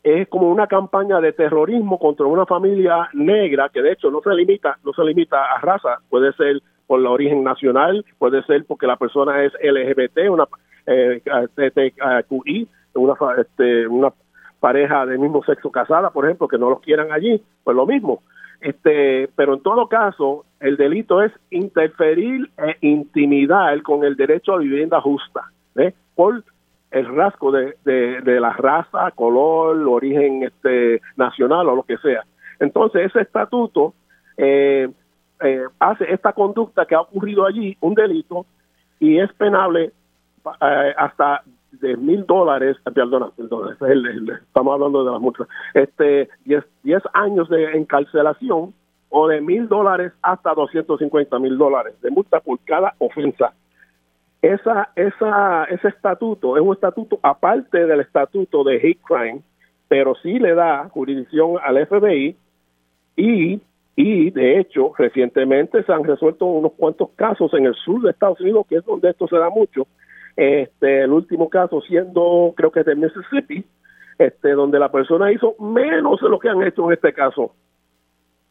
es 0.03 0.27
como 0.29 0.49
una 0.49 0.67
campaña 0.67 1.19
de 1.19 1.33
terrorismo 1.33 1.99
contra 1.99 2.25
una 2.25 2.45
familia 2.45 3.09
negra 3.13 3.69
que 3.69 3.81
de 3.81 3.91
hecho 3.91 4.09
no 4.09 4.19
se 4.21 4.31
limita 4.31 4.79
no 4.83 4.93
se 4.93 5.03
limita 5.03 5.43
a 5.43 5.59
raza 5.59 5.99
puede 6.09 6.33
ser 6.33 6.59
por 6.87 6.99
la 6.99 7.11
origen 7.11 7.43
nacional, 7.43 8.03
puede 8.17 8.43
ser 8.43 8.65
porque 8.65 8.87
la 8.87 8.97
persona 8.97 9.43
es 9.43 9.53
LGBT, 9.61 10.29
una 10.29 10.45
eh, 10.87 11.21
una, 12.93 13.15
este, 13.37 13.87
una 13.87 14.11
pareja 14.61 15.05
del 15.05 15.19
mismo 15.19 15.43
sexo 15.43 15.69
casada, 15.71 16.11
por 16.11 16.23
ejemplo, 16.23 16.47
que 16.47 16.57
no 16.57 16.69
los 16.69 16.79
quieran 16.79 17.11
allí, 17.11 17.43
pues 17.65 17.75
lo 17.75 17.85
mismo. 17.85 18.21
Este, 18.61 19.27
pero 19.35 19.55
en 19.55 19.61
todo 19.61 19.87
caso, 19.87 20.45
el 20.59 20.77
delito 20.77 21.21
es 21.21 21.33
interferir 21.49 22.49
e 22.57 22.77
intimidar 22.81 23.81
con 23.81 24.05
el 24.05 24.15
derecho 24.15 24.53
a 24.53 24.59
vivienda 24.59 25.01
justa, 25.01 25.51
¿eh? 25.75 25.93
por 26.15 26.43
el 26.91 27.15
rasgo 27.15 27.51
de, 27.51 27.75
de, 27.83 28.39
la 28.39 28.53
raza, 28.53 29.11
color, 29.11 29.77
origen 29.87 30.43
este, 30.43 31.01
nacional 31.15 31.67
o 31.69 31.75
lo 31.75 31.83
que 31.83 31.97
sea. 31.97 32.23
Entonces, 32.59 33.07
ese 33.07 33.21
estatuto 33.21 33.95
eh, 34.37 34.89
eh, 35.41 35.63
hace 35.79 36.13
esta 36.13 36.33
conducta 36.33 36.85
que 36.85 36.93
ha 36.93 37.01
ocurrido 37.01 37.45
allí, 37.45 37.75
un 37.79 37.95
delito, 37.95 38.45
y 38.99 39.17
es 39.17 39.33
penable 39.33 39.91
eh, 40.61 40.93
hasta 40.97 41.43
de 41.71 41.97
mil 41.97 42.25
dólares, 42.25 42.77
eh, 42.85 42.91
perdona, 42.91 43.29
perdona 43.35 43.77
estamos 44.41 44.73
hablando 44.73 45.03
de 45.03 45.11
las 45.11 45.21
multas, 45.21 45.47
este, 45.73 46.29
10 46.45 46.63
años 47.13 47.49
de 47.49 47.77
encarcelación 47.77 48.73
o 49.09 49.27
de 49.27 49.41
mil 49.41 49.67
dólares 49.67 50.13
hasta 50.21 50.53
250 50.53 51.39
mil 51.39 51.57
dólares 51.57 51.99
de 52.01 52.11
multa 52.11 52.39
por 52.39 52.59
cada 52.59 52.93
ofensa. 52.99 53.53
Esa, 54.41 54.89
esa, 54.95 55.65
ese 55.65 55.89
estatuto 55.89 56.57
es 56.57 56.63
un 56.63 56.73
estatuto 56.73 57.19
aparte 57.21 57.85
del 57.85 57.99
estatuto 57.99 58.63
de 58.63 58.77
hate 58.77 59.01
crime, 59.03 59.41
pero 59.87 60.15
sí 60.15 60.39
le 60.39 60.55
da 60.55 60.89
jurisdicción 60.89 61.57
al 61.63 61.85
FBI 61.85 62.35
y 63.17 63.61
y 63.95 64.31
de 64.31 64.59
hecho, 64.59 64.93
recientemente 64.97 65.83
se 65.83 65.91
han 65.91 66.03
resuelto 66.03 66.45
unos 66.45 66.73
cuantos 66.73 67.09
casos 67.15 67.53
en 67.53 67.65
el 67.65 67.75
sur 67.75 68.01
de 68.01 68.11
Estados 68.11 68.39
Unidos, 68.39 68.65
que 68.67 68.77
es 68.77 68.85
donde 68.85 69.09
esto 69.09 69.27
se 69.27 69.37
da 69.37 69.49
mucho. 69.49 69.85
Este, 70.41 71.03
el 71.03 71.11
último 71.11 71.51
caso 71.51 71.81
siendo, 71.81 72.55
creo 72.57 72.71
que 72.71 72.81
de 72.81 72.95
Mississippi, 72.95 73.63
este, 74.17 74.53
donde 74.53 74.79
la 74.79 74.91
persona 74.91 75.31
hizo 75.31 75.53
menos 75.59 76.19
de 76.19 76.29
lo 76.29 76.39
que 76.39 76.49
han 76.49 76.63
hecho 76.63 76.87
en 76.87 76.93
este 76.93 77.13
caso. 77.13 77.53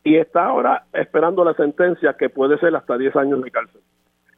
Y 0.04 0.14
está 0.14 0.44
ahora 0.44 0.84
esperando 0.92 1.42
la 1.42 1.52
sentencia 1.54 2.12
que 2.12 2.28
puede 2.28 2.58
ser 2.58 2.76
hasta 2.76 2.96
10 2.96 3.16
años 3.16 3.42
de 3.42 3.50
cárcel. 3.50 3.80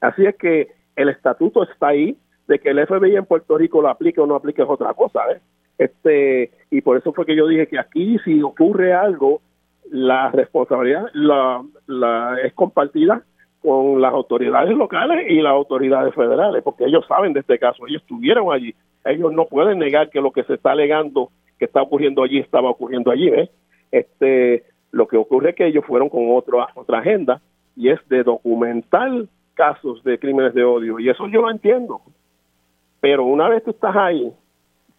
Así 0.00 0.24
es 0.24 0.34
que 0.36 0.72
el 0.96 1.10
estatuto 1.10 1.64
está 1.64 1.88
ahí, 1.88 2.16
de 2.48 2.58
que 2.58 2.70
el 2.70 2.86
FBI 2.86 3.16
en 3.16 3.26
Puerto 3.26 3.58
Rico 3.58 3.82
lo 3.82 3.90
aplique 3.90 4.22
o 4.22 4.26
no 4.26 4.34
aplique 4.34 4.62
es 4.62 4.68
otra 4.70 4.94
cosa. 4.94 5.20
¿eh? 5.30 5.40
Este, 5.76 6.52
y 6.70 6.80
por 6.80 6.96
eso 6.96 7.12
fue 7.12 7.26
que 7.26 7.36
yo 7.36 7.46
dije 7.46 7.66
que 7.66 7.78
aquí 7.78 8.18
si 8.24 8.40
ocurre 8.40 8.94
algo 8.94 9.42
la 9.90 10.30
responsabilidad 10.30 11.04
la, 11.12 11.62
es 12.42 12.54
compartida 12.54 13.24
con 13.62 14.00
las 14.00 14.12
autoridades 14.12 14.76
locales 14.76 15.26
y 15.30 15.40
las 15.40 15.52
autoridades 15.52 16.14
federales, 16.14 16.62
porque 16.62 16.84
ellos 16.84 17.04
saben 17.06 17.32
de 17.32 17.40
este 17.40 17.58
caso, 17.58 17.86
ellos 17.86 18.02
estuvieron 18.02 18.52
allí, 18.52 18.74
ellos 19.04 19.32
no 19.32 19.46
pueden 19.46 19.78
negar 19.78 20.10
que 20.10 20.20
lo 20.20 20.32
que 20.32 20.44
se 20.44 20.54
está 20.54 20.72
alegando 20.72 21.30
que 21.58 21.66
está 21.66 21.80
ocurriendo 21.80 22.24
allí 22.24 22.38
estaba 22.38 22.70
ocurriendo 22.70 23.10
allí, 23.10 23.30
¿ves? 23.30 23.50
Este, 23.92 24.64
lo 24.90 25.06
que 25.06 25.16
ocurre 25.16 25.50
es 25.50 25.56
que 25.56 25.66
ellos 25.66 25.84
fueron 25.86 26.08
con 26.08 26.30
otro, 26.30 26.66
otra 26.74 26.98
agenda 26.98 27.40
y 27.76 27.88
es 27.88 28.00
de 28.08 28.24
documentar 28.24 29.10
casos 29.54 30.02
de 30.02 30.18
crímenes 30.18 30.54
de 30.54 30.64
odio 30.64 30.98
y 30.98 31.08
eso 31.08 31.28
yo 31.28 31.42
lo 31.42 31.50
entiendo, 31.50 32.00
pero 33.00 33.24
una 33.24 33.48
vez 33.48 33.62
tú 33.62 33.70
estás 33.70 33.94
ahí 33.94 34.32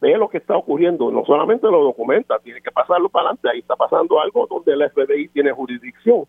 ve 0.03 0.17
lo 0.17 0.27
que 0.27 0.37
está 0.37 0.57
ocurriendo, 0.57 1.09
no 1.11 1.23
solamente 1.23 1.65
lo 1.67 1.81
documenta, 1.81 2.37
tiene 2.39 2.59
que 2.59 2.71
pasarlo 2.71 3.07
para 3.07 3.29
adelante, 3.29 3.49
ahí 3.49 3.59
está 3.59 3.77
pasando 3.77 4.19
algo 4.19 4.45
donde 4.47 4.73
el 4.73 4.89
FBI 4.91 5.29
tiene 5.29 5.53
jurisdicción. 5.53 6.25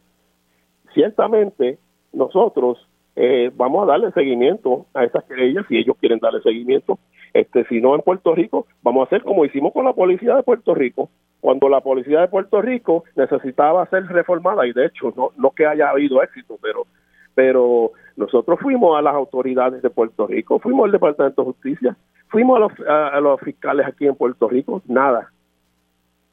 Ciertamente, 0.95 1.77
nosotros 2.15 2.79
eh, 3.17 3.51
vamos 3.55 3.85
a 3.85 3.93
darle 3.93 4.11
seguimiento 4.13 4.87
a 4.95 5.05
estas 5.05 5.25
querellas 5.25 5.65
si 5.69 5.77
ellos 5.77 5.97
quieren 6.01 6.19
darle 6.19 6.41
seguimiento. 6.43 6.99
Este, 7.33 7.65
si 7.67 7.81
no 7.81 7.95
en 7.95 8.03
Puerto 8.03 8.35
Rico, 8.35 8.67
vamos 8.83 9.03
a 9.03 9.07
hacer 9.07 9.23
como 9.23 9.45
hicimos 9.45 9.73
con 9.73 9.85
la 9.85 9.93
policía 9.93 10.37
de 10.37 10.43
Puerto 10.43 10.75
Rico, 10.75 11.11
cuando 11.41 11.69
la 11.69 11.81
policía 11.81 12.21
de 12.21 12.29
Puerto 12.29 12.63
Rico 12.63 13.05
necesitaba 13.17 13.87
ser 13.87 14.07
reformada 14.07 14.67
y 14.67 14.73
de 14.73 14.87
hecho 14.87 15.13
no, 15.17 15.31
no 15.37 15.51
que 15.51 15.67
haya 15.67 15.91
habido 15.91 16.23
éxito, 16.23 16.59
pero 16.63 16.87
pero 17.35 17.91
nosotros 18.17 18.61
fuimos 18.61 18.97
a 18.97 19.03
las 19.03 19.15
autoridades 19.15 19.83
de 19.83 19.91
Puerto 19.91 20.27
Rico, 20.27 20.61
fuimos 20.61 20.85
al 20.85 20.93
Departamento 20.93 21.43
de 21.43 21.47
Justicia, 21.47 21.97
fuimos 22.29 22.57
a 22.57 22.61
los, 22.61 22.73
a, 22.89 23.21
los 23.21 23.41
fiscales 23.41 23.87
aquí 23.87 24.07
en 24.07 24.15
Puerto 24.15 24.49
Rico, 24.49 24.83
nada. 24.87 25.33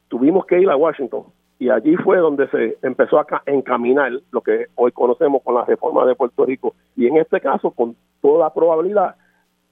Tuvimos 0.08 0.46
que 0.46 0.60
ir 0.60 0.70
a 0.70 0.76
Washington 0.76 1.24
y 1.62 1.70
allí 1.70 1.96
fue 1.98 2.18
donde 2.18 2.48
se 2.48 2.80
empezó 2.82 3.20
a 3.20 3.26
encaminar 3.46 4.12
lo 4.32 4.42
que 4.42 4.66
hoy 4.74 4.92
conocemos 4.92 5.44
con 5.44 5.54
la 5.54 5.64
reforma 5.64 6.04
de 6.08 6.16
Puerto 6.16 6.44
Rico. 6.44 6.74
Y 6.96 7.06
en 7.06 7.18
este 7.18 7.40
caso, 7.40 7.70
con 7.70 7.96
toda 8.20 8.52
probabilidad, 8.52 9.14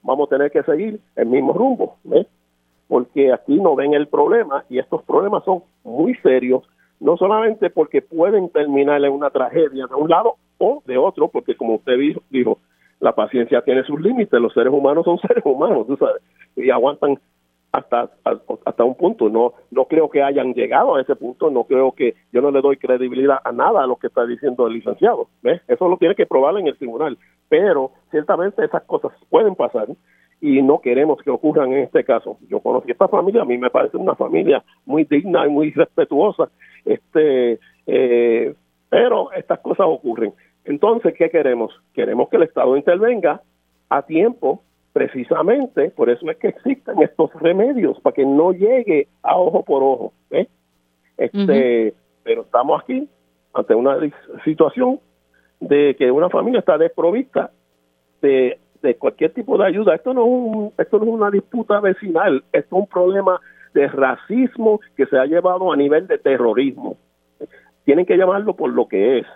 vamos 0.04 0.28
a 0.28 0.36
tener 0.36 0.52
que 0.52 0.62
seguir 0.62 1.00
el 1.16 1.26
mismo 1.26 1.52
rumbo, 1.52 1.98
porque 2.88 3.34
aquí 3.34 3.60
no 3.60 3.76
ven 3.76 3.96
el 3.96 4.08
problema 4.08 4.64
y 4.70 4.78
estos 4.78 5.02
problemas 5.02 5.44
son 5.46 5.64
muy 5.84 6.14
serios, 6.18 6.62
no 7.00 7.18
solamente 7.18 7.72
porque 7.72 8.04
pueden 8.04 8.50
terminar 8.50 9.04
en 9.04 9.12
una 9.12 9.32
tragedia 9.32 9.88
de 9.88 9.96
un 9.96 10.10
lado 10.12 10.36
o 10.60 10.84
de 10.86 10.96
otro, 10.96 11.28
porque 11.30 11.58
como 11.58 11.74
usted 11.74 11.98
dijo, 12.30 12.60
la 13.00 13.16
paciencia 13.16 13.64
tiene 13.64 13.82
sus 13.82 14.00
límites, 14.00 14.40
los 14.40 14.54
seres 14.54 14.72
humanos 14.72 15.06
son 15.06 15.18
seres 15.28 15.44
humanos, 15.44 15.88
tú 15.88 15.98
sabes, 15.98 16.22
y 16.56 16.70
aguantan 16.70 17.18
hasta 17.72 18.10
hasta 18.66 18.84
un 18.84 18.96
punto. 18.96 19.30
No 19.30 19.54
no 19.72 19.86
creo 19.86 20.10
que 20.10 20.24
hayan 20.24 20.54
llegado 20.54 20.96
a 20.96 21.02
ese 21.02 21.16
punto 21.16 21.50
no 21.50 21.66
creo 21.66 21.92
que 21.92 22.16
yo 22.32 22.42
no 22.42 22.52
le 22.52 22.62
doy 22.62 22.78
credibilidad 22.78 23.40
a 23.44 23.52
nada 23.52 23.84
a 23.84 23.88
lo 23.88 23.98
que 23.98 24.08
está 24.08 24.26
diciendo 24.26 24.68
el 24.68 24.74
licenciado 24.74 25.30
¿ves? 25.42 25.62
eso 25.68 25.88
lo 25.88 25.98
tiene 25.98 26.16
que 26.16 26.26
probar 26.26 26.58
en 26.58 26.68
el 26.68 26.78
tribunal. 26.78 27.18
Pero 27.48 27.92
ciertamente 28.12 28.64
esas 28.64 28.84
cosas 28.84 29.12
pueden 29.30 29.56
pasar 29.56 29.88
y 30.42 30.62
no 30.62 30.80
queremos 30.80 31.22
que 31.22 31.30
ocurran 31.30 31.72
en 31.74 31.84
este 31.84 32.04
caso. 32.04 32.38
Yo 32.48 32.60
conocí 32.60 32.92
esta 32.92 33.08
familia 33.08 33.42
a 33.42 33.46
mí 33.46 33.58
me 33.58 33.70
parece 33.70 33.98
una 33.98 34.16
familia 34.16 34.64
muy 34.86 35.04
digna 35.04 35.46
y 35.46 35.50
muy 35.50 35.72
respetuosa 35.72 36.50
este 36.86 37.60
eh, 37.86 38.54
pero 38.90 39.32
estas 39.34 39.60
cosas 39.60 39.86
ocurren. 39.88 40.34
Entonces 40.66 41.14
qué 41.18 41.30
queremos 41.30 41.72
queremos 41.94 42.30
que 42.30 42.38
el 42.38 42.44
estado 42.44 42.76
intervenga 42.78 43.42
a 43.90 44.02
tiempo 44.04 44.64
precisamente 44.94 45.92
por 45.92 46.10
eso 46.10 46.30
es 46.30 46.38
que 46.38 46.50
existen 46.50 47.02
estos 47.02 47.32
remedios 47.36 48.00
para 48.02 48.16
que 48.16 48.26
no 48.26 48.52
llegue 48.52 49.08
a 49.22 49.38
ojo 49.38 49.64
por 49.64 49.84
ojo 49.84 50.14
este 51.18 51.94
pero 52.24 52.42
estamos 52.42 52.82
aquí 52.82 53.08
ante 53.54 53.76
una 53.76 53.98
situación 54.44 55.00
de 55.60 55.96
que 55.98 56.12
una 56.12 56.30
familia 56.30 56.60
está 56.60 56.78
desprovista 56.78 57.52
de, 58.22 58.60
de 58.82 58.96
cualquier 58.96 59.34
tipo 59.34 59.58
de 59.58 59.66
ayuda. 59.66 59.96
Esto 59.96 60.14
no 60.14 60.22
es 60.22 60.28
un, 60.28 60.74
esto 60.78 61.00
no 61.00 61.06
es 61.06 61.10
una 61.10 61.32
disputa 61.32 61.80
vecinal 61.80 62.44
esto 62.54 62.76
es 62.76 62.82
un 62.82 62.88
problema 62.88 63.40
de 63.74 63.88
racismo 63.88 64.80
que 64.96 65.06
se 65.06 65.18
ha 65.18 65.26
llevado 65.26 65.72
a 65.72 65.76
nivel 65.76 66.08
de 66.08 66.18
terrorismo. 66.18 66.98
Tienen 67.84 68.06
que 68.06 68.18
llamarlo 68.18 68.56
por 68.56 68.72
lo 68.72 68.88
que 68.88 69.20
es. 69.20 69.28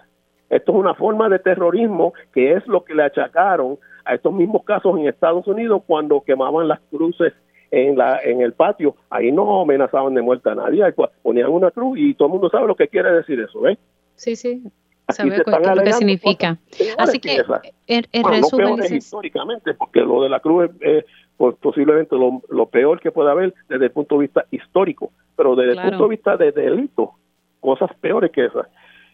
Esto 0.50 0.72
es 0.72 0.78
una 0.78 0.94
forma 0.94 1.30
de 1.30 1.40
terrorismo 1.40 2.14
que 2.34 2.54
es 2.54 2.66
lo 2.68 2.84
que 2.84 2.96
le 2.96 3.04
achacaron 3.04 3.78
a 4.06 4.16
estos 4.16 4.34
mismos 4.34 4.64
casos 4.64 4.98
en 4.98 5.08
Estados 5.08 5.48
Unidos 5.48 5.84
cuando 5.86 6.22
quemaban 6.22 6.68
las 6.68 6.80
cruces 6.92 7.34
en 7.72 7.98
la 7.98 8.20
en 8.24 8.42
el 8.42 8.54
patio. 8.54 8.96
Ahí 9.10 9.32
no 9.32 9.62
amenazaban 9.62 10.14
de 10.14 10.22
muerte 10.22 10.50
a 10.50 10.56
nadie, 10.56 10.84
ponían 11.22 11.50
una 11.50 11.72
cruz 11.72 11.98
y 12.00 12.14
todo 12.14 12.28
el 12.28 12.34
mundo 12.34 12.50
sabe 12.50 12.68
lo 12.68 12.76
que 12.76 12.88
quiere 12.88 13.12
decir 13.12 13.40
eso, 13.40 13.62
¿ves? 13.62 13.78
Sí, 14.16 14.36
sí. 14.36 14.64
Sabe 15.10 15.44
lo 15.76 15.84
que 15.84 15.94
significa. 15.94 16.58
Así 16.98 17.20
que, 17.20 17.44
en, 17.88 18.24
resumen, 18.24 18.78
no 18.78 18.86
históricamente, 18.86 19.74
porque 19.74 20.00
lo 20.00 20.24
de 20.24 20.30
la 20.30 20.40
cruz 20.40 20.70
es, 20.80 21.04
pues, 21.36 21.56
posiblemente 21.62 22.16
lo, 22.16 22.66
peor 22.68 23.02
que 23.02 23.12
puede 23.12 23.30
haber 23.30 23.54
desde 23.68 23.86
el 23.86 23.92
punto 23.92 24.16
de 24.16 24.22
vista 24.22 24.46
histórico, 24.50 25.12
pero 25.36 25.56
desde 25.56 25.74
el 25.74 25.90
punto 25.90 26.04
de 26.04 26.10
vista 26.10 26.38
de 26.38 26.52
delito, 26.52 27.16
cosas 27.60 27.92
peores 28.00 28.32
que 28.32 28.46
esas. 28.46 28.68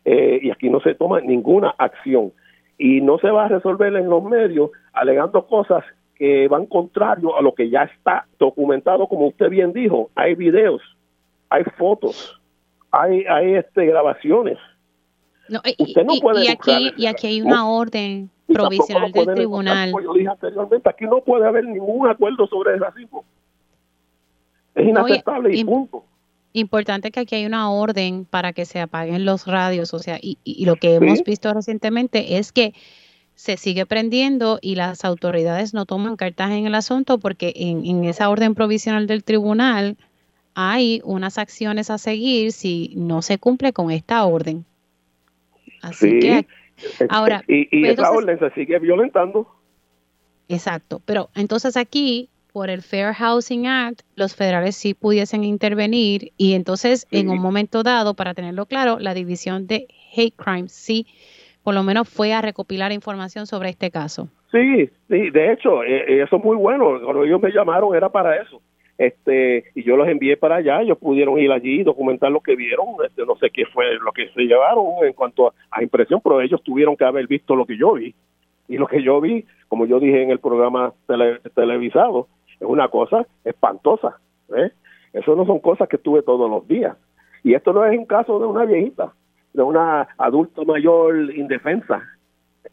Eh, 0.06 0.40
y 0.44 0.52
aquí 0.52 0.70
no 0.70 0.80
se 0.80 0.94
toma 0.96 1.22
ninguna 1.22 1.74
acción 1.78 2.32
y 2.80 3.02
no 3.02 3.20
se 3.20 3.30
va 3.30 3.46
a 3.46 3.48
resolver 3.50 3.94
en 3.96 4.10
los 4.10 4.24
medios 4.24 4.72
alegando 4.94 5.46
cosas 5.46 5.84
que 6.16 6.48
van 6.48 6.66
contrario 6.66 7.38
a 7.38 7.42
lo 7.42 7.54
que 7.54 7.70
ya 7.70 7.84
está 7.84 8.26
documentado, 8.40 9.08
como 9.08 9.28
usted 9.28 9.50
bien 9.50 9.74
dijo, 9.74 10.10
hay 10.16 10.34
videos, 10.34 10.82
hay 11.50 11.64
fotos, 11.78 12.40
hay, 12.90 13.26
hay 13.26 13.56
este 13.56 13.86
grabaciones. 13.86 14.58
y, 15.50 15.84
usted 15.84 16.04
no 16.06 16.14
puede 16.22 16.46
y 16.46 16.48
aquí, 16.48 16.94
y 16.98 17.06
aquí 17.06 17.28
hay 17.28 17.42
una 17.42 17.70
orden 17.70 18.30
provisional 18.48 19.12
del 19.12 19.36
tribunal. 19.36 19.92
Como 19.92 20.04
yo 20.04 20.14
dije 20.14 20.30
anteriormente, 20.30 20.90
aquí 20.90 21.06
no 21.06 21.22
puede 21.22 21.46
haber 21.46 21.66
ningún 21.66 22.08
acuerdo 22.08 22.48
sobre 22.48 22.76
el 22.76 22.80
racismo. 22.80 23.26
Es 24.74 24.88
inaceptable 24.88 25.54
y 25.54 25.66
punto 25.66 26.06
importante 26.54 27.12
que 27.12 27.20
aquí 27.20 27.36
hay 27.36 27.46
una 27.46 27.72
orden 27.72 28.26
para 28.26 28.54
que 28.54 28.66
se 28.66 28.80
apaguen 28.80 29.26
los 29.26 29.46
radios, 29.46 29.94
o 29.94 30.00
sea, 30.00 30.18
y, 30.22 30.38
lo 30.66 30.76
que 30.76 30.96
hemos 30.96 31.24
visto 31.24 31.54
recientemente 31.54 32.38
es 32.38 32.52
que 32.52 32.74
se 33.36 33.56
sigue 33.56 33.86
prendiendo 33.86 34.60
y 34.62 34.76
las 34.76 35.06
autoridades 35.06 35.74
no 35.74 35.86
toman 35.86 36.18
cartas 36.18 36.52
en 36.52 36.66
el 36.66 36.76
asunto 36.76 37.20
porque 37.20 37.54
en, 37.56 38.04
esa 38.04 38.30
orden 38.30 38.54
provisional 38.54 39.08
del 39.08 39.24
tribunal 39.24 39.96
hay 40.56 41.02
unas 41.06 41.38
acciones 41.38 41.90
a 41.90 41.98
seguir 41.98 42.52
si 42.52 42.94
no 42.98 43.22
se 43.22 43.38
cumple 43.38 43.72
con 43.72 43.92
esta 43.92 44.26
orden. 44.26 44.66
Así 45.82 46.20
que 46.20 46.46
ahora 47.10 47.44
y, 47.48 47.70
y 47.72 47.88
esa 47.88 48.12
orden 48.12 48.40
se 48.40 48.50
sigue 48.52 48.78
violentando. 48.80 49.48
Exacto, 50.50 51.02
pero 51.06 51.30
entonces 51.36 51.78
aquí 51.78 52.28
por 52.52 52.70
el 52.70 52.82
Fair 52.82 53.14
Housing 53.14 53.68
Act, 53.68 54.02
los 54.16 54.36
federales 54.36 54.76
sí 54.76 54.94
pudiesen 54.94 55.44
intervenir 55.44 56.32
y 56.38 56.54
entonces 56.54 57.08
en 57.12 57.30
un 57.30 57.40
momento 57.40 57.84
dado, 57.84 58.14
para 58.14 58.34
tenerlo 58.34 58.66
claro, 58.66 59.00
la 59.00 59.14
división 59.14 59.68
de 59.68 59.88
hate 60.16 60.36
crimes 60.36 60.72
sí, 60.72 61.06
por 61.64 61.74
lo 61.74 61.84
menos 61.84 62.10
fue 62.10 62.34
a 62.34 62.42
recopilar 62.42 62.92
información 62.92 63.46
sobre 63.46 63.70
este 63.70 63.92
caso. 63.92 64.30
Sí, 64.52 64.90
sí, 65.08 65.30
de 65.30 65.54
hecho, 65.54 65.84
eh, 65.84 66.06
eh, 66.08 66.24
eso 66.24 66.38
es 66.38 66.44
muy 66.44 66.58
bueno. 66.58 67.00
Cuando 67.04 67.24
ellos 67.24 67.42
me 67.42 67.52
llamaron 67.52 67.96
era 67.96 68.10
para 68.10 68.42
eso. 68.42 68.62
Este, 68.98 69.64
y 69.76 69.84
yo 69.84 69.96
los 69.96 70.10
envié 70.10 70.36
para 70.36 70.58
allá, 70.58 70.82
ellos 70.82 70.98
pudieron 70.98 71.40
ir 71.40 71.52
allí 71.52 71.80
y 71.80 71.84
documentar 71.84 72.32
lo 72.32 72.42
que 72.42 72.58
vieron, 72.58 72.88
este, 73.06 73.26
no 73.26 73.38
sé 73.38 73.50
qué 73.50 73.66
fue 73.66 73.94
lo 73.96 74.12
que 74.12 74.28
se 74.28 74.42
llevaron 74.42 74.88
en 75.04 75.14
cuanto 75.14 75.54
a, 75.72 75.82
impresión, 75.82 76.20
pero 76.22 76.42
ellos 76.42 76.62
tuvieron 76.64 76.98
que 76.98 77.06
haber 77.06 77.26
visto 77.26 77.56
lo 77.56 77.66
que 77.66 77.78
yo 77.78 77.94
vi. 77.94 78.14
Y 78.68 78.78
lo 78.78 78.88
que 78.88 79.02
yo 79.02 79.22
vi, 79.22 79.46
como 79.70 79.86
yo 79.86 80.02
dije 80.02 80.22
en 80.22 80.32
el 80.32 80.40
programa 80.40 80.94
televisado, 81.56 82.28
es 82.60 82.68
una 82.68 82.88
cosa 82.90 83.26
espantosa. 83.44 84.20
¿eh? 84.56 84.72
Eso 85.14 85.36
no 85.36 85.46
son 85.46 85.60
cosas 85.60 85.88
que 85.88 85.98
tuve 85.98 86.22
todos 86.22 86.50
los 86.50 86.68
días. 86.68 86.96
Y 87.44 87.54
esto 87.54 87.74
no 87.74 87.86
es 87.86 87.98
un 87.98 88.06
caso 88.06 88.40
de 88.40 88.46
una 88.46 88.66
viejita, 88.66 89.14
de 89.54 89.64
una 89.64 90.08
adulta 90.18 90.64
mayor 90.64 91.34
indefensa. 91.34 92.02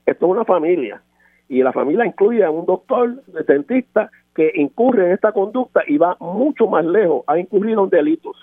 Esto 0.05 0.27
es 0.27 0.33
una 0.33 0.45
familia. 0.45 1.03
Y 1.49 1.63
la 1.63 1.73
familia 1.73 2.05
incluye 2.05 2.45
a 2.45 2.51
un 2.51 2.67
doctor 2.67 3.23
de 3.27 3.43
dentista 3.45 4.11
que 4.35 4.53
incurre 4.55 5.07
en 5.07 5.13
esta 5.13 5.33
conducta 5.33 5.83
y 5.87 5.97
va 5.97 6.17
mucho 6.21 6.67
más 6.67 6.85
lejos, 6.85 7.23
ha 7.27 7.39
incurrido 7.39 7.85
en 7.85 7.91
delitos. 7.91 8.37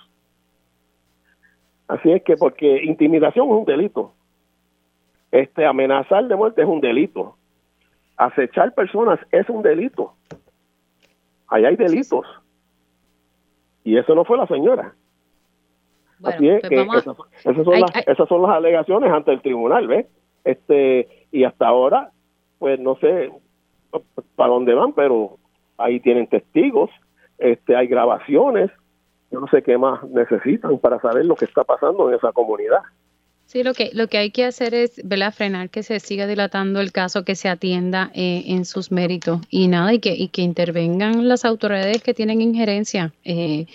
Así 1.88 2.12
es 2.12 2.24
que 2.24 2.38
porque 2.38 2.84
intimidación 2.84 3.48
es 3.50 3.54
un 3.54 3.66
delito. 3.66 4.14
Este 5.32 5.66
amenazar 5.66 6.28
de 6.28 6.36
muerte 6.36 6.62
es 6.62 6.68
un 6.68 6.82
delito. 6.82 7.36
Acechar 8.18 8.74
personas 8.74 9.20
es 9.32 9.50
un 9.50 9.62
delito. 9.62 10.14
Ahí 11.48 11.66
hay 11.66 11.76
delitos. 11.76 12.26
Y 13.84 13.98
eso 13.98 14.16
no 14.16 14.26
fue 14.26 14.38
la 14.38 14.48
señora. 14.48 14.96
Así 16.24 16.48
es 16.48 16.62
pues 16.62 16.70
que 16.70 16.82
esas, 16.82 17.66
son 17.66 17.80
las, 17.82 18.08
esas 18.08 18.30
son 18.30 18.42
las 18.44 18.52
alegaciones 18.52 19.12
ante 19.12 19.32
el 19.32 19.42
tribunal, 19.42 19.88
¿ves? 19.88 20.08
Este, 20.46 21.28
y 21.32 21.44
hasta 21.44 21.68
ahora, 21.68 22.12
pues 22.60 22.80
no 22.80 22.96
sé 22.96 23.32
para 24.36 24.50
dónde 24.50 24.74
van, 24.74 24.94
pero 24.94 25.38
ahí 25.78 26.00
tienen 26.00 26.28
testigos, 26.28 26.90
este, 27.38 27.76
hay 27.76 27.88
grabaciones, 27.88 28.72
yo 29.32 29.40
no 29.40 29.48
sé 29.48 29.64
qué 29.64 29.78
más 29.78 30.04
necesitan 30.06 30.78
para 30.80 31.00
saber 31.00 31.26
lo 31.26 31.36
que 31.36 31.46
está 31.46 31.64
pasando 31.64 32.10
en 32.10 32.16
esa 32.16 32.32
comunidad. 32.32 32.82
Sí, 33.54 33.62
lo 33.62 33.76
que, 33.76 33.92
lo 33.94 34.08
que 34.08 34.18
hay 34.18 34.32
que 34.32 34.46
hacer 34.46 34.74
es 34.74 35.00
frenar 35.32 35.70
que 35.70 35.84
se 35.84 36.00
siga 36.00 36.26
dilatando 36.26 36.80
el 36.80 36.92
caso, 36.92 37.24
que 37.24 37.36
se 37.36 37.50
atienda 37.50 38.10
eh, 38.16 38.46
en 38.48 38.66
sus 38.66 38.92
méritos 38.92 39.42
y 39.52 39.68
nada, 39.68 39.94
y 39.94 40.00
que, 40.00 40.16
y 40.16 40.30
que 40.30 40.42
intervengan 40.42 41.28
las 41.28 41.46
autoridades 41.46 42.02
que 42.02 42.16
tienen 42.16 42.42
injerencia. 42.42 43.14
Eh, 43.24 43.68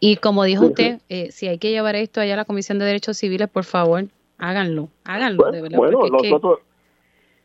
y 0.00 0.16
como 0.16 0.42
dijo 0.42 0.66
usted, 0.66 0.98
eh, 1.08 1.30
si 1.30 1.46
hay 1.46 1.58
que 1.58 1.70
llevar 1.70 1.94
esto 1.94 2.20
allá 2.20 2.34
a 2.34 2.38
la 2.38 2.44
Comisión 2.44 2.80
de 2.80 2.86
Derechos 2.86 3.18
Civiles, 3.18 3.48
por 3.48 3.62
favor, 3.62 4.02
háganlo, 4.36 4.88
háganlo. 5.04 5.44
Bueno, 5.44 5.52
de 5.52 5.62
verdad, 5.62 5.78
bueno 5.78 6.08
nosotros, 6.08 6.58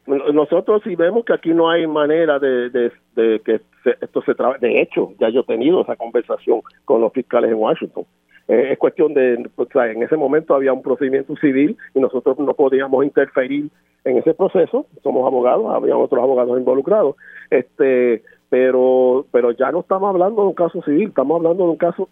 nosotros 0.08 0.82
si 0.86 0.96
vemos 0.96 1.24
que 1.24 1.34
aquí 1.34 1.54
no 1.54 1.70
hay 1.70 1.86
manera 1.86 2.40
de, 2.40 2.72
de, 2.72 3.42
que 3.46 3.62
esto 4.02 4.24
se 4.24 4.34
trabaje, 4.34 4.58
de 4.66 4.82
hecho, 4.82 5.14
ya 5.20 5.30
yo 5.30 5.42
he 5.42 5.44
tenido 5.44 5.84
esa 5.84 5.96
conversación 5.96 6.62
con 6.84 7.02
los 7.02 7.14
fiscales 7.14 7.52
en 7.52 7.58
Washington 7.58 8.06
eh, 8.48 8.70
es 8.72 8.78
cuestión 8.78 9.14
de, 9.14 9.50
pues, 9.56 9.70
en 9.76 10.04
ese 10.04 10.18
momento 10.18 10.54
había 10.54 10.74
un 10.74 10.82
procedimiento 10.82 11.36
civil 11.38 11.78
y 11.94 12.00
nosotros 12.00 12.38
no 12.40 12.54
podíamos 12.54 13.04
interferir 13.04 13.70
en 14.04 14.18
ese 14.18 14.36
proceso, 14.36 14.86
somos 15.02 15.26
abogados, 15.26 15.74
había 15.74 15.98
otros 15.98 16.22
abogados 16.22 16.58
involucrados, 16.60 17.16
este, 17.50 18.22
pero, 18.50 19.26
pero 19.32 19.52
ya 19.52 19.72
no 19.72 19.80
estamos 19.80 20.10
hablando 20.10 20.44
de 20.44 20.48
un 20.50 20.54
caso 20.54 20.82
civil, 20.84 21.08
estamos 21.08 21.38
hablando 21.38 21.64
de 21.64 21.70
un 21.72 21.78
caso 21.78 22.10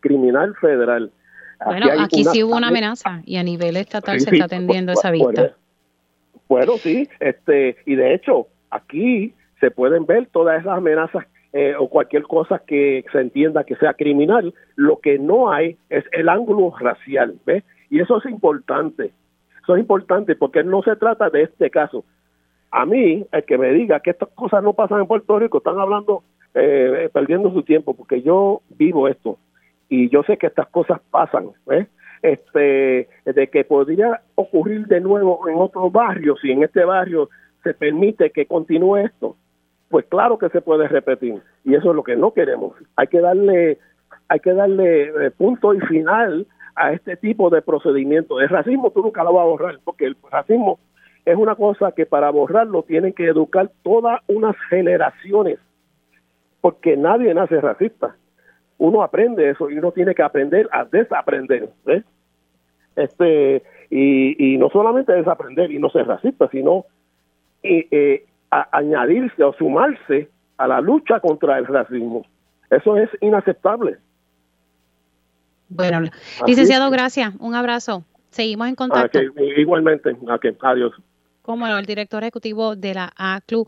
criminal 0.00 0.56
federal. 0.56 1.12
bueno, 1.64 1.86
aquí 2.00 2.24
sí 2.24 2.42
hubo 2.42 2.56
una 2.56 2.68
amenaza 2.68 3.22
y 3.24 3.36
a 3.36 3.44
nivel 3.44 3.76
estatal 3.76 4.18
se 4.20 4.30
está 4.30 4.46
atendiendo 4.46 4.92
esa 4.92 5.12
vista. 5.12 5.54
Bueno, 6.48 6.72
sí, 6.78 7.08
este, 7.20 7.76
y 7.86 7.94
de 7.94 8.14
hecho, 8.14 8.48
aquí 8.70 9.34
se 9.60 9.70
pueden 9.70 10.04
ver 10.04 10.26
todas 10.26 10.60
esas 10.60 10.76
amenazas 10.76 11.26
eh, 11.58 11.74
o 11.74 11.88
cualquier 11.88 12.24
cosa 12.24 12.58
que 12.58 13.02
se 13.10 13.18
entienda 13.18 13.64
que 13.64 13.76
sea 13.76 13.94
criminal. 13.94 14.52
Lo 14.74 14.98
que 14.98 15.18
no 15.18 15.50
hay 15.50 15.78
es 15.88 16.04
el 16.12 16.28
ángulo 16.28 16.74
racial, 16.78 17.38
¿ves? 17.46 17.64
Y 17.88 17.98
eso 17.98 18.18
es 18.18 18.26
importante. 18.26 19.12
Eso 19.62 19.74
es 19.74 19.80
importante 19.80 20.36
porque 20.36 20.62
no 20.62 20.82
se 20.82 20.96
trata 20.96 21.30
de 21.30 21.44
este 21.44 21.70
caso. 21.70 22.04
A 22.70 22.84
mí, 22.84 23.24
el 23.32 23.44
que 23.46 23.56
me 23.56 23.72
diga 23.72 24.00
que 24.00 24.10
estas 24.10 24.28
cosas 24.34 24.62
no 24.62 24.74
pasan 24.74 25.00
en 25.00 25.06
Puerto 25.06 25.38
Rico, 25.38 25.56
están 25.56 25.78
hablando, 25.78 26.24
eh, 26.52 27.08
perdiendo 27.10 27.50
su 27.50 27.62
tiempo, 27.62 27.94
porque 27.94 28.20
yo 28.20 28.60
vivo 28.76 29.08
esto 29.08 29.38
y 29.88 30.10
yo 30.10 30.24
sé 30.24 30.36
que 30.36 30.48
estas 30.48 30.68
cosas 30.68 31.00
pasan, 31.10 31.52
¿ves? 31.64 31.88
Este, 32.20 33.08
de 33.24 33.48
que 33.50 33.64
podría 33.64 34.20
ocurrir 34.34 34.88
de 34.88 35.00
nuevo 35.00 35.48
en 35.48 35.56
otro 35.56 35.90
barrio, 35.90 36.36
si 36.36 36.50
en 36.50 36.64
este 36.64 36.84
barrio 36.84 37.30
se 37.62 37.72
permite 37.72 38.28
que 38.28 38.44
continúe 38.44 38.98
esto 38.98 39.36
pues 39.88 40.06
claro 40.06 40.38
que 40.38 40.48
se 40.48 40.60
puede 40.60 40.88
repetir 40.88 41.42
y 41.64 41.74
eso 41.74 41.90
es 41.90 41.96
lo 41.96 42.02
que 42.02 42.16
no 42.16 42.32
queremos. 42.32 42.74
Hay 42.96 43.06
que 43.08 43.20
darle 43.20 43.78
hay 44.28 44.40
que 44.40 44.52
darle 44.52 45.26
eh, 45.26 45.30
punto 45.30 45.72
y 45.74 45.80
final 45.80 46.46
a 46.74 46.92
este 46.92 47.16
tipo 47.16 47.48
de 47.50 47.62
procedimiento. 47.62 48.40
El 48.40 48.48
racismo 48.48 48.90
tú 48.90 49.02
nunca 49.02 49.22
lo 49.24 49.32
vas 49.34 49.42
a 49.42 49.48
borrar 49.48 49.78
porque 49.84 50.06
el 50.06 50.16
racismo 50.30 50.78
es 51.24 51.36
una 51.36 51.54
cosa 51.54 51.92
que 51.92 52.06
para 52.06 52.30
borrarlo 52.30 52.82
tienen 52.82 53.12
que 53.12 53.26
educar 53.26 53.70
todas 53.82 54.20
unas 54.28 54.56
generaciones 54.68 55.58
porque 56.60 56.96
nadie 56.96 57.32
nace 57.32 57.60
racista. 57.60 58.16
Uno 58.78 59.02
aprende 59.02 59.50
eso 59.50 59.70
y 59.70 59.78
uno 59.78 59.92
tiene 59.92 60.14
que 60.14 60.22
aprender 60.22 60.68
a 60.72 60.84
desaprender. 60.84 61.70
Este, 62.96 63.62
y, 63.90 64.56
no 64.58 64.68
solamente 64.70 65.12
desaprender 65.12 65.70
y 65.70 65.78
no 65.78 65.90
ser 65.90 66.06
racista, 66.06 66.48
sino 66.48 66.84
eh, 67.62 68.24
añadirse 68.50 69.42
o 69.42 69.52
sumarse 69.54 70.28
a 70.56 70.66
la 70.66 70.80
lucha 70.80 71.20
contra 71.20 71.58
el 71.58 71.66
racismo. 71.66 72.24
Eso 72.70 72.96
es 72.96 73.10
inaceptable. 73.20 73.98
Bueno, 75.68 76.02
licenciado, 76.46 76.90
gracias. 76.90 77.34
Un 77.38 77.54
abrazo. 77.54 78.04
Seguimos 78.30 78.68
en 78.68 78.74
contacto. 78.74 79.18
igualmente. 79.56 80.16
adiós. 80.60 80.92
Como 81.42 81.66
el 81.66 81.86
director 81.86 82.22
ejecutivo 82.22 82.76
de 82.76 82.94
la 82.94 83.12
ACLU 83.16 83.66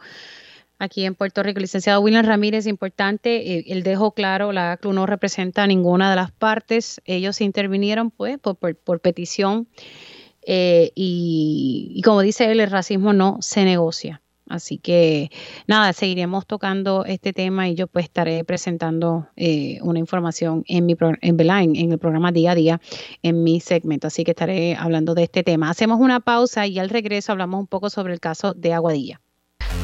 aquí 0.78 1.04
en 1.04 1.14
Puerto 1.14 1.42
Rico, 1.42 1.60
licenciado 1.60 2.00
William 2.00 2.24
Ramírez, 2.24 2.66
importante, 2.66 3.54
eh, 3.54 3.64
él 3.68 3.82
dejó 3.82 4.12
claro, 4.12 4.52
la 4.52 4.72
ACLU 4.72 4.92
no 4.92 5.06
representa 5.06 5.64
a 5.64 5.66
ninguna 5.66 6.10
de 6.10 6.16
las 6.16 6.30
partes, 6.30 7.00
ellos 7.04 7.40
intervinieron 7.40 8.10
pues 8.10 8.38
por, 8.38 8.56
por, 8.56 9.00
petición 9.00 9.66
eh, 10.46 10.92
y, 10.94 11.92
y, 11.94 12.02
como 12.02 12.20
dice 12.20 12.50
él, 12.50 12.60
el 12.60 12.70
racismo 12.70 13.12
no 13.12 13.38
se 13.40 13.64
negocia. 13.64 14.20
Así 14.48 14.78
que 14.78 15.30
nada, 15.66 15.92
seguiremos 15.92 16.46
tocando 16.46 17.04
este 17.04 17.32
tema 17.32 17.68
y 17.68 17.74
yo 17.74 17.86
pues 17.86 18.06
estaré 18.06 18.44
presentando 18.44 19.28
eh, 19.36 19.78
una 19.82 19.98
información 19.98 20.64
en 20.66 20.86
mi 20.86 20.96
en, 21.20 21.76
en, 21.76 21.92
el 21.92 21.98
programa 21.98 22.32
día 22.32 22.52
a 22.52 22.54
día 22.54 22.80
en 23.22 23.42
mi 23.42 23.60
segmento. 23.60 24.06
Así 24.06 24.24
que 24.24 24.32
estaré 24.32 24.74
hablando 24.76 25.14
de 25.14 25.24
este 25.24 25.42
tema. 25.42 25.70
Hacemos 25.70 26.00
una 26.00 26.20
pausa 26.20 26.66
y 26.66 26.78
al 26.78 26.88
regreso 26.88 27.32
hablamos 27.32 27.60
un 27.60 27.66
poco 27.66 27.90
sobre 27.90 28.12
el 28.12 28.20
caso 28.20 28.54
de 28.54 28.72
Aguadilla. 28.72 29.20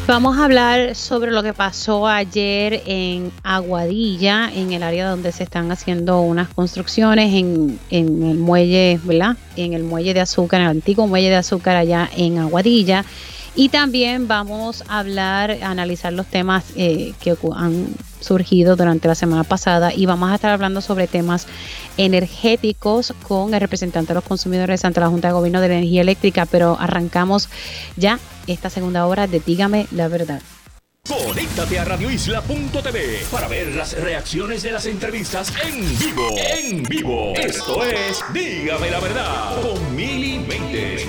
Vamos 0.07 0.37
a 0.37 0.45
hablar 0.45 0.95
sobre 0.95 1.31
lo 1.31 1.43
que 1.43 1.55
pasó 1.55 2.07
ayer 2.07 2.83
en 2.85 3.33
Aguadilla, 3.43 4.51
en 4.55 4.73
el 4.73 4.83
área 4.83 5.09
donde 5.09 5.33
se 5.33 5.45
están 5.45 5.73
haciendo 5.73 6.21
unas 6.21 6.51
construcciones 6.51 7.33
en, 7.33 7.79
en 7.89 8.23
el 8.23 8.37
muelle, 8.37 9.01
¿verdad? 9.03 9.39
En 9.57 9.73
el 9.73 9.83
muelle 9.83 10.13
de 10.13 10.21
azúcar, 10.21 10.61
en 10.61 10.67
el 10.67 10.71
antiguo 10.73 11.07
muelle 11.07 11.31
de 11.31 11.37
azúcar 11.37 11.77
allá 11.77 12.11
en 12.15 12.39
Aguadilla. 12.39 13.07
Y 13.57 13.69
también 13.69 14.27
vamos 14.27 14.83
a 14.89 14.99
hablar, 14.99 15.53
a 15.63 15.71
analizar 15.71 16.13
los 16.13 16.27
temas 16.27 16.65
eh, 16.77 17.15
que 17.21 17.37
han 17.55 17.95
surgido 18.21 18.75
durante 18.75 19.07
la 19.07 19.15
semana 19.15 19.45
pasada 19.45 19.93
y 19.95 20.07
vamos 20.07 20.31
a 20.31 20.35
estar 20.35 20.51
hablando 20.51 20.81
sobre 20.81 21.07
temas 21.07 21.47
energéticos 21.97 23.13
con 23.29 23.55
el 23.55 23.61
representante 23.61 24.09
de 24.09 24.15
los 24.15 24.25
consumidores 24.25 24.85
ante 24.85 25.01
la 25.01 25.09
Junta 25.09 25.29
de 25.29 25.35
Gobierno 25.35 25.61
de 25.61 25.67
Energía 25.67 26.01
Eléctrica, 26.01 26.47
pero 26.47 26.77
arrancamos 26.81 27.49
ya 27.97 28.19
esta 28.47 28.71
segunda 28.71 29.07
hora 29.07 29.27
de 29.27 29.41
Dígame 29.41 29.87
la 29.93 30.09
verdad. 30.09 30.41
Conéctate 31.07 31.79
a 31.79 31.85
radioisla.tv 31.85 33.27
para 33.31 33.47
ver 33.47 33.75
las 33.75 33.93
reacciones 34.01 34.63
de 34.63 34.73
las 34.73 34.87
entrevistas 34.87 35.53
en 35.63 35.99
vivo. 35.99 36.29
En 36.39 36.83
vivo. 36.85 37.35
Esto 37.37 37.85
es 37.85 38.25
Dígame 38.33 38.91
la 38.91 39.01
verdad 39.01 39.61
con 39.61 39.95
Mili 39.95 40.39
Méndez. 40.39 41.07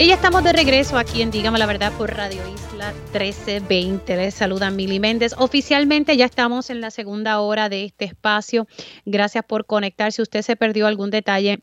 Y 0.00 0.06
ya 0.06 0.14
estamos 0.14 0.42
de 0.42 0.54
regreso 0.54 0.96
aquí 0.96 1.20
en 1.20 1.30
Dígame 1.30 1.58
la 1.58 1.66
Verdad 1.66 1.92
por 1.92 2.10
Radio 2.16 2.40
Isla 2.54 2.94
1320. 3.12 4.16
Les 4.16 4.32
saluda 4.32 4.70
Mili 4.70 4.98
Méndez. 4.98 5.34
Oficialmente 5.36 6.16
ya 6.16 6.24
estamos 6.24 6.70
en 6.70 6.80
la 6.80 6.90
segunda 6.90 7.38
hora 7.40 7.68
de 7.68 7.84
este 7.84 8.06
espacio. 8.06 8.66
Gracias 9.04 9.44
por 9.44 9.66
conectar. 9.66 10.10
Si 10.10 10.22
usted 10.22 10.40
se 10.40 10.56
perdió 10.56 10.86
algún 10.86 11.10
detalle 11.10 11.62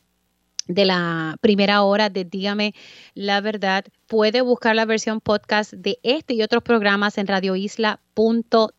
de 0.67 0.85
la 0.85 1.37
primera 1.41 1.81
hora 1.81 2.11
de 2.11 2.25
Dígame 2.25 2.75
la 3.15 3.41
Verdad, 3.41 3.85
puede 4.05 4.41
buscar 4.41 4.75
la 4.75 4.85
versión 4.85 5.19
podcast 5.19 5.73
de 5.73 5.97
este 6.03 6.35
y 6.35 6.43
otros 6.43 6.61
programas 6.61 7.17
en 7.17 7.25
radioisla.tv 7.25 8.69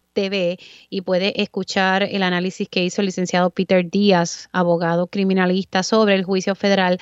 y 0.89 1.01
puede 1.01 1.43
escuchar 1.43 2.05
el 2.05 2.23
análisis 2.23 2.69
que 2.69 2.85
hizo 2.85 3.03
el 3.03 3.07
licenciado 3.07 3.51
Peter 3.51 3.91
Díaz, 3.91 4.49
abogado 4.53 5.09
criminalista, 5.09 5.83
sobre 5.83 6.15
el 6.15 6.23
juicio 6.23 6.55
federal 6.55 7.01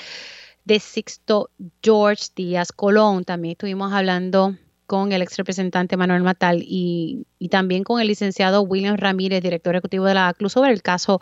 de 0.67 0.81
Sixto 0.81 1.49
George 1.83 2.27
Díaz 2.35 2.73
Colón. 2.73 3.25
También 3.25 3.53
estuvimos 3.53 3.93
hablando 3.93 4.57
con 4.87 5.13
el 5.13 5.23
ex 5.23 5.37
representante 5.37 5.97
Manuel 5.97 6.23
Matal 6.23 6.63
y, 6.63 7.25
también 7.51 7.85
con 7.85 8.01
el 8.01 8.09
licenciado 8.09 8.63
William 8.63 8.97
Ramírez, 8.97 9.43
director 9.43 9.75
ejecutivo 9.75 10.05
de 10.05 10.15
la 10.15 10.29
ACLU, 10.29 10.49
sobre 10.49 10.73
el 10.73 10.83
caso 10.83 11.21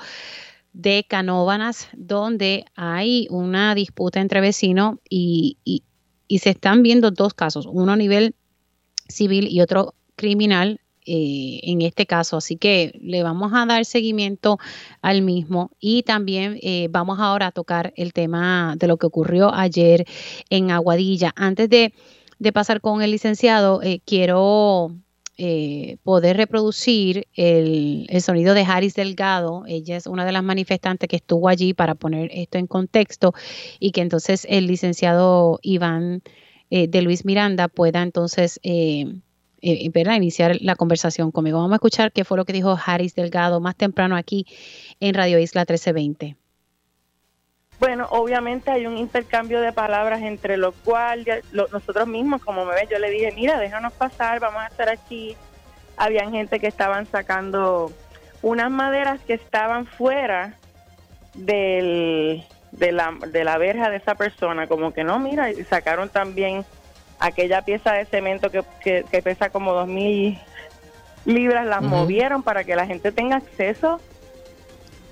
de 0.73 1.07
Canóbanas, 1.09 1.89
donde 1.93 2.65
hay 2.75 3.29
una 3.31 3.75
disputa 3.75 4.21
entre 4.21 4.41
vecinos 4.41 4.97
y, 5.09 5.59
y 6.27 6.39
se 6.39 6.51
están 6.51 6.83
viendo 6.83 7.11
dos 7.11 7.35
casos, 7.35 7.67
uno 7.71 7.93
a 7.93 7.97
nivel 7.97 8.35
civil 9.09 9.47
y 9.49 9.61
otro 9.61 9.95
criminal 10.17 10.81
eh, 11.07 11.61
en 11.65 11.83
este 11.83 12.07
caso. 12.07 12.39
Así 12.39 12.57
que 12.57 12.99
le 13.03 13.23
vamos 13.23 13.53
a 13.55 13.67
dar 13.67 13.85
seguimiento 13.85 14.59
al 15.03 15.21
mismo 15.21 15.71
y 15.79 16.03
también 16.03 16.59
eh, 16.63 16.89
vamos 16.91 17.19
ahora 17.21 17.49
a 17.49 17.53
tocar 17.53 17.93
el 17.97 18.15
tema 18.15 18.75
de 18.79 18.87
lo 18.87 18.97
que 18.97 19.07
ocurrió 19.07 19.53
ayer 19.53 20.07
en 20.49 20.71
Aguadilla. 20.71 21.33
Antes 21.37 21.69
de, 21.69 21.93
pasar 22.55 22.81
con 22.81 23.03
el 23.03 23.11
licenciado, 23.11 23.83
eh, 23.83 24.01
quiero 24.07 24.93
poder 26.05 26.37
reproducir 26.37 27.27
el, 27.35 28.07
sonido 28.21 28.55
de 28.55 28.63
Haris 28.63 28.95
Delgado. 28.95 29.65
Ella 29.67 29.97
es 29.97 30.07
una 30.07 30.25
de 30.25 30.31
las 30.33 30.45
manifestantes 30.45 31.09
que 31.09 31.17
estuvo 31.17 31.49
allí 31.49 31.75
para 31.75 31.97
poner 31.97 32.31
esto 32.33 32.57
en 32.57 32.69
contexto 32.69 33.35
y 33.81 33.91
que 33.91 34.01
entonces 34.01 34.47
el 34.49 34.69
licenciado 34.69 35.59
Iván 35.61 36.23
de 36.71 37.03
Luis 37.03 37.25
Miranda 37.25 37.67
pueda 37.67 38.03
entonces 38.03 38.61
iniciar 39.65 40.57
la 40.61 40.77
conversación 40.77 41.31
conmigo. 41.31 41.59
Vamos 41.59 41.73
a 41.73 41.77
escuchar 41.77 42.13
qué 42.13 42.25
fue 42.25 42.37
lo 42.37 42.45
que 42.45 42.53
dijo 42.53 42.79
Haris 42.85 43.15
Delgado 43.15 43.61
más 43.61 43.77
temprano 43.77 44.17
aquí 44.17 44.47
en 45.01 45.15
Radio 45.15 45.39
Isla 45.39 45.63
1320. 45.63 46.37
Bueno, 47.81 48.07
obviamente 48.11 48.71
hay 48.71 48.87
un 48.87 48.97
intercambio 48.97 49.61
de 49.61 49.73
palabras 49.73 50.23
entre 50.23 50.57
los 50.57 50.75
guardias, 50.85 51.41
nosotros 51.53 52.07
mismos, 52.07 52.43
como 52.43 52.65
me 52.65 52.75
ves, 52.75 52.89
yo 52.89 52.99
le 52.99 53.11
dije, 53.11 53.33
mira, 53.35 53.59
déjanos 53.59 53.93
pasar, 53.93 54.41
vamos 54.41 54.63
a 54.63 54.69
estar 54.69 54.89
aquí. 54.89 55.37
Habían 55.97 56.31
gente 56.33 56.61
que 56.61 56.67
estaban 56.67 57.07
sacando 57.07 57.93
unas 58.43 58.71
maderas 58.71 59.21
que 59.23 59.35
estaban 59.35 59.87
fuera 59.87 60.55
del, 61.35 62.45
de, 62.73 62.93
la, 62.93 63.13
de 63.29 63.45
la 63.45 63.59
verja 63.59 63.91
de 63.91 63.97
esa 63.97 64.15
persona, 64.15 64.67
como 64.67 64.93
que 64.93 65.05
no, 65.05 65.19
mira, 65.19 65.49
sacaron 65.69 66.09
también 66.09 66.65
aquella 67.25 67.63
pieza 67.63 67.93
de 67.93 68.05
cemento 68.05 68.51
que, 68.51 68.63
que, 68.83 69.23
pesa 69.23 69.49
como 69.49 69.73
dos 69.73 69.89
mil 69.89 70.39
libras, 71.25 71.65
las 71.65 71.81
movieron 71.81 72.43
para 72.43 72.65
que 72.65 72.77
la 72.77 72.87
gente 72.87 73.13
tenga 73.13 73.37
acceso 73.37 73.99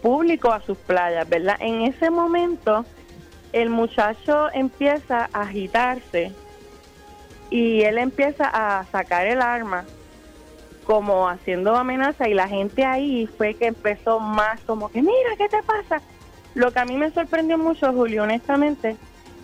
público 0.02 0.52
a 0.52 0.60
sus 0.60 0.76
playas, 0.76 1.26
¿verdad? 1.26 1.56
En 1.60 1.82
ese 1.82 2.10
momento 2.10 2.84
el 3.54 3.70
muchacho 3.70 4.52
empieza 4.52 5.30
a 5.32 5.42
agitarse 5.42 6.32
y 7.48 7.80
él 7.82 7.96
empieza 7.96 8.44
a 8.52 8.84
sacar 8.92 9.26
el 9.26 9.40
arma 9.40 9.86
como 10.84 11.28
haciendo 11.30 11.76
amenaza 11.76 12.28
y 12.28 12.34
la 12.34 12.48
gente 12.48 12.84
ahí 12.84 13.26
fue 13.38 13.54
que 13.54 13.68
empezó 13.68 14.20
más 14.20 14.60
como 14.66 14.90
que 14.90 15.00
mira, 15.00 15.36
¿qué 15.38 15.48
te 15.48 15.62
pasa? 15.62 16.02
Lo 16.54 16.72
que 16.72 16.80
a 16.80 16.84
mí 16.84 16.98
me 16.98 17.10
sorprendió 17.10 17.56
mucho, 17.56 17.90
Julio, 17.94 18.24
honestamente, 18.24 18.96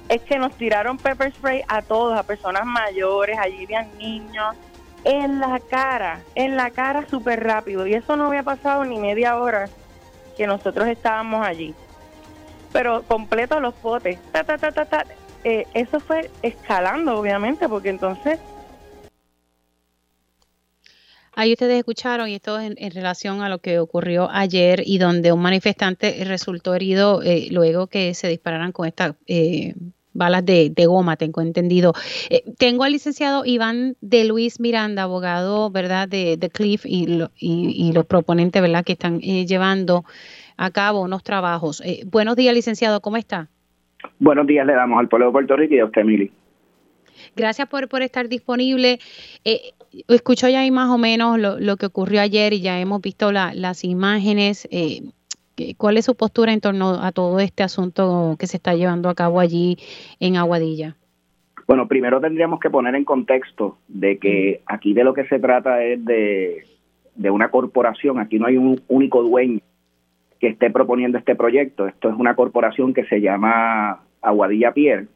es 0.08 0.22
que 0.22 0.38
nos 0.38 0.56
tiraron 0.56 0.96
pepper 0.96 1.32
spray 1.32 1.62
a 1.68 1.82
todos, 1.82 2.18
a 2.18 2.22
personas 2.22 2.64
mayores, 2.64 3.38
allí 3.38 3.64
habían 3.64 3.96
niños, 3.98 4.56
en 5.04 5.40
la 5.40 5.60
cara, 5.60 6.22
en 6.34 6.56
la 6.56 6.70
cara 6.70 7.06
súper 7.08 7.42
rápido. 7.44 7.86
Y 7.86 7.94
eso 7.94 8.16
no 8.16 8.26
había 8.26 8.42
pasado 8.42 8.84
ni 8.84 8.98
media 8.98 9.38
hora 9.38 9.68
que 10.36 10.46
nosotros 10.46 10.88
estábamos 10.88 11.46
allí. 11.46 11.74
Pero 12.72 13.02
completo 13.02 13.60
los 13.60 13.74
potes, 13.74 14.18
ta, 14.32 14.44
ta, 14.44 14.58
ta, 14.58 14.72
ta, 14.72 14.84
ta. 14.84 15.04
Eh, 15.44 15.66
eso 15.74 16.00
fue 16.00 16.30
escalando, 16.42 17.18
obviamente, 17.18 17.68
porque 17.68 17.90
entonces 17.90 18.38
Ahí 21.38 21.52
ustedes 21.52 21.78
escucharon, 21.78 22.28
y 22.28 22.34
esto 22.34 22.58
es 22.58 22.72
en, 22.76 22.90
relación 22.90 23.42
a 23.42 23.48
lo 23.48 23.60
que 23.60 23.78
ocurrió 23.78 24.28
ayer 24.28 24.82
y 24.84 24.98
donde 24.98 25.30
un 25.30 25.40
manifestante 25.40 26.24
resultó 26.24 26.74
herido 26.74 27.22
eh, 27.22 27.46
luego 27.52 27.86
que 27.86 28.12
se 28.14 28.26
dispararan 28.26 28.72
con 28.72 28.88
esta 28.88 29.14
eh, 29.28 29.76
balas 30.18 30.44
de, 30.44 30.72
goma, 30.86 31.16
tengo 31.16 31.40
entendido. 31.40 31.94
Eh, 32.28 32.42
tengo 32.58 32.84
al 32.84 32.92
licenciado 32.92 33.44
Iván 33.44 33.96
de 34.00 34.24
Luis 34.24 34.60
Miranda, 34.60 35.04
abogado, 35.04 35.70
¿verdad?, 35.70 36.08
de, 36.08 36.36
de 36.36 36.50
Cliff 36.50 36.84
y, 36.84 37.22
y, 37.38 37.92
los 37.92 38.04
proponentes, 38.06 38.60
¿verdad?, 38.60 38.84
que 38.84 38.92
están 38.92 39.20
eh, 39.22 39.46
llevando 39.46 40.04
a 40.56 40.70
cabo 40.70 41.02
unos 41.02 41.22
trabajos. 41.22 41.80
Eh, 41.84 42.02
buenos 42.06 42.36
días, 42.36 42.54
licenciado, 42.54 43.00
¿cómo 43.00 43.16
está? 43.16 43.48
Buenos 44.18 44.46
días 44.46 44.66
le 44.66 44.74
damos 44.74 44.98
al 44.98 45.08
pueblo 45.08 45.26
de 45.26 45.32
Puerto 45.32 45.56
Rico 45.56 45.74
y 45.74 45.78
a 45.80 45.84
usted, 45.86 46.04
Mili. 46.04 46.30
Gracias 47.36 47.68
por, 47.68 47.88
por 47.88 48.02
estar 48.02 48.28
disponible. 48.28 48.98
Eh, 49.44 49.72
escucho 50.08 50.48
ya 50.48 50.60
ahí 50.60 50.70
más 50.70 50.90
o 50.90 50.98
menos 50.98 51.38
lo, 51.38 51.76
que 51.76 51.86
ocurrió 51.86 52.20
ayer 52.20 52.52
y 52.52 52.60
ya 52.60 52.80
hemos 52.80 53.00
visto 53.00 53.32
las 53.32 53.84
imágenes. 53.84 54.68
Eh, 54.70 55.02
¿Cuál 55.76 55.96
es 55.96 56.04
su 56.04 56.14
postura 56.14 56.52
en 56.52 56.60
torno 56.60 57.02
a 57.02 57.12
todo 57.12 57.40
este 57.40 57.62
asunto 57.62 58.36
que 58.38 58.46
se 58.46 58.56
está 58.56 58.74
llevando 58.74 59.08
a 59.08 59.14
cabo 59.14 59.40
allí 59.40 59.76
en 60.20 60.36
Aguadilla? 60.36 60.96
Bueno, 61.66 61.86
primero 61.86 62.20
tendríamos 62.20 62.60
que 62.60 62.70
poner 62.70 62.94
en 62.94 63.04
contexto 63.04 63.78
de 63.88 64.18
que 64.18 64.62
aquí 64.66 64.94
de 64.94 65.04
lo 65.04 65.12
que 65.12 65.26
se 65.26 65.38
trata 65.38 65.82
es 65.84 66.02
de, 66.04 66.64
de 67.14 67.30
una 67.30 67.50
corporación, 67.50 68.18
aquí 68.18 68.38
no 68.38 68.46
hay 68.46 68.56
un 68.56 68.80
único 68.88 69.22
dueño 69.22 69.60
que 70.40 70.48
esté 70.48 70.70
proponiendo 70.70 71.18
este 71.18 71.34
proyecto, 71.34 71.86
esto 71.86 72.08
es 72.08 72.16
una 72.16 72.36
corporación 72.36 72.94
que 72.94 73.04
se 73.04 73.20
llama 73.20 74.00
Aguadilla 74.22 74.72
Pier, 74.72 75.08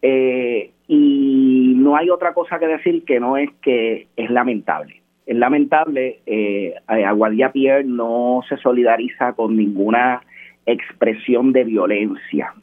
eh, 0.00 0.70
y 0.86 1.74
no 1.76 1.96
hay 1.96 2.08
otra 2.10 2.32
cosa 2.32 2.58
que 2.58 2.66
decir 2.66 3.04
que 3.04 3.20
no 3.20 3.36
es 3.36 3.50
que 3.60 4.08
es 4.16 4.30
lamentable. 4.30 5.02
Es 5.28 5.36
lamentable, 5.36 6.20
eh, 6.24 6.74
Aguadilla 6.86 7.52
Pierre 7.52 7.84
no 7.84 8.40
se 8.48 8.56
solidariza 8.56 9.34
con 9.34 9.58
ninguna 9.58 10.22
expresión 10.64 11.52
de 11.52 11.64
violencia. 11.64 12.54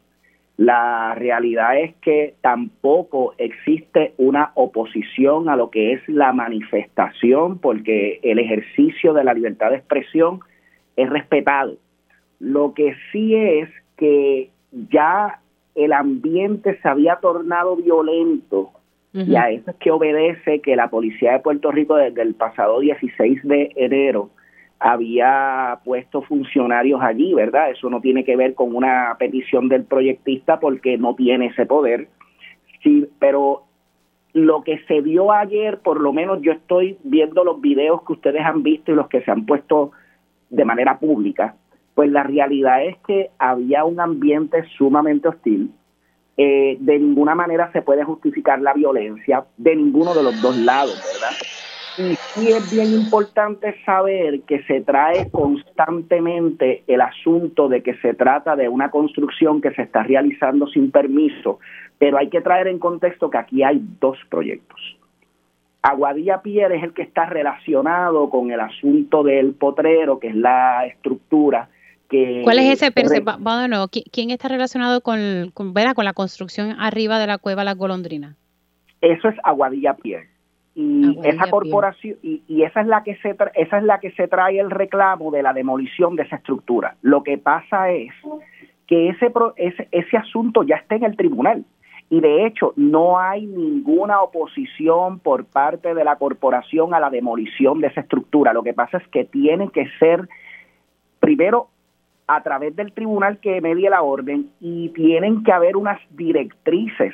La 0.57 1.13
realidad 1.13 1.79
es 1.79 1.93
que 1.97 2.33
tampoco 2.41 3.35
existe 3.37 4.15
una 4.17 4.51
oposición 4.55 5.47
a 5.47 5.55
lo 5.55 5.69
que 5.69 5.93
es 5.93 6.09
la 6.09 6.33
manifestación, 6.33 7.59
porque 7.59 8.19
el 8.23 8.39
ejercicio 8.39 9.13
de 9.13 9.23
la 9.23 9.35
libertad 9.35 9.69
de 9.69 9.77
expresión 9.77 10.39
es 10.95 11.07
respetado. 11.07 11.75
Lo 12.39 12.73
que 12.73 12.95
sí 13.11 13.35
es 13.35 13.69
que 13.95 14.49
ya 14.71 15.39
el 15.75 15.93
ambiente 15.93 16.79
se 16.81 16.89
había 16.89 17.17
tornado 17.17 17.75
violento 17.75 18.71
y 19.15 19.35
a 19.37 19.49
eso 19.49 19.71
es 19.71 19.77
que 19.77 19.91
obedece 19.91 20.59
que 20.59 20.75
la 20.75 20.89
policía 20.89 21.31
de 21.33 21.39
Puerto 21.39 21.71
Rico 21.71 21.95
desde 21.95 22.21
el 22.21 22.35
pasado 22.35 22.81
16 22.81 23.43
de 23.43 23.71
enero 23.77 24.29
había 24.77 25.79
puesto 25.85 26.21
funcionarios 26.21 27.01
allí, 27.01 27.33
¿verdad? 27.33 27.71
Eso 27.71 27.89
no 27.89 28.01
tiene 28.01 28.25
que 28.25 28.35
ver 28.35 28.55
con 28.55 28.75
una 28.75 29.15
petición 29.17 29.69
del 29.69 29.85
proyectista 29.85 30.59
porque 30.59 30.97
no 30.97 31.15
tiene 31.15 31.47
ese 31.47 31.65
poder. 31.65 32.09
Sí, 32.83 33.07
pero 33.17 33.63
lo 34.33 34.63
que 34.63 34.79
se 34.79 34.99
vio 34.99 35.31
ayer, 35.31 35.79
por 35.79 36.01
lo 36.01 36.11
menos 36.11 36.41
yo 36.41 36.51
estoy 36.51 36.97
viendo 37.05 37.45
los 37.45 37.61
videos 37.61 38.03
que 38.03 38.13
ustedes 38.13 38.41
han 38.41 38.63
visto 38.63 38.91
y 38.91 38.95
los 38.95 39.07
que 39.07 39.21
se 39.21 39.31
han 39.31 39.45
puesto 39.45 39.91
de 40.49 40.65
manera 40.65 40.99
pública, 40.99 41.55
pues 41.93 42.11
la 42.11 42.23
realidad 42.23 42.83
es 42.85 42.97
que 43.07 43.29
había 43.39 43.85
un 43.85 44.01
ambiente 44.01 44.65
sumamente 44.77 45.29
hostil. 45.29 45.71
Eh, 46.37 46.77
de 46.79 46.99
ninguna 46.99 47.33
manera 47.33 47.71
se 47.71 47.81
puede 47.81 48.03
justificar 48.03 48.59
la 48.59 48.73
violencia 48.73 49.45
de 49.57 49.75
ninguno 49.75 50.13
de 50.13 50.23
los 50.23 50.41
dos 50.41 50.57
lados, 50.57 51.01
¿verdad? 51.13 51.35
Y 51.97 52.15
sí 52.15 52.51
es 52.51 52.69
bien 52.73 52.91
importante 52.93 53.73
saber 53.85 54.41
que 54.41 54.61
se 54.63 54.81
trae 54.81 55.31
constantemente 55.31 56.83
el 56.87 56.99
asunto 56.99 57.69
de 57.69 57.81
que 57.81 57.95
se 57.95 58.13
trata 58.13 58.57
de 58.57 58.67
una 58.67 58.91
construcción 58.91 59.61
que 59.61 59.71
se 59.71 59.83
está 59.83 60.03
realizando 60.03 60.67
sin 60.67 60.91
permiso, 60.91 61.59
pero 61.97 62.17
hay 62.17 62.29
que 62.29 62.41
traer 62.41 62.67
en 62.67 62.79
contexto 62.79 63.29
que 63.29 63.37
aquí 63.37 63.63
hay 63.63 63.81
dos 64.01 64.17
proyectos. 64.29 64.97
Aguadilla 65.83 66.41
Pier 66.41 66.73
es 66.73 66.83
el 66.83 66.93
que 66.93 67.03
está 67.03 67.27
relacionado 67.27 68.29
con 68.29 68.51
el 68.51 68.59
asunto 68.59 69.23
del 69.23 69.53
potrero, 69.53 70.19
que 70.19 70.29
es 70.29 70.35
la 70.35 70.85
estructura 70.87 71.69
¿Cuál 72.43 72.59
es 72.59 72.83
ese 72.83 73.21
Bueno, 73.39 73.87
¿quién 74.11 74.29
está 74.29 74.47
relacionado 74.47 75.01
con, 75.01 75.51
con, 75.53 75.73
con 75.73 76.05
la 76.05 76.13
construcción 76.13 76.75
arriba 76.79 77.19
de 77.19 77.27
la 77.27 77.37
cueva 77.37 77.63
Las 77.63 77.77
Golondrinas? 77.77 78.35
Eso 79.01 79.29
es 79.29 79.35
Aguadilla 79.43 79.95
Pier. 79.95 80.27
Y 80.77 81.17
esa 81.23 81.49
corporación 81.49 82.17
y, 82.21 82.63
esa 82.63 82.81
es 82.81 82.87
la 82.87 83.03
que 83.03 83.15
se 83.17 83.35
esa 83.55 83.77
es 83.77 83.83
la 83.83 83.99
que 83.99 84.11
se 84.11 84.27
trae 84.27 84.59
el 84.59 84.69
reclamo 84.69 85.31
de 85.31 85.41
la 85.41 85.53
demolición 85.53 86.17
de 86.17 86.23
esa 86.23 86.35
estructura. 86.35 86.95
Lo 87.01 87.23
que 87.23 87.37
pasa 87.37 87.91
es 87.91 88.11
que 88.85 89.07
ese, 89.09 89.31
ese 89.55 89.87
ese 89.91 90.17
asunto 90.17 90.63
ya 90.63 90.75
está 90.75 90.95
en 90.95 91.05
el 91.05 91.15
tribunal 91.15 91.63
y 92.09 92.19
de 92.19 92.45
hecho 92.45 92.73
no 92.75 93.17
hay 93.17 93.45
ninguna 93.45 94.21
oposición 94.21 95.19
por 95.19 95.45
parte 95.45 95.93
de 95.93 96.03
la 96.03 96.17
corporación 96.17 96.93
a 96.93 96.99
la 96.99 97.09
demolición 97.09 97.79
de 97.79 97.87
esa 97.87 98.01
estructura. 98.01 98.51
Lo 98.51 98.61
que 98.61 98.73
pasa 98.73 98.97
es 98.97 99.07
que 99.07 99.23
tiene 99.23 99.69
que 99.69 99.87
ser 99.97 100.27
primero 101.21 101.69
a 102.27 102.41
través 102.43 102.75
del 102.75 102.91
tribunal 102.91 103.39
que 103.39 103.61
medie 103.61 103.89
la 103.89 104.01
orden 104.01 104.49
y 104.59 104.89
tienen 104.89 105.43
que 105.43 105.51
haber 105.51 105.77
unas 105.77 105.99
directrices 106.11 107.13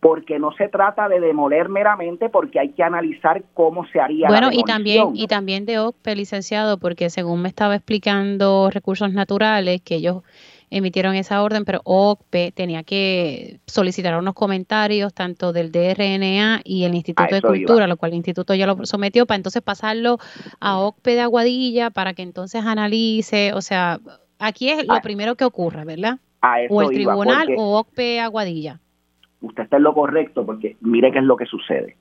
porque 0.00 0.38
no 0.38 0.52
se 0.52 0.68
trata 0.68 1.08
de 1.08 1.20
demoler 1.20 1.68
meramente 1.68 2.28
porque 2.28 2.60
hay 2.60 2.70
que 2.70 2.82
analizar 2.82 3.42
cómo 3.54 3.86
se 3.86 3.98
haría 3.98 4.28
bueno 4.28 4.50
y 4.52 4.62
también 4.62 5.10
y 5.14 5.26
también 5.26 5.66
de 5.66 5.78
OCPE 5.78 6.16
licenciado 6.16 6.78
porque 6.78 7.10
según 7.10 7.42
me 7.42 7.48
estaba 7.48 7.74
explicando 7.74 8.70
recursos 8.70 9.12
naturales 9.12 9.80
que 9.82 9.96
ellos 9.96 10.22
emitieron 10.70 11.14
esa 11.14 11.42
orden, 11.42 11.64
pero 11.64 11.80
OCPE 11.84 12.52
tenía 12.52 12.82
que 12.82 13.60
solicitar 13.66 14.18
unos 14.18 14.34
comentarios 14.34 15.14
tanto 15.14 15.52
del 15.52 15.70
DRNA 15.70 16.60
y 16.64 16.84
el 16.84 16.94
Instituto 16.94 17.34
de 17.34 17.42
Cultura, 17.42 17.86
lo 17.86 17.96
cual 17.96 18.12
el 18.12 18.16
instituto 18.16 18.54
ya 18.54 18.66
lo 18.66 18.84
sometió 18.84 19.26
para 19.26 19.36
entonces 19.36 19.62
pasarlo 19.62 20.18
a 20.60 20.78
OCPE 20.78 21.14
de 21.14 21.20
Aguadilla 21.20 21.90
para 21.90 22.14
que 22.14 22.22
entonces 22.22 22.64
analice, 22.64 23.52
o 23.52 23.60
sea, 23.60 24.00
Aquí 24.38 24.70
es 24.70 24.86
lo 24.86 24.94
ah. 24.94 25.00
primero 25.02 25.34
que 25.34 25.44
ocurra, 25.44 25.84
¿verdad? 25.84 26.18
o 26.68 26.82
el 26.82 26.88
tribunal 26.90 27.48
o 27.56 27.78
OCPE 27.80 28.20
Aguadilla. 28.20 28.78
Usted 29.40 29.64
está 29.64 29.78
en 29.78 29.82
lo 29.82 29.94
correcto 29.94 30.46
porque 30.46 30.76
mire 30.80 31.10
qué 31.10 31.18
es 31.18 31.24
lo 31.24 31.36
que 31.36 31.46
sucede. 31.46 31.96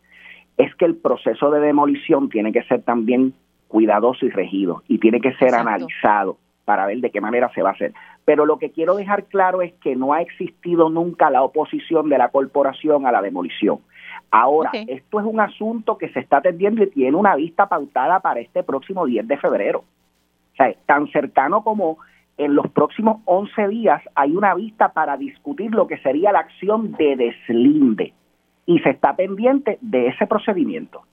Es 0.58 0.74
que 0.76 0.86
el 0.86 0.96
proceso 0.96 1.50
de 1.52 1.60
demolición 1.60 2.30
tiene 2.30 2.54
que 2.54 2.64
ser 2.64 2.84
también 2.84 3.34
cuidadoso 3.68 4.26
y 4.26 4.30
regido 4.30 4.84
y 4.88 5.00
tiene 5.00 5.20
que 5.20 5.34
ser 5.36 5.54
analizado 5.54 6.38
para 6.64 6.86
ver 6.86 6.98
de 7.00 7.12
qué 7.12 7.22
manera 7.22 7.52
se 7.54 7.62
va 7.62 7.70
a 7.70 7.74
hacer. 7.74 7.94
Pero 8.24 8.46
lo 8.46 8.58
que 8.58 8.72
quiero 8.72 8.96
dejar 8.96 9.26
claro 9.26 9.62
es 9.62 9.74
que 9.76 9.96
no 9.96 10.14
ha 10.14 10.22
existido 10.22 10.90
nunca 10.90 11.30
la 11.30 11.44
oposición 11.44 12.10
de 12.10 12.18
la 12.18 12.30
corporación 12.30 13.06
a 13.06 13.12
la 13.12 13.22
demolición. 13.22 13.80
Ahora, 14.32 14.72
esto 14.74 15.20
es 15.20 15.26
un 15.26 15.40
asunto 15.40 15.98
que 15.98 16.10
se 16.10 16.20
está 16.20 16.38
atendiendo 16.38 16.84
y 16.84 16.90
tiene 16.90 17.16
una 17.16 17.36
vista 17.36 17.68
pautada 17.68 18.20
para 18.20 18.40
este 18.40 18.64
próximo 18.64 19.06
10 19.06 19.28
de 19.28 19.38
febrero. 19.38 19.80
O 20.54 20.56
sea, 20.56 20.74
tan 20.86 21.08
cercano 21.12 21.64
como 21.64 22.00
en 22.38 22.56
los 22.56 22.70
próximos 22.70 23.22
11 23.26 23.68
días 23.70 24.02
hay 24.14 24.36
una 24.36 24.54
vista 24.56 24.90
para 24.90 25.18
discutir 25.18 25.74
lo 25.74 25.88
que 25.88 25.98
sería 26.00 26.32
la 26.32 26.40
acción 26.40 26.92
de 26.94 27.16
deslinde 27.16 28.14
y 28.66 28.80
se 28.80 28.90
está 28.90 29.16
pendiente 29.16 29.78
de 29.82 30.08
ese 30.08 30.28
procedimiento. 30.28 31.04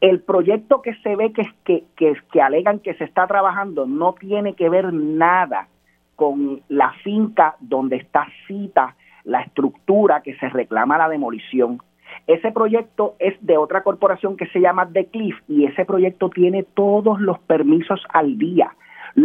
El 0.00 0.20
proyecto 0.20 0.82
que 0.82 0.94
se 0.96 1.16
ve 1.16 1.32
que, 1.32 1.84
que, 1.96 2.14
que, 2.30 2.40
alegan 2.40 2.78
que 2.78 2.94
se 2.94 3.04
está 3.04 3.26
trabajando 3.26 3.86
no 3.86 4.12
tiene 4.12 4.54
que 4.54 4.68
ver 4.68 4.92
nada 4.92 5.66
con 6.14 6.62
la 6.68 6.92
finca 7.04 7.56
donde 7.58 7.96
está 7.96 8.28
cita 8.46 8.94
la 9.24 9.40
estructura 9.40 10.22
que 10.22 10.36
se 10.36 10.48
reclama 10.48 10.98
la 10.98 11.08
demolición. 11.08 11.80
Ese 12.28 12.52
proyecto 12.52 13.16
es 13.18 13.34
de 13.44 13.56
otra 13.56 13.82
corporación 13.82 14.36
que 14.36 14.46
se 14.46 14.60
llama 14.60 14.88
The 14.92 15.06
Cliff 15.06 15.36
y 15.48 15.64
ese 15.64 15.84
proyecto 15.84 16.30
tiene 16.30 16.62
todos 16.62 17.20
los 17.20 17.38
permisos 17.40 18.00
al 18.10 18.38
día 18.38 18.70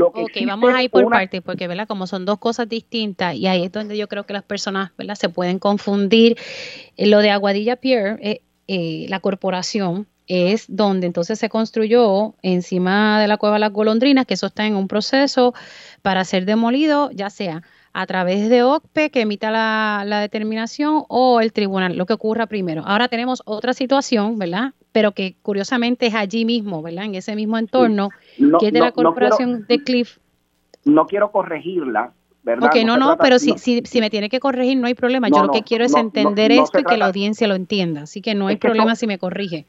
ok, 0.02 0.32
vamos 0.46 0.74
a 0.74 0.84
ir 0.84 0.90
por 0.90 1.10
partes, 1.10 1.42
porque 1.42 1.68
¿verdad? 1.68 1.88
como 1.88 2.08
son 2.08 2.26
dos 2.26 2.40
cosas 2.40 2.68
distintas 2.70 3.36
y 3.36 3.48
ahí 3.48 3.64
es 3.64 3.72
donde 3.72 3.98
yo 3.98 4.08
creo 4.08 4.26
que 4.26 4.34
las 4.34 4.44
personas 4.44 4.92
¿verdad? 4.98 5.16
se 5.16 5.30
pueden 5.30 5.60
confundir. 5.60 6.38
Eh, 6.98 7.08
lo 7.08 7.20
de 7.20 7.32
Aguadilla 7.32 7.76
Pier, 7.76 8.20
eh, 8.22 8.42
eh, 8.68 9.06
la 9.10 9.20
corporación, 9.20 10.08
es 10.26 10.66
donde 10.70 11.06
entonces 11.06 11.38
se 11.38 11.50
construyó 11.50 12.36
encima 12.42 13.20
de 13.20 13.28
la 13.28 13.38
cueva 13.38 13.60
Las 13.60 13.74
Golondrinas, 13.74 14.26
que 14.26 14.36
eso 14.36 14.48
está 14.48 14.66
en 14.66 14.76
un 14.76 14.88
proceso 14.88 15.54
para 16.02 16.24
ser 16.24 16.46
demolido, 16.46 17.12
ya 17.12 17.30
sea 17.30 17.64
a 17.92 18.08
través 18.08 18.50
de 18.50 18.64
OCPE 18.64 19.12
que 19.12 19.22
emita 19.22 19.52
la, 19.52 20.04
la, 20.06 20.20
determinación 20.20 21.04
o 21.10 21.42
el 21.42 21.54
tribunal, 21.54 21.96
lo 21.96 22.06
que 22.06 22.14
ocurra 22.14 22.48
primero. 22.48 22.84
Ahora 22.86 23.08
tenemos 23.08 23.44
otra 23.46 23.74
situación, 23.74 24.40
¿verdad? 24.40 24.74
Pero 24.94 25.12
que 25.12 25.36
curiosamente 25.42 26.08
es 26.08 26.16
allí 26.16 26.46
mismo, 26.46 26.82
¿verdad? 26.82 27.06
En 27.06 27.16
ese 27.16 27.36
mismo 27.36 27.58
entorno, 27.58 28.10
que 28.60 28.68
es 28.68 28.74
de 28.74 28.80
la 28.80 28.94
corporación 28.94 29.66
de 29.68 29.84
Cliff. 29.84 30.20
No 30.86 31.08
quiero 31.08 31.32
corregirla, 31.32 32.14
¿verdad? 32.44 32.70
Ok, 32.70 32.86
no, 32.86 32.98
no, 32.98 33.18
pero 33.18 33.40
si, 33.40 33.58
si, 33.58 33.82
si, 33.84 34.00
me 34.00 34.10
tiene 34.10 34.30
que 34.30 34.40
corregir, 34.40 34.78
no 34.78 34.88
hay 34.88 34.94
problema. 34.94 35.28
Yo 35.30 35.44
lo 35.44 35.52
que 35.52 35.64
quiero 35.64 35.84
es 35.84 35.96
entender 35.96 36.52
esto 36.52 36.80
y 36.80 36.84
que 36.84 36.96
la 36.96 37.08
audiencia 37.08 37.48
lo 37.48 37.56
entienda. 37.56 38.04
Así 38.04 38.22
que 38.22 38.36
no 38.36 38.48
hay 38.48 38.56
problema 38.56 38.96
si 38.96 39.08
me 39.08 39.18
corrige. 39.18 39.66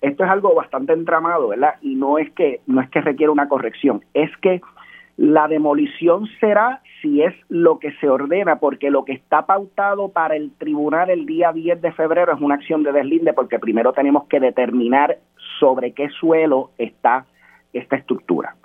Esto 0.00 0.24
es 0.24 0.30
algo 0.30 0.52
bastante 0.54 0.92
entramado, 0.92 1.48
¿verdad? 1.48 1.76
Y 1.80 1.94
no 1.94 2.18
es 2.18 2.28
que 2.32 2.60
no 2.66 2.80
es 2.80 2.90
que 2.90 3.00
requiera 3.00 3.30
una 3.30 3.48
corrección, 3.48 4.04
es 4.14 4.30
que 4.38 4.60
la 5.16 5.46
demolición 5.48 6.26
será 6.40 6.80
si 7.00 7.22
es 7.22 7.34
lo 7.48 7.78
que 7.78 7.92
se 8.00 8.08
ordena, 8.08 8.56
porque 8.56 8.90
lo 8.90 9.04
que 9.04 9.12
está 9.12 9.44
pautado 9.44 10.08
para 10.10 10.36
el 10.36 10.52
tribunal 10.52 11.10
el 11.10 11.26
día 11.26 11.52
10 11.52 11.82
de 11.82 11.92
febrero 11.92 12.32
es 12.32 12.40
una 12.40 12.54
acción 12.54 12.82
de 12.82 12.92
deslinde, 12.92 13.32
porque 13.32 13.58
primero 13.58 13.92
tenemos 13.92 14.24
que 14.24 14.40
determinar 14.40 15.18
sobre 15.58 15.92
qué 15.92 16.08
suelo 16.08 16.70
está 16.78 17.26
esta 17.72 17.96
estructura. 17.96 18.56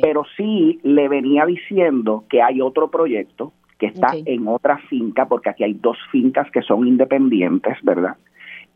Pero 0.00 0.24
sí 0.36 0.80
le 0.82 1.08
venía 1.08 1.46
diciendo 1.46 2.24
que 2.28 2.42
hay 2.42 2.60
otro 2.60 2.90
proyecto 2.90 3.52
que 3.78 3.86
está 3.86 4.08
en 4.24 4.48
otra 4.48 4.78
finca, 4.88 5.26
porque 5.26 5.50
aquí 5.50 5.62
hay 5.62 5.74
dos 5.74 5.96
fincas 6.10 6.50
que 6.50 6.62
son 6.62 6.86
independientes, 6.86 7.78
¿verdad? 7.82 8.16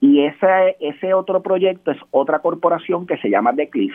Y 0.00 0.20
ese, 0.24 0.76
ese 0.80 1.14
otro 1.14 1.42
proyecto 1.42 1.90
es 1.90 1.98
otra 2.10 2.38
corporación 2.38 3.06
que 3.06 3.16
se 3.18 3.30
llama 3.30 3.54
The 3.54 3.68
Cliff. 3.68 3.94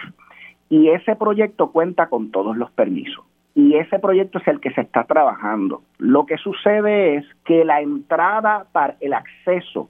Y 0.69 0.89
ese 0.89 1.15
proyecto 1.15 1.71
cuenta 1.71 2.07
con 2.07 2.31
todos 2.31 2.57
los 2.57 2.71
permisos. 2.71 3.25
Y 3.55 3.75
ese 3.75 3.99
proyecto 3.99 4.37
es 4.37 4.47
el 4.47 4.59
que 4.59 4.71
se 4.71 4.81
está 4.81 5.05
trabajando. 5.05 5.81
Lo 5.97 6.25
que 6.25 6.37
sucede 6.37 7.15
es 7.15 7.25
que 7.43 7.65
la 7.65 7.81
entrada 7.81 8.67
para 8.71 8.97
el 8.99 9.13
acceso 9.13 9.89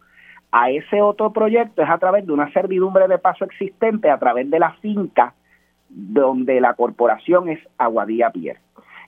a 0.51 0.69
ese 0.69 1.01
otro 1.01 1.33
proyecto 1.33 1.81
es 1.81 1.89
a 1.89 1.97
través 1.97 2.25
de 2.25 2.31
una 2.31 2.51
servidumbre 2.53 3.07
de 3.07 3.17
paso 3.17 3.43
existente, 3.43 4.09
a 4.09 4.17
través 4.17 4.49
de 4.49 4.59
la 4.59 4.71
finca 4.75 5.33
donde 5.89 6.61
la 6.61 6.75
corporación 6.75 7.49
es 7.49 7.59
Aguadía 7.77 8.29
Pierre. 8.29 8.59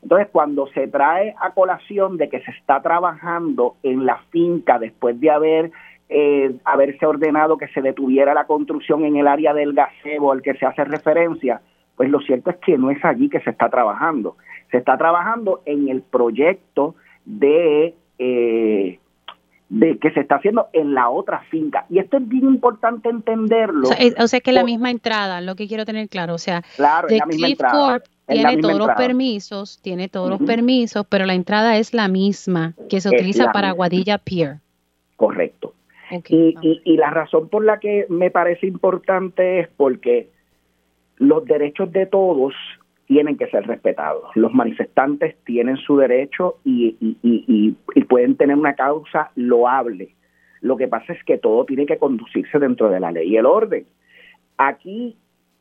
Entonces, 0.02 0.30
cuando 0.32 0.68
se 0.68 0.88
trae 0.88 1.36
a 1.40 1.52
colación 1.52 2.18
de 2.18 2.30
que 2.30 2.42
se 2.42 2.52
está 2.52 2.82
trabajando 2.82 3.76
en 3.84 4.06
la 4.06 4.18
finca 4.30 4.80
después 4.80 5.20
de 5.20 5.30
haber 5.30 5.72
eh, 6.10 6.56
haberse 6.66 7.06
ordenado 7.06 7.58
que 7.58 7.68
se 7.68 7.82
detuviera 7.82 8.34
la 8.34 8.46
construcción 8.46 9.06
en 9.06 9.16
el 9.18 9.28
área 9.28 9.54
del 9.54 9.74
gazebo 9.74 10.32
al 10.32 10.42
que 10.42 10.56
se 10.56 10.66
hace 10.66 10.84
referencia, 10.84 11.62
pues 11.96 12.10
lo 12.10 12.20
cierto 12.22 12.50
es 12.50 12.58
que 12.58 12.78
no 12.78 12.90
es 12.90 13.04
allí 13.06 13.30
que 13.30 13.40
se 13.42 13.52
está 13.52 13.70
trabajando. 13.70 14.36
Se 14.72 14.78
está 14.78 14.98
trabajando 14.98 15.62
en 15.66 15.88
el 15.88 16.02
proyecto 16.02 16.96
de, 17.26 17.94
eh, 18.18 19.00
de 19.70 19.98
que 20.00 20.12
se 20.12 20.22
está 20.22 20.36
haciendo 20.36 20.68
en 20.74 20.96
la 20.96 21.10
otra 21.10 21.42
finca. 21.52 21.86
Y 21.90 22.00
esto 22.00 22.18
es 22.18 22.28
bien 22.28 22.46
importante 22.46 23.10
entenderlo. 23.10 23.90
O 24.18 24.28
sea, 24.28 24.40
que 24.40 24.52
la 24.52 24.64
misma 24.64 24.90
entrada, 24.90 25.42
lo 25.42 25.56
que 25.56 25.68
quiero 25.68 25.86
tener 25.86 26.10
claro. 26.10 26.34
O 26.34 26.40
sea, 26.40 26.64
claro, 26.76 27.08
la 27.10 27.26
misma 27.28 27.50
entrada 27.50 28.02
tiene 28.26 28.58
todos 28.58 28.78
los 28.78 28.90
permisos, 28.92 29.80
tiene 29.82 30.10
todos 30.10 30.30
los 30.30 30.42
permisos, 30.42 31.06
pero 31.08 31.26
la 31.26 31.34
entrada 31.34 31.78
es 31.78 31.94
la 31.94 32.08
misma 32.08 32.74
que 32.90 33.02
se 33.02 33.10
utiliza 33.10 33.52
para 33.52 33.72
Guadilla 33.72 34.18
Pier. 34.18 34.58
Correcto. 35.18 35.74
Y, 36.12 36.56
y, 36.62 36.82
y, 36.84 36.98
la 36.98 37.10
razón 37.12 37.50
por 37.50 37.64
la 37.64 37.80
que 37.80 38.06
me 38.10 38.32
parece 38.32 38.68
importante 38.68 39.60
es 39.60 39.68
porque 39.78 40.30
los 41.18 41.46
derechos 41.46 41.92
de 41.92 42.06
todos 42.06 42.54
tienen 43.06 43.38
que 43.38 43.48
ser 43.48 43.66
respetados. 43.68 44.24
Los 44.36 44.54
manifestantes 44.54 45.36
tienen 45.44 45.78
su 45.78 45.98
derecho 45.98 46.58
y, 46.64 46.96
y, 47.02 47.76
y 47.96 48.04
pueden 48.06 48.36
tener 48.36 48.56
una 48.56 48.76
causa 48.76 49.32
loable. 49.36 50.16
Lo 50.62 50.78
que 50.78 50.88
pasa 50.88 51.14
es 51.14 51.24
que 51.24 51.38
todo 51.38 51.66
tiene 51.66 51.86
que 51.86 51.98
conducirse 51.98 52.60
dentro 52.60 52.90
de 52.90 53.00
la 53.00 53.12
ley 53.12 53.30
y 53.30 53.38
el 53.38 53.46
orden. 53.46 53.86
Aquí 54.58 55.16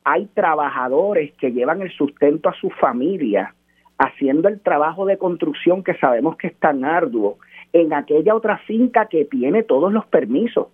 hay 0.05 0.27
trabajadores 0.35 1.33
que 1.35 1.53
llevan 1.53 1.83
el 1.83 1.91
sustento 1.93 2.49
a 2.49 2.55
su 2.55 2.71
familia 2.71 3.55
haciendo 3.99 4.49
el 4.49 4.61
trabajo 4.61 5.07
de 5.07 5.19
construcción 5.19 5.83
que 5.83 5.95
sabemos 5.95 6.37
que 6.37 6.49
es 6.49 6.57
tan 6.57 6.85
arduo 6.85 7.39
en 7.73 7.93
aquella 7.93 8.35
otra 8.35 8.59
finca 8.59 9.07
que 9.07 9.25
tiene 9.25 9.63
todos 9.63 9.93
los 9.93 10.07
permisos. 10.07 10.69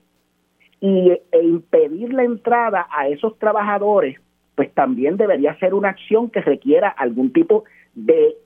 Y 0.80 1.10
e 1.10 1.42
impedir 1.42 2.12
la 2.12 2.24
entrada 2.24 2.86
a 2.90 3.08
esos 3.08 3.38
trabajadores, 3.38 4.20
pues 4.54 4.72
también 4.74 5.16
debería 5.16 5.58
ser 5.58 5.74
una 5.74 5.90
acción 5.90 6.30
que 6.30 6.40
requiera 6.40 6.88
algún 6.88 7.32
tipo 7.32 7.64
de, 7.94 8.36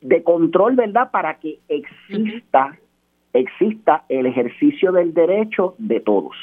de 0.00 0.22
control, 0.22 0.76
¿verdad? 0.76 1.10
Para 1.10 1.34
que 1.34 1.58
exista, 1.68 2.78
exista 3.32 4.04
el 4.08 4.26
ejercicio 4.26 4.92
del 4.92 5.12
derecho 5.12 5.74
de 5.78 6.00
todos 6.00 6.34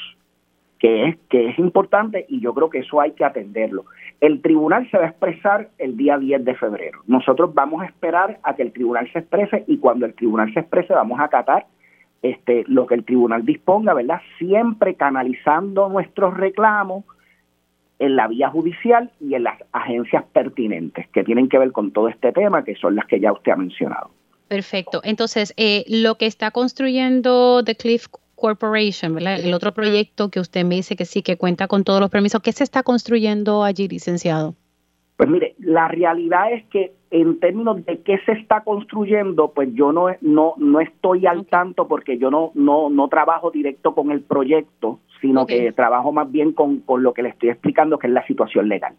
que 0.78 1.08
es, 1.08 1.16
que 1.28 1.48
es 1.48 1.58
importante 1.58 2.26
y 2.28 2.40
yo 2.40 2.52
creo 2.54 2.70
que 2.70 2.80
eso 2.80 3.00
hay 3.00 3.12
que 3.12 3.24
atenderlo. 3.24 3.86
El 4.20 4.42
tribunal 4.42 4.88
se 4.90 4.98
va 4.98 5.04
a 5.04 5.08
expresar 5.08 5.70
el 5.78 5.96
día 5.96 6.18
10 6.18 6.44
de 6.44 6.54
febrero. 6.54 7.00
Nosotros 7.06 7.54
vamos 7.54 7.82
a 7.82 7.86
esperar 7.86 8.38
a 8.42 8.54
que 8.54 8.62
el 8.62 8.72
tribunal 8.72 9.10
se 9.12 9.20
exprese 9.20 9.64
y 9.66 9.78
cuando 9.78 10.06
el 10.06 10.14
tribunal 10.14 10.52
se 10.52 10.60
exprese 10.60 10.92
vamos 10.92 11.18
a 11.20 11.24
acatar 11.24 11.66
este, 12.22 12.64
lo 12.66 12.86
que 12.86 12.94
el 12.94 13.04
tribunal 13.04 13.44
disponga, 13.44 13.94
¿verdad? 13.94 14.20
Siempre 14.38 14.94
canalizando 14.94 15.88
nuestros 15.88 16.36
reclamos 16.36 17.04
en 17.98 18.16
la 18.16 18.28
vía 18.28 18.50
judicial 18.50 19.10
y 19.20 19.34
en 19.34 19.44
las 19.44 19.58
agencias 19.72 20.24
pertinentes 20.32 21.08
que 21.08 21.24
tienen 21.24 21.48
que 21.48 21.58
ver 21.58 21.72
con 21.72 21.92
todo 21.92 22.08
este 22.08 22.32
tema, 22.32 22.64
que 22.64 22.74
son 22.74 22.94
las 22.94 23.06
que 23.06 23.20
ya 23.20 23.32
usted 23.32 23.52
ha 23.52 23.56
mencionado. 23.56 24.10
Perfecto. 24.48 25.00
Entonces, 25.02 25.54
eh, 25.56 25.84
lo 25.88 26.16
que 26.16 26.26
está 26.26 26.50
construyendo 26.50 27.64
The 27.64 27.74
Cliff 27.74 28.06
Corporation, 28.36 29.14
¿verdad? 29.14 29.40
El 29.40 29.52
otro 29.54 29.72
proyecto 29.72 30.30
que 30.30 30.40
usted 30.40 30.64
me 30.64 30.76
dice 30.76 30.94
que 30.94 31.04
sí, 31.04 31.22
que 31.22 31.36
cuenta 31.36 31.66
con 31.66 31.82
todos 31.82 32.00
los 32.00 32.10
permisos. 32.10 32.40
¿Qué 32.42 32.52
se 32.52 32.62
está 32.62 32.82
construyendo 32.82 33.64
allí, 33.64 33.88
licenciado? 33.88 34.54
Pues 35.16 35.28
mire, 35.28 35.54
la 35.58 35.88
realidad 35.88 36.52
es 36.52 36.64
que 36.66 36.92
en 37.10 37.40
términos 37.40 37.84
de 37.86 38.00
qué 38.02 38.18
se 38.26 38.32
está 38.32 38.62
construyendo, 38.62 39.52
pues 39.52 39.70
yo 39.72 39.92
no 39.92 40.08
no 40.20 40.54
no 40.58 40.80
estoy 40.80 41.26
al 41.26 41.46
tanto 41.46 41.88
porque 41.88 42.18
yo 42.18 42.30
no 42.30 42.52
no 42.54 42.90
no 42.90 43.08
trabajo 43.08 43.50
directo 43.50 43.94
con 43.94 44.10
el 44.10 44.20
proyecto, 44.20 45.00
sino 45.20 45.46
que 45.46 45.72
trabajo 45.72 46.12
más 46.12 46.30
bien 46.30 46.52
con, 46.52 46.80
con 46.80 47.02
lo 47.02 47.14
que 47.14 47.22
le 47.22 47.30
estoy 47.30 47.48
explicando, 47.48 47.98
que 47.98 48.08
es 48.08 48.12
la 48.12 48.26
situación 48.26 48.68
legal. 48.68 48.94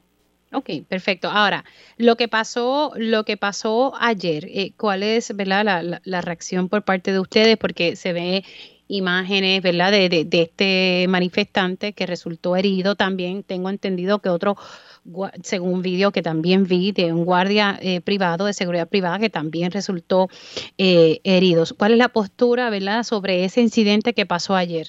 Ok, 0.53 0.69
perfecto. 0.87 1.29
Ahora, 1.29 1.65
lo 1.97 2.15
que 2.15 2.29
pasó, 2.29 2.93
lo 2.95 3.25
que 3.25 3.35
pasó 3.35 3.93
ayer, 3.99 4.45
eh, 4.45 4.71
¿cuál 4.77 5.03
es, 5.03 5.35
verdad, 5.35 5.65
la, 5.65 5.99
la, 6.01 6.21
reacción 6.21 6.69
por 6.69 6.83
parte 6.83 7.11
de 7.11 7.19
ustedes? 7.19 7.57
Porque 7.57 7.97
se 7.97 8.13
ve 8.13 8.43
imágenes, 8.87 9.61
¿verdad? 9.61 9.91
De, 9.91 10.09
de, 10.09 10.41
este 10.41 11.05
manifestante 11.09 11.93
que 11.93 12.05
resultó 12.05 12.55
herido. 12.55 12.95
También 12.95 13.43
tengo 13.43 13.69
entendido 13.69 14.19
que 14.19 14.29
otro, 14.29 14.55
según 15.41 15.73
un 15.73 15.81
vídeo 15.81 16.11
que 16.11 16.21
también 16.21 16.65
vi 16.65 16.91
de 16.91 17.11
un 17.13 17.25
guardia 17.25 17.77
eh, 17.81 18.01
privado 18.01 18.45
de 18.45 18.53
seguridad 18.53 18.87
privada 18.87 19.19
que 19.19 19.29
también 19.29 19.71
resultó 19.71 20.27
eh, 20.77 21.19
herido. 21.23 21.63
¿Cuál 21.77 21.93
es 21.93 21.97
la 21.97 22.09
postura, 22.09 22.69
¿verdad? 22.69 23.03
Sobre 23.03 23.43
ese 23.43 23.61
incidente 23.61 24.13
que 24.13 24.25
pasó 24.25 24.55
ayer. 24.55 24.87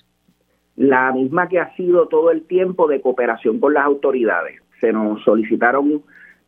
La 0.77 1.13
misma 1.13 1.49
que 1.49 1.59
ha 1.59 1.75
sido 1.75 2.07
todo 2.07 2.31
el 2.31 2.43
tiempo 2.43 2.87
de 2.87 3.01
cooperación 3.01 3.59
con 3.59 3.75
las 3.75 3.85
autoridades. 3.85 4.63
Se 4.81 4.93
nos 4.93 5.23
solicitaron 5.25 6.03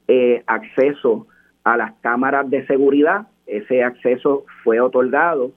eh, 0.06 0.44
acceso 0.46 1.26
a 1.64 1.76
las 1.76 1.94
cámaras 2.00 2.48
de 2.48 2.64
seguridad. 2.66 3.26
Ese 3.46 3.82
acceso 3.82 4.44
fue 4.62 4.80
otorgado 4.80 5.50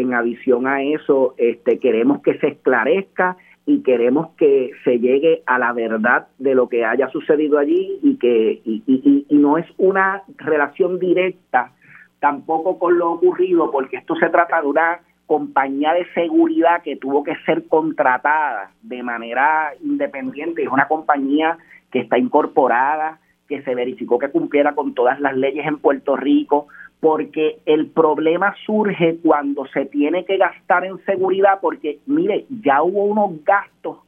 en 0.00 0.14
adición 0.14 0.66
a 0.66 0.82
eso, 0.82 1.34
este, 1.38 1.78
queremos 1.78 2.22
que 2.22 2.38
se 2.38 2.48
esclarezca 2.48 3.36
y 3.66 3.82
queremos 3.82 4.28
que 4.36 4.70
se 4.84 4.98
llegue 5.00 5.42
a 5.44 5.58
la 5.58 5.72
verdad 5.72 6.28
de 6.38 6.54
lo 6.54 6.68
que 6.68 6.84
haya 6.84 7.08
sucedido 7.08 7.58
allí 7.58 7.98
y 8.02 8.16
que 8.16 8.60
y, 8.64 9.26
no 9.30 9.58
es 9.58 9.66
una 9.76 10.22
relación 10.38 10.98
directa 10.98 11.72
tampoco 12.20 12.78
con 12.78 12.98
lo 12.98 13.12
ocurrido 13.12 13.70
porque 13.70 13.96
esto 13.96 14.14
se 14.16 14.28
trata 14.28 14.62
de 14.62 14.68
una 14.68 15.00
compañía 15.26 15.92
de 15.92 16.06
seguridad 16.14 16.82
que 16.82 16.96
tuvo 16.96 17.24
que 17.24 17.36
ser 17.44 17.66
contratada 17.66 18.70
de 18.82 19.02
manera 19.02 19.72
independiente. 19.82 20.62
Es 20.62 20.68
una 20.68 20.88
compañía 20.88 21.58
que 21.90 22.00
está 22.00 22.18
incorporada 22.18 23.18
que 23.48 23.62
se 23.62 23.74
verificó 23.74 24.18
que 24.18 24.30
cumpliera 24.30 24.74
con 24.74 24.94
todas 24.94 25.20
las 25.20 25.36
leyes 25.36 25.66
en 25.66 25.78
Puerto 25.78 26.16
Rico 26.16 26.68
porque 27.00 27.58
el 27.66 27.88
problema 27.88 28.54
surge 28.64 29.18
cuando 29.22 29.66
se 29.66 29.86
tiene 29.86 30.24
que 30.24 30.38
gastar 30.38 30.84
en 30.84 30.98
seguridad, 31.04 31.58
porque 31.60 31.98
mire, 32.06 32.46
ya 32.62 32.82
hubo 32.82 33.04
unos 33.04 33.44
gastos 33.44 33.98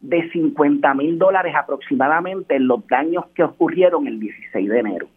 de 0.00 0.30
50 0.30 0.94
mil 0.94 1.18
dólares 1.18 1.54
aproximadamente 1.56 2.56
en 2.56 2.66
los 2.66 2.86
daños 2.86 3.26
que 3.34 3.42
ocurrieron 3.42 4.06
el 4.06 4.20
16 4.20 4.68
de 4.68 4.78
enero. 4.78 5.08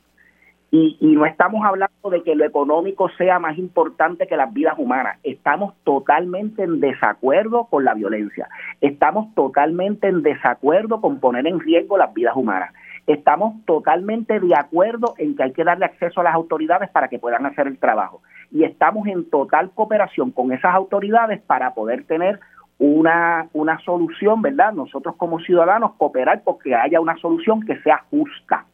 Y, 0.69 0.97
y, 0.99 1.15
no 1.15 1.25
estamos 1.25 1.63
hablando 1.65 2.09
de 2.09 2.23
que 2.23 2.35
lo 2.35 2.43
económico 2.45 3.09
sea 3.17 3.39
más 3.39 3.57
importante 3.57 4.27
que 4.27 4.35
las 4.35 4.53
vidas 4.53 4.75
humanas. 4.77 5.17
Estamos 5.23 5.73
totalmente 5.85 6.63
en 6.63 6.81
desacuerdo 6.81 7.67
con 7.69 7.85
la 7.85 7.93
violencia. 7.93 8.49
Estamos 8.81 9.33
totalmente 9.33 10.07
en 10.07 10.23
desacuerdo 10.23 10.99
con 10.99 11.21
poner 11.21 11.47
en 11.47 11.61
riesgo 11.61 11.97
las 11.97 12.13
vidas 12.13 12.35
humanas 12.35 12.73
estamos 13.07 13.65
totalmente 13.65 14.39
de 14.39 14.53
acuerdo 14.55 15.15
en 15.17 15.35
que 15.35 15.43
hay 15.43 15.53
que 15.53 15.63
darle 15.63 15.85
acceso 15.85 16.19
a 16.19 16.25
las 16.25 16.35
autoridades 16.35 16.89
para 16.89 17.07
que 17.07 17.19
puedan 17.19 17.45
hacer 17.45 17.67
el 17.67 17.79
trabajo. 17.79 18.21
Y 18.51 18.63
estamos 18.63 19.07
en 19.07 19.29
total 19.29 19.71
cooperación 19.71 20.31
con 20.31 20.51
esas 20.51 20.75
autoridades 20.75 21.41
para 21.41 21.73
poder 21.73 22.03
tener 22.03 22.39
una, 22.77 23.47
una 23.53 23.79
solución, 23.79 24.41
¿verdad? 24.41 24.73
Nosotros 24.73 25.15
como 25.15 25.39
ciudadanos 25.39 25.93
cooperar 25.93 26.43
porque 26.43 26.75
haya 26.75 26.99
una 26.99 27.17
solución 27.17 27.61
que 27.65 27.81
sea 27.81 28.05
justa. 28.09 28.65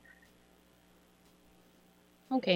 Ok 2.29 2.47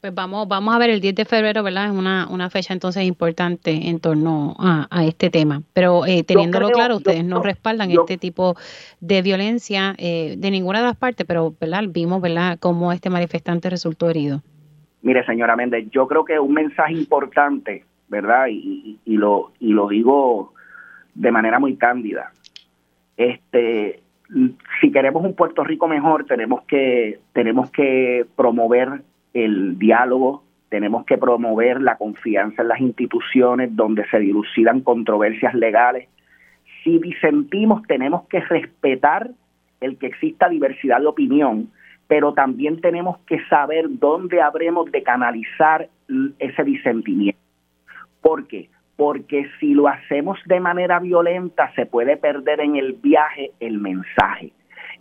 pues 0.00 0.14
vamos, 0.14 0.48
vamos 0.48 0.74
a 0.74 0.78
ver 0.78 0.90
el 0.90 1.00
10 1.00 1.14
de 1.14 1.24
febrero, 1.26 1.62
¿verdad? 1.62 1.86
Es 1.86 1.92
una, 1.92 2.26
una 2.30 2.48
fecha 2.48 2.72
entonces 2.72 3.04
importante 3.04 3.88
en 3.88 4.00
torno 4.00 4.56
a, 4.58 4.86
este 5.04 5.28
tema. 5.28 5.62
Pero 5.74 6.06
eh, 6.06 6.24
teniéndolo 6.24 6.70
claro, 6.70 6.96
ustedes 6.96 7.24
no 7.24 7.42
respaldan 7.42 7.90
este 7.90 8.16
tipo 8.16 8.56
de 9.00 9.20
violencia 9.20 9.94
eh, 9.98 10.36
de 10.38 10.50
ninguna 10.50 10.80
de 10.80 10.86
las 10.86 10.96
partes, 10.96 11.26
pero 11.26 11.54
¿verdad? 11.60 11.84
vimos, 11.88 12.22
¿verdad?, 12.22 12.58
cómo 12.58 12.92
este 12.92 13.10
manifestante 13.10 13.68
resultó 13.68 14.08
herido. 14.08 14.42
Mire, 15.02 15.24
señora 15.26 15.54
Méndez, 15.54 15.86
yo 15.90 16.06
creo 16.06 16.24
que 16.24 16.38
un 16.38 16.54
mensaje 16.54 16.94
importante, 16.94 17.84
¿verdad? 18.08 18.46
Y, 18.50 18.98
y, 19.04 19.16
lo, 19.16 19.52
y 19.60 19.72
lo 19.72 19.88
digo 19.88 20.54
de 21.14 21.30
manera 21.30 21.58
muy 21.58 21.76
cándida. 21.76 22.32
Este, 23.18 24.00
si 24.80 24.90
queremos 24.90 25.24
un 25.24 25.34
Puerto 25.34 25.62
Rico 25.62 25.88
mejor, 25.88 26.24
tenemos 26.24 26.62
que, 26.62 27.20
tenemos 27.32 27.70
que 27.70 28.26
promover 28.36 29.02
el 29.34 29.78
diálogo, 29.78 30.42
tenemos 30.68 31.04
que 31.04 31.18
promover 31.18 31.80
la 31.80 31.96
confianza 31.96 32.62
en 32.62 32.68
las 32.68 32.80
instituciones 32.80 33.74
donde 33.74 34.06
se 34.08 34.18
dilucidan 34.18 34.80
controversias 34.80 35.54
legales. 35.54 36.08
Si 36.82 36.98
disentimos, 36.98 37.82
tenemos 37.86 38.26
que 38.28 38.40
respetar 38.40 39.30
el 39.80 39.98
que 39.98 40.06
exista 40.06 40.48
diversidad 40.48 41.00
de 41.00 41.06
opinión, 41.06 41.70
pero 42.06 42.32
también 42.32 42.80
tenemos 42.80 43.18
que 43.26 43.44
saber 43.46 43.86
dónde 43.88 44.40
habremos 44.40 44.90
de 44.90 45.02
canalizar 45.02 45.88
ese 46.38 46.64
disentimiento. 46.64 47.40
¿Por 48.20 48.46
qué? 48.46 48.68
Porque 48.96 49.48
si 49.58 49.74
lo 49.74 49.88
hacemos 49.88 50.38
de 50.44 50.60
manera 50.60 50.98
violenta, 50.98 51.72
se 51.74 51.86
puede 51.86 52.16
perder 52.16 52.60
en 52.60 52.76
el 52.76 52.92
viaje 52.94 53.52
el 53.60 53.78
mensaje. 53.78 54.52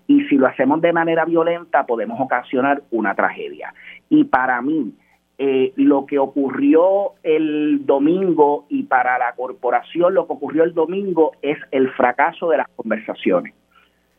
Y 0.09 0.23
si 0.23 0.37
lo 0.37 0.47
hacemos 0.47 0.81
de 0.81 0.91
manera 0.91 1.23
violenta, 1.23 1.85
podemos 1.85 2.19
ocasionar 2.19 2.81
una 2.89 3.13
tragedia. 3.13 3.75
Y 4.09 4.23
para 4.23 4.59
mí, 4.59 4.91
eh, 5.37 5.71
lo 5.75 6.07
que 6.07 6.17
ocurrió 6.17 7.13
el 7.21 7.85
domingo 7.85 8.65
y 8.69 8.83
para 8.83 9.19
la 9.19 9.33
corporación 9.35 10.15
lo 10.15 10.25
que 10.25 10.33
ocurrió 10.33 10.63
el 10.63 10.73
domingo 10.73 11.33
es 11.43 11.59
el 11.69 11.91
fracaso 11.91 12.49
de 12.49 12.57
las 12.57 12.67
conversaciones. 12.75 13.53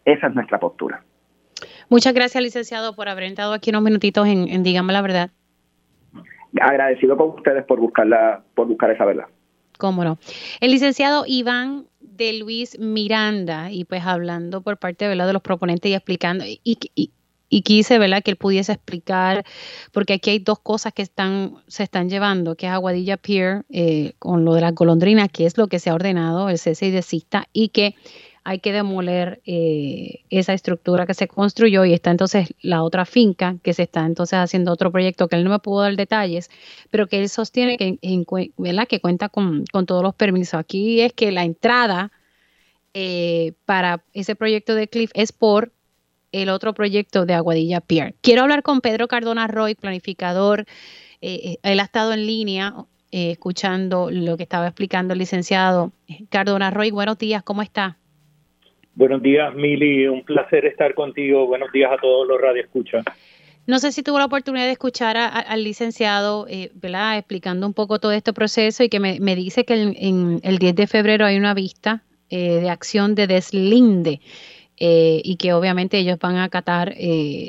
Esa 0.05 0.29
es 0.29 0.35
nuestra 0.35 0.61
postura. 0.61 1.03
Muchas 1.89 2.15
gracias, 2.15 2.41
licenciado, 2.41 2.95
por 2.95 3.09
haber 3.09 3.25
entrado 3.25 3.53
aquí 3.53 3.71
unos 3.71 3.83
minutitos 3.83 4.29
en, 4.29 4.49
en 4.49 4.63
Dígame 4.63 4.93
la 4.93 5.03
Verdad. 5.03 5.31
Agradecido 6.61 7.17
con 7.17 7.31
ustedes 7.31 7.65
por 7.65 7.81
buscar, 7.81 8.43
por 8.55 8.69
buscar 8.69 8.93
esa 8.93 9.05
verdad. 9.05 9.27
Cómo 9.77 10.05
no. 10.05 10.19
El 10.61 10.71
licenciado 10.71 11.25
Iván 11.27 11.90
de 12.21 12.35
Luis 12.35 12.79
Miranda, 12.79 13.73
y 13.73 13.85
pues 13.85 14.03
hablando 14.05 14.61
por 14.61 14.77
parte 14.77 15.09
de 15.09 15.17
los 15.17 15.43
proponentes 15.43 15.91
y 15.91 15.95
explicando, 15.95 16.45
y, 16.45 16.61
y, 17.49 17.63
quise 17.63 17.99
¿verdad? 17.99 18.23
que 18.23 18.31
él 18.31 18.37
pudiese 18.37 18.73
explicar, 18.73 19.43
porque 19.91 20.13
aquí 20.13 20.29
hay 20.29 20.39
dos 20.39 20.59
cosas 20.59 20.93
que 20.93 21.01
están, 21.01 21.55
se 21.67 21.83
están 21.83 22.11
llevando, 22.11 22.57
que 22.57 22.67
es 22.67 22.73
Aguadilla 22.73 23.17
Pier, 23.17 23.65
eh, 23.71 24.13
con 24.19 24.45
lo 24.45 24.53
de 24.53 24.61
las 24.61 24.75
golondrinas, 24.75 25.31
que 25.33 25.47
es 25.47 25.57
lo 25.57 25.69
que 25.69 25.79
se 25.79 25.89
ha 25.89 25.95
ordenado, 25.95 26.51
el 26.51 26.59
cese 26.59 26.89
y 26.89 26.91
desista, 26.91 27.49
y 27.55 27.71
que 27.71 27.95
hay 28.43 28.61
que 28.61 28.73
demoler 28.73 29.41
eh, 29.45 30.21
esa 30.31 30.55
estructura 30.55 31.07
que 31.07 31.15
se 31.15 31.29
construyó 31.29 31.85
y 31.85 31.93
está 31.93 32.11
entonces 32.11 32.55
la 32.63 32.83
otra 32.83 33.05
finca 33.05 33.57
que 33.63 33.75
se 33.75 33.83
está 33.83 34.07
entonces 34.07 34.39
haciendo 34.39 34.73
otro 34.73 34.91
proyecto 34.91 35.29
que 35.29 35.37
él 35.37 35.45
no 35.45 35.51
me 35.51 35.59
pudo 35.59 35.83
dar 35.83 35.97
detalles, 35.97 36.51
pero 36.91 37.07
que 37.07 37.21
él 37.21 37.29
sostiene 37.29 37.77
que, 37.77 37.99
que 38.01 39.01
cuenta 39.01 39.29
con, 39.29 39.65
todos 39.65 40.03
los 40.03 40.15
permisos. 40.15 40.55
Aquí 40.55 41.01
es 41.01 41.13
que 41.13 41.33
la 41.33 41.45
entrada 41.45 42.11
eh, 42.95 43.53
para 43.67 44.03
ese 44.15 44.35
proyecto 44.35 44.75
de 44.75 44.89
Cliff 44.89 45.11
es 45.15 45.33
por 45.33 45.73
el 46.33 46.49
otro 46.49 46.75
proyecto 46.75 47.27
de 47.27 47.35
Aguadilla 47.35 47.81
Pier. 47.81 48.15
Quiero 48.21 48.43
hablar 48.43 48.63
con 48.63 48.81
Pedro 48.81 49.09
Cardona 49.09 49.49
Roy, 49.49 49.75
planificador. 49.75 50.65
Eh, 51.21 51.59
él 51.63 51.81
ha 51.81 51.85
estado 51.85 52.13
en 52.15 52.27
línea 52.27 52.75
escuchando 53.13 54.09
lo 54.11 54.37
que 54.37 54.45
estaba 54.45 54.69
explicando 54.69 55.13
el 55.13 55.19
licenciado 55.19 55.93
Cardona 56.31 56.71
Roy. 56.71 56.91
Buenos 56.91 57.19
días, 57.19 57.43
¿cómo 57.43 57.61
está? 57.61 58.00
Buenos 58.95 59.23
días, 59.23 59.55
Mili. 59.55 60.07
Un 60.09 60.25
placer 60.25 60.67
estar 60.67 60.95
contigo. 60.95 61.47
Buenos 61.47 61.71
días 61.73 61.91
a 61.93 61.97
todos 61.97 62.27
los 62.27 62.41
radioescuchas. 62.41 63.05
No 63.67 63.79
sé 63.79 63.93
si 63.93 64.03
tuvo 64.03 64.19
la 64.19 64.25
oportunidad 64.25 64.65
de 64.65 64.73
escuchar 64.73 65.17
al 65.17 65.63
licenciado, 65.63 66.47
eh. 66.49 66.73
Explicando 67.17 67.67
un 67.67 67.75
poco 67.75 68.01
todo 68.01 68.13
este 68.13 68.33
proceso 68.33 68.83
y 68.83 68.89
que 68.89 68.99
me, 68.99 69.37
dice 69.37 69.65
que 69.65 69.75
en, 69.75 70.41
el 70.43 70.59
10 70.59 70.75
de 70.75 70.87
febrero 70.87 71.25
hay 71.25 71.37
una 71.37 71.55
vista 71.55 72.03
eh, 72.31 72.61
de 72.61 72.71
acción 72.71 73.15
de 73.15 73.27
deslinde 73.27 74.21
eh, 74.77 75.21
y 75.23 75.37
que 75.37 75.53
obviamente 75.53 75.99
ellos 75.99 76.19
van 76.19 76.37
a 76.37 76.45
acatar 76.45 76.97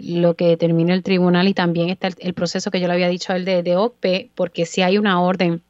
lo 0.03 0.35
que 0.35 0.45
determine 0.45 0.93
el 0.93 1.01
tribunal 1.01 1.47
y 1.47 1.53
también 1.53 1.89
está 1.89 2.09
el, 2.19 2.33
proceso 2.33 2.69
que 2.69 2.79
yo 2.79 2.87
le 2.87 2.93
había 2.93 3.07
dicho 3.07 3.33
a 3.33 3.37
él 3.37 3.45
de, 3.45 3.63
de 3.63 3.77
OPE, 3.77 4.29
porque 4.35 4.65
si 4.65 4.83
hay 4.83 4.97
una 4.97 5.21
orden 5.21 5.61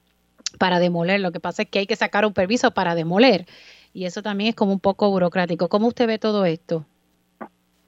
para 0.57 0.79
demoler, 0.79 1.21
lo 1.21 1.31
que 1.31 1.39
pasa 1.39 1.61
es 1.61 1.69
que 1.69 1.79
hay 1.79 1.87
que 1.87 1.95
sacar 1.95 2.25
un 2.25 2.33
permiso 2.33 2.71
para 2.71 2.93
demoler 2.95 3.45
y 3.93 4.05
eso 4.05 4.21
también 4.21 4.49
es 4.49 4.55
como 4.55 4.71
un 4.73 4.79
poco 4.79 5.09
burocrático. 5.09 5.69
¿Cómo 5.69 5.87
usted 5.87 6.07
ve 6.07 6.17
todo 6.17 6.45
esto? 6.45 6.85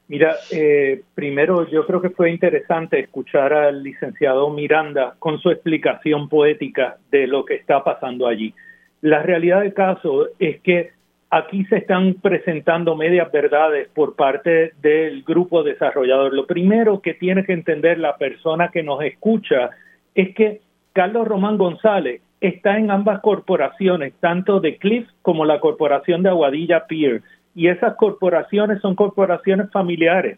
Mira, 0.08 0.36
eh, 0.52 1.02
primero 1.16 1.68
yo 1.70 1.86
creo 1.86 2.02
que 2.02 2.10
fue 2.10 2.30
interesante 2.30 3.00
escuchar 3.00 3.54
al 3.54 3.82
licenciado 3.82 4.50
Miranda 4.50 5.16
con 5.18 5.40
su 5.40 5.50
explicación 5.50 6.28
poética 6.28 6.98
de 7.10 7.26
lo 7.26 7.46
que 7.46 7.56
está 7.56 7.84
pasando 7.84 8.28
allí. 8.28 8.54
La 9.02 9.24
realidad 9.24 9.62
del 9.62 9.74
caso 9.74 10.28
es 10.40 10.60
que 10.62 10.92
aquí 11.30 11.66
se 11.66 11.78
están 11.78 12.16
presentando 12.16 12.96
medias 12.96 13.32
verdades 13.32 13.88
por 13.94 14.16
parte 14.16 14.74
del 14.82 15.24
grupo 15.24 15.64
desarrollador. 15.64 16.34
Lo 16.34 16.46
primero 16.46 17.02
que 17.02 17.16
tiene 17.16 17.44
que 17.44 17.54
entender 17.54 17.98
la 17.98 18.18
persona 18.18 18.70
que 18.70 18.84
nos 18.84 19.02
escucha 19.04 19.72
es 20.14 20.36
que 20.36 20.62
Carlos 20.92 21.28
Román 21.28 21.58
González 21.58 22.22
está 22.44 22.78
en 22.78 22.92
ambas 22.92 23.22
corporaciones, 23.22 24.14
tanto 24.20 24.60
de 24.60 24.78
Cliff 24.78 25.08
como 25.22 25.46
la 25.46 25.62
corporación 25.62 26.24
de 26.24 26.30
Aguadilla 26.30 26.88
Pier. 26.88 27.22
Y 27.56 27.70
esas 27.70 27.96
corporaciones 27.96 28.82
son 28.82 28.96
corporaciones 28.96 29.72
familiares 29.72 30.38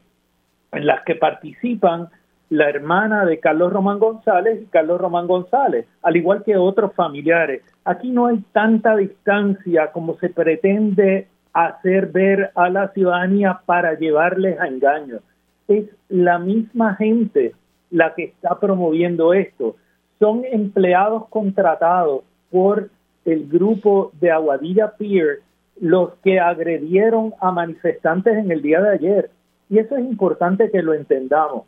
en 0.71 0.85
las 0.85 1.03
que 1.03 1.15
participan 1.15 2.09
la 2.49 2.69
hermana 2.69 3.25
de 3.25 3.39
Carlos 3.39 3.73
Román 3.73 3.97
González 3.97 4.61
y 4.61 4.65
Carlos 4.67 5.01
Román 5.01 5.25
González, 5.25 5.87
al 6.03 6.15
igual 6.15 6.43
que 6.43 6.55
otros 6.55 6.93
familiares. 6.93 7.63
Aquí 7.85 8.11
no 8.11 8.27
hay 8.27 8.37
tanta 8.53 8.95
distancia 8.95 9.91
como 9.91 10.15
se 10.19 10.29
pretende 10.29 11.27
hacer 11.53 12.07
ver 12.07 12.51
a 12.53 12.69
la 12.69 12.89
ciudadanía 12.89 13.61
para 13.65 13.97
llevarles 13.97 14.59
a 14.59 14.67
engaño. 14.67 15.21
Es 15.67 15.85
la 16.09 16.37
misma 16.37 16.93
gente 16.95 17.55
la 17.89 18.13
que 18.13 18.25
está 18.25 18.59
promoviendo 18.59 19.33
esto 19.33 19.75
son 20.19 20.43
empleados 20.45 21.27
contratados 21.29 22.23
por 22.51 22.89
el 23.25 23.47
grupo 23.47 24.11
de 24.19 24.31
Aguadilla 24.31 24.95
Pier 24.97 25.39
los 25.79 26.13
que 26.23 26.39
agredieron 26.39 27.33
a 27.41 27.51
manifestantes 27.51 28.37
en 28.37 28.51
el 28.51 28.61
día 28.61 28.81
de 28.81 28.89
ayer. 28.89 29.29
Y 29.69 29.79
eso 29.79 29.97
es 29.97 30.05
importante 30.05 30.71
que 30.71 30.81
lo 30.81 30.93
entendamos. 30.93 31.63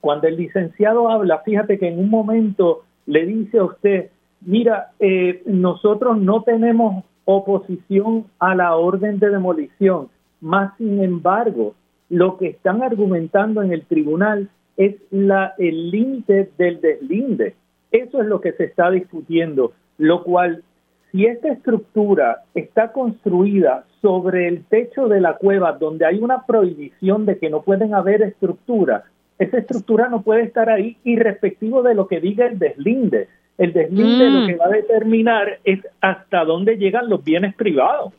Cuando 0.00 0.28
el 0.28 0.36
licenciado 0.36 1.10
habla, 1.10 1.40
fíjate 1.40 1.78
que 1.78 1.88
en 1.88 1.98
un 1.98 2.08
momento 2.08 2.84
le 3.06 3.26
dice 3.26 3.58
a 3.58 3.64
usted, 3.64 4.10
mira, 4.40 4.92
eh, 5.00 5.42
nosotros 5.46 6.18
no 6.18 6.42
tenemos 6.42 7.04
oposición 7.24 8.26
a 8.38 8.54
la 8.54 8.76
orden 8.76 9.18
de 9.18 9.30
demolición, 9.30 10.08
más 10.40 10.76
sin 10.78 11.02
embargo, 11.02 11.74
lo 12.08 12.38
que 12.38 12.48
están 12.48 12.82
argumentando 12.82 13.62
en 13.62 13.72
el 13.72 13.84
tribunal 13.84 14.48
es 14.76 14.96
la, 15.10 15.54
el 15.58 15.90
límite 15.90 16.50
del 16.56 16.80
deslinde. 16.80 17.54
Eso 17.90 18.20
es 18.20 18.26
lo 18.26 18.40
que 18.40 18.52
se 18.52 18.64
está 18.64 18.90
discutiendo, 18.90 19.72
lo 19.96 20.22
cual, 20.22 20.62
si 21.10 21.26
esta 21.26 21.48
estructura 21.52 22.42
está 22.54 22.92
construida 22.92 23.84
sobre 24.02 24.48
el 24.48 24.64
techo 24.64 25.08
de 25.08 25.20
la 25.20 25.36
cueva 25.36 25.72
donde 25.72 26.04
hay 26.06 26.18
una 26.18 26.44
prohibición 26.46 27.26
de 27.26 27.38
que 27.38 27.50
no 27.50 27.62
pueden 27.62 27.94
haber 27.94 28.22
estructuras, 28.22 29.04
esa 29.38 29.58
estructura 29.58 30.08
no 30.08 30.22
puede 30.22 30.42
estar 30.42 30.68
ahí 30.68 30.96
irrespectivo 31.04 31.82
de 31.82 31.94
lo 31.94 32.08
que 32.08 32.20
diga 32.20 32.46
el 32.46 32.58
deslinde. 32.58 33.28
El 33.56 33.72
deslinde 33.72 34.30
lo 34.30 34.40
mm. 34.40 34.46
que 34.46 34.56
va 34.56 34.66
a 34.66 34.70
determinar 34.70 35.60
es 35.64 35.80
hasta 36.00 36.44
dónde 36.44 36.76
llegan 36.76 37.08
los 37.08 37.24
bienes 37.24 37.54
privados. 37.54 38.12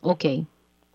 Ok. 0.00 0.24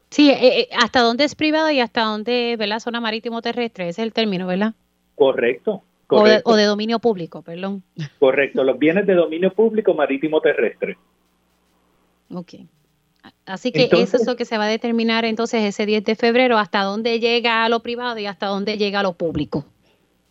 Sí, 0.10 0.30
eh, 0.30 0.60
eh, 0.60 0.68
hasta 0.78 1.02
dónde 1.02 1.24
es 1.24 1.36
privado 1.36 1.72
y 1.72 1.80
hasta 1.80 2.04
dónde, 2.04 2.56
¿verdad? 2.58 2.80
Zona 2.80 3.02
marítimo 3.02 3.42
terrestre, 3.42 3.90
ese 3.90 4.02
es 4.02 4.06
el 4.06 4.14
término, 4.14 4.46
¿verdad? 4.46 4.74
Correcto. 5.16 5.82
O 6.08 6.56
de, 6.56 6.66
dominio 6.66 7.00
público, 7.00 7.42
perdón. 7.42 7.84
Correcto, 8.20 8.64
los 8.64 8.78
bienes 8.78 9.08
de 9.08 9.16
dominio 9.16 9.52
público 9.54 9.94
marítimo 9.94 10.42
terrestre. 10.42 10.98
Ok. 12.32 12.56
Así 13.46 13.72
que 13.72 13.90
eso 13.92 14.18
es 14.18 14.28
lo 14.28 14.36
que 14.36 14.46
se 14.46 14.58
va 14.58 14.66
a 14.66 14.70
determinar 14.70 15.26
entonces 15.26 15.64
ese 15.64 15.86
10 15.86 16.04
de 16.04 16.16
febrero, 16.16 16.58
hasta 16.58 16.84
dónde 16.84 17.20
llega 17.20 17.64
a 17.64 17.70
lo 17.70 17.82
privado 17.82 18.20
y 18.20 18.26
hasta 18.26 18.48
dónde 18.48 18.78
llega 18.78 19.00
a 19.00 19.04
lo 19.04 19.14
público. 19.14 19.66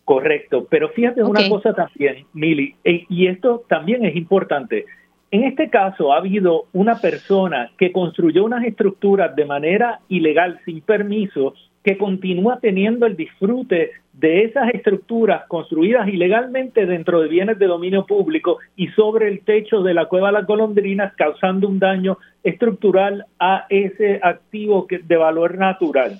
Correcto, 0.05 0.67
pero 0.69 0.89
fíjate 0.89 1.23
una 1.23 1.47
cosa 1.47 1.73
también, 1.73 2.25
Mili, 2.33 2.75
e, 2.83 3.05
y 3.09 3.27
esto 3.27 3.63
también 3.69 4.03
es 4.05 4.15
importante. 4.15 4.85
En 5.31 5.45
este 5.45 5.69
caso 5.69 6.13
ha 6.13 6.17
habido 6.17 6.65
una 6.73 6.99
persona 6.99 7.71
que 7.77 7.91
construyó 7.91 8.43
unas 8.43 8.65
estructuras 8.65 9.35
de 9.35 9.45
manera 9.45 10.01
ilegal, 10.09 10.59
sin 10.65 10.81
permiso, 10.81 11.53
que 11.83 11.97
continúa 11.97 12.59
teniendo 12.59 13.05
el 13.05 13.15
disfrute 13.15 13.91
de 14.13 14.43
esas 14.43 14.69
estructuras 14.73 15.45
construidas 15.47 16.07
ilegalmente 16.07 16.85
dentro 16.85 17.19
de 17.19 17.27
bienes 17.27 17.57
de 17.57 17.65
dominio 17.65 18.05
público 18.05 18.59
y 18.75 18.87
sobre 18.89 19.27
el 19.27 19.43
techo 19.43 19.81
de 19.81 19.93
la 19.93 20.05
cueva 20.05 20.27
de 20.27 20.33
las 20.33 20.47
golondrinas, 20.47 21.13
causando 21.15 21.67
un 21.67 21.79
daño 21.79 22.17
estructural 22.43 23.25
a 23.39 23.65
ese 23.69 24.19
activo 24.21 24.87
de 24.89 25.17
valor 25.17 25.57
natural. 25.57 26.19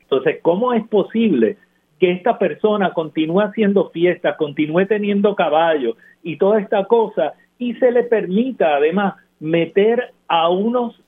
Entonces, 0.00 0.38
¿cómo 0.42 0.72
es 0.72 0.86
posible 0.88 1.58
que 2.00 2.10
esta 2.10 2.38
persona 2.38 2.92
continúe 2.92 3.40
haciendo 3.40 3.90
fiestas, 3.90 4.36
continúe 4.36 4.86
teniendo 4.86 5.36
caballos 5.36 5.96
y 6.22 6.36
toda 6.36 6.58
esta 6.58 6.86
cosa 6.86 7.34
y 7.58 7.74
se 7.74 7.92
le 7.92 8.04
permita 8.04 8.76
además 8.76 9.14
meter 9.38 10.12
a 10.26 10.48
unos 10.48 10.98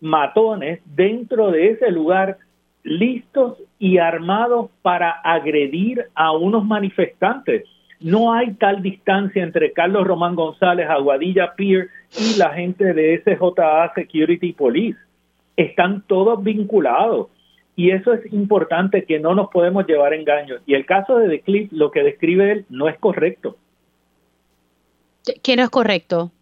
matones 0.00 0.80
dentro 0.86 1.50
de 1.50 1.72
ese 1.72 1.90
lugar 1.90 2.38
listos 2.88 3.58
y 3.78 3.98
armados 3.98 4.70
para 4.82 5.10
agredir 5.10 6.06
a 6.14 6.32
unos 6.32 6.64
manifestantes. 6.64 7.64
No 8.00 8.32
hay 8.32 8.54
tal 8.54 8.82
distancia 8.82 9.42
entre 9.42 9.72
Carlos 9.72 10.06
Román 10.06 10.34
González, 10.34 10.88
Aguadilla 10.88 11.54
Pier 11.54 11.88
y 12.16 12.38
la 12.38 12.50
gente 12.50 12.94
de 12.94 13.22
SJA 13.22 13.92
Security 13.94 14.52
Police. 14.52 14.98
Están 15.56 16.02
todos 16.06 16.42
vinculados. 16.42 17.28
Y 17.76 17.90
eso 17.90 18.12
es 18.12 18.32
importante 18.32 19.04
que 19.04 19.20
no 19.20 19.34
nos 19.34 19.50
podemos 19.50 19.86
llevar 19.86 20.12
engaños. 20.12 20.60
Y 20.66 20.74
el 20.74 20.84
caso 20.84 21.18
de 21.18 21.28
The 21.28 21.40
Cliff, 21.42 21.72
lo 21.72 21.90
que 21.90 22.02
describe 22.02 22.50
él, 22.50 22.66
no 22.68 22.88
es 22.88 22.98
correcto. 22.98 23.56
¿Qué 25.42 25.56
no 25.56 25.62
es 25.62 25.70
correcto? 25.70 26.32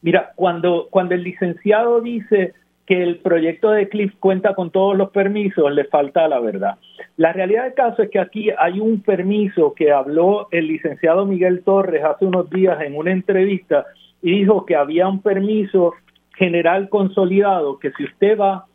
Mira, 0.00 0.32
cuando, 0.36 0.88
cuando 0.90 1.14
el 1.14 1.24
licenciado 1.24 2.00
dice 2.00 2.54
que 2.86 3.02
el 3.02 3.18
proyecto 3.18 3.70
de 3.70 3.88
Cliff 3.88 4.12
cuenta 4.20 4.54
con 4.54 4.70
todos 4.70 4.96
los 4.96 5.10
permisos, 5.10 5.72
le 5.72 5.84
falta 5.84 6.28
la 6.28 6.40
verdad. 6.40 6.76
La 7.16 7.32
realidad 7.32 7.64
del 7.64 7.74
caso 7.74 8.02
es 8.02 8.10
que 8.10 8.18
aquí 8.18 8.50
hay 8.58 8.80
un 8.80 9.00
permiso 9.02 9.74
que 9.74 9.90
habló 9.90 10.48
el 10.50 10.66
licenciado 10.66 11.24
Miguel 11.24 11.62
Torres 11.64 12.04
hace 12.04 12.26
unos 12.26 12.50
días 12.50 12.80
en 12.82 12.96
una 12.96 13.12
entrevista 13.12 13.86
y 14.20 14.32
dijo 14.32 14.66
que 14.66 14.76
había 14.76 15.08
un 15.08 15.22
permiso 15.22 15.94
general 16.36 16.88
consolidado 16.88 17.78
que 17.78 17.92
si 17.92 18.04
usted 18.04 18.38
va 18.38 18.66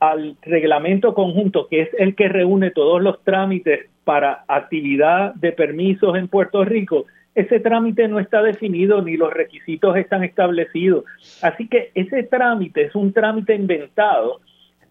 al 0.00 0.36
reglamento 0.42 1.14
conjunto, 1.14 1.68
que 1.68 1.82
es 1.82 1.88
el 1.98 2.14
que 2.14 2.28
reúne 2.28 2.70
todos 2.70 3.02
los 3.02 3.22
trámites 3.24 3.88
para 4.04 4.44
actividad 4.46 5.34
de 5.34 5.52
permisos 5.52 6.16
en 6.16 6.28
Puerto 6.28 6.64
Rico, 6.64 7.06
ese 7.36 7.60
trámite 7.60 8.08
no 8.08 8.18
está 8.18 8.42
definido 8.42 9.02
ni 9.02 9.18
los 9.18 9.32
requisitos 9.32 9.94
están 9.96 10.24
establecidos. 10.24 11.04
Así 11.42 11.68
que 11.68 11.90
ese 11.94 12.22
trámite 12.22 12.84
es 12.84 12.94
un 12.94 13.12
trámite 13.12 13.54
inventado 13.54 14.40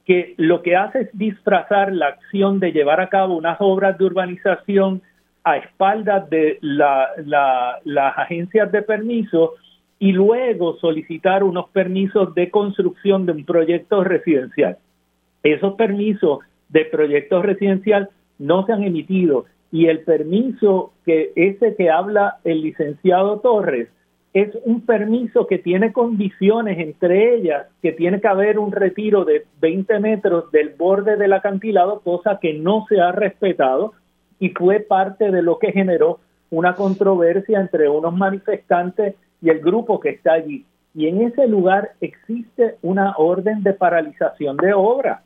que 0.05 0.35
lo 0.37 0.61
que 0.61 0.75
hace 0.75 1.01
es 1.01 1.09
disfrazar 1.13 1.91
la 1.91 2.09
acción 2.09 2.59
de 2.59 2.71
llevar 2.71 3.01
a 3.01 3.09
cabo 3.09 3.35
unas 3.35 3.57
obras 3.59 3.97
de 3.97 4.05
urbanización 4.05 5.01
a 5.43 5.57
espaldas 5.57 6.29
de 6.29 6.59
las 6.61 8.17
agencias 8.17 8.71
de 8.71 8.83
permiso 8.83 9.53
y 9.97 10.11
luego 10.11 10.77
solicitar 10.77 11.43
unos 11.43 11.69
permisos 11.69 12.35
de 12.35 12.51
construcción 12.51 13.25
de 13.25 13.31
un 13.31 13.45
proyecto 13.45 14.03
residencial. 14.03 14.77
Esos 15.41 15.73
permisos 15.73 16.39
de 16.69 16.85
proyectos 16.85 17.43
residencial 17.43 18.09
no 18.37 18.67
se 18.67 18.73
han 18.73 18.83
emitido 18.83 19.45
y 19.75 19.87
el 19.87 20.05
permiso 20.05 20.93
que 21.05 21.33
ese 21.35 21.75
que 21.75 21.89
habla 21.89 22.37
el 22.45 22.61
licenciado 22.61 23.41
Torres 23.41 23.89
es 24.33 24.47
un 24.63 24.85
permiso 24.85 25.47
que 25.47 25.57
tiene 25.57 25.91
condiciones, 25.91 26.79
entre 26.79 27.35
ellas 27.35 27.67
que 27.81 27.91
tiene 27.91 28.21
que 28.21 28.27
haber 28.29 28.57
un 28.57 28.71
retiro 28.71 29.25
de 29.25 29.43
20 29.59 29.99
metros 29.99 30.49
del 30.53 30.69
borde 30.69 31.17
del 31.17 31.33
acantilado, 31.33 31.99
cosa 31.99 32.39
que 32.41 32.53
no 32.53 32.85
se 32.87 33.01
ha 33.01 33.11
respetado 33.11 33.91
y 34.39 34.47
fue 34.51 34.79
parte 34.79 35.29
de 35.29 35.41
lo 35.41 35.59
que 35.59 35.73
generó 35.73 36.21
una 36.51 36.75
controversia 36.75 37.59
entre 37.59 37.89
unos 37.89 38.15
manifestantes 38.15 39.15
y 39.41 39.49
el 39.49 39.59
grupo 39.59 39.99
que 39.99 40.11
está 40.11 40.35
allí. 40.35 40.63
Y 40.93 41.09
en 41.09 41.21
ese 41.21 41.49
lugar 41.49 41.91
existe 41.99 42.75
una 42.81 43.13
orden 43.17 43.61
de 43.61 43.73
paralización 43.73 44.55
de 44.55 44.73
obra. 44.73 45.23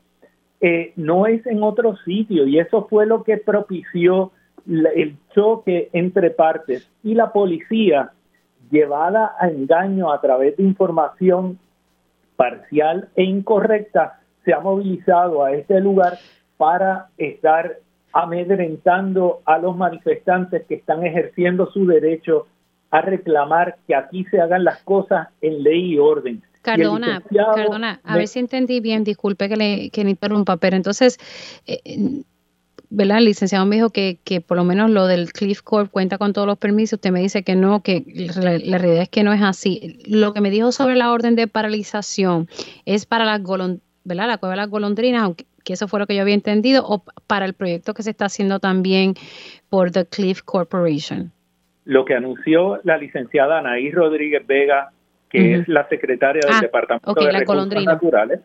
Eh, 0.60 0.92
no 0.96 1.26
es 1.26 1.46
en 1.46 1.62
otro 1.62 1.96
sitio 1.98 2.48
y 2.48 2.58
eso 2.58 2.88
fue 2.90 3.06
lo 3.06 3.22
que 3.22 3.36
propició 3.36 4.32
el 4.66 5.16
choque 5.34 5.90
entre 5.92 6.30
partes 6.30 6.88
y 7.02 7.14
la 7.14 7.32
policía 7.32 8.12
llevada 8.70 9.34
a 9.38 9.48
engaño 9.48 10.12
a 10.12 10.20
través 10.20 10.56
de 10.56 10.62
información 10.62 11.58
parcial 12.36 13.08
e 13.16 13.24
incorrecta 13.24 14.20
se 14.44 14.52
ha 14.52 14.60
movilizado 14.60 15.44
a 15.44 15.52
este 15.52 15.80
lugar 15.80 16.18
para 16.56 17.08
estar 17.18 17.78
amedrentando 18.12 19.40
a 19.44 19.58
los 19.58 19.76
manifestantes 19.76 20.64
que 20.66 20.74
están 20.76 21.04
ejerciendo 21.04 21.70
su 21.70 21.86
derecho 21.86 22.46
a 22.90 23.02
reclamar 23.02 23.76
que 23.86 23.94
aquí 23.94 24.24
se 24.24 24.40
hagan 24.40 24.64
las 24.64 24.82
cosas 24.82 25.28
en 25.40 25.62
ley 25.62 25.94
y 25.94 25.98
orden. 25.98 26.42
Cardona, 26.62 27.22
Cardona, 27.54 28.00
a 28.04 28.16
ver 28.16 28.28
si 28.28 28.38
entendí 28.38 28.80
bien, 28.80 29.02
disculpe 29.02 29.48
que 29.48 29.56
le, 29.56 29.90
que 29.90 30.02
interrumpa, 30.02 30.58
pero 30.58 30.76
entonces, 30.76 31.18
eh, 31.66 32.22
¿verdad? 32.90 33.18
El 33.18 33.24
licenciado 33.26 33.64
me 33.66 33.76
dijo 33.76 33.90
que, 33.90 34.18
que 34.24 34.40
por 34.40 34.56
lo 34.56 34.64
menos 34.64 34.90
lo 34.90 35.06
del 35.06 35.32
Cliff 35.32 35.62
Corp 35.62 35.90
cuenta 35.90 36.18
con 36.18 36.32
todos 36.32 36.46
los 36.46 36.58
permisos, 36.58 36.98
usted 36.98 37.10
me 37.10 37.20
dice 37.20 37.42
que 37.42 37.56
no, 37.56 37.82
que 37.82 38.04
la, 38.36 38.78
realidad 38.78 39.02
es 39.02 39.08
que 39.08 39.22
no 39.22 39.32
es 39.32 39.42
así. 39.42 39.98
Lo 40.06 40.32
que 40.34 40.40
me 40.40 40.50
dijo 40.50 40.72
sobre 40.72 40.96
la 40.96 41.12
orden 41.12 41.36
de 41.36 41.46
paralización 41.48 42.48
es 42.84 43.06
para 43.06 43.24
las 43.24 43.42
¿verdad? 44.04 44.26
la 44.26 44.38
cueva 44.38 44.54
de 44.54 44.56
las 44.56 44.70
golondrinas, 44.70 45.22
aunque 45.22 45.46
que 45.64 45.74
eso 45.74 45.88
fue 45.88 46.00
lo 46.00 46.06
que 46.06 46.14
yo 46.16 46.22
había 46.22 46.34
entendido, 46.34 46.84
o 46.86 47.04
para 47.26 47.44
el 47.44 47.52
proyecto 47.52 47.92
que 47.92 48.02
se 48.02 48.10
está 48.10 48.24
haciendo 48.24 48.60
también 48.60 49.14
por 49.68 49.90
The 49.90 50.06
Cliff 50.06 50.40
Corporation. 50.42 51.32
Lo 51.84 52.06
que 52.06 52.14
anunció 52.14 52.80
la 52.84 52.96
licenciada 52.96 53.58
Anaí 53.58 53.90
Rodríguez 53.90 54.46
Vega 54.46 54.90
que 55.30 55.54
es 55.54 55.68
la 55.68 55.88
secretaria 55.88 56.40
del 56.44 56.56
ah, 56.56 56.60
Departamento 56.60 57.14
de 57.14 57.32
Recursos 57.32 57.84
Naturales, 57.84 58.40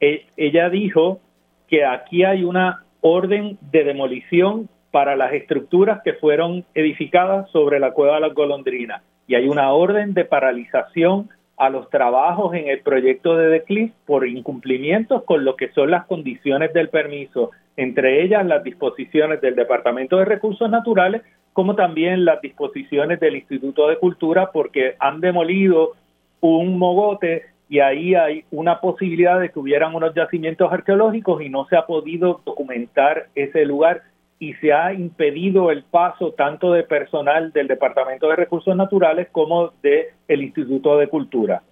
e, 0.00 0.26
ella 0.36 0.68
dijo 0.68 1.20
que 1.66 1.84
aquí 1.84 2.24
hay 2.24 2.44
una 2.44 2.83
orden 3.06 3.58
de 3.70 3.84
demolición 3.84 4.70
para 4.90 5.14
las 5.14 5.34
estructuras 5.34 6.00
que 6.02 6.14
fueron 6.14 6.64
edificadas 6.74 7.50
sobre 7.50 7.78
la 7.78 7.92
cueva 7.92 8.14
de 8.14 8.22
las 8.22 8.34
golondrinas. 8.34 9.02
Y 9.26 9.34
hay 9.34 9.46
una 9.46 9.72
orden 9.72 10.14
de 10.14 10.24
paralización 10.24 11.28
a 11.58 11.68
los 11.68 11.90
trabajos 11.90 12.54
en 12.54 12.68
el 12.68 12.80
proyecto 12.80 13.36
de 13.36 13.48
Declive 13.48 13.92
por 14.06 14.26
incumplimientos 14.26 15.22
con 15.24 15.44
lo 15.44 15.54
que 15.54 15.68
son 15.72 15.90
las 15.90 16.06
condiciones 16.06 16.72
del 16.72 16.88
permiso, 16.88 17.50
entre 17.76 18.22
ellas 18.22 18.46
las 18.46 18.64
disposiciones 18.64 19.42
del 19.42 19.54
Departamento 19.54 20.16
de 20.16 20.24
Recursos 20.24 20.70
Naturales 20.70 21.20
como 21.52 21.74
también 21.74 22.24
las 22.24 22.40
disposiciones 22.40 23.20
del 23.20 23.36
Instituto 23.36 23.88
de 23.88 23.98
Cultura, 23.98 24.50
porque 24.50 24.96
han 24.98 25.20
demolido 25.20 25.92
un 26.40 26.78
mogote 26.78 27.42
y 27.68 27.80
ahí 27.80 28.14
hay 28.14 28.44
una 28.50 28.80
posibilidad 28.80 29.40
de 29.40 29.50
que 29.50 29.58
hubieran 29.58 29.94
unos 29.94 30.14
yacimientos 30.14 30.72
arqueológicos 30.72 31.42
y 31.42 31.48
no 31.48 31.66
se 31.66 31.76
ha 31.76 31.86
podido 31.86 32.40
documentar 32.44 33.28
ese 33.34 33.64
lugar 33.64 34.02
y 34.38 34.54
se 34.54 34.72
ha 34.72 34.92
impedido 34.92 35.70
el 35.70 35.84
paso 35.84 36.32
tanto 36.32 36.72
de 36.72 36.82
personal 36.82 37.52
del 37.52 37.68
Departamento 37.68 38.28
de 38.28 38.36
Recursos 38.36 38.76
Naturales 38.76 39.28
como 39.32 39.72
del 39.82 40.06
el 40.28 40.42
Instituto 40.42 40.98
de 40.98 41.08
Cultura. 41.08 41.62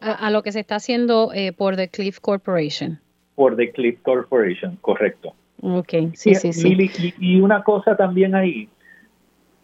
A, 0.00 0.30
lo 0.30 0.42
que 0.42 0.52
se 0.52 0.60
está 0.60 0.76
haciendo 0.76 1.32
eh, 1.32 1.52
por 1.52 1.74
The 1.74 1.88
Cliff 1.88 2.20
Corporation. 2.20 3.00
Por 3.34 3.56
The 3.56 3.72
Cliff 3.72 4.00
Corporation, 4.02 4.76
correcto. 4.80 5.34
Ok, 5.62 5.94
sí, 6.14 6.34
sí, 6.34 6.52
sí. 6.52 7.14
Y, 7.18 7.40
una 7.40 7.62
cosa 7.62 7.96
también 7.96 8.34
ahí, 8.34 8.68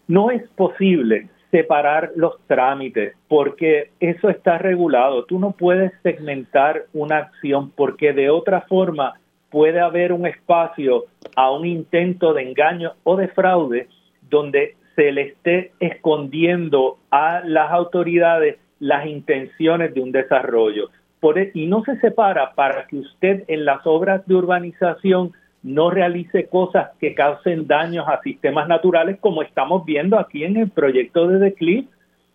no 0.09 0.31
es 0.31 0.43
posible 0.57 1.29
separar 1.53 2.13
los 2.17 2.41
trámites 2.49 3.15
porque 3.29 3.91
eso 4.01 4.31
está 4.31 4.59
regulado. 4.59 5.25
Tú 5.27 5.39
no 5.39 5.53
puedes 5.53 5.93
segmentar 6.03 6.87
una 6.95 7.19
acción 7.19 7.71
porque 7.71 8.13
de 8.13 8.31
otra 8.31 8.63
forma 8.63 9.21
puede 9.51 9.79
haber 9.81 10.15
un 10.15 10.27
espacio 10.27 11.05
a 11.37 11.53
un 11.53 11.67
intento 11.67 12.33
de 12.33 12.43
engaño 12.43 12.95
o 13.05 13.17
de 13.17 13.29
fraude 13.29 13.87
donde 14.29 14.77
se 14.97 15.13
le 15.13 15.23
esté 15.23 15.73
escondiendo 15.79 16.99
a 17.11 17.43
las 17.45 17.71
autoridades 17.71 18.57
las 18.81 19.07
intenciones 19.07 19.95
de 19.95 20.01
un 20.01 20.11
desarrollo. 20.11 20.89
Por, 21.21 21.39
e, 21.39 21.53
y 21.55 21.67
no 21.67 21.85
se 21.85 21.99
separa 22.01 22.55
para 22.55 22.87
que 22.87 22.97
usted 22.97 23.45
en 23.47 23.67
las 23.67 23.87
obras 23.87 24.27
de 24.27 24.35
urbanización 24.35 25.33
no 25.63 25.91
realice 25.91 26.49
cosas 26.49 26.91
que 26.99 27.15
causen 27.15 27.67
daños 27.67 28.07
a 28.09 28.21
sistemas 28.23 28.69
naturales 28.69 29.19
como 29.21 29.43
estamos 29.43 29.85
viendo 29.85 30.19
aquí 30.19 30.45
en 30.45 30.57
el 30.57 30.71
proyecto 30.71 31.29
de 31.29 31.39
Declive. 31.39 31.89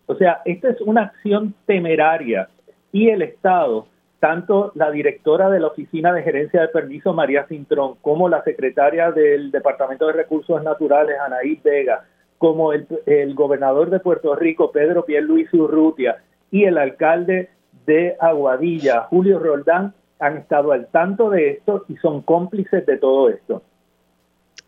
O 0.05 0.15
sea, 0.15 0.41
esta 0.45 0.69
es 0.69 0.79
una 0.81 1.03
acción 1.03 1.53
temeraria 1.65 2.47
y 2.91 3.09
el 3.09 3.21
Estado, 3.21 3.87
tanto 4.19 4.71
la 4.75 4.89
directora 4.91 5.49
de 5.49 5.59
la 5.59 5.67
Oficina 5.67 6.13
de 6.13 6.23
Gerencia 6.23 6.61
de 6.61 6.69
Permiso, 6.69 7.13
María 7.13 7.45
Cintrón, 7.47 7.95
como 8.01 8.29
la 8.29 8.43
secretaria 8.43 9.11
del 9.11 9.51
Departamento 9.51 10.07
de 10.07 10.13
Recursos 10.13 10.63
Naturales, 10.63 11.17
Anaí 11.19 11.59
Vega, 11.61 12.05
como 12.37 12.71
el, 12.71 12.87
el 13.05 13.33
gobernador 13.35 13.89
de 13.89 13.99
Puerto 13.99 14.35
Rico, 14.35 14.71
Pedro 14.71 15.03
Pierluisi 15.05 15.57
Urrutia, 15.57 16.17
y 16.49 16.63
el 16.63 16.77
alcalde 16.77 17.49
de 17.85 18.15
Aguadilla, 18.19 19.01
Julio 19.01 19.39
Roldán, 19.39 19.93
han 20.19 20.37
estado 20.37 20.71
al 20.71 20.87
tanto 20.87 21.29
de 21.29 21.51
esto 21.51 21.85
y 21.87 21.95
son 21.97 22.21
cómplices 22.21 22.85
de 22.85 22.97
todo 22.97 23.29
esto. 23.29 23.61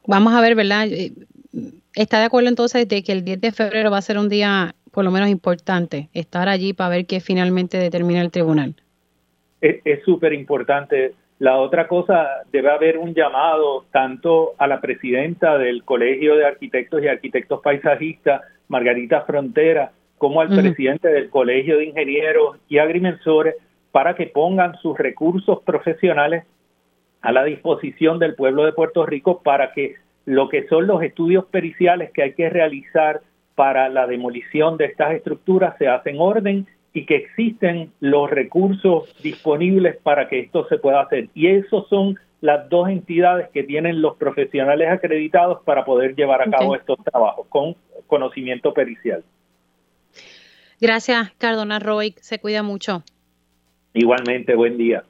Vamos 0.05 0.34
a 0.34 0.41
ver, 0.41 0.55
¿verdad? 0.55 0.88
Eh, 0.88 1.11
¿Está 1.95 2.19
de 2.19 2.26
acuerdo 2.26 2.49
entonces 2.49 2.88
de 2.88 3.03
que 3.03 3.11
el 3.11 3.23
10 3.23 3.41
de 3.41 3.51
febrero 3.51 3.91
va 3.91 3.97
a 3.97 4.01
ser 4.01 4.17
un 4.17 4.30
día 4.30 4.76
por 4.91 5.03
lo 5.03 5.11
menos 5.11 5.30
importante, 5.30 6.09
estar 6.13 6.49
allí 6.49 6.73
para 6.73 6.89
ver 6.89 7.05
qué 7.05 7.19
finalmente 7.19 7.77
determina 7.77 8.21
el 8.21 8.31
tribunal? 8.31 8.76
Es 9.61 10.03
súper 10.03 10.34
importante. 10.34 11.13
La 11.38 11.57
otra 11.57 11.88
cosa, 11.88 12.27
debe 12.51 12.69
haber 12.71 12.97
un 12.97 13.13
llamado 13.13 13.85
tanto 13.91 14.53
a 14.57 14.67
la 14.67 14.81
presidenta 14.81 15.57
del 15.57 15.84
Colegio 15.84 16.35
de 16.35 16.45
Arquitectos 16.45 17.03
y 17.03 17.07
Arquitectos 17.07 17.61
Paisajistas, 17.61 18.41
Margarita 18.67 19.21
Frontera, 19.21 19.91
como 20.17 20.41
al 20.41 20.49
presidente 20.49 21.07
del 21.07 21.30
Colegio 21.30 21.77
de 21.77 21.85
Ingenieros 21.85 22.57
y 22.67 22.77
Agrimensores, 22.77 23.55
para 23.91 24.16
que 24.16 24.28
pongan 24.28 24.78
sus 24.82 24.98
recursos 24.98 25.60
profesionales 25.64 26.45
a 27.22 27.32
la 27.32 27.44
disposición 27.44 28.20
del 28.20 28.36
pueblo 28.36 28.66
de 28.66 28.74
Puerto 28.74 29.06
Rico 29.06 29.41
para 29.41 29.72
que 29.74 29.95
lo 30.26 30.48
que 30.49 30.68
son 30.68 30.88
los 30.88 31.02
estudios 31.02 31.45
periciales 31.45 32.11
que 32.14 32.24
hay 32.24 32.34
que 32.34 32.49
realizar 32.49 33.22
para 33.56 33.90
la 33.90 34.07
demolición 34.07 34.78
de 34.78 34.86
estas 34.86 35.14
estructuras 35.14 35.78
se 35.78 35.88
hace 35.88 36.11
en 36.11 36.18
orden 36.20 36.68
y 36.94 37.06
que 37.06 37.16
existen 37.18 37.91
los 37.99 38.30
recursos 38.30 39.14
disponibles 39.22 39.98
para 39.98 40.28
que 40.28 40.40
esto 40.40 40.68
se 40.70 40.78
pueda 40.78 41.02
hacer. 41.02 41.30
Y 41.34 41.48
esos 41.48 41.88
son 41.90 42.18
las 42.41 42.70
dos 42.70 42.90
entidades 42.90 43.49
que 43.49 43.64
tienen 43.64 44.02
los 44.02 44.16
profesionales 44.16 44.90
acreditados 44.90 45.61
para 45.66 45.84
poder 45.84 46.16
llevar 46.16 46.41
a 46.41 46.49
cabo 46.49 46.76
estos 46.76 46.98
trabajos 47.03 47.48
con 47.49 47.76
conocimiento 48.07 48.74
pericial. 48.74 49.24
Gracias, 50.80 51.32
Cardona 51.38 51.80
Roy. 51.80 52.16
Se 52.22 52.40
cuida 52.40 52.64
mucho. 52.64 53.03
Igualmente, 53.94 54.56
buen 54.56 54.78
día. 54.78 55.03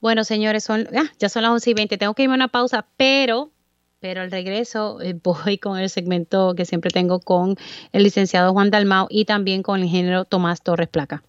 Bueno, 0.00 0.24
señores, 0.24 0.64
son, 0.64 0.88
ah, 0.96 1.10
ya 1.18 1.28
son 1.28 1.42
las 1.42 1.52
11 1.52 1.70
y 1.70 1.74
20. 1.74 1.98
Tengo 1.98 2.14
que 2.14 2.22
irme 2.22 2.34
a 2.34 2.36
una 2.36 2.48
pausa, 2.48 2.86
pero, 2.96 3.50
pero 4.00 4.22
al 4.22 4.30
regreso 4.30 5.00
eh, 5.02 5.14
voy 5.22 5.58
con 5.58 5.78
el 5.78 5.90
segmento 5.90 6.54
que 6.54 6.64
siempre 6.64 6.90
tengo 6.90 7.20
con 7.20 7.56
el 7.92 8.02
licenciado 8.02 8.52
Juan 8.52 8.70
Dalmao 8.70 9.08
y 9.10 9.26
también 9.26 9.62
con 9.62 9.78
el 9.78 9.84
ingeniero 9.84 10.24
Tomás 10.24 10.62
Torres 10.62 10.88
Placa. 10.88 11.22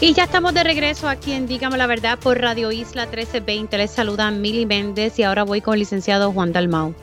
Y 0.00 0.12
ya 0.12 0.24
estamos 0.24 0.52
de 0.52 0.64
regreso 0.64 1.08
aquí 1.08 1.32
en 1.32 1.46
Dígame 1.46 1.78
la 1.78 1.86
Verdad 1.86 2.18
por 2.18 2.38
Radio 2.38 2.70
Isla 2.70 3.06
1320. 3.06 3.78
Les 3.78 3.90
saluda 3.90 4.30
Mili 4.30 4.66
Méndez 4.66 5.18
y 5.18 5.22
ahora 5.22 5.44
voy 5.44 5.62
con 5.62 5.74
el 5.74 5.80
licenciado 5.80 6.30
Juan 6.32 6.52
Dalmau. 6.52 6.94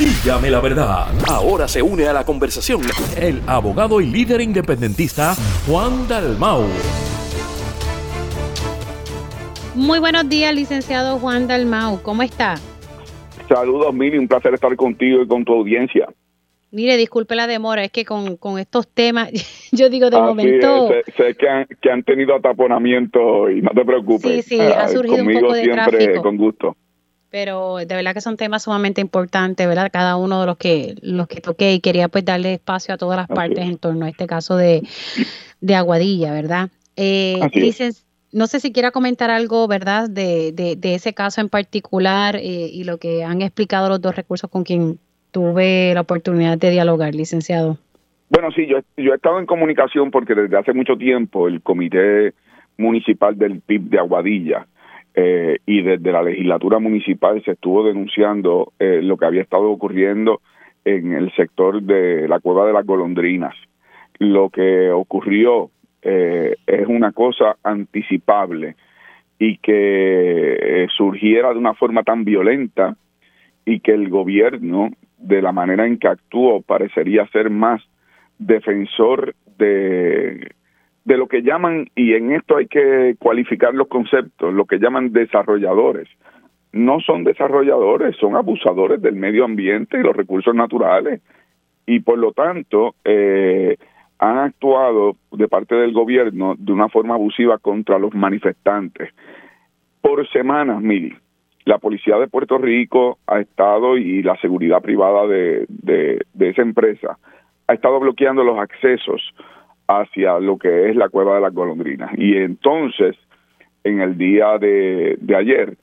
Dígame 0.00 0.48
la 0.50 0.60
verdad. 0.60 1.08
Ahora 1.28 1.68
se 1.68 1.82
une 1.82 2.06
a 2.06 2.14
la 2.14 2.24
conversación 2.24 2.80
el 3.20 3.42
abogado 3.46 4.00
y 4.00 4.06
líder 4.06 4.40
independentista 4.40 5.34
Juan 5.66 6.08
Dalmau. 6.08 6.62
Muy 9.74 9.98
buenos 9.98 10.26
días, 10.26 10.54
licenciado 10.54 11.18
Juan 11.18 11.46
Dalmau. 11.46 12.00
¿Cómo 12.02 12.22
está? 12.22 12.54
Saludos, 13.46 13.92
Mili. 13.92 14.16
Un 14.16 14.26
placer 14.26 14.54
estar 14.54 14.74
contigo 14.74 15.22
y 15.22 15.28
con 15.28 15.44
tu 15.44 15.52
audiencia. 15.52 16.08
Mire, 16.70 16.96
disculpe 16.96 17.34
la 17.34 17.46
demora, 17.46 17.84
es 17.84 17.92
que 17.92 18.06
con, 18.06 18.38
estos 18.58 18.88
temas, 18.88 19.30
yo 19.70 19.90
digo 19.90 20.08
de 20.08 20.18
momento... 20.18 20.88
sé, 21.14 21.34
que, 21.34 21.46
han, 21.46 21.66
que, 21.78 21.90
han, 21.90 22.02
tenido 22.04 22.34
ataponamiento 22.34 23.50
y 23.50 23.60
no 23.60 23.72
te 23.72 23.84
preocupes. 23.84 24.46
Sí, 24.46 24.56
sí, 24.56 24.60
ha 24.62 24.88
surgido 24.88 25.22
un 25.22 25.32
poco 25.34 25.52
de 25.52 25.64
siempre 25.64 26.22
con 26.22 26.38
gusto. 26.38 26.74
Pero 27.30 27.76
de 27.76 27.86
verdad 27.86 28.12
que 28.12 28.20
son 28.20 28.36
temas 28.36 28.64
sumamente 28.64 29.00
importantes, 29.00 29.66
¿verdad? 29.66 29.90
Cada 29.92 30.16
uno 30.16 30.40
de 30.40 30.46
los 30.46 30.56
que 30.56 30.96
los 31.00 31.28
que 31.28 31.40
toqué 31.40 31.74
y 31.74 31.80
quería 31.80 32.08
pues 32.08 32.24
darle 32.24 32.54
espacio 32.54 32.94
a 32.94 32.98
todas 32.98 33.16
las 33.16 33.28
partes 33.28 33.64
en 33.64 33.78
torno 33.78 34.06
a 34.06 34.08
este 34.08 34.26
caso 34.26 34.56
de, 34.56 34.82
de 35.60 35.74
Aguadilla, 35.76 36.32
¿verdad? 36.32 36.70
Eh, 36.96 37.38
no 38.32 38.46
sé 38.46 38.60
si 38.60 38.72
quiera 38.72 38.90
comentar 38.90 39.30
algo, 39.30 39.66
¿verdad? 39.68 40.08
De, 40.08 40.52
de, 40.52 40.76
de 40.76 40.94
ese 40.94 41.14
caso 41.14 41.40
en 41.40 41.48
particular 41.48 42.36
eh, 42.36 42.68
y 42.72 42.84
lo 42.84 42.98
que 42.98 43.24
han 43.24 43.42
explicado 43.42 43.88
los 43.88 44.00
dos 44.00 44.14
recursos 44.14 44.50
con 44.50 44.64
quien 44.64 44.98
tuve 45.30 45.92
la 45.94 46.02
oportunidad 46.02 46.58
de 46.58 46.70
dialogar, 46.70 47.14
licenciado. 47.14 47.78
Bueno, 48.28 48.50
sí, 48.52 48.66
yo, 48.66 48.78
yo 48.96 49.12
he 49.12 49.16
estado 49.16 49.38
en 49.38 49.46
comunicación 49.46 50.10
porque 50.10 50.34
desde 50.34 50.56
hace 50.56 50.72
mucho 50.72 50.96
tiempo 50.96 51.48
el 51.48 51.62
Comité 51.62 52.32
Municipal 52.76 53.36
del 53.36 53.60
PIB 53.60 53.90
de 53.90 53.98
Aguadilla 53.98 54.66
eh, 55.14 55.58
y 55.66 55.82
desde 55.82 56.12
la 56.12 56.22
legislatura 56.22 56.78
municipal 56.78 57.42
se 57.44 57.52
estuvo 57.52 57.84
denunciando 57.84 58.72
eh, 58.78 59.00
lo 59.02 59.16
que 59.16 59.26
había 59.26 59.42
estado 59.42 59.70
ocurriendo 59.70 60.40
en 60.84 61.12
el 61.12 61.32
sector 61.34 61.82
de 61.82 62.28
la 62.28 62.40
cueva 62.40 62.66
de 62.66 62.72
las 62.72 62.86
golondrinas. 62.86 63.54
Lo 64.18 64.50
que 64.50 64.90
ocurrió 64.90 65.70
eh, 66.02 66.56
es 66.66 66.86
una 66.86 67.12
cosa 67.12 67.56
anticipable 67.62 68.76
y 69.38 69.56
que 69.58 70.86
surgiera 70.96 71.52
de 71.52 71.58
una 71.58 71.74
forma 71.74 72.02
tan 72.02 72.24
violenta 72.24 72.96
y 73.64 73.80
que 73.80 73.92
el 73.92 74.08
gobierno 74.08 74.90
de 75.18 75.42
la 75.42 75.52
manera 75.52 75.86
en 75.86 75.98
que 75.98 76.08
actuó 76.08 76.60
parecería 76.62 77.26
ser 77.28 77.50
más 77.50 77.82
defensor 78.38 79.34
de, 79.58 80.52
de 81.10 81.16
lo 81.16 81.26
que 81.26 81.42
llaman, 81.42 81.88
y 81.96 82.14
en 82.14 82.30
esto 82.30 82.56
hay 82.56 82.68
que 82.68 83.16
cualificar 83.18 83.74
los 83.74 83.88
conceptos, 83.88 84.54
lo 84.54 84.64
que 84.64 84.78
llaman 84.78 85.12
desarrolladores. 85.12 86.08
No 86.72 87.00
son 87.00 87.24
desarrolladores, 87.24 88.14
son 88.16 88.36
abusadores 88.36 89.02
del 89.02 89.16
medio 89.16 89.44
ambiente 89.44 89.98
y 89.98 90.04
los 90.04 90.14
recursos 90.14 90.54
naturales. 90.54 91.20
Y 91.84 91.98
por 91.98 92.16
lo 92.16 92.30
tanto, 92.30 92.94
eh, 93.04 93.76
han 94.20 94.38
actuado 94.38 95.16
de 95.32 95.48
parte 95.48 95.74
del 95.74 95.92
gobierno 95.92 96.54
de 96.56 96.70
una 96.70 96.88
forma 96.88 97.14
abusiva 97.14 97.58
contra 97.58 97.98
los 97.98 98.14
manifestantes. 98.14 99.12
Por 100.00 100.28
semanas, 100.28 100.80
mil 100.80 101.16
la 101.64 101.78
policía 101.78 102.18
de 102.18 102.28
Puerto 102.28 102.56
Rico 102.56 103.18
ha 103.26 103.40
estado 103.40 103.98
y 103.98 104.22
la 104.22 104.36
seguridad 104.36 104.80
privada 104.80 105.26
de, 105.26 105.66
esa 106.38 106.62
empresa 106.62 107.18
ha 107.66 107.74
estado 107.74 108.00
bloqueando 108.00 108.42
los 108.44 108.58
accesos 108.58 109.34
hacia 109.98 110.38
lo 110.38 110.56
que 110.58 110.90
es 110.90 110.96
la 110.96 111.08
cueva 111.08 111.34
de 111.34 111.40
las 111.40 111.52
golondrinas. 111.52 112.10
Y 112.16 112.36
entonces, 112.36 113.16
en 113.84 114.00
el 114.00 114.16
día 114.16 114.58
de, 114.58 115.16
de 115.20 115.36
ayer, 115.36 115.76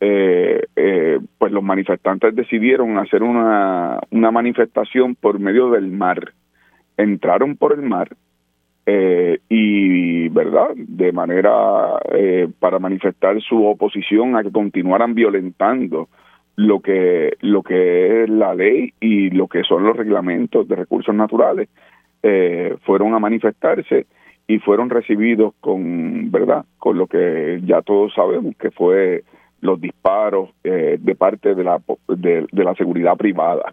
eh, 0.00 0.62
eh, 0.76 1.18
pues 1.38 1.52
los 1.52 1.62
manifestantes 1.62 2.34
decidieron 2.34 2.98
hacer 2.98 3.22
una, 3.22 4.00
una 4.10 4.30
manifestación 4.30 5.14
por 5.14 5.38
medio 5.38 5.70
del 5.70 5.88
mar. 5.88 6.32
Entraron 6.96 7.56
por 7.56 7.72
el 7.72 7.82
mar 7.82 8.08
eh, 8.86 9.38
y 9.48 10.28
verdad 10.28 10.68
de 10.76 11.12
manera 11.12 12.00
eh, 12.12 12.48
para 12.58 12.78
manifestar 12.78 13.40
su 13.40 13.64
oposición 13.64 14.36
a 14.36 14.42
que 14.42 14.52
continuaran 14.52 15.14
violentando 15.14 16.08
lo 16.56 16.80
que 16.80 17.36
lo 17.40 17.62
que 17.62 18.24
es 18.24 18.28
la 18.28 18.54
ley 18.54 18.92
y 19.00 19.30
lo 19.30 19.48
que 19.48 19.62
son 19.62 19.84
los 19.84 19.96
reglamentos 19.96 20.68
de 20.68 20.76
recursos 20.76 21.14
naturales 21.14 21.68
eh, 22.24 22.76
fueron 22.82 23.14
a 23.14 23.20
manifestarse 23.20 24.06
y 24.48 24.58
fueron 24.58 24.90
recibidos 24.90 25.54
con 25.60 26.32
verdad 26.32 26.64
con 26.78 26.98
lo 26.98 27.06
que 27.06 27.60
ya 27.64 27.80
todos 27.82 28.12
sabemos 28.14 28.56
que 28.56 28.72
fue 28.72 29.22
los 29.60 29.80
disparos 29.80 30.50
de 30.62 31.14
parte 31.16 31.54
de 31.54 31.64
la 31.64 31.80
de 32.08 32.46
la 32.52 32.74
seguridad 32.74 33.16
privada 33.16 33.72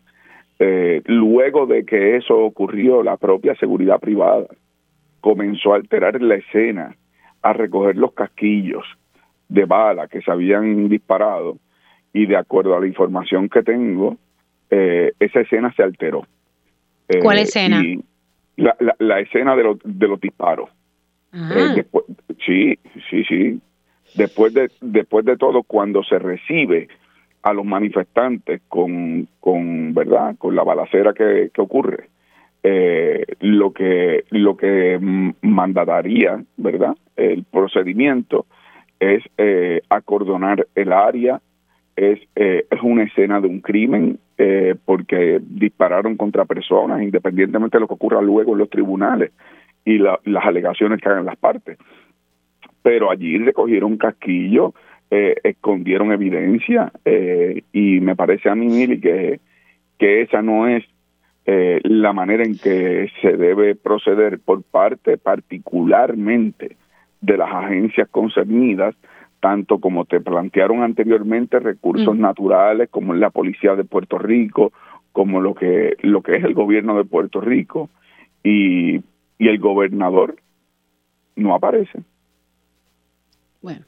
luego 1.07 1.65
de 1.65 1.83
que 1.83 2.15
eso 2.15 2.37
ocurrió 2.37 3.03
la 3.03 3.17
propia 3.17 3.53
seguridad 3.55 3.99
privada 3.99 4.47
comenzó 5.21 5.73
a 5.73 5.77
alterar 5.77 6.21
la 6.21 6.35
escena, 6.35 6.95
a 7.41 7.53
recoger 7.53 7.95
los 7.95 8.13
casquillos 8.13 8.83
de 9.47 9.65
bala 9.65 10.07
que 10.07 10.21
se 10.21 10.31
habían 10.31 10.89
disparado 10.89 11.57
y 12.13 12.25
de 12.25 12.35
acuerdo 12.35 12.75
a 12.75 12.79
la 12.79 12.87
información 12.87 13.47
que 13.47 13.63
tengo, 13.63 14.17
eh, 14.69 15.13
esa 15.19 15.41
escena 15.41 15.71
se 15.73 15.83
alteró. 15.83 16.25
¿Cuál 17.21 17.37
eh, 17.37 17.41
escena? 17.43 17.81
La, 18.57 18.75
la, 18.99 19.19
escena 19.19 19.55
de, 19.55 19.63
los 19.63 19.77
de 19.83 20.07
los 20.07 20.19
disparos. 20.19 20.69
Eh, 21.33 21.83
sí, 22.45 22.77
sí, 23.09 23.23
sí. 23.23 23.61
Después 24.15 24.53
de, 24.53 24.69
después 24.81 25.25
de 25.25 25.37
todo, 25.37 25.63
cuando 25.63 26.03
se 26.03 26.19
recibe 26.19 26.89
a 27.43 27.53
los 27.53 27.65
manifestantes 27.65 28.61
con, 28.67 29.27
con 29.39 29.93
verdad, 29.93 30.35
con 30.37 30.55
la 30.55 30.63
balacera 30.63 31.13
que, 31.13 31.49
que 31.53 31.61
ocurre, 31.61 32.09
eh, 32.63 33.25
lo 33.39 33.71
que 33.73 34.25
lo 34.29 34.55
que 34.55 34.99
mandataría, 35.41 36.43
¿verdad? 36.57 36.95
El 37.15 37.43
procedimiento 37.45 38.45
es 38.99 39.23
eh, 39.37 39.81
acordonar 39.89 40.67
el 40.75 40.93
área, 40.93 41.41
es, 41.95 42.19
eh, 42.35 42.65
es 42.69 42.81
una 42.83 43.03
escena 43.03 43.41
de 43.41 43.47
un 43.47 43.61
crimen 43.61 44.19
eh, 44.43 44.75
porque 44.85 45.39
dispararon 45.41 46.17
contra 46.17 46.45
personas, 46.45 47.01
independientemente 47.01 47.77
de 47.77 47.81
lo 47.81 47.87
que 47.87 47.93
ocurra 47.93 48.21
luego 48.21 48.53
en 48.53 48.59
los 48.59 48.69
tribunales 48.69 49.31
y 49.85 49.97
las 49.97 50.45
alegaciones 50.45 50.99
que 50.99 51.09
hagan 51.09 51.25
las 51.25 51.37
partes. 51.37 51.77
Pero 52.81 53.11
allí 53.11 53.37
recogieron 53.37 53.97
casquillo, 53.97 54.73
escondieron 55.09 56.11
evidencia 56.11 56.91
y 57.73 57.99
me 57.99 58.15
parece 58.15 58.49
a 58.49 58.55
mí, 58.55 58.67
Mili, 58.67 59.01
que, 59.01 59.39
que 59.97 60.21
esa 60.21 60.41
no 60.41 60.67
es 60.67 60.85
eh, 61.45 61.79
la 61.83 62.13
manera 62.13 62.43
en 62.43 62.55
que 62.55 63.09
se 63.19 63.35
debe 63.35 63.73
proceder 63.73 64.39
por 64.39 64.61
parte 64.61 65.17
particularmente 65.17 66.77
de 67.19 67.37
las 67.37 67.51
agencias 67.51 68.07
concernidas, 68.09 68.95
tanto 69.41 69.79
como 69.79 70.05
te 70.05 70.21
plantearon 70.21 70.83
anteriormente, 70.83 71.59
recursos 71.59 72.15
mm. 72.15 72.21
naturales, 72.21 72.89
como 72.89 73.13
la 73.13 73.31
Policía 73.31 73.75
de 73.75 73.83
Puerto 73.83 74.17
Rico, 74.17 74.71
como 75.11 75.41
lo 75.41 75.53
que, 75.53 75.97
lo 76.01 76.21
que 76.21 76.37
es 76.37 76.43
el 76.45 76.53
gobierno 76.53 76.95
de 76.95 77.03
Puerto 77.03 77.41
Rico, 77.41 77.89
y, 78.43 79.01
y 79.37 79.47
el 79.47 79.59
gobernador 79.59 80.37
no 81.35 81.53
aparece. 81.55 81.99
Bueno, 83.61 83.85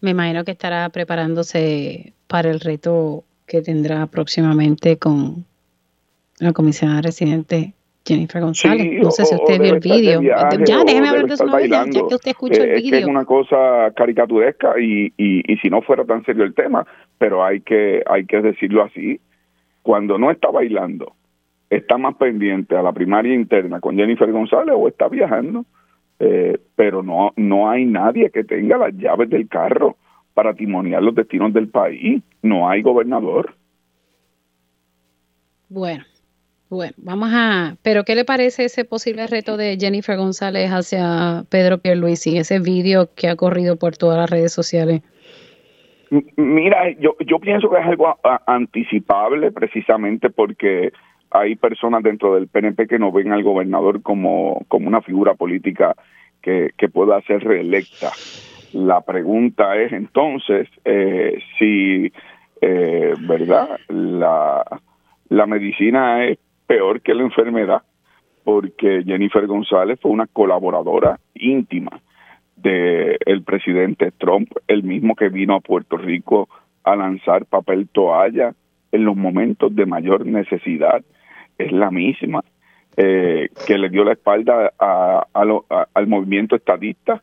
me 0.00 0.10
imagino 0.10 0.44
que 0.44 0.52
estará 0.52 0.88
preparándose 0.90 2.12
para 2.26 2.50
el 2.50 2.60
reto 2.60 3.24
que 3.46 3.62
tendrá 3.62 4.06
próximamente 4.06 4.98
con 4.98 5.44
la 6.38 6.52
comisionada 6.52 7.02
residente 7.02 7.74
Jennifer 8.14 8.40
González. 8.40 9.02
no 9.02 9.10
sé 9.10 9.24
si 9.24 9.34
usted 9.34 9.60
vio 9.60 9.74
el 9.74 9.80
vídeo. 9.80 10.20
Ya, 10.22 10.84
déjeme 10.84 11.08
hablar 11.08 11.26
de 11.26 11.36
su 11.36 11.46
novela, 11.46 11.84
ya 11.86 12.06
que 12.08 12.14
usted 12.14 12.30
escuchó 12.30 12.62
el 12.62 12.68
vídeo. 12.68 12.84
Es 12.84 12.90
que 12.90 12.98
es 12.98 13.06
una 13.06 13.24
cosa 13.24 13.92
caricaturesca 13.96 14.74
y, 14.80 15.12
y, 15.16 15.52
y 15.52 15.56
si 15.58 15.70
no 15.70 15.82
fuera 15.82 16.04
tan 16.04 16.24
serio 16.24 16.44
el 16.44 16.54
tema, 16.54 16.86
pero 17.18 17.44
hay 17.44 17.60
que, 17.60 18.02
hay 18.06 18.26
que 18.26 18.40
decirlo 18.40 18.82
así. 18.82 19.20
Cuando 19.82 20.18
no 20.18 20.30
está 20.30 20.50
bailando, 20.50 21.14
está 21.70 21.96
más 21.96 22.16
pendiente 22.16 22.76
a 22.76 22.82
la 22.82 22.92
primaria 22.92 23.32
interna 23.32 23.80
con 23.80 23.96
Jennifer 23.96 24.30
González 24.30 24.74
o 24.76 24.88
está 24.88 25.08
viajando, 25.08 25.64
eh, 26.18 26.58
pero 26.76 27.02
no, 27.02 27.32
no 27.36 27.70
hay 27.70 27.86
nadie 27.86 28.30
que 28.30 28.44
tenga 28.44 28.76
las 28.76 28.92
llaves 28.94 29.30
del 29.30 29.48
carro 29.48 29.96
para 30.34 30.54
timoniar 30.54 31.02
los 31.02 31.14
destinos 31.14 31.52
del 31.52 31.68
país. 31.68 32.22
No 32.42 32.68
hay 32.68 32.82
gobernador. 32.82 33.54
Bueno, 35.68 36.04
bueno, 36.70 36.94
vamos 36.98 37.30
a. 37.32 37.76
Pero, 37.82 38.04
¿qué 38.04 38.14
le 38.14 38.24
parece 38.24 38.64
ese 38.64 38.84
posible 38.84 39.26
reto 39.26 39.56
de 39.56 39.76
Jennifer 39.78 40.16
González 40.16 40.70
hacia 40.70 41.44
Pedro 41.50 41.78
Pierluisi, 41.78 42.38
ese 42.38 42.60
vídeo 42.60 43.10
que 43.16 43.28
ha 43.28 43.34
corrido 43.34 43.76
por 43.76 43.96
todas 43.96 44.16
las 44.16 44.30
redes 44.30 44.52
sociales? 44.52 45.02
Mira, 46.36 46.90
yo, 46.98 47.16
yo 47.26 47.40
pienso 47.40 47.68
que 47.68 47.78
es 47.78 47.86
algo 47.86 48.16
anticipable 48.46 49.50
precisamente 49.50 50.30
porque 50.30 50.92
hay 51.30 51.56
personas 51.56 52.02
dentro 52.04 52.34
del 52.34 52.48
PNP 52.48 52.86
que 52.86 52.98
no 52.98 53.10
ven 53.10 53.32
al 53.32 53.42
gobernador 53.42 54.02
como, 54.02 54.64
como 54.68 54.88
una 54.88 55.02
figura 55.02 55.34
política 55.34 55.96
que, 56.40 56.70
que 56.76 56.88
pueda 56.88 57.20
ser 57.22 57.42
reelecta. 57.42 58.10
La 58.72 59.00
pregunta 59.00 59.76
es 59.76 59.92
entonces 59.92 60.68
eh, 60.84 61.38
si, 61.58 62.12
eh, 62.60 63.14
¿verdad? 63.20 63.78
La, 63.88 64.64
la 65.28 65.46
medicina 65.46 66.24
es 66.24 66.38
peor 66.70 67.00
que 67.00 67.14
la 67.14 67.24
enfermedad, 67.24 67.82
porque 68.44 69.02
Jennifer 69.04 69.44
González 69.48 69.98
fue 70.00 70.12
una 70.12 70.28
colaboradora 70.28 71.18
íntima 71.34 72.00
del 72.54 73.18
el 73.26 73.42
presidente 73.42 74.12
Trump, 74.12 74.52
el 74.68 74.84
mismo 74.84 75.16
que 75.16 75.30
vino 75.30 75.56
a 75.56 75.60
Puerto 75.60 75.96
Rico 75.96 76.48
a 76.84 76.94
lanzar 76.94 77.44
papel 77.46 77.88
toalla 77.88 78.54
en 78.92 79.04
los 79.04 79.16
momentos 79.16 79.74
de 79.74 79.84
mayor 79.84 80.24
necesidad, 80.24 81.02
es 81.58 81.72
la 81.72 81.90
misma 81.90 82.44
eh, 82.96 83.48
que 83.66 83.76
le 83.76 83.88
dio 83.88 84.04
la 84.04 84.12
espalda 84.12 84.72
a, 84.78 85.26
al 85.92 86.06
movimiento 86.06 86.54
estadista 86.54 87.20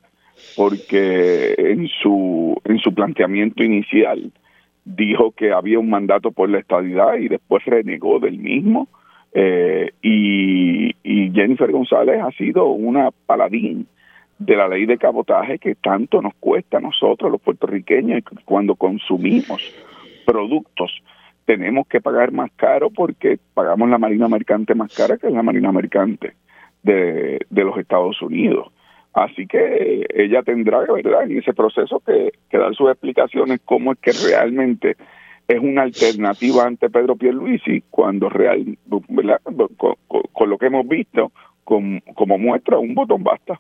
porque 0.58 1.56
en 1.58 1.88
su 1.88 2.60
en 2.66 2.80
su 2.80 2.94
planteamiento 2.94 3.64
inicial 3.64 4.30
dijo 4.84 5.32
que 5.32 5.54
había 5.54 5.80
un 5.80 5.90
mandato 5.90 6.32
por 6.32 6.50
la 6.50 6.60
estadidad 6.60 7.16
y 7.16 7.30
después 7.30 7.64
renegó 7.66 8.20
del 8.20 8.40
mismo. 8.40 8.90
Eh, 9.34 9.92
y, 10.02 10.96
Jennifer 11.34 11.72
González 11.72 12.20
ha 12.20 12.32
sido 12.32 12.66
una 12.68 13.12
paladín 13.12 13.86
de 14.40 14.56
la 14.56 14.68
ley 14.68 14.88
de 14.88 14.98
cabotaje 14.98 15.60
que 15.60 15.76
tanto 15.76 16.20
nos 16.22 16.34
cuesta 16.36 16.78
a 16.78 16.82
nosotros 16.82 17.32
los 17.32 17.42
puertorriqueños 17.42 18.24
cuando 18.44 18.76
consumimos 18.76 19.62
productos 20.26 20.92
tenemos 21.46 21.88
que 21.88 22.02
pagar 22.02 22.32
más 22.32 22.50
caro 22.56 22.90
porque 22.90 23.38
pagamos 23.54 23.90
la 23.90 24.00
marina 24.00 24.28
mercante 24.28 24.74
más 24.74 24.96
cara 24.96 25.18
que 25.18 25.30
la 25.30 25.44
marina 25.44 25.72
mercante 25.72 26.34
de, 26.82 27.40
de 27.50 27.64
los 27.64 27.78
Estados 27.78 28.20
Unidos. 28.22 28.72
Así 29.18 29.48
que 29.48 30.06
ella 30.14 30.44
tendrá, 30.44 30.82
¿verdad?, 30.82 31.24
en 31.24 31.40
ese 31.40 31.52
proceso 31.52 32.02
que, 32.06 32.32
dar 32.52 32.76
sus 32.76 32.92
explicaciones 32.92 33.60
cómo 33.66 33.94
es 33.94 34.00
que 34.00 34.12
realmente 34.12 34.96
es 35.48 35.60
una 35.60 35.84
alternativa 35.84 36.66
ante 36.66 36.90
Pedro 36.90 37.16
Pierluisi 37.16 37.84
cuando 37.90 38.30
real, 38.30 38.78
Con, 39.78 40.50
lo 40.50 40.58
que 40.58 40.66
hemos 40.68 40.88
visto 40.88 41.32
como 41.64 42.38
muestra 42.38 42.78
un 42.78 42.96
botón 42.96 43.24
basta. 43.24 43.60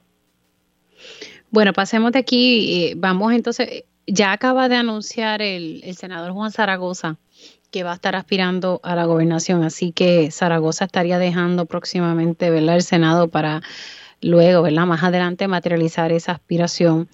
Bueno, 1.49 1.73
pasemos 1.73 2.11
de 2.11 2.19
aquí, 2.19 2.93
vamos 2.97 3.33
entonces, 3.33 3.85
ya 4.05 4.31
acaba 4.31 4.69
de 4.69 4.75
anunciar 4.75 5.41
el, 5.41 5.81
el 5.83 5.95
senador 5.95 6.31
Juan 6.31 6.51
Zaragoza 6.51 7.17
que 7.71 7.83
va 7.83 7.91
a 7.91 7.95
estar 7.95 8.15
aspirando 8.15 8.79
a 8.83 8.95
la 8.95 9.05
gobernación, 9.05 9.63
así 9.63 9.91
que 9.91 10.31
Zaragoza 10.31 10.85
estaría 10.85 11.19
dejando 11.19 11.65
próximamente 11.65 12.49
¿verdad? 12.49 12.75
el 12.75 12.81
Senado 12.81 13.27
para 13.27 13.61
luego, 14.21 14.61
¿verdad? 14.61 14.85
Más 14.85 15.03
adelante 15.03 15.47
materializar 15.47 16.11
esa 16.11 16.31
aspiración 16.33 17.09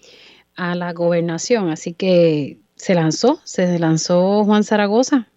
a 0.55 0.75
la 0.75 0.93
gobernación. 0.93 1.69
Así 1.69 1.93
que 1.93 2.59
se 2.75 2.95
lanzó, 2.95 3.39
se 3.43 3.79
lanzó 3.79 4.43
Juan 4.43 4.63
Zaragoza. 4.63 5.27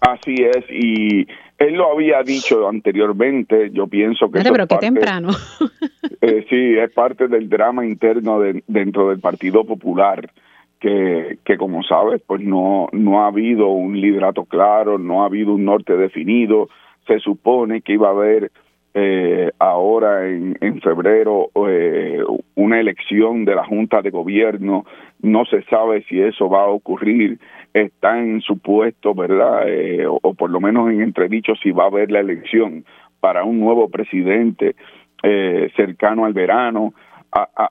Así 0.00 0.34
es, 0.34 0.64
y 0.70 1.26
él 1.58 1.74
lo 1.74 1.92
había 1.92 2.22
dicho 2.22 2.68
anteriormente, 2.68 3.70
yo 3.72 3.88
pienso 3.88 4.30
que... 4.30 4.42
pero 4.42 4.66
qué 4.66 4.76
temprano. 4.76 5.30
eh, 6.20 6.46
sí, 6.48 6.78
es 6.78 6.92
parte 6.92 7.26
del 7.26 7.48
drama 7.48 7.84
interno 7.84 8.40
dentro 8.66 9.08
del 9.08 9.18
Partido 9.18 9.64
Popular, 9.64 10.30
que, 10.78 11.38
que 11.44 11.56
como 11.56 11.82
sabes, 11.82 12.22
pues 12.24 12.40
no, 12.42 12.88
no 12.92 13.24
ha 13.24 13.26
habido 13.26 13.68
un 13.68 14.00
liderato 14.00 14.44
claro, 14.44 14.98
no 14.98 15.22
ha 15.22 15.26
habido 15.26 15.54
un 15.54 15.64
norte 15.64 15.96
definido, 15.96 16.68
se 17.08 17.18
supone 17.18 17.80
que 17.80 17.94
iba 17.94 18.06
a 18.06 18.12
haber 18.12 18.52
eh, 18.94 19.50
ahora 19.58 20.28
en, 20.28 20.56
en 20.60 20.80
febrero 20.80 21.50
eh, 21.68 22.22
una 22.54 22.80
elección 22.80 23.44
de 23.44 23.54
la 23.54 23.64
Junta 23.64 24.00
de 24.00 24.10
Gobierno, 24.10 24.86
no 25.20 25.44
se 25.44 25.62
sabe 25.64 26.02
si 26.04 26.20
eso 26.20 26.48
va 26.48 26.62
a 26.62 26.68
ocurrir, 26.68 27.38
está 27.74 28.18
en 28.18 28.40
supuesto, 28.40 29.14
¿verdad? 29.14 29.64
Eh, 29.66 30.06
o, 30.06 30.34
por 30.34 30.50
lo 30.50 30.60
menos 30.60 30.90
en 30.90 31.02
entredicho 31.02 31.54
si 31.56 31.70
va 31.70 31.84
a 31.84 31.88
haber 31.88 32.10
la 32.10 32.20
elección 32.20 32.84
para 33.20 33.44
un 33.44 33.58
nuevo 33.60 33.88
presidente 33.88 34.76
eh, 35.22 35.70
cercano 35.76 36.24
al 36.24 36.32
verano. 36.32 36.94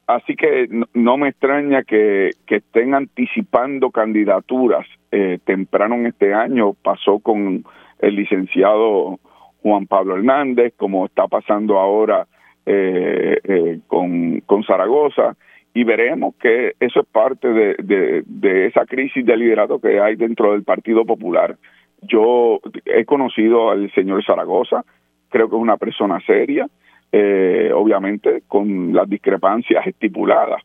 así 0.08 0.36
que 0.36 0.68
no, 0.94 1.18
me 1.18 1.30
extraña 1.30 1.84
que, 1.84 2.32
estén 2.48 2.94
anticipando 2.94 3.92
candidaturas 3.92 4.86
eh, 5.12 5.40
temprano 5.46 5.96
en 5.96 6.08
este 6.08 6.34
año. 6.34 6.74
Pasó 6.74 7.20
con 7.20 7.64
el 8.00 8.16
licenciado 8.16 9.20
Juan 9.62 9.88
Pablo 9.88 10.18
Hernández, 10.18 10.74
como 10.78 11.06
está 11.06 11.28
pasando 11.28 11.80
ahora 11.80 12.28
eh, 12.66 13.40
eh, 13.44 13.80
con, 13.88 14.42
con 14.42 14.64
Zaragoza, 14.64 15.38
y 15.78 15.84
veremos 15.84 16.34
que 16.42 16.74
eso 16.80 17.02
es 17.02 17.06
parte 17.06 17.48
de, 17.48 18.24
de, 18.26 18.66
esa 18.66 18.84
crisis 18.88 19.24
de 19.24 19.38
liderazgo 19.38 19.80
que 19.80 20.00
hay 20.00 20.16
dentro 20.16 20.54
del 20.54 20.64
Partido 20.64 21.06
Popular. 21.06 21.56
Yo 22.02 22.60
he 22.84 23.06
conocido 23.06 23.70
al 23.70 23.92
señor 23.94 24.26
Zaragoza, 24.26 24.84
creo 25.30 25.48
que 25.48 25.56
es 25.56 25.62
una 25.62 25.78
persona 25.78 26.20
seria, 26.26 26.66
eh, 27.12 27.70
obviamente 27.72 28.42
con 28.48 28.92
las 28.92 29.08
discrepancias 29.08 29.86
estipuladas, 29.86 30.64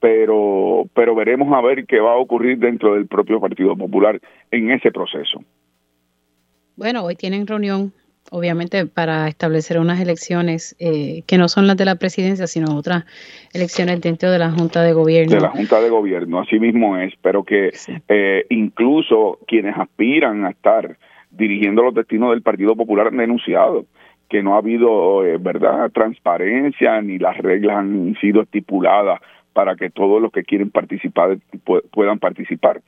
pero, 0.00 0.86
pero 0.94 1.14
veremos 1.14 1.52
a 1.52 1.60
ver 1.60 1.84
qué 1.84 2.00
va 2.00 2.12
a 2.12 2.16
ocurrir 2.16 2.56
dentro 2.56 2.94
del 2.94 3.06
propio 3.06 3.40
Partido 3.40 3.76
Popular 3.76 4.18
en 4.50 4.70
ese 4.70 4.90
proceso. 4.90 5.44
Bueno, 6.74 7.04
hoy 7.04 7.16
tienen 7.16 7.46
reunión 7.46 7.92
obviamente 8.30 8.86
para 8.86 9.28
establecer 9.28 9.78
unas 9.78 10.00
elecciones 10.00 10.76
eh, 10.78 11.22
que 11.26 11.38
no 11.38 11.48
son 11.48 11.66
las 11.66 11.76
de 11.76 11.84
la 11.84 11.96
presidencia, 11.96 12.46
sino 12.46 12.76
otras 12.76 13.04
elecciones 13.52 14.00
dentro 14.00 14.30
de 14.30 14.38
la 14.38 14.50
Junta 14.50 14.82
de 14.82 14.92
Gobierno. 14.92 15.34
De 15.34 15.40
la 15.40 15.50
Junta 15.50 15.80
de 15.80 15.88
Gobierno, 15.88 16.40
así 16.40 16.58
mismo 16.58 16.96
es, 16.98 17.14
pero 17.22 17.44
que 17.44 17.72
eh, 18.08 18.46
incluso 18.50 19.38
quienes 19.46 19.76
aspiran 19.76 20.44
a 20.44 20.50
estar 20.50 20.96
dirigiendo 21.30 21.82
los 21.82 21.94
destinos 21.94 22.30
del 22.30 22.42
Partido 22.42 22.76
Popular 22.76 23.08
han 23.08 23.16
denunciado 23.16 23.86
que 24.28 24.42
no 24.42 24.54
ha 24.54 24.58
habido, 24.58 25.24
eh, 25.24 25.36
¿verdad?, 25.38 25.90
transparencia 25.92 27.00
ni 27.02 27.18
las 27.18 27.36
reglas 27.38 27.76
han 27.76 28.16
sido 28.20 28.42
estipuladas 28.42 29.20
para 29.52 29.76
que 29.76 29.90
todos 29.90 30.20
los 30.20 30.32
que 30.32 30.42
quieren 30.42 30.70
participar 30.70 31.38
puedan 31.92 32.18
participar. 32.18 32.80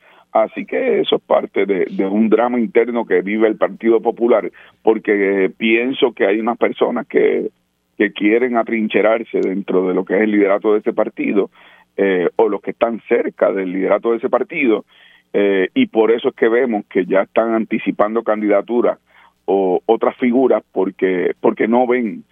Así 0.45 0.67
que 0.67 1.01
eso 1.01 1.17
es 1.17 1.23
parte 1.23 1.65
de, 1.65 2.07
un 2.07 2.29
drama 2.29 2.61
interno 2.61 3.07
que 3.07 3.23
vive 3.23 3.49
el 3.49 3.57
Partido 3.57 4.03
Popular, 4.03 4.51
porque 4.83 5.51
pienso 5.57 6.13
que 6.13 6.27
hay 6.27 6.41
unas 6.41 6.59
personas 6.59 7.07
que, 7.07 7.49
que 7.97 8.13
quieren 8.13 8.59
atrincherarse 8.59 9.41
dentro 9.41 9.89
de 9.89 9.95
lo 9.95 10.05
que 10.05 10.15
es 10.17 10.21
el 10.21 10.33
liderato 10.33 10.75
de 10.75 10.81
ese 10.81 10.93
partido, 10.93 11.49
eh, 11.97 12.29
o 12.37 12.51
los 12.51 12.61
que 12.61 12.73
están 12.73 13.01
cerca 13.09 13.51
del 13.51 13.73
liderato 13.73 14.11
de 14.11 14.19
ese 14.19 14.29
partido, 14.29 14.85
eh, 15.33 15.71
y 15.73 15.87
por 15.87 16.11
eso 16.11 16.29
es 16.29 16.35
que 16.35 16.49
vemos 16.49 16.85
que 16.85 17.07
ya 17.07 17.23
están 17.23 17.55
anticipando 17.55 18.23
candidaturas 18.23 18.99
o 19.47 19.81
otras 19.87 20.17
figuras 20.19 20.63
porque, 20.71 21.33
porque 21.41 21.67
no 21.67 21.87
ven 21.87 22.25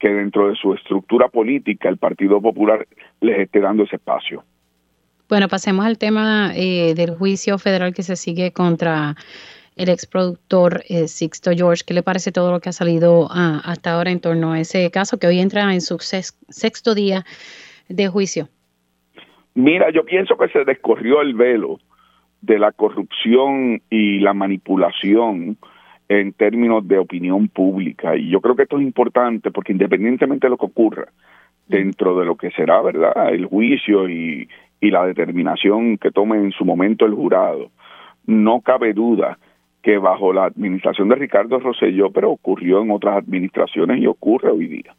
que 0.00 0.08
dentro 0.08 0.48
de 0.48 0.56
su 0.56 0.74
estructura 0.74 1.28
política 1.28 1.88
el 1.88 1.98
Partido 1.98 2.40
Popular 2.40 2.88
les 3.20 3.38
esté 3.38 3.60
dando 3.60 3.84
ese 3.84 3.96
espacio. 3.96 4.42
Bueno, 5.32 5.48
pasemos 5.48 5.86
al 5.86 5.96
tema 5.96 6.52
eh, 6.54 6.92
del 6.94 7.12
juicio 7.16 7.56
federal 7.56 7.94
que 7.94 8.02
se 8.02 8.16
sigue 8.16 8.52
contra 8.52 9.14
el 9.76 9.88
exproductor 9.88 10.82
eh, 10.90 11.08
Sixto 11.08 11.52
George. 11.52 11.84
¿Qué 11.86 11.94
le 11.94 12.02
parece 12.02 12.32
todo 12.32 12.52
lo 12.52 12.60
que 12.60 12.68
ha 12.68 12.72
salido 12.72 13.28
ah, 13.30 13.62
hasta 13.64 13.92
ahora 13.92 14.10
en 14.10 14.20
torno 14.20 14.52
a 14.52 14.60
ese 14.60 14.90
caso 14.90 15.18
que 15.18 15.26
hoy 15.26 15.40
entra 15.40 15.72
en 15.72 15.80
su 15.80 15.96
sexto 16.00 16.94
día 16.94 17.24
de 17.88 18.08
juicio? 18.08 18.50
Mira, 19.54 19.90
yo 19.90 20.04
pienso 20.04 20.36
que 20.36 20.48
se 20.48 20.66
descorrió 20.66 21.22
el 21.22 21.32
velo 21.32 21.80
de 22.42 22.58
la 22.58 22.70
corrupción 22.70 23.80
y 23.88 24.18
la 24.18 24.34
manipulación 24.34 25.56
en 26.10 26.34
términos 26.34 26.86
de 26.86 26.98
opinión 26.98 27.48
pública. 27.48 28.16
Y 28.16 28.28
yo 28.28 28.42
creo 28.42 28.54
que 28.54 28.64
esto 28.64 28.76
es 28.76 28.82
importante 28.82 29.50
porque 29.50 29.72
independientemente 29.72 30.46
de 30.46 30.50
lo 30.50 30.58
que 30.58 30.66
ocurra 30.66 31.06
dentro 31.68 32.18
de 32.18 32.26
lo 32.26 32.36
que 32.36 32.50
será, 32.50 32.82
¿verdad?, 32.82 33.32
el 33.32 33.46
juicio 33.46 34.10
y, 34.10 34.46
y 34.82 34.90
la 34.90 35.06
determinación 35.06 35.96
que 35.96 36.10
tome 36.10 36.36
en 36.36 36.50
su 36.50 36.64
momento 36.64 37.06
el 37.06 37.14
jurado, 37.14 37.70
no 38.26 38.60
cabe 38.60 38.92
duda 38.92 39.38
que 39.80 39.96
bajo 39.96 40.32
la 40.32 40.44
administración 40.44 41.08
de 41.08 41.14
Ricardo 41.14 41.60
Rosselló, 41.60 42.10
pero 42.10 42.32
ocurrió 42.32 42.82
en 42.82 42.90
otras 42.90 43.16
administraciones 43.16 44.00
y 44.00 44.06
ocurre 44.06 44.50
hoy 44.50 44.66
día, 44.66 44.94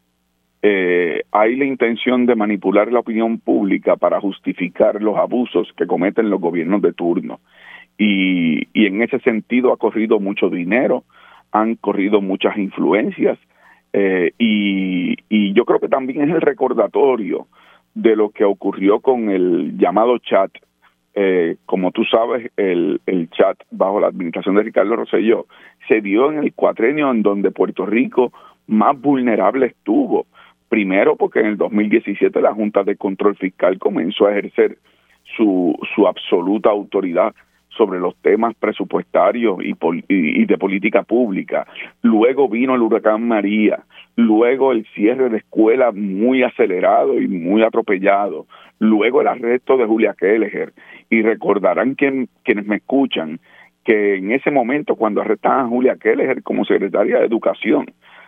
eh, 0.62 1.24
hay 1.34 1.58
la 1.58 1.66
intención 1.66 2.26
de 2.26 2.36
manipular 2.36 2.94
la 2.94 3.02
opinión 3.02 3.40
pública 3.40 3.98
para 3.98 4.22
justificar 4.22 5.02
los 5.02 5.18
abusos 5.18 5.68
que 5.76 5.86
cometen 5.86 6.30
los 6.30 6.40
gobiernos 6.40 6.82
de 6.82 6.94
turno. 6.94 7.42
Y, 7.98 8.70
y 8.74 8.86
en 8.86 9.02
ese 9.02 9.20
sentido 9.20 9.74
ha 9.74 9.78
corrido 9.78 10.22
mucho 10.22 10.50
dinero, 10.50 11.04
han 11.52 11.76
corrido 11.76 12.22
muchas 12.22 12.58
influencias, 12.58 13.38
eh, 13.92 14.32
y, 14.40 15.18
y 15.28 15.54
yo 15.54 15.66
creo 15.66 15.82
que 15.82 15.90
también 15.90 16.22
es 16.22 16.36
el 16.36 16.42
recordatorio 16.42 17.48
de 17.94 18.16
lo 18.16 18.30
que 18.30 18.44
ocurrió 18.44 19.00
con 19.00 19.30
el 19.30 19.78
llamado 19.78 20.18
chat. 20.20 20.52
Eh, 21.16 21.58
como 21.66 21.92
tú 21.92 22.04
sabes, 22.06 22.52
el, 22.58 23.00
el 23.06 23.30
chat 23.30 23.58
bajo 23.70 24.00
la 24.00 24.08
administración 24.08 24.56
de 24.56 24.64
Ricardo 24.64 24.96
Rosselló 24.96 25.46
se 25.88 26.02
dio 26.02 26.32
en 26.32 26.40
el 26.40 26.54
cuatrenio 26.54 27.12
en 27.12 27.22
donde 27.22 27.52
Puerto 27.52 27.86
Rico 27.86 28.32
más 28.68 29.00
vulnerable 29.00 29.68
estuvo. 29.68 30.26
Primero 30.70 31.16
porque 31.16 31.42
en 31.42 31.48
el 31.48 31.58
2017 31.58 32.42
la 32.42 32.54
Junta 32.54 32.84
de 32.84 32.96
Control 32.96 33.36
Fiscal 33.36 33.78
comenzó 33.78 34.26
a 34.26 34.32
ejercer 34.32 34.78
su, 35.38 35.78
su 35.94 36.08
absoluta 36.08 36.70
autoridad 36.70 37.34
sobre 37.78 38.00
los 38.00 38.16
temas 38.18 38.56
presupuestarios 38.56 39.58
y, 39.64 39.76
y, 40.08 40.46
de 40.46 40.58
política 40.58 41.04
pública. 41.04 41.66
Luego 42.02 42.48
vino 42.48 42.76
el 42.76 42.82
huracán 42.82 43.28
María, 43.28 43.84
luego 44.16 44.72
el 44.72 44.86
cierre 44.94 45.30
de 45.30 45.38
escuelas 45.38 45.94
muy 45.96 46.44
acelerado 46.44 47.20
y 47.20 47.28
muy 47.28 47.64
atropellado, 47.64 48.46
luego 48.80 49.22
el 49.22 49.28
arresto 49.28 49.78
de 49.78 49.86
Julia 49.86 50.16
Kelleher. 50.18 50.74
Y 51.10 51.22
recordarán 51.22 51.96
quienes 51.96 52.66
me 52.66 52.78
escuchan 52.78 53.40
que 53.84 54.16
en 54.16 54.32
ese 54.32 54.52
momento 54.52 54.96
cuando 54.96 55.22
arrestaban 55.22 55.66
a 55.66 55.70
Julia 55.70 55.98
Kelleher 55.98 56.42
como 56.44 56.66
secretaria 56.66 57.20
de 57.20 57.26
Educación, 57.26 57.86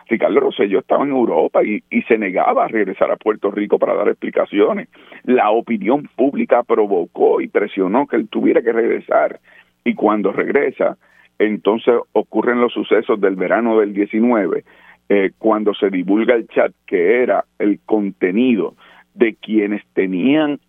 Ricardo 0.08 0.38
Rosselló 0.38 0.80
estaba 0.80 1.04
en 1.04 1.10
Europa 1.10 1.64
y, 1.64 1.82
y, 1.90 2.02
se 2.02 2.16
negaba 2.16 2.64
a 2.64 2.68
regresar 2.68 3.10
a 3.10 3.16
Puerto 3.16 3.50
Rico 3.50 3.78
para 3.78 3.94
dar 3.94 4.08
explicaciones. 4.08 4.88
La 5.24 5.50
opinión 5.50 6.08
pública 6.14 6.62
provocó 6.62 7.40
y 7.40 7.48
presionó 7.48 8.06
que 8.06 8.16
él 8.16 8.28
tuviera 8.28 8.62
que 8.62 8.72
regresar. 8.72 9.40
Y 9.84 9.94
cuando 9.94 10.30
regresa, 10.30 10.96
entonces 11.38 11.94
ocurren 12.12 12.60
los 12.60 12.72
sucesos 12.72 13.20
del 13.20 13.34
verano 13.34 13.80
del 13.80 13.92
19, 13.94 14.64
eh, 15.08 15.30
cuando 15.38 15.74
se 15.74 15.90
divulga 15.90 16.34
el 16.34 16.48
chat 16.48 16.72
que 16.86 17.22
era 17.22 17.44
el 17.58 17.80
contenido 17.84 18.74
de 19.14 19.34
quienes 19.34 19.82
tenían 19.94 20.60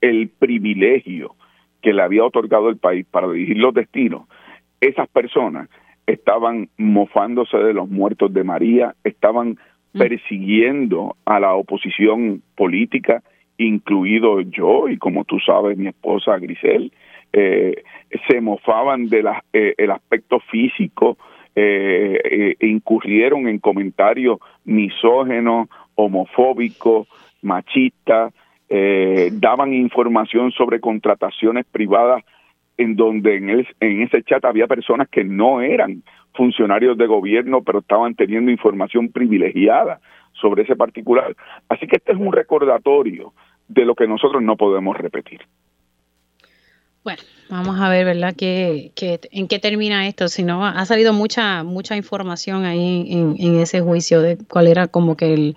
el 0.00 0.28
privilegio 0.28 1.34
que 1.82 1.92
le 1.92 2.02
había 2.02 2.24
otorgado 2.24 2.68
el 2.68 2.76
país 2.76 3.06
para 3.10 3.30
dirigir 3.30 3.58
los 3.58 3.72
destinos, 3.72 4.28
esas 4.80 5.08
personas 5.08 5.68
estaban 6.06 6.68
mofándose 6.76 7.56
de 7.56 7.74
los 7.74 7.88
muertos 7.88 8.32
de 8.32 8.44
María, 8.44 8.94
estaban 9.04 9.58
mm. 9.92 9.98
persiguiendo 9.98 11.16
a 11.24 11.40
la 11.40 11.54
oposición 11.54 12.42
política, 12.56 13.22
incluido 13.58 14.40
yo 14.40 14.88
y 14.88 14.98
como 14.98 15.24
tú 15.24 15.38
sabes 15.40 15.78
mi 15.78 15.88
esposa 15.88 16.38
Grisel, 16.38 16.92
eh, 17.32 17.82
se 18.28 18.40
mofaban 18.40 19.08
del 19.08 19.26
eh, 19.52 19.74
el 19.76 19.90
aspecto 19.90 20.40
físico, 20.40 21.18
eh, 21.56 22.56
e 22.60 22.66
incurrieron 22.66 23.48
en 23.48 23.58
comentarios 23.58 24.38
misógenos, 24.64 25.68
homofóbicos, 25.94 27.08
machistas, 27.42 28.32
daban 29.32 29.72
información 29.72 30.50
sobre 30.50 30.80
contrataciones 30.80 31.64
privadas 31.66 32.24
en 32.76 32.96
donde 32.96 33.36
en, 33.36 33.66
en 33.80 34.02
ese 34.02 34.22
chat 34.22 34.44
había 34.44 34.66
personas 34.66 35.08
que 35.08 35.24
no 35.24 35.60
eran 35.60 36.02
funcionarios 36.34 36.96
de 36.98 37.06
gobierno, 37.06 37.62
pero 37.62 37.80
estaban 37.80 38.14
teniendo 38.14 38.50
información 38.50 39.10
privilegiada 39.10 40.00
sobre 40.32 40.62
ese 40.62 40.76
particular. 40.76 41.34
Así 41.68 41.86
que 41.86 41.96
este 41.96 42.12
es 42.12 42.18
un 42.18 42.32
recordatorio 42.32 43.32
de 43.68 43.84
lo 43.84 43.94
que 43.94 44.06
nosotros 44.06 44.42
no 44.42 44.56
podemos 44.56 44.96
repetir. 44.96 45.40
Bueno, 47.06 47.22
vamos 47.48 47.78
a 47.78 47.88
ver, 47.88 48.04
¿verdad? 48.04 48.34
¿Qué, 48.36 48.90
en 49.30 49.46
qué 49.46 49.58
termina 49.60 50.08
esto? 50.08 50.26
Si 50.26 50.42
no, 50.42 50.66
ha 50.66 50.84
salido 50.86 51.12
mucha 51.12 51.62
mucha 51.62 51.96
información 51.96 52.64
ahí 52.64 53.06
en, 53.08 53.36
en 53.38 53.60
ese 53.60 53.80
juicio 53.80 54.20
de 54.22 54.36
cuál 54.36 54.66
era 54.66 54.88
como 54.88 55.16
que 55.16 55.32
el 55.32 55.56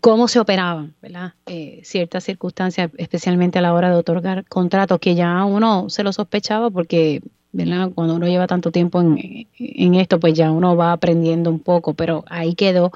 cómo 0.00 0.26
se 0.26 0.40
operaban, 0.40 0.94
¿verdad? 1.02 1.34
Eh, 1.44 1.82
ciertas 1.84 2.24
circunstancias, 2.24 2.90
especialmente 2.96 3.58
a 3.58 3.60
la 3.60 3.74
hora 3.74 3.90
de 3.90 3.96
otorgar 3.96 4.46
contratos, 4.46 4.98
que 4.98 5.14
ya 5.14 5.44
uno 5.44 5.90
se 5.90 6.02
lo 6.02 6.10
sospechaba 6.10 6.70
porque, 6.70 7.20
¿verdad? 7.54 7.90
Cuando 7.94 8.16
uno 8.16 8.26
lleva 8.26 8.46
tanto 8.46 8.70
tiempo 8.72 9.00
en, 9.00 9.94
esto, 9.94 10.18
pues 10.18 10.34
ya 10.34 10.50
uno 10.50 10.76
va 10.76 10.92
aprendiendo 10.92 11.50
un 11.50 11.60
poco, 11.60 11.94
pero 11.94 12.24
ahí 12.28 12.54
quedó 12.54 12.90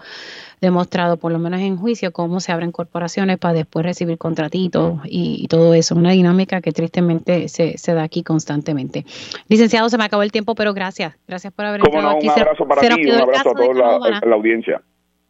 demostrado, 0.61 1.17
por 1.17 1.31
lo 1.31 1.39
menos 1.39 1.61
en 1.61 1.77
juicio, 1.77 2.13
cómo 2.13 2.41
se 2.41 2.51
abren 2.51 2.73
corporaciones 2.73 3.39
para 3.39 3.55
después 3.55 3.87
recibir 3.87 4.19
contratitos 4.19 5.01
y, 5.05 5.47
todo 5.49 5.73
eso. 5.75 5.95
Una 5.95 6.11
dinámica 6.11 6.61
que 6.61 6.73
tristemente 6.73 7.49
se, 7.49 7.79
se, 7.79 7.95
da 7.95 8.03
aquí 8.03 8.25
constantemente. 8.25 9.05
Licenciado, 9.49 9.89
se 9.89 9.97
me 9.97 10.05
acabó 10.05 10.25
el 10.25 10.33
tiempo, 10.33 10.57
pero 10.57 10.75
gracias. 10.75 11.15
Gracias 11.29 11.53
por 11.53 11.65
haber 11.65 11.81
entrado 11.85 12.11
aquí. 12.11 12.27
Un 12.27 12.33
abrazo 12.33 12.67
para 12.67 12.81
ti, 12.81 13.11
un 13.11 13.21
abrazo 13.21 13.51
a 13.51 13.55
toda 13.55 14.21
la 14.27 14.35
audiencia 14.35 14.83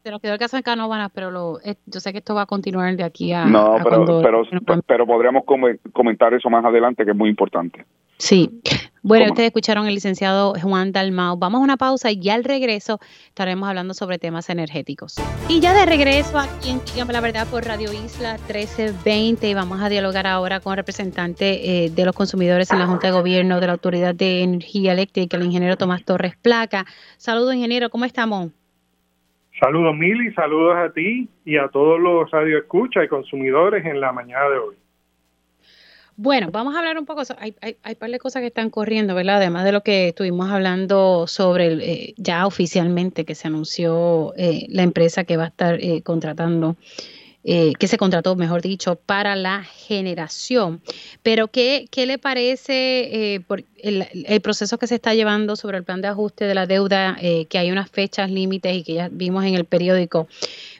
se 0.08 0.10
nos 0.10 0.22
quedó 0.22 0.32
el 0.32 0.38
caso 0.38 0.56
de 0.56 0.62
Canóvanas, 0.62 1.10
pero 1.14 1.30
lo, 1.30 1.60
eh, 1.60 1.74
yo 1.84 2.00
sé 2.00 2.12
que 2.12 2.18
esto 2.18 2.34
va 2.34 2.42
a 2.42 2.46
continuar 2.46 2.96
de 2.96 3.04
aquí 3.04 3.32
a. 3.32 3.44
No, 3.44 3.76
pero, 3.84 4.22
pero, 4.22 4.42
pero, 4.86 5.06
podríamos 5.06 5.44
comentar 5.92 6.32
eso 6.32 6.48
más 6.48 6.64
adelante, 6.64 7.04
que 7.04 7.10
es 7.10 7.16
muy 7.16 7.28
importante. 7.28 7.84
Sí. 8.18 8.50
Bueno, 9.02 9.26
ustedes 9.26 9.46
escucharon 9.46 9.86
el 9.86 9.94
licenciado 9.94 10.52
Juan 10.60 10.92
Dalmau. 10.92 11.38
Vamos 11.38 11.60
a 11.60 11.64
una 11.64 11.76
pausa 11.76 12.10
y 12.10 12.20
ya 12.20 12.34
al 12.34 12.44
regreso 12.44 12.98
estaremos 13.28 13.68
hablando 13.68 13.94
sobre 13.94 14.18
temas 14.18 14.50
energéticos. 14.50 15.16
Y 15.48 15.60
ya 15.60 15.72
de 15.72 15.86
regreso 15.86 16.38
aquí 16.38 16.70
en 16.70 16.80
Dígame 16.92 17.12
la 17.12 17.20
Verdad 17.20 17.46
por 17.48 17.64
Radio 17.64 17.92
Isla 17.92 18.32
1320 18.48 19.54
vamos 19.54 19.80
a 19.80 19.88
dialogar 19.88 20.26
ahora 20.26 20.60
con 20.60 20.72
el 20.72 20.78
representante 20.78 21.84
eh, 21.84 21.90
de 21.90 22.04
los 22.04 22.14
consumidores 22.14 22.70
en 22.72 22.80
la 22.80 22.86
Junta 22.86 23.06
de 23.06 23.12
Gobierno 23.12 23.60
de 23.60 23.66
la 23.68 23.74
Autoridad 23.74 24.14
de 24.14 24.42
Energía 24.42 24.92
Eléctrica, 24.92 25.36
el 25.36 25.44
ingeniero 25.44 25.76
Tomás 25.76 26.04
Torres 26.04 26.36
Placa. 26.36 26.84
Saludos, 27.16 27.54
ingeniero, 27.54 27.88
¿cómo 27.90 28.04
estamos? 28.04 28.50
Saludos 29.60 29.96
Mili, 29.96 30.32
saludos 30.34 30.76
a 30.76 30.92
ti 30.92 31.28
y 31.44 31.56
a 31.56 31.68
todos 31.68 31.98
los 31.98 32.30
radioescuchas 32.30 33.04
y 33.04 33.08
consumidores 33.08 33.86
en 33.86 34.00
la 34.00 34.12
mañana 34.12 34.48
de 34.50 34.58
hoy. 34.58 34.76
Bueno, 36.20 36.48
vamos 36.50 36.74
a 36.74 36.80
hablar 36.80 36.98
un 36.98 37.06
poco, 37.06 37.22
hay, 37.38 37.54
hay, 37.60 37.76
hay 37.84 37.94
par 37.94 38.10
de 38.10 38.18
cosas 38.18 38.40
que 38.40 38.48
están 38.48 38.70
corriendo, 38.70 39.14
¿verdad? 39.14 39.36
Además 39.36 39.64
de 39.64 39.70
lo 39.70 39.84
que 39.84 40.08
estuvimos 40.08 40.50
hablando 40.50 41.28
sobre 41.28 41.74
eh, 41.74 42.14
ya 42.16 42.44
oficialmente 42.44 43.24
que 43.24 43.36
se 43.36 43.46
anunció 43.46 44.34
eh, 44.36 44.66
la 44.68 44.82
empresa 44.82 45.22
que 45.22 45.36
va 45.36 45.44
a 45.44 45.46
estar 45.46 45.78
eh, 45.80 46.02
contratando 46.02 46.76
eh, 47.44 47.72
que 47.78 47.86
se 47.86 47.96
contrató, 47.96 48.34
mejor 48.34 48.60
dicho, 48.60 48.96
para 48.96 49.36
la 49.36 49.62
generación. 49.62 50.82
Pero, 51.22 51.48
¿qué, 51.48 51.86
qué 51.90 52.04
le 52.04 52.18
parece 52.18 53.34
eh, 53.34 53.40
por 53.40 53.64
el, 53.76 54.40
proceso 54.42 54.76
que 54.76 54.86
se 54.86 54.96
está 54.96 55.14
llevando 55.14 55.54
sobre 55.54 55.78
el 55.78 55.84
plan 55.84 56.02
de 56.02 56.08
ajuste 56.08 56.46
de 56.46 56.54
la 56.54 56.66
deuda, 56.66 57.16
eh, 57.22 57.46
que 57.46 57.56
hay 57.56 57.70
unas 57.70 57.90
fechas 57.90 58.30
límites 58.30 58.76
y 58.76 58.82
que 58.82 58.94
ya 58.94 59.08
vimos 59.08 59.44
en 59.44 59.54
el 59.54 59.64
periódico, 59.64 60.28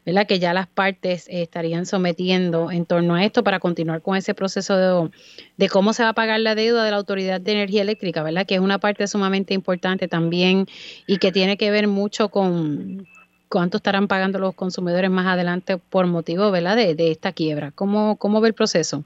¿verdad? 0.08 0.26
que 0.26 0.38
ya 0.38 0.54
las 0.54 0.66
partes 0.66 1.28
estarían 1.30 1.84
sometiendo 1.84 2.70
en 2.70 2.86
torno 2.86 3.14
a 3.14 3.24
esto 3.24 3.44
para 3.44 3.58
continuar 3.58 4.00
con 4.00 4.16
ese 4.16 4.32
proceso 4.32 4.74
de, 4.78 5.10
de, 5.58 5.68
cómo 5.68 5.92
se 5.92 6.02
va 6.02 6.08
a 6.10 6.14
pagar 6.14 6.40
la 6.40 6.54
deuda 6.54 6.82
de 6.82 6.90
la 6.90 6.96
Autoridad 6.96 7.42
de 7.42 7.52
Energía 7.52 7.82
Eléctrica, 7.82 8.22
¿verdad? 8.22 8.46
que 8.46 8.54
es 8.54 8.60
una 8.60 8.78
parte 8.78 9.06
sumamente 9.06 9.52
importante 9.52 10.08
también 10.08 10.64
y 11.06 11.18
que 11.18 11.30
tiene 11.30 11.58
que 11.58 11.70
ver 11.70 11.88
mucho 11.88 12.30
con 12.30 13.06
cuánto 13.50 13.76
estarán 13.76 14.08
pagando 14.08 14.38
los 14.38 14.54
consumidores 14.54 15.10
más 15.10 15.26
adelante 15.26 15.76
por 15.76 16.06
motivo 16.06 16.50
¿verdad? 16.50 16.76
De, 16.76 16.94
de 16.94 17.10
esta 17.10 17.32
quiebra. 17.32 17.72
¿Cómo, 17.74 18.16
¿Cómo 18.16 18.40
ve 18.40 18.48
el 18.48 18.54
proceso? 18.54 19.04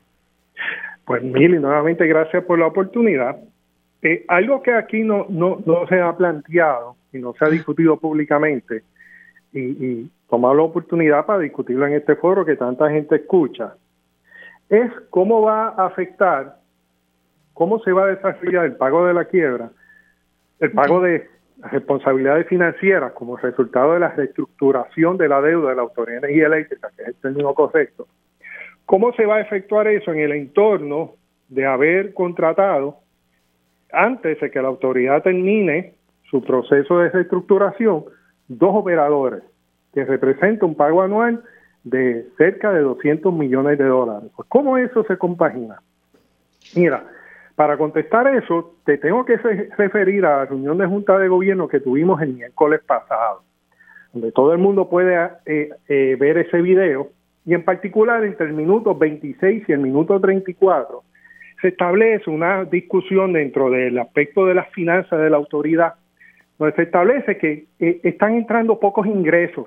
Pues 1.05 1.21
Mili, 1.25 1.59
nuevamente 1.59 2.07
gracias 2.07 2.45
por 2.45 2.61
la 2.61 2.67
oportunidad. 2.69 3.39
Eh, 4.03 4.25
algo 4.29 4.63
que 4.63 4.73
aquí 4.73 5.03
no, 5.03 5.27
no, 5.29 5.61
no 5.67 5.85
se 5.89 6.01
ha 6.01 6.17
planteado 6.17 6.95
y 7.13 7.19
no 7.19 7.35
se 7.37 7.45
ha 7.45 7.49
discutido 7.49 7.97
públicamente 7.97 8.85
y, 9.53 9.61
y 9.61 10.11
tomar 10.33 10.57
la 10.57 10.63
oportunidad 10.63 11.27
para 11.27 11.41
discutirlo 11.41 11.87
en 11.87 11.93
este 11.93 12.17
foro 12.17 12.43
que 12.43 12.57
tanta 12.57 12.89
gente 12.89 13.17
escucha, 13.17 13.75
es 14.71 14.91
cómo 15.11 15.43
va 15.43 15.69
a 15.69 15.85
afectar, 15.85 16.57
cómo 17.53 17.81
se 17.81 17.93
va 17.93 18.05
a 18.05 18.15
desarrollar 18.15 18.65
el 18.65 18.77
pago 18.77 19.05
de 19.05 19.13
la 19.13 19.27
quiebra, 19.27 19.73
el 20.59 20.73
pago 20.73 21.03
de 21.03 21.29
responsabilidades 21.71 22.47
financieras 22.47 23.13
como 23.13 23.37
resultado 23.37 23.93
de 23.93 24.01
la 24.01 24.09
reestructuración 24.09 25.19
de 25.19 25.29
la 25.29 25.43
deuda 25.43 25.69
de 25.69 25.77
la 25.77 25.83
Autoridad 25.83 26.23
de 26.23 26.29
Energía 26.29 26.47
Eléctrica, 26.47 26.89
que 26.97 27.03
es 27.03 27.09
el 27.09 27.15
término 27.17 27.53
correcto, 27.53 28.09
¿cómo 28.87 29.13
se 29.13 29.27
va 29.27 29.37
a 29.37 29.41
efectuar 29.43 29.87
eso 29.87 30.13
en 30.13 30.21
el 30.21 30.33
entorno 30.33 31.13
de 31.51 31.67
haber 31.67 32.15
contratado 32.15 32.97
antes 33.93 34.41
de 34.41 34.51
que 34.51 34.63
la 34.63 34.69
autoridad 34.69 35.23
termine 35.23 35.93
su 36.31 36.43
proceso 36.43 37.01
de 37.01 37.11
reestructuración 37.11 38.07
dos 38.49 38.71
operadores 38.75 39.43
que 39.93 40.05
representan 40.05 40.71
un 40.71 40.75
pago 40.75 41.03
anual 41.03 41.43
de 41.85 42.27
cerca 42.39 42.73
de 42.73 42.81
200 42.81 43.33
millones 43.33 43.79
de 43.79 43.85
dólares. 43.85 44.31
Pues, 44.37 44.49
¿Cómo 44.49 44.79
eso 44.79 45.05
se 45.05 45.17
compagina? 45.17 45.81
Mira, 46.77 47.05
para 47.57 47.77
contestar 47.77 48.27
eso, 48.35 48.77
te 48.85 48.99
tengo 48.99 49.25
que 49.25 49.37
referir 49.77 50.25
a 50.25 50.39
la 50.39 50.45
reunión 50.47 50.79
de 50.79 50.87
Junta 50.87 51.19
de 51.19 51.29
Gobierno 51.29 51.69
que 51.69 51.81
tuvimos 51.81 52.21
el 52.23 52.35
miércoles 52.35 52.81
pasado, 52.87 53.43
donde 54.13 54.33
todo 54.33 54.53
el 54.53 54.59
mundo 54.59 54.89
puede 54.89 55.17
eh, 55.47 55.71
eh, 55.89 56.17
ver 56.19 56.39
ese 56.39 56.63
video, 56.63 57.11
y 57.45 57.55
en 57.55 57.65
particular 57.65 58.25
entre 58.25 58.47
el 58.47 58.53
minuto 58.53 58.95
26 58.95 59.65
y 59.69 59.73
el 59.73 59.81
minuto 59.81 60.19
34 60.21 61.03
se 61.61 61.69
establece 61.69 62.29
una 62.31 62.65
discusión 62.65 63.33
dentro 63.33 63.71
del 63.71 63.99
aspecto 63.99 64.47
de 64.47 64.55
las 64.55 64.69
finanzas 64.71 65.21
de 65.21 65.31
la 65.31 65.37
autoridad, 65.37 65.95
donde 66.59 66.75
se 66.75 66.83
establece 66.83 67.39
que 67.39 67.67
eh, 67.79 68.01
están 68.03 68.35
entrando 68.35 68.81
pocos 68.81 69.07
ingresos, 69.07 69.67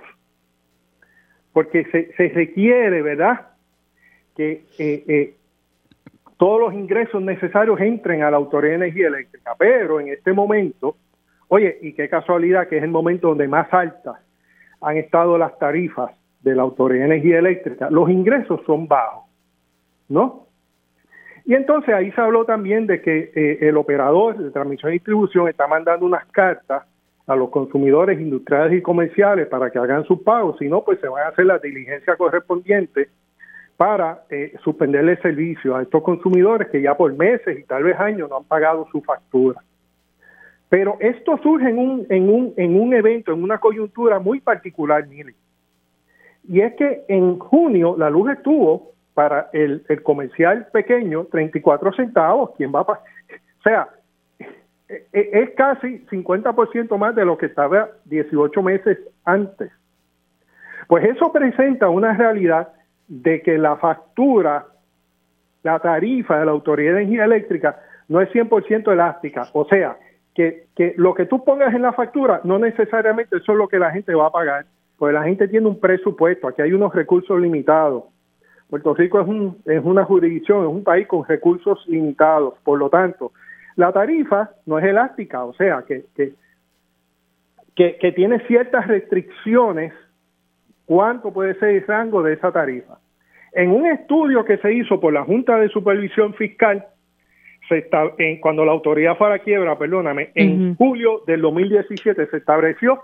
porque 1.55 1.85
se, 1.85 2.11
se 2.17 2.27
requiere, 2.27 3.01
¿verdad?, 3.01 3.47
que 4.35 4.65
todos 6.35 6.59
los 6.59 6.73
ingresos 6.73 7.21
necesarios 7.21 7.79
entren 7.79 8.23
a 8.23 8.29
la 8.29 8.35
Autoridad 8.35 8.71
de 8.71 8.85
Energía 8.87 9.07
Eléctrica. 9.07 9.55
Pero 9.57 10.01
en 10.01 10.09
este 10.09 10.33
momento, 10.33 10.97
oye, 11.47 11.77
y 11.81 11.93
qué 11.93 12.09
casualidad 12.09 12.67
que 12.67 12.75
es 12.75 12.83
el 12.83 12.91
momento 12.91 13.29
donde 13.29 13.47
más 13.47 13.73
altas 13.73 14.17
han 14.81 14.97
estado 14.97 15.37
las 15.37 15.57
tarifas 15.57 16.11
de 16.41 16.55
la 16.55 16.63
Autoridad 16.63 17.07
de 17.07 17.13
Energía 17.13 17.39
Eléctrica, 17.39 17.89
los 17.89 18.09
ingresos 18.09 18.59
son 18.65 18.85
bajos, 18.85 19.23
¿no? 20.09 20.47
Y 21.45 21.53
entonces 21.53 21.95
ahí 21.95 22.11
se 22.11 22.19
habló 22.19 22.43
también 22.43 22.85
de 22.85 23.01
que 23.01 23.31
eh, 23.33 23.59
el 23.61 23.77
operador 23.77 24.37
de 24.37 24.51
transmisión 24.51 24.91
y 24.91 24.95
distribución 24.95 25.47
está 25.47 25.67
mandando 25.67 26.05
unas 26.05 26.25
cartas 26.25 26.83
a 27.27 27.35
los 27.35 27.49
consumidores 27.49 28.19
industriales 28.19 28.77
y 28.77 28.81
comerciales 28.81 29.47
para 29.47 29.71
que 29.71 29.79
hagan 29.79 30.05
sus 30.05 30.21
pagos, 30.21 30.57
si 30.59 30.67
no, 30.67 30.83
pues 30.83 30.99
se 30.99 31.07
van 31.07 31.23
a 31.23 31.29
hacer 31.29 31.45
la 31.45 31.57
diligencia 31.57 32.15
correspondiente 32.15 33.09
para 33.77 34.23
eh, 34.29 34.53
suspenderle 34.63 35.17
servicio 35.17 35.75
a 35.75 35.81
estos 35.81 36.01
consumidores 36.03 36.69
que 36.69 36.81
ya 36.81 36.95
por 36.95 37.13
meses 37.13 37.59
y 37.59 37.63
tal 37.63 37.83
vez 37.83 37.99
años 37.99 38.29
no 38.29 38.37
han 38.37 38.43
pagado 38.45 38.87
su 38.91 39.01
factura. 39.01 39.61
Pero 40.69 40.97
esto 40.99 41.37
surge 41.43 41.69
en 41.69 41.77
un, 41.77 42.07
en 42.09 42.29
un, 42.29 42.53
en 42.57 42.79
un 42.79 42.93
evento, 42.93 43.33
en 43.33 43.43
una 43.43 43.59
coyuntura 43.59 44.19
muy 44.19 44.39
particular, 44.39 45.07
Mili. 45.07 45.35
Y 46.47 46.61
es 46.61 46.75
que 46.75 47.05
en 47.07 47.39
junio 47.39 47.95
la 47.97 48.09
luz 48.09 48.31
estuvo 48.31 48.91
para 49.13 49.49
el, 49.53 49.83
el 49.89 50.03
comercial 50.03 50.67
pequeño 50.71 51.25
34 51.25 51.93
centavos. 51.93 52.51
¿Quién 52.57 52.71
va 52.73 52.81
a 52.81 52.83
O 53.59 53.63
sea, 53.63 53.89
es 54.87 55.49
casi 55.51 56.05
50% 56.05 56.97
más 56.97 57.15
de 57.15 57.25
lo 57.25 57.37
que 57.37 57.47
estaba 57.47 57.89
18 58.05 58.61
meses 58.61 58.99
antes. 59.23 59.71
Pues 60.87 61.05
eso 61.05 61.31
presenta 61.31 61.89
una 61.89 62.15
realidad 62.15 62.69
de 63.07 63.41
que 63.41 63.57
la 63.57 63.77
factura, 63.77 64.67
la 65.63 65.79
tarifa 65.79 66.39
de 66.39 66.45
la 66.45 66.51
Autoridad 66.51 66.93
de 66.93 67.01
Energía 67.01 67.25
Eléctrica 67.25 67.79
no 68.07 68.21
es 68.21 68.29
100% 68.29 68.91
elástica. 68.91 69.49
O 69.53 69.65
sea, 69.65 69.97
que, 70.35 70.67
que 70.75 70.93
lo 70.97 71.13
que 71.13 71.25
tú 71.25 71.43
pongas 71.43 71.73
en 71.73 71.81
la 71.81 71.93
factura 71.93 72.41
no 72.43 72.59
necesariamente 72.59 73.37
eso 73.37 73.51
es 73.53 73.57
lo 73.57 73.67
que 73.67 73.79
la 73.79 73.91
gente 73.91 74.13
va 74.13 74.27
a 74.27 74.31
pagar, 74.31 74.65
porque 74.97 75.13
la 75.13 75.23
gente 75.23 75.47
tiene 75.47 75.67
un 75.67 75.79
presupuesto, 75.79 76.47
aquí 76.47 76.61
hay 76.61 76.73
unos 76.73 76.93
recursos 76.93 77.39
limitados. 77.39 78.03
Puerto 78.69 78.93
Rico 78.95 79.21
es, 79.21 79.27
un, 79.27 79.57
es 79.65 79.83
una 79.83 80.03
jurisdicción, 80.05 80.63
es 80.63 80.69
un 80.69 80.83
país 80.83 81.07
con 81.07 81.25
recursos 81.25 81.83
limitados, 81.87 82.55
por 82.63 82.79
lo 82.79 82.89
tanto, 82.89 83.31
la 83.75 83.91
tarifa 83.91 84.51
no 84.65 84.79
es 84.79 84.85
elástica, 84.85 85.43
o 85.43 85.53
sea, 85.53 85.83
que, 85.87 86.05
que, 86.15 86.33
que, 87.75 87.97
que 87.97 88.11
tiene 88.11 88.39
ciertas 88.47 88.87
restricciones 88.87 89.93
cuánto 90.85 91.33
puede 91.33 91.55
ser 91.55 91.69
el 91.69 91.87
rango 91.87 92.23
de 92.23 92.33
esa 92.33 92.51
tarifa. 92.51 92.99
En 93.53 93.71
un 93.71 93.85
estudio 93.85 94.45
que 94.45 94.57
se 94.57 94.73
hizo 94.73 94.99
por 94.99 95.13
la 95.13 95.23
Junta 95.23 95.57
de 95.57 95.69
Supervisión 95.69 96.33
Fiscal, 96.33 96.85
se 97.67 97.79
está, 97.79 98.11
en, 98.17 98.39
cuando 98.39 98.63
la 98.65 98.71
autoridad 98.71 99.17
fue 99.17 99.27
a 99.27 99.31
la 99.31 99.39
quiebra, 99.39 99.77
perdóname, 99.77 100.29
en 100.35 100.75
julio 100.75 101.23
del 101.25 101.41
2017 101.41 102.27
se 102.27 102.37
estableció 102.37 103.01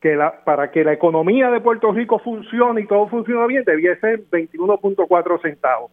que 0.00 0.16
la, 0.16 0.44
para 0.44 0.70
que 0.70 0.84
la 0.84 0.92
economía 0.92 1.50
de 1.50 1.60
Puerto 1.60 1.92
Rico 1.92 2.18
funcione 2.18 2.82
y 2.82 2.86
todo 2.86 3.08
funcione 3.08 3.46
bien, 3.46 3.64
debía 3.64 3.98
ser 4.00 4.20
21.4 4.30 5.40
centavos. 5.40 5.90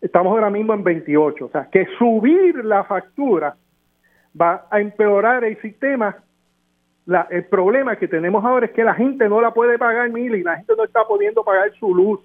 Estamos 0.00 0.32
ahora 0.32 0.50
mismo 0.50 0.72
en 0.74 0.82
28, 0.82 1.44
o 1.44 1.48
sea, 1.50 1.68
que 1.70 1.86
subir 1.98 2.64
la 2.64 2.84
factura 2.84 3.56
va 4.40 4.66
a 4.70 4.80
empeorar 4.80 5.44
el 5.44 5.60
sistema 5.60 6.16
el 7.30 7.44
problema 7.46 7.96
que 7.96 8.06
tenemos 8.06 8.44
ahora 8.44 8.66
es 8.66 8.72
que 8.72 8.84
la 8.84 8.94
gente 8.94 9.28
no 9.28 9.40
la 9.40 9.52
puede 9.52 9.78
pagar 9.78 10.10
mil 10.10 10.34
y 10.34 10.42
la 10.42 10.56
gente 10.56 10.74
no 10.76 10.84
está 10.84 11.04
pudiendo 11.04 11.42
pagar 11.42 11.72
su 11.72 11.94
luz. 11.94 12.20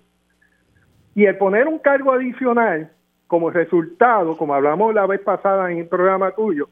Y 1.15 1.26
el 1.26 1.38
poner 1.38 1.68
un 1.68 1.80
cargo 1.80 2.11
adicional 2.11 2.91
como 3.27 3.49
resultado, 3.49 4.38
como 4.38 4.53
hablamos 4.53 4.93
la 4.93 5.07
vez 5.07 5.22
pasada 5.22 5.72
en 5.72 5.80
el 5.80 5.88
programa 5.88 6.31
tuyo, 6.31 6.69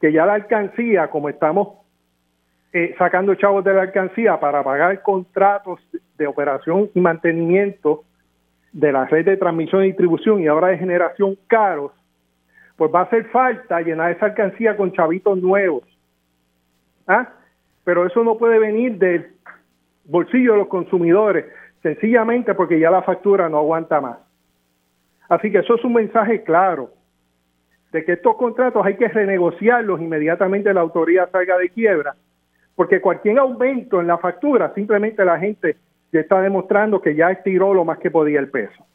que 0.00 0.12
ya 0.12 0.26
la 0.26 0.34
alcancía, 0.34 1.08
como 1.08 1.28
estamos 1.28 1.78
eh, 2.72 2.94
sacando 2.98 3.34
chavos 3.36 3.64
de 3.64 3.72
la 3.72 3.82
alcancía 3.82 4.38
para 4.38 4.62
pagar 4.62 5.00
contratos 5.00 5.80
de 6.18 6.26
operación 6.26 6.90
y 6.92 7.00
mantenimiento 7.00 8.04
de 8.74 8.92
la 8.92 9.06
red 9.06 9.24
de 9.24 9.38
transmisión 9.38 9.82
y 9.82 9.86
distribución 9.86 10.42
y 10.42 10.48
ahora 10.48 10.68
de 10.68 10.78
generación 10.78 11.38
caros, 11.46 11.92
pues 12.76 12.92
va 12.94 13.00
a 13.00 13.04
hacer 13.04 13.24
falta 13.30 13.80
llenar 13.80 14.12
esa 14.12 14.26
alcancía 14.26 14.76
con 14.76 14.92
chavitos 14.92 15.38
nuevos. 15.38 15.84
¿Ah? 17.06 17.28
pero 17.84 18.06
eso 18.06 18.24
no 18.24 18.36
puede 18.36 18.58
venir 18.58 18.98
del 18.98 19.28
bolsillo 20.06 20.52
de 20.52 20.58
los 20.58 20.68
consumidores, 20.68 21.44
sencillamente 21.82 22.54
porque 22.54 22.80
ya 22.80 22.90
la 22.90 23.02
factura 23.02 23.48
no 23.48 23.58
aguanta 23.58 24.00
más. 24.00 24.18
Así 25.28 25.52
que 25.52 25.58
eso 25.58 25.76
es 25.76 25.84
un 25.84 25.92
mensaje 25.92 26.42
claro 26.42 26.90
de 27.92 28.04
que 28.04 28.12
estos 28.12 28.36
contratos 28.36 28.84
hay 28.84 28.96
que 28.96 29.08
renegociarlos 29.08 30.00
inmediatamente 30.00 30.74
la 30.74 30.80
autoridad 30.80 31.30
salga 31.30 31.58
de 31.58 31.70
quiebra, 31.70 32.14
porque 32.74 33.00
cualquier 33.00 33.38
aumento 33.38 34.00
en 34.00 34.08
la 34.08 34.18
factura, 34.18 34.72
simplemente 34.74 35.24
la 35.24 35.38
gente 35.38 35.76
ya 36.14 36.20
está 36.20 36.40
demostrando 36.40 37.02
que 37.02 37.16
ya 37.16 37.30
estiró 37.32 37.74
lo 37.74 37.84
más 37.84 37.98
que 37.98 38.08
podía 38.08 38.38
el 38.38 38.48
peso. 38.48 38.86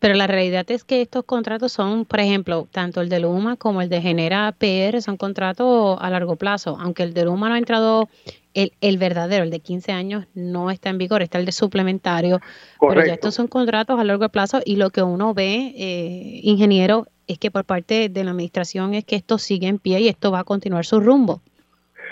Pero 0.00 0.14
la 0.14 0.26
realidad 0.26 0.68
es 0.70 0.82
que 0.82 1.00
estos 1.00 1.24
contratos 1.24 1.72
son, 1.72 2.04
por 2.04 2.18
ejemplo, 2.18 2.66
tanto 2.70 3.00
el 3.00 3.08
de 3.08 3.20
Luma 3.20 3.56
como 3.56 3.80
el 3.80 3.88
de 3.88 4.02
Genera 4.02 4.52
PR 4.52 5.00
son 5.00 5.16
contratos 5.16 5.96
a 6.00 6.10
largo 6.10 6.34
plazo. 6.36 6.76
Aunque 6.80 7.04
el 7.04 7.14
de 7.14 7.24
Luma 7.24 7.48
no 7.48 7.54
ha 7.54 7.58
entrado, 7.58 8.08
el, 8.54 8.72
el 8.80 8.98
verdadero, 8.98 9.44
el 9.44 9.50
de 9.50 9.60
15 9.60 9.92
años, 9.92 10.26
no 10.34 10.70
está 10.70 10.90
en 10.90 10.98
vigor, 10.98 11.22
está 11.22 11.38
el 11.38 11.46
de 11.46 11.52
suplementario. 11.52 12.40
Pero 12.80 13.06
ya 13.06 13.14
estos 13.14 13.36
son 13.36 13.46
contratos 13.46 13.98
a 13.98 14.04
largo 14.04 14.28
plazo 14.28 14.60
y 14.64 14.76
lo 14.76 14.90
que 14.90 15.02
uno 15.02 15.32
ve, 15.32 15.72
eh, 15.76 16.40
ingeniero, 16.42 17.06
es 17.28 17.38
que 17.38 17.52
por 17.52 17.64
parte 17.64 18.08
de 18.08 18.24
la 18.24 18.32
administración 18.32 18.94
es 18.94 19.04
que 19.04 19.16
esto 19.16 19.38
sigue 19.38 19.68
en 19.68 19.78
pie 19.78 20.00
y 20.00 20.08
esto 20.08 20.32
va 20.32 20.40
a 20.40 20.44
continuar 20.44 20.84
su 20.84 21.00
rumbo. 21.00 21.40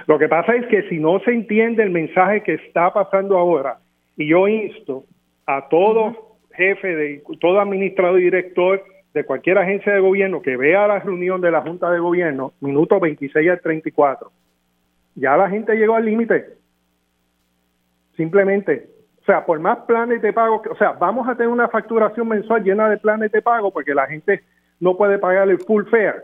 Lo 0.07 0.19
que 0.19 0.29
pasa 0.29 0.55
es 0.55 0.67
que 0.67 0.89
si 0.89 0.99
no 0.99 1.21
se 1.21 1.33
entiende 1.33 1.83
el 1.83 1.91
mensaje 1.91 2.43
que 2.43 2.55
está 2.55 2.93
pasando 2.93 3.39
ahora, 3.39 3.79
y 4.17 4.29
yo 4.29 4.49
insto 4.49 5.05
a 5.47 5.69
todos 5.69 6.17
jefe, 6.55 6.95
de 6.95 7.23
todo 7.41 7.61
administrador 7.61 8.21
y 8.21 8.25
director 8.25 8.83
de 9.15 9.25
cualquier 9.25 9.59
agencia 9.59 9.93
de 9.93 10.01
gobierno 10.01 10.43
que 10.43 10.57
vea 10.57 10.87
la 10.87 11.01
reunión 11.01 11.41
de 11.41 11.51
la 11.51 11.63
Junta 11.63 11.91
de 11.91 11.99
Gobierno, 11.99 12.53
minuto 12.61 12.99
26 12.99 13.51
al 13.51 13.61
34, 13.61 14.31
ya 15.15 15.37
la 15.37 15.51
gente 15.51 15.75
llegó 15.75 15.95
al 15.95 16.05
límite. 16.05 16.47
Simplemente, 18.17 18.87
o 19.21 19.25
sea, 19.25 19.45
por 19.45 19.59
más 19.61 19.79
planes 19.81 20.23
de 20.23 20.33
pago, 20.33 20.63
o 20.71 20.77
sea, 20.77 20.93
vamos 20.93 21.29
a 21.29 21.35
tener 21.35 21.49
una 21.49 21.69
facturación 21.69 22.29
mensual 22.29 22.63
llena 22.63 22.89
de 22.89 22.99
planes 22.99 23.33
de 23.33 23.43
pago 23.43 23.71
porque 23.71 23.95
la 23.95 24.07
gente 24.07 24.43
no 24.81 24.97
puede 24.97 25.19
pagar 25.19 25.49
el 25.49 25.59
full 25.59 25.85
fare. 25.85 26.23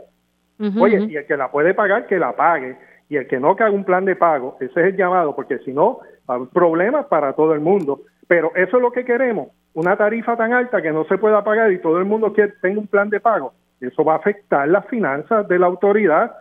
Oye, 0.80 1.06
y 1.08 1.16
el 1.16 1.24
que 1.24 1.36
la 1.36 1.50
puede 1.50 1.72
pagar, 1.72 2.06
que 2.06 2.18
la 2.18 2.34
pague. 2.34 2.76
Y 3.08 3.16
el 3.16 3.26
que 3.26 3.40
no, 3.40 3.56
que 3.56 3.64
un 3.64 3.84
plan 3.84 4.04
de 4.04 4.16
pago. 4.16 4.56
Ese 4.60 4.80
es 4.80 4.86
el 4.88 4.96
llamado, 4.96 5.34
porque 5.34 5.58
si 5.60 5.72
no, 5.72 6.00
hay 6.26 6.44
problemas 6.52 7.06
para 7.06 7.32
todo 7.32 7.54
el 7.54 7.60
mundo. 7.60 8.02
Pero 8.26 8.52
eso 8.54 8.76
es 8.76 8.82
lo 8.82 8.92
que 8.92 9.04
queremos 9.04 9.48
una 9.78 9.96
tarifa 9.96 10.36
tan 10.36 10.52
alta 10.52 10.82
que 10.82 10.90
no 10.90 11.04
se 11.04 11.18
pueda 11.18 11.44
pagar 11.44 11.70
y 11.70 11.80
todo 11.80 11.98
el 11.98 12.04
mundo 12.04 12.32
quiere, 12.32 12.52
tenga 12.60 12.80
un 12.80 12.88
plan 12.88 13.08
de 13.10 13.20
pago, 13.20 13.52
eso 13.80 14.02
va 14.02 14.14
a 14.14 14.16
afectar 14.16 14.68
las 14.68 14.84
finanzas 14.86 15.46
de 15.46 15.56
la 15.56 15.66
autoridad. 15.66 16.34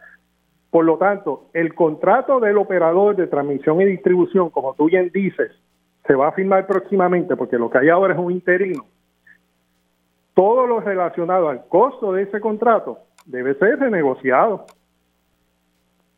Por 0.72 0.86
lo 0.86 0.98
tanto, 0.98 1.46
el 1.54 1.76
contrato 1.76 2.40
del 2.40 2.58
operador 2.58 3.16
de 3.16 3.28
transmisión 3.28 3.80
y 3.82 3.86
distribución, 3.86 4.50
como 4.50 4.74
tú 4.74 4.86
bien 4.86 5.12
dices, 5.14 5.52
se 6.08 6.16
va 6.16 6.30
a 6.30 6.32
firmar 6.32 6.66
próximamente 6.66 7.36
porque 7.36 7.60
lo 7.60 7.70
que 7.70 7.78
hay 7.78 7.90
ahora 7.90 8.16
es 8.16 8.20
un 8.20 8.32
interino. 8.32 8.86
Todo 10.34 10.66
lo 10.66 10.80
relacionado 10.80 11.50
al 11.50 11.68
costo 11.68 12.14
de 12.14 12.24
ese 12.24 12.40
contrato 12.40 13.00
debe 13.26 13.54
ser 13.56 13.80
renegociado. 13.80 14.66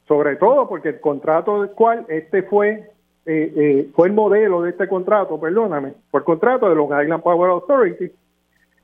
Sobre 0.10 0.38
todo 0.38 0.68
porque 0.68 0.90
el 0.90 1.00
contrato 1.00 1.62
del 1.62 1.70
cual 1.72 2.04
este 2.10 2.42
fue 2.42 2.90
eh, 3.28 3.54
eh, 3.56 3.90
fue 3.96 4.08
el 4.08 4.14
modelo 4.14 4.64
de 4.64 4.72
este 4.72 4.88
contrato, 4.88 5.40
perdóname, 5.40 5.94
por 6.10 6.24
contrato 6.24 6.68
de 6.68 6.74
Long 6.74 6.92
Island 7.00 7.22
Power 7.22 7.52
Authority, 7.52 8.12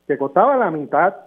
que 0.08 0.18
costaba 0.20 0.56
la 0.56 0.70
mitad. 0.70 1.16
O 1.16 1.26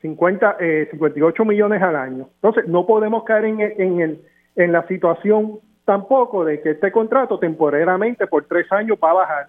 50, 0.00 0.56
58 0.90 1.44
millones 1.44 1.80
al 1.80 1.94
año. 1.94 2.28
Entonces, 2.34 2.66
no 2.66 2.86
podemos 2.86 3.22
caer 3.22 3.44
en, 3.44 3.60
en, 3.60 4.00
el, 4.00 4.22
en 4.56 4.72
la 4.72 4.84
situación 4.88 5.60
tampoco 5.84 6.44
de 6.44 6.60
que 6.60 6.70
este 6.72 6.90
contrato 6.90 7.38
temporariamente 7.38 8.26
por 8.26 8.46
tres 8.46 8.66
años 8.72 8.98
va 9.00 9.10
a 9.10 9.14
bajar 9.14 9.48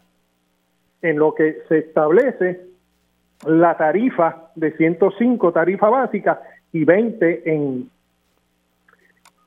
en 1.01 1.17
lo 1.17 1.33
que 1.33 1.63
se 1.67 1.79
establece 1.79 2.67
la 3.47 3.75
tarifa 3.77 4.51
de 4.53 4.77
105 4.77 5.51
tarifa 5.51 5.89
básica 5.89 6.39
y 6.71 6.85
20 6.85 7.51
en, 7.51 7.89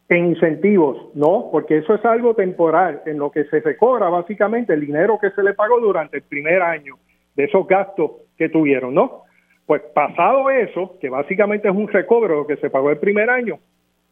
en 0.09 0.27
incentivos, 0.27 1.15
no, 1.15 1.49
porque 1.51 1.79
eso 1.79 1.95
es 1.95 2.05
algo 2.05 2.35
temporal, 2.35 3.03
en 3.07 3.19
lo 3.19 3.31
que 3.31 3.45
se 3.45 3.61
recobra 3.61 4.09
básicamente 4.09 4.73
el 4.73 4.81
dinero 4.81 5.19
que 5.21 5.31
se 5.31 5.43
le 5.43 5.55
pagó 5.55 5.81
durante 5.81 6.19
el 6.19 6.23
primer 6.23 6.63
año 6.63 6.97
de 7.35 7.45
esos 7.45 7.67
gastos 7.67 8.13
que 8.37 8.49
tuvieron, 8.49 8.95
¿no? 8.95 9.23
Pues 9.67 9.83
pasado 9.95 10.49
eso, 10.51 10.97
que 11.01 11.09
básicamente 11.09 11.69
es 11.69 11.75
un 11.75 11.89
recobro 11.89 12.47
que 12.47 12.57
se 12.57 12.71
pagó 12.71 12.91
el 12.91 12.99
primer 12.99 13.29
año, 13.31 13.59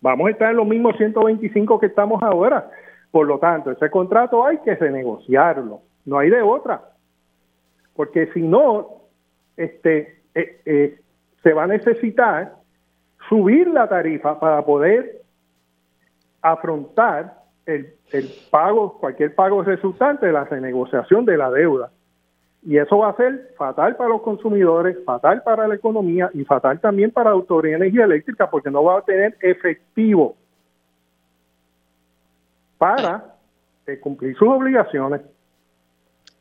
vamos 0.01 0.27
a 0.27 0.31
estar 0.33 0.51
en 0.51 0.57
los 0.57 0.67
mismos 0.67 0.97
125 0.97 1.79
que 1.79 1.87
estamos 1.87 2.21
ahora. 2.23 2.69
Por 3.13 3.29
lo 3.29 3.39
tanto, 3.39 3.71
ese 3.71 3.89
contrato 3.91 4.45
hay 4.45 4.59
que 4.59 4.75
renegociarlo, 4.75 5.83
no 6.05 6.19
hay 6.19 6.31
de 6.31 6.43
otra. 6.43 6.83
Porque 7.95 8.27
si 8.35 8.43
no, 8.43 9.03
este, 9.57 10.23
eh, 10.35 10.61
eh, 10.67 10.99
se 11.45 11.53
va 11.53 11.65
a 11.65 11.69
necesitar 11.69 12.55
subir 13.29 13.69
la 13.69 13.89
tarifa 13.89 14.41
para 14.41 14.65
poder 14.65 15.24
afrontar 16.45 17.43
el, 17.65 17.95
el 18.13 18.31
pago, 18.51 18.99
cualquier 18.99 19.35
pago 19.35 19.63
resultante 19.63 20.27
de 20.27 20.33
la 20.33 20.45
renegociación 20.45 21.25
de 21.25 21.39
la 21.39 21.51
deuda. 21.51 21.91
Y 22.67 22.77
eso 22.79 22.99
va 22.99 23.11
a 23.11 23.17
ser 23.17 23.55
fatal 23.57 23.97
para 23.97 24.11
los 24.11 24.23
consumidores, 24.23 24.97
fatal 25.05 25.43
para 25.43 25.67
la 25.67 25.75
economía 25.75 26.31
y 26.35 26.45
fatal 26.45 26.81
también 26.81 27.11
para 27.11 27.31
la 27.31 27.37
Autoridad 27.37 27.79
de 27.79 27.87
Energía 27.87 28.05
Eléctrica 28.05 28.51
porque 28.51 28.71
no 28.71 28.85
va 28.85 28.99
a 28.99 29.03
tener 29.03 29.37
efectivo 29.41 30.37
para 32.79 33.35
eh, 33.87 33.99
cumplir 33.99 34.37
sus 34.37 34.49
obligaciones. 34.49 35.23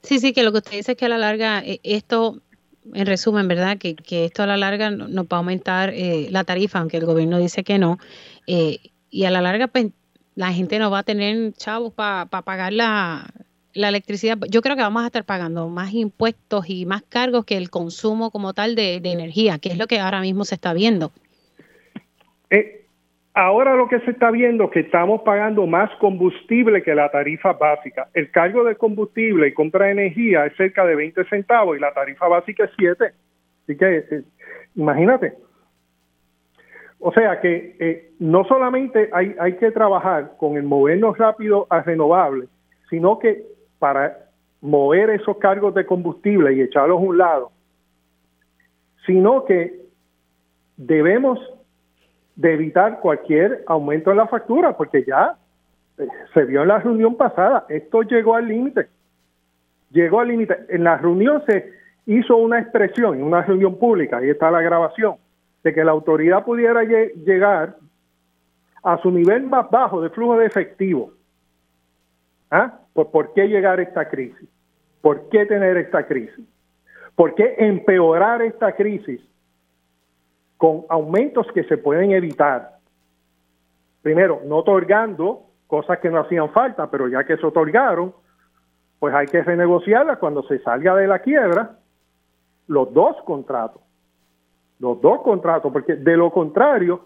Sí, 0.01 0.19
sí, 0.19 0.33
que 0.33 0.43
lo 0.43 0.51
que 0.51 0.57
usted 0.57 0.71
dice 0.71 0.91
es 0.93 0.97
que 0.97 1.05
a 1.05 1.09
la 1.09 1.17
larga 1.17 1.59
eh, 1.59 1.79
esto, 1.83 2.41
en 2.93 3.05
resumen, 3.05 3.47
¿verdad? 3.47 3.77
Que, 3.77 3.95
que 3.95 4.25
esto 4.25 4.43
a 4.43 4.47
la 4.47 4.57
larga 4.57 4.91
nos 4.91 5.25
va 5.25 5.37
a 5.37 5.37
aumentar 5.37 5.91
eh, 5.93 6.27
la 6.29 6.43
tarifa, 6.43 6.79
aunque 6.79 6.97
el 6.97 7.05
gobierno 7.05 7.37
dice 7.37 7.63
que 7.63 7.79
no. 7.79 7.97
Y 9.13 9.25
a 9.25 9.31
la 9.31 9.41
larga, 9.41 9.67
pues, 9.67 9.91
la 10.33 10.51
gente 10.51 10.79
no 10.79 10.89
va 10.89 10.99
a 10.99 11.03
tener 11.03 11.53
chavos 11.53 11.93
para 11.93 12.25
pagar 12.25 12.73
la, 12.73 13.27
la 13.75 13.89
electricidad, 13.89 14.39
yo 14.49 14.61
creo 14.61 14.75
que 14.75 14.81
vamos 14.81 15.03
a 15.03 15.05
estar 15.05 15.23
pagando 15.23 15.69
más 15.69 15.93
impuestos 15.93 16.67
y 16.67 16.87
más 16.87 17.03
cargos 17.03 17.45
que 17.45 17.55
el 17.55 17.69
consumo 17.69 18.31
como 18.31 18.53
tal 18.53 18.73
de, 18.75 18.95
energía, 18.95 19.59
que 19.59 19.69
es 19.69 19.77
lo 19.77 19.85
que 19.85 19.99
ahora 19.99 20.19
mismo 20.19 20.45
se 20.45 20.55
está 20.55 20.73
viendo. 20.73 21.11
Eh, 22.49 22.87
ahora 23.35 23.75
lo 23.75 23.87
que 23.87 23.99
se 23.99 24.11
está 24.11 24.31
viendo 24.31 24.63
es 24.65 24.71
que 24.71 24.79
estamos 24.79 25.21
pagando 25.21 25.67
más 25.67 25.91
combustible 25.99 26.81
que 26.81 26.95
la 26.95 27.11
tarifa 27.11 27.53
básica. 27.53 28.09
El 28.15 28.31
cargo 28.31 28.63
de 28.63 28.75
combustible 28.75 29.47
y 29.47 29.53
compra 29.53 29.85
de 29.85 29.91
energía 29.91 30.47
es 30.47 30.57
cerca 30.57 30.85
de 30.85 30.95
20 30.95 31.23
centavos 31.25 31.77
y 31.77 31.79
la 31.79 31.93
tarifa 31.93 32.27
básica 32.27 32.65
es 32.65 32.71
7. 32.77 33.05
Así 33.63 33.77
que 33.77 33.97
eh, 33.97 34.23
imagínate. 34.75 35.33
O 37.05 37.11
sea 37.11 37.41
que 37.41 37.75
eh, 37.81 38.11
no 38.19 38.45
solamente 38.45 39.09
hay, 39.11 39.35
hay 39.37 39.57
que 39.57 39.71
trabajar 39.71 40.37
con 40.37 40.55
el 40.55 40.63
movernos 40.63 41.17
rápido 41.17 41.67
a 41.69 41.81
renovables, 41.81 42.47
sino 42.89 43.19
que 43.19 43.43
para 43.77 44.29
mover 44.61 45.09
esos 45.09 45.35
cargos 45.35 45.73
de 45.73 45.85
combustible 45.85 46.53
y 46.53 46.61
echarlos 46.61 46.97
a 46.97 47.01
un 47.01 47.17
lado, 47.17 47.51
sino 49.05 49.43
que 49.43 49.81
debemos 50.77 51.39
de 52.37 52.53
evitar 52.53 53.01
cualquier 53.01 53.65
aumento 53.67 54.11
en 54.11 54.17
la 54.17 54.27
factura, 54.27 54.77
porque 54.77 55.03
ya 55.03 55.35
eh, 55.97 56.07
se 56.33 56.45
vio 56.45 56.61
en 56.61 56.69
la 56.69 56.79
reunión 56.79 57.17
pasada, 57.17 57.65
esto 57.67 58.03
llegó 58.03 58.35
al 58.35 58.47
límite, 58.47 58.87
llegó 59.91 60.21
al 60.21 60.29
límite. 60.29 60.57
En 60.69 60.85
la 60.85 60.95
reunión 60.95 61.43
se 61.47 61.69
hizo 62.05 62.37
una 62.37 62.61
expresión, 62.61 63.17
en 63.17 63.23
una 63.23 63.41
reunión 63.41 63.77
pública, 63.77 64.19
ahí 64.19 64.29
está 64.29 64.49
la 64.49 64.61
grabación, 64.61 65.17
de 65.63 65.73
que 65.73 65.83
la 65.83 65.91
autoridad 65.91 66.43
pudiera 66.43 66.83
llegar 66.83 67.77
a 68.83 68.97
su 68.97 69.11
nivel 69.11 69.43
más 69.43 69.69
bajo 69.71 70.01
de 70.01 70.09
flujo 70.09 70.37
de 70.37 70.45
efectivo. 70.45 71.13
¿Ah? 72.51 72.79
¿Por, 72.93 73.33
qué 73.33 73.47
llegar 73.47 73.79
a 73.79 73.83
esta 73.83 74.09
crisis? 74.09 74.47
¿Por 75.01 75.29
qué 75.29 75.45
tener 75.45 75.77
esta 75.77 76.05
crisis? 76.05 76.45
¿Por 77.15 77.33
qué 77.33 77.55
empeorar 77.57 78.41
esta 78.41 78.73
crisis 78.73 79.21
con 80.57 80.85
aumentos 80.89 81.47
que 81.53 81.63
se 81.63 81.77
pueden 81.77 82.11
evitar? 82.11 82.77
Primero, 84.01 84.41
no 84.45 84.57
otorgando 84.57 85.47
cosas 85.67 85.99
que 85.99 86.09
no 86.09 86.19
hacían 86.19 86.51
falta, 86.51 86.91
pero 86.91 87.07
ya 87.07 87.23
que 87.23 87.37
se 87.37 87.45
otorgaron, 87.45 88.13
pues 88.99 89.15
hay 89.15 89.27
que 89.27 89.41
renegociarlas 89.41 90.19
cuando 90.19 90.43
se 90.43 90.59
salga 90.59 90.95
de 90.95 91.07
la 91.07 91.19
quiebra 91.19 91.77
los 92.67 92.93
dos 92.93 93.15
contratos. 93.25 93.82
Los 94.79 95.01
dos 95.01 95.21
contratos, 95.21 95.71
porque 95.71 95.95
de 95.95 96.17
lo 96.17 96.31
contrario 96.31 97.05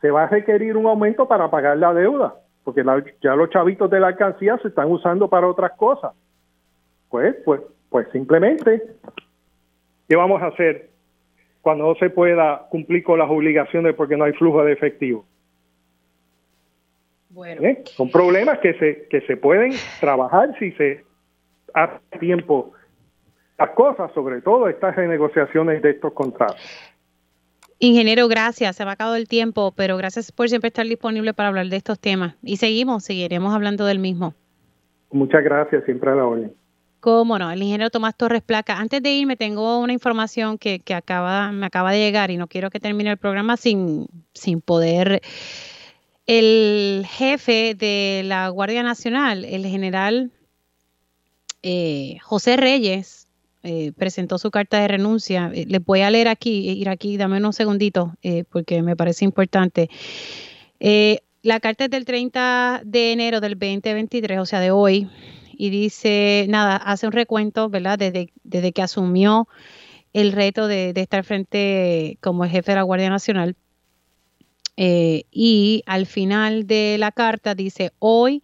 se 0.00 0.10
va 0.10 0.24
a 0.24 0.28
requerir 0.28 0.76
un 0.76 0.86
aumento 0.86 1.28
para 1.28 1.50
pagar 1.50 1.76
la 1.78 1.94
deuda 1.94 2.34
porque 2.64 2.82
ya 3.22 3.36
los 3.36 3.50
chavitos 3.50 3.90
de 3.90 4.00
la 4.00 4.08
alcancía 4.08 4.58
se 4.58 4.68
están 4.68 4.90
usando 4.90 5.28
para 5.28 5.46
otras 5.46 5.72
cosas. 5.72 6.12
Pues, 7.10 7.36
pues, 7.44 7.60
pues 7.90 8.08
simplemente, 8.10 8.82
¿qué 10.08 10.16
vamos 10.16 10.42
a 10.42 10.46
hacer 10.46 10.88
cuando 11.60 11.84
no 11.84 11.94
se 11.96 12.10
pueda 12.10 12.66
cumplir 12.70 13.04
con 13.04 13.18
las 13.18 13.30
obligaciones 13.30 13.94
porque 13.94 14.16
no 14.16 14.24
hay 14.24 14.32
flujo 14.32 14.64
de 14.64 14.72
efectivo? 14.72 15.26
Bueno. 17.28 17.62
¿Eh? 17.62 17.82
Son 17.84 18.10
problemas 18.10 18.58
que 18.60 18.74
se, 18.74 19.06
que 19.08 19.20
se 19.22 19.36
pueden 19.36 19.72
trabajar 20.00 20.56
si 20.58 20.72
se 20.72 21.04
hace 21.74 22.00
tiempo 22.18 22.72
las 23.58 23.70
cosas, 23.70 24.10
sobre 24.12 24.40
todo 24.40 24.68
estas 24.68 24.96
renegociaciones 24.96 25.82
de 25.82 25.90
estos 25.90 26.12
contratos. 26.12 26.93
Ingeniero, 27.78 28.28
gracias. 28.28 28.76
Se 28.76 28.84
va 28.84 28.92
a 28.92 28.94
acabado 28.94 29.16
el 29.16 29.28
tiempo, 29.28 29.72
pero 29.76 29.96
gracias 29.96 30.32
por 30.32 30.48
siempre 30.48 30.68
estar 30.68 30.86
disponible 30.86 31.34
para 31.34 31.48
hablar 31.48 31.68
de 31.68 31.76
estos 31.76 31.98
temas. 31.98 32.34
Y 32.42 32.56
seguimos, 32.56 33.04
seguiremos 33.04 33.54
hablando 33.54 33.84
del 33.84 33.98
mismo. 33.98 34.34
Muchas 35.10 35.44
gracias, 35.44 35.84
siempre 35.84 36.10
a 36.10 36.14
la 36.14 36.24
orden. 36.24 36.54
Cómo 37.00 37.38
no, 37.38 37.50
el 37.50 37.62
ingeniero 37.62 37.90
Tomás 37.90 38.16
Torres 38.16 38.42
Placa. 38.42 38.78
Antes 38.78 39.02
de 39.02 39.10
irme, 39.10 39.36
tengo 39.36 39.78
una 39.78 39.92
información 39.92 40.56
que, 40.56 40.80
que 40.80 40.94
acaba, 40.94 41.52
me 41.52 41.66
acaba 41.66 41.92
de 41.92 41.98
llegar 41.98 42.30
y 42.30 42.38
no 42.38 42.46
quiero 42.46 42.70
que 42.70 42.80
termine 42.80 43.10
el 43.10 43.18
programa 43.18 43.56
sin, 43.58 44.06
sin 44.32 44.62
poder. 44.62 45.20
El 46.26 47.04
jefe 47.06 47.74
de 47.74 48.22
la 48.24 48.48
Guardia 48.48 48.82
Nacional, 48.82 49.44
el 49.44 49.66
general 49.66 50.32
eh, 51.62 52.18
José 52.22 52.56
Reyes, 52.56 53.23
eh, 53.66 53.92
presentó 53.96 54.36
su 54.36 54.50
carta 54.50 54.78
de 54.78 54.88
renuncia. 54.88 55.50
Eh, 55.54 55.64
les 55.66 55.82
voy 55.82 56.02
a 56.02 56.10
leer 56.10 56.28
aquí, 56.28 56.68
ir 56.72 56.90
aquí, 56.90 57.16
dame 57.16 57.38
unos 57.38 57.56
segunditos, 57.56 58.10
eh, 58.22 58.44
porque 58.50 58.82
me 58.82 58.94
parece 58.94 59.24
importante. 59.24 59.88
la 61.42 61.60
carta 61.60 61.84
es 61.84 61.90
del 61.90 62.04
30 62.04 62.82
de 62.84 63.12
enero 63.12 63.40
del 63.40 63.52
2023, 63.58 64.38
o 64.38 64.44
sea, 64.44 64.60
de 64.60 64.70
hoy, 64.70 65.08
y 65.56 65.70
dice, 65.70 66.44
nada, 66.50 66.76
hace 66.76 67.06
un 67.06 67.12
recuento, 67.12 67.70
¿verdad? 67.70 67.98
Desde, 67.98 68.32
desde 68.42 68.72
que 68.72 68.82
asumió 68.82 69.48
el 70.12 70.32
reto 70.32 70.66
de, 70.66 70.92
de 70.92 71.00
estar 71.00 71.24
frente 71.24 72.18
como 72.20 72.44
jefe 72.44 72.72
de 72.72 72.76
la 72.76 72.82
Guardia 72.82 73.08
Nacional. 73.08 73.56
y 74.76 75.82
al 75.86 76.04
final 76.04 76.66
de 76.66 76.96
la 76.98 77.12
carta 77.12 77.54
dice, 77.54 77.92
hoy 77.98 78.42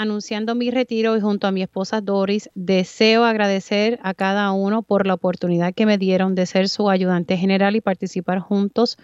anunciando 0.00 0.54
mi 0.54 0.70
retiro 0.70 1.14
y 1.14 1.20
junto 1.20 1.46
a 1.46 1.52
mi 1.52 1.60
esposa 1.60 2.00
Doris, 2.00 2.48
deseo 2.54 3.24
agradecer 3.24 3.98
a 4.02 4.14
cada 4.14 4.50
uno 4.52 4.80
por 4.80 5.06
la 5.06 5.12
oportunidad 5.12 5.74
que 5.74 5.84
me 5.84 5.98
dieron 5.98 6.34
de 6.34 6.46
ser 6.46 6.70
su 6.70 6.88
ayudante 6.88 7.36
general 7.36 7.76
y 7.76 7.82
participar 7.82 8.38
juntos 8.38 8.96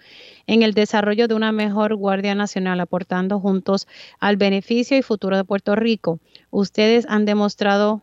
en 0.47 0.63
el 0.63 0.73
desarrollo 0.73 1.27
de 1.27 1.35
una 1.35 1.51
mejor 1.51 1.95
Guardia 1.95 2.33
Nacional, 2.33 2.79
aportando 2.79 3.39
juntos 3.39 3.87
al 4.19 4.37
beneficio 4.37 4.97
y 4.97 5.03
futuro 5.03 5.37
de 5.37 5.43
Puerto 5.43 5.75
Rico. 5.75 6.19
Ustedes 6.49 7.05
han 7.07 7.25
demostrado 7.25 8.01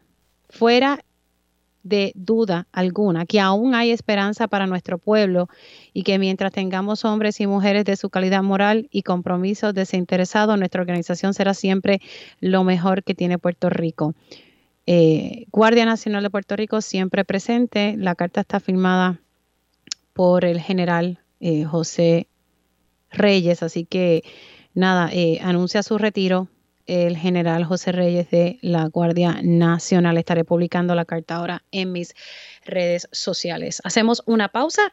fuera 0.49 1.01
de 1.85 2.13
duda 2.17 2.67
alguna 2.73 3.27
que 3.27 3.39
aún 3.39 3.75
hay 3.75 3.93
esperanza 3.93 4.49
para 4.49 4.67
nuestro 4.67 4.99
pueblo 4.99 5.49
y 5.93 6.03
que 6.03 6.19
mientras 6.19 6.51
tengamos 6.51 7.05
hombres 7.05 7.41
y 7.41 7.47
mujeres 7.47 7.85
de 7.85 7.97
su 7.97 8.11
calidad 8.11 8.43
moral 8.43 8.89
y 8.91 9.03
compromiso 9.03 9.73
desinteresado, 9.73 10.57
nuestra 10.57 10.81
organización 10.81 11.35
será 11.35 11.55
siempre 11.55 12.01
lo 12.41 12.65
mejor 12.65 13.05
que 13.05 13.15
tiene 13.15 13.39
Puerto 13.39 13.71
Rico. 13.71 14.15
Eh, 14.87 15.47
Guardia 15.53 15.85
Nacional 15.85 16.23
de 16.23 16.31
Puerto 16.31 16.57
Rico 16.57 16.81
siempre 16.81 17.25
presente. 17.25 17.95
La 17.97 18.15
carta 18.15 18.41
está 18.41 18.61
firmada 18.61 19.21
por 20.15 20.45
el 20.45 20.61
general 20.61 21.21
eh, 21.41 21.65
José 21.65 22.29
Reyes, 23.11 23.63
así 23.63 23.85
que 23.85 24.25
nada, 24.75 25.11
eh, 25.13 25.39
anuncia 25.43 25.83
su 25.83 25.99
retiro 25.99 26.49
el 26.87 27.17
general 27.17 27.65
José 27.65 27.93
Reyes 27.93 28.31
de 28.31 28.59
la 28.61 28.87
Guardia 28.87 29.41
Nacional. 29.43 30.19
Estaré 30.19 30.45
publicando 30.45 30.95
la 30.95 31.05
carta 31.05 31.37
ahora 31.37 31.65
en 31.71 31.93
mis 31.93 32.15
redes 32.65 33.09
sociales. 33.13 33.81
Hacemos 33.85 34.23
una 34.27 34.49
pausa 34.49 34.93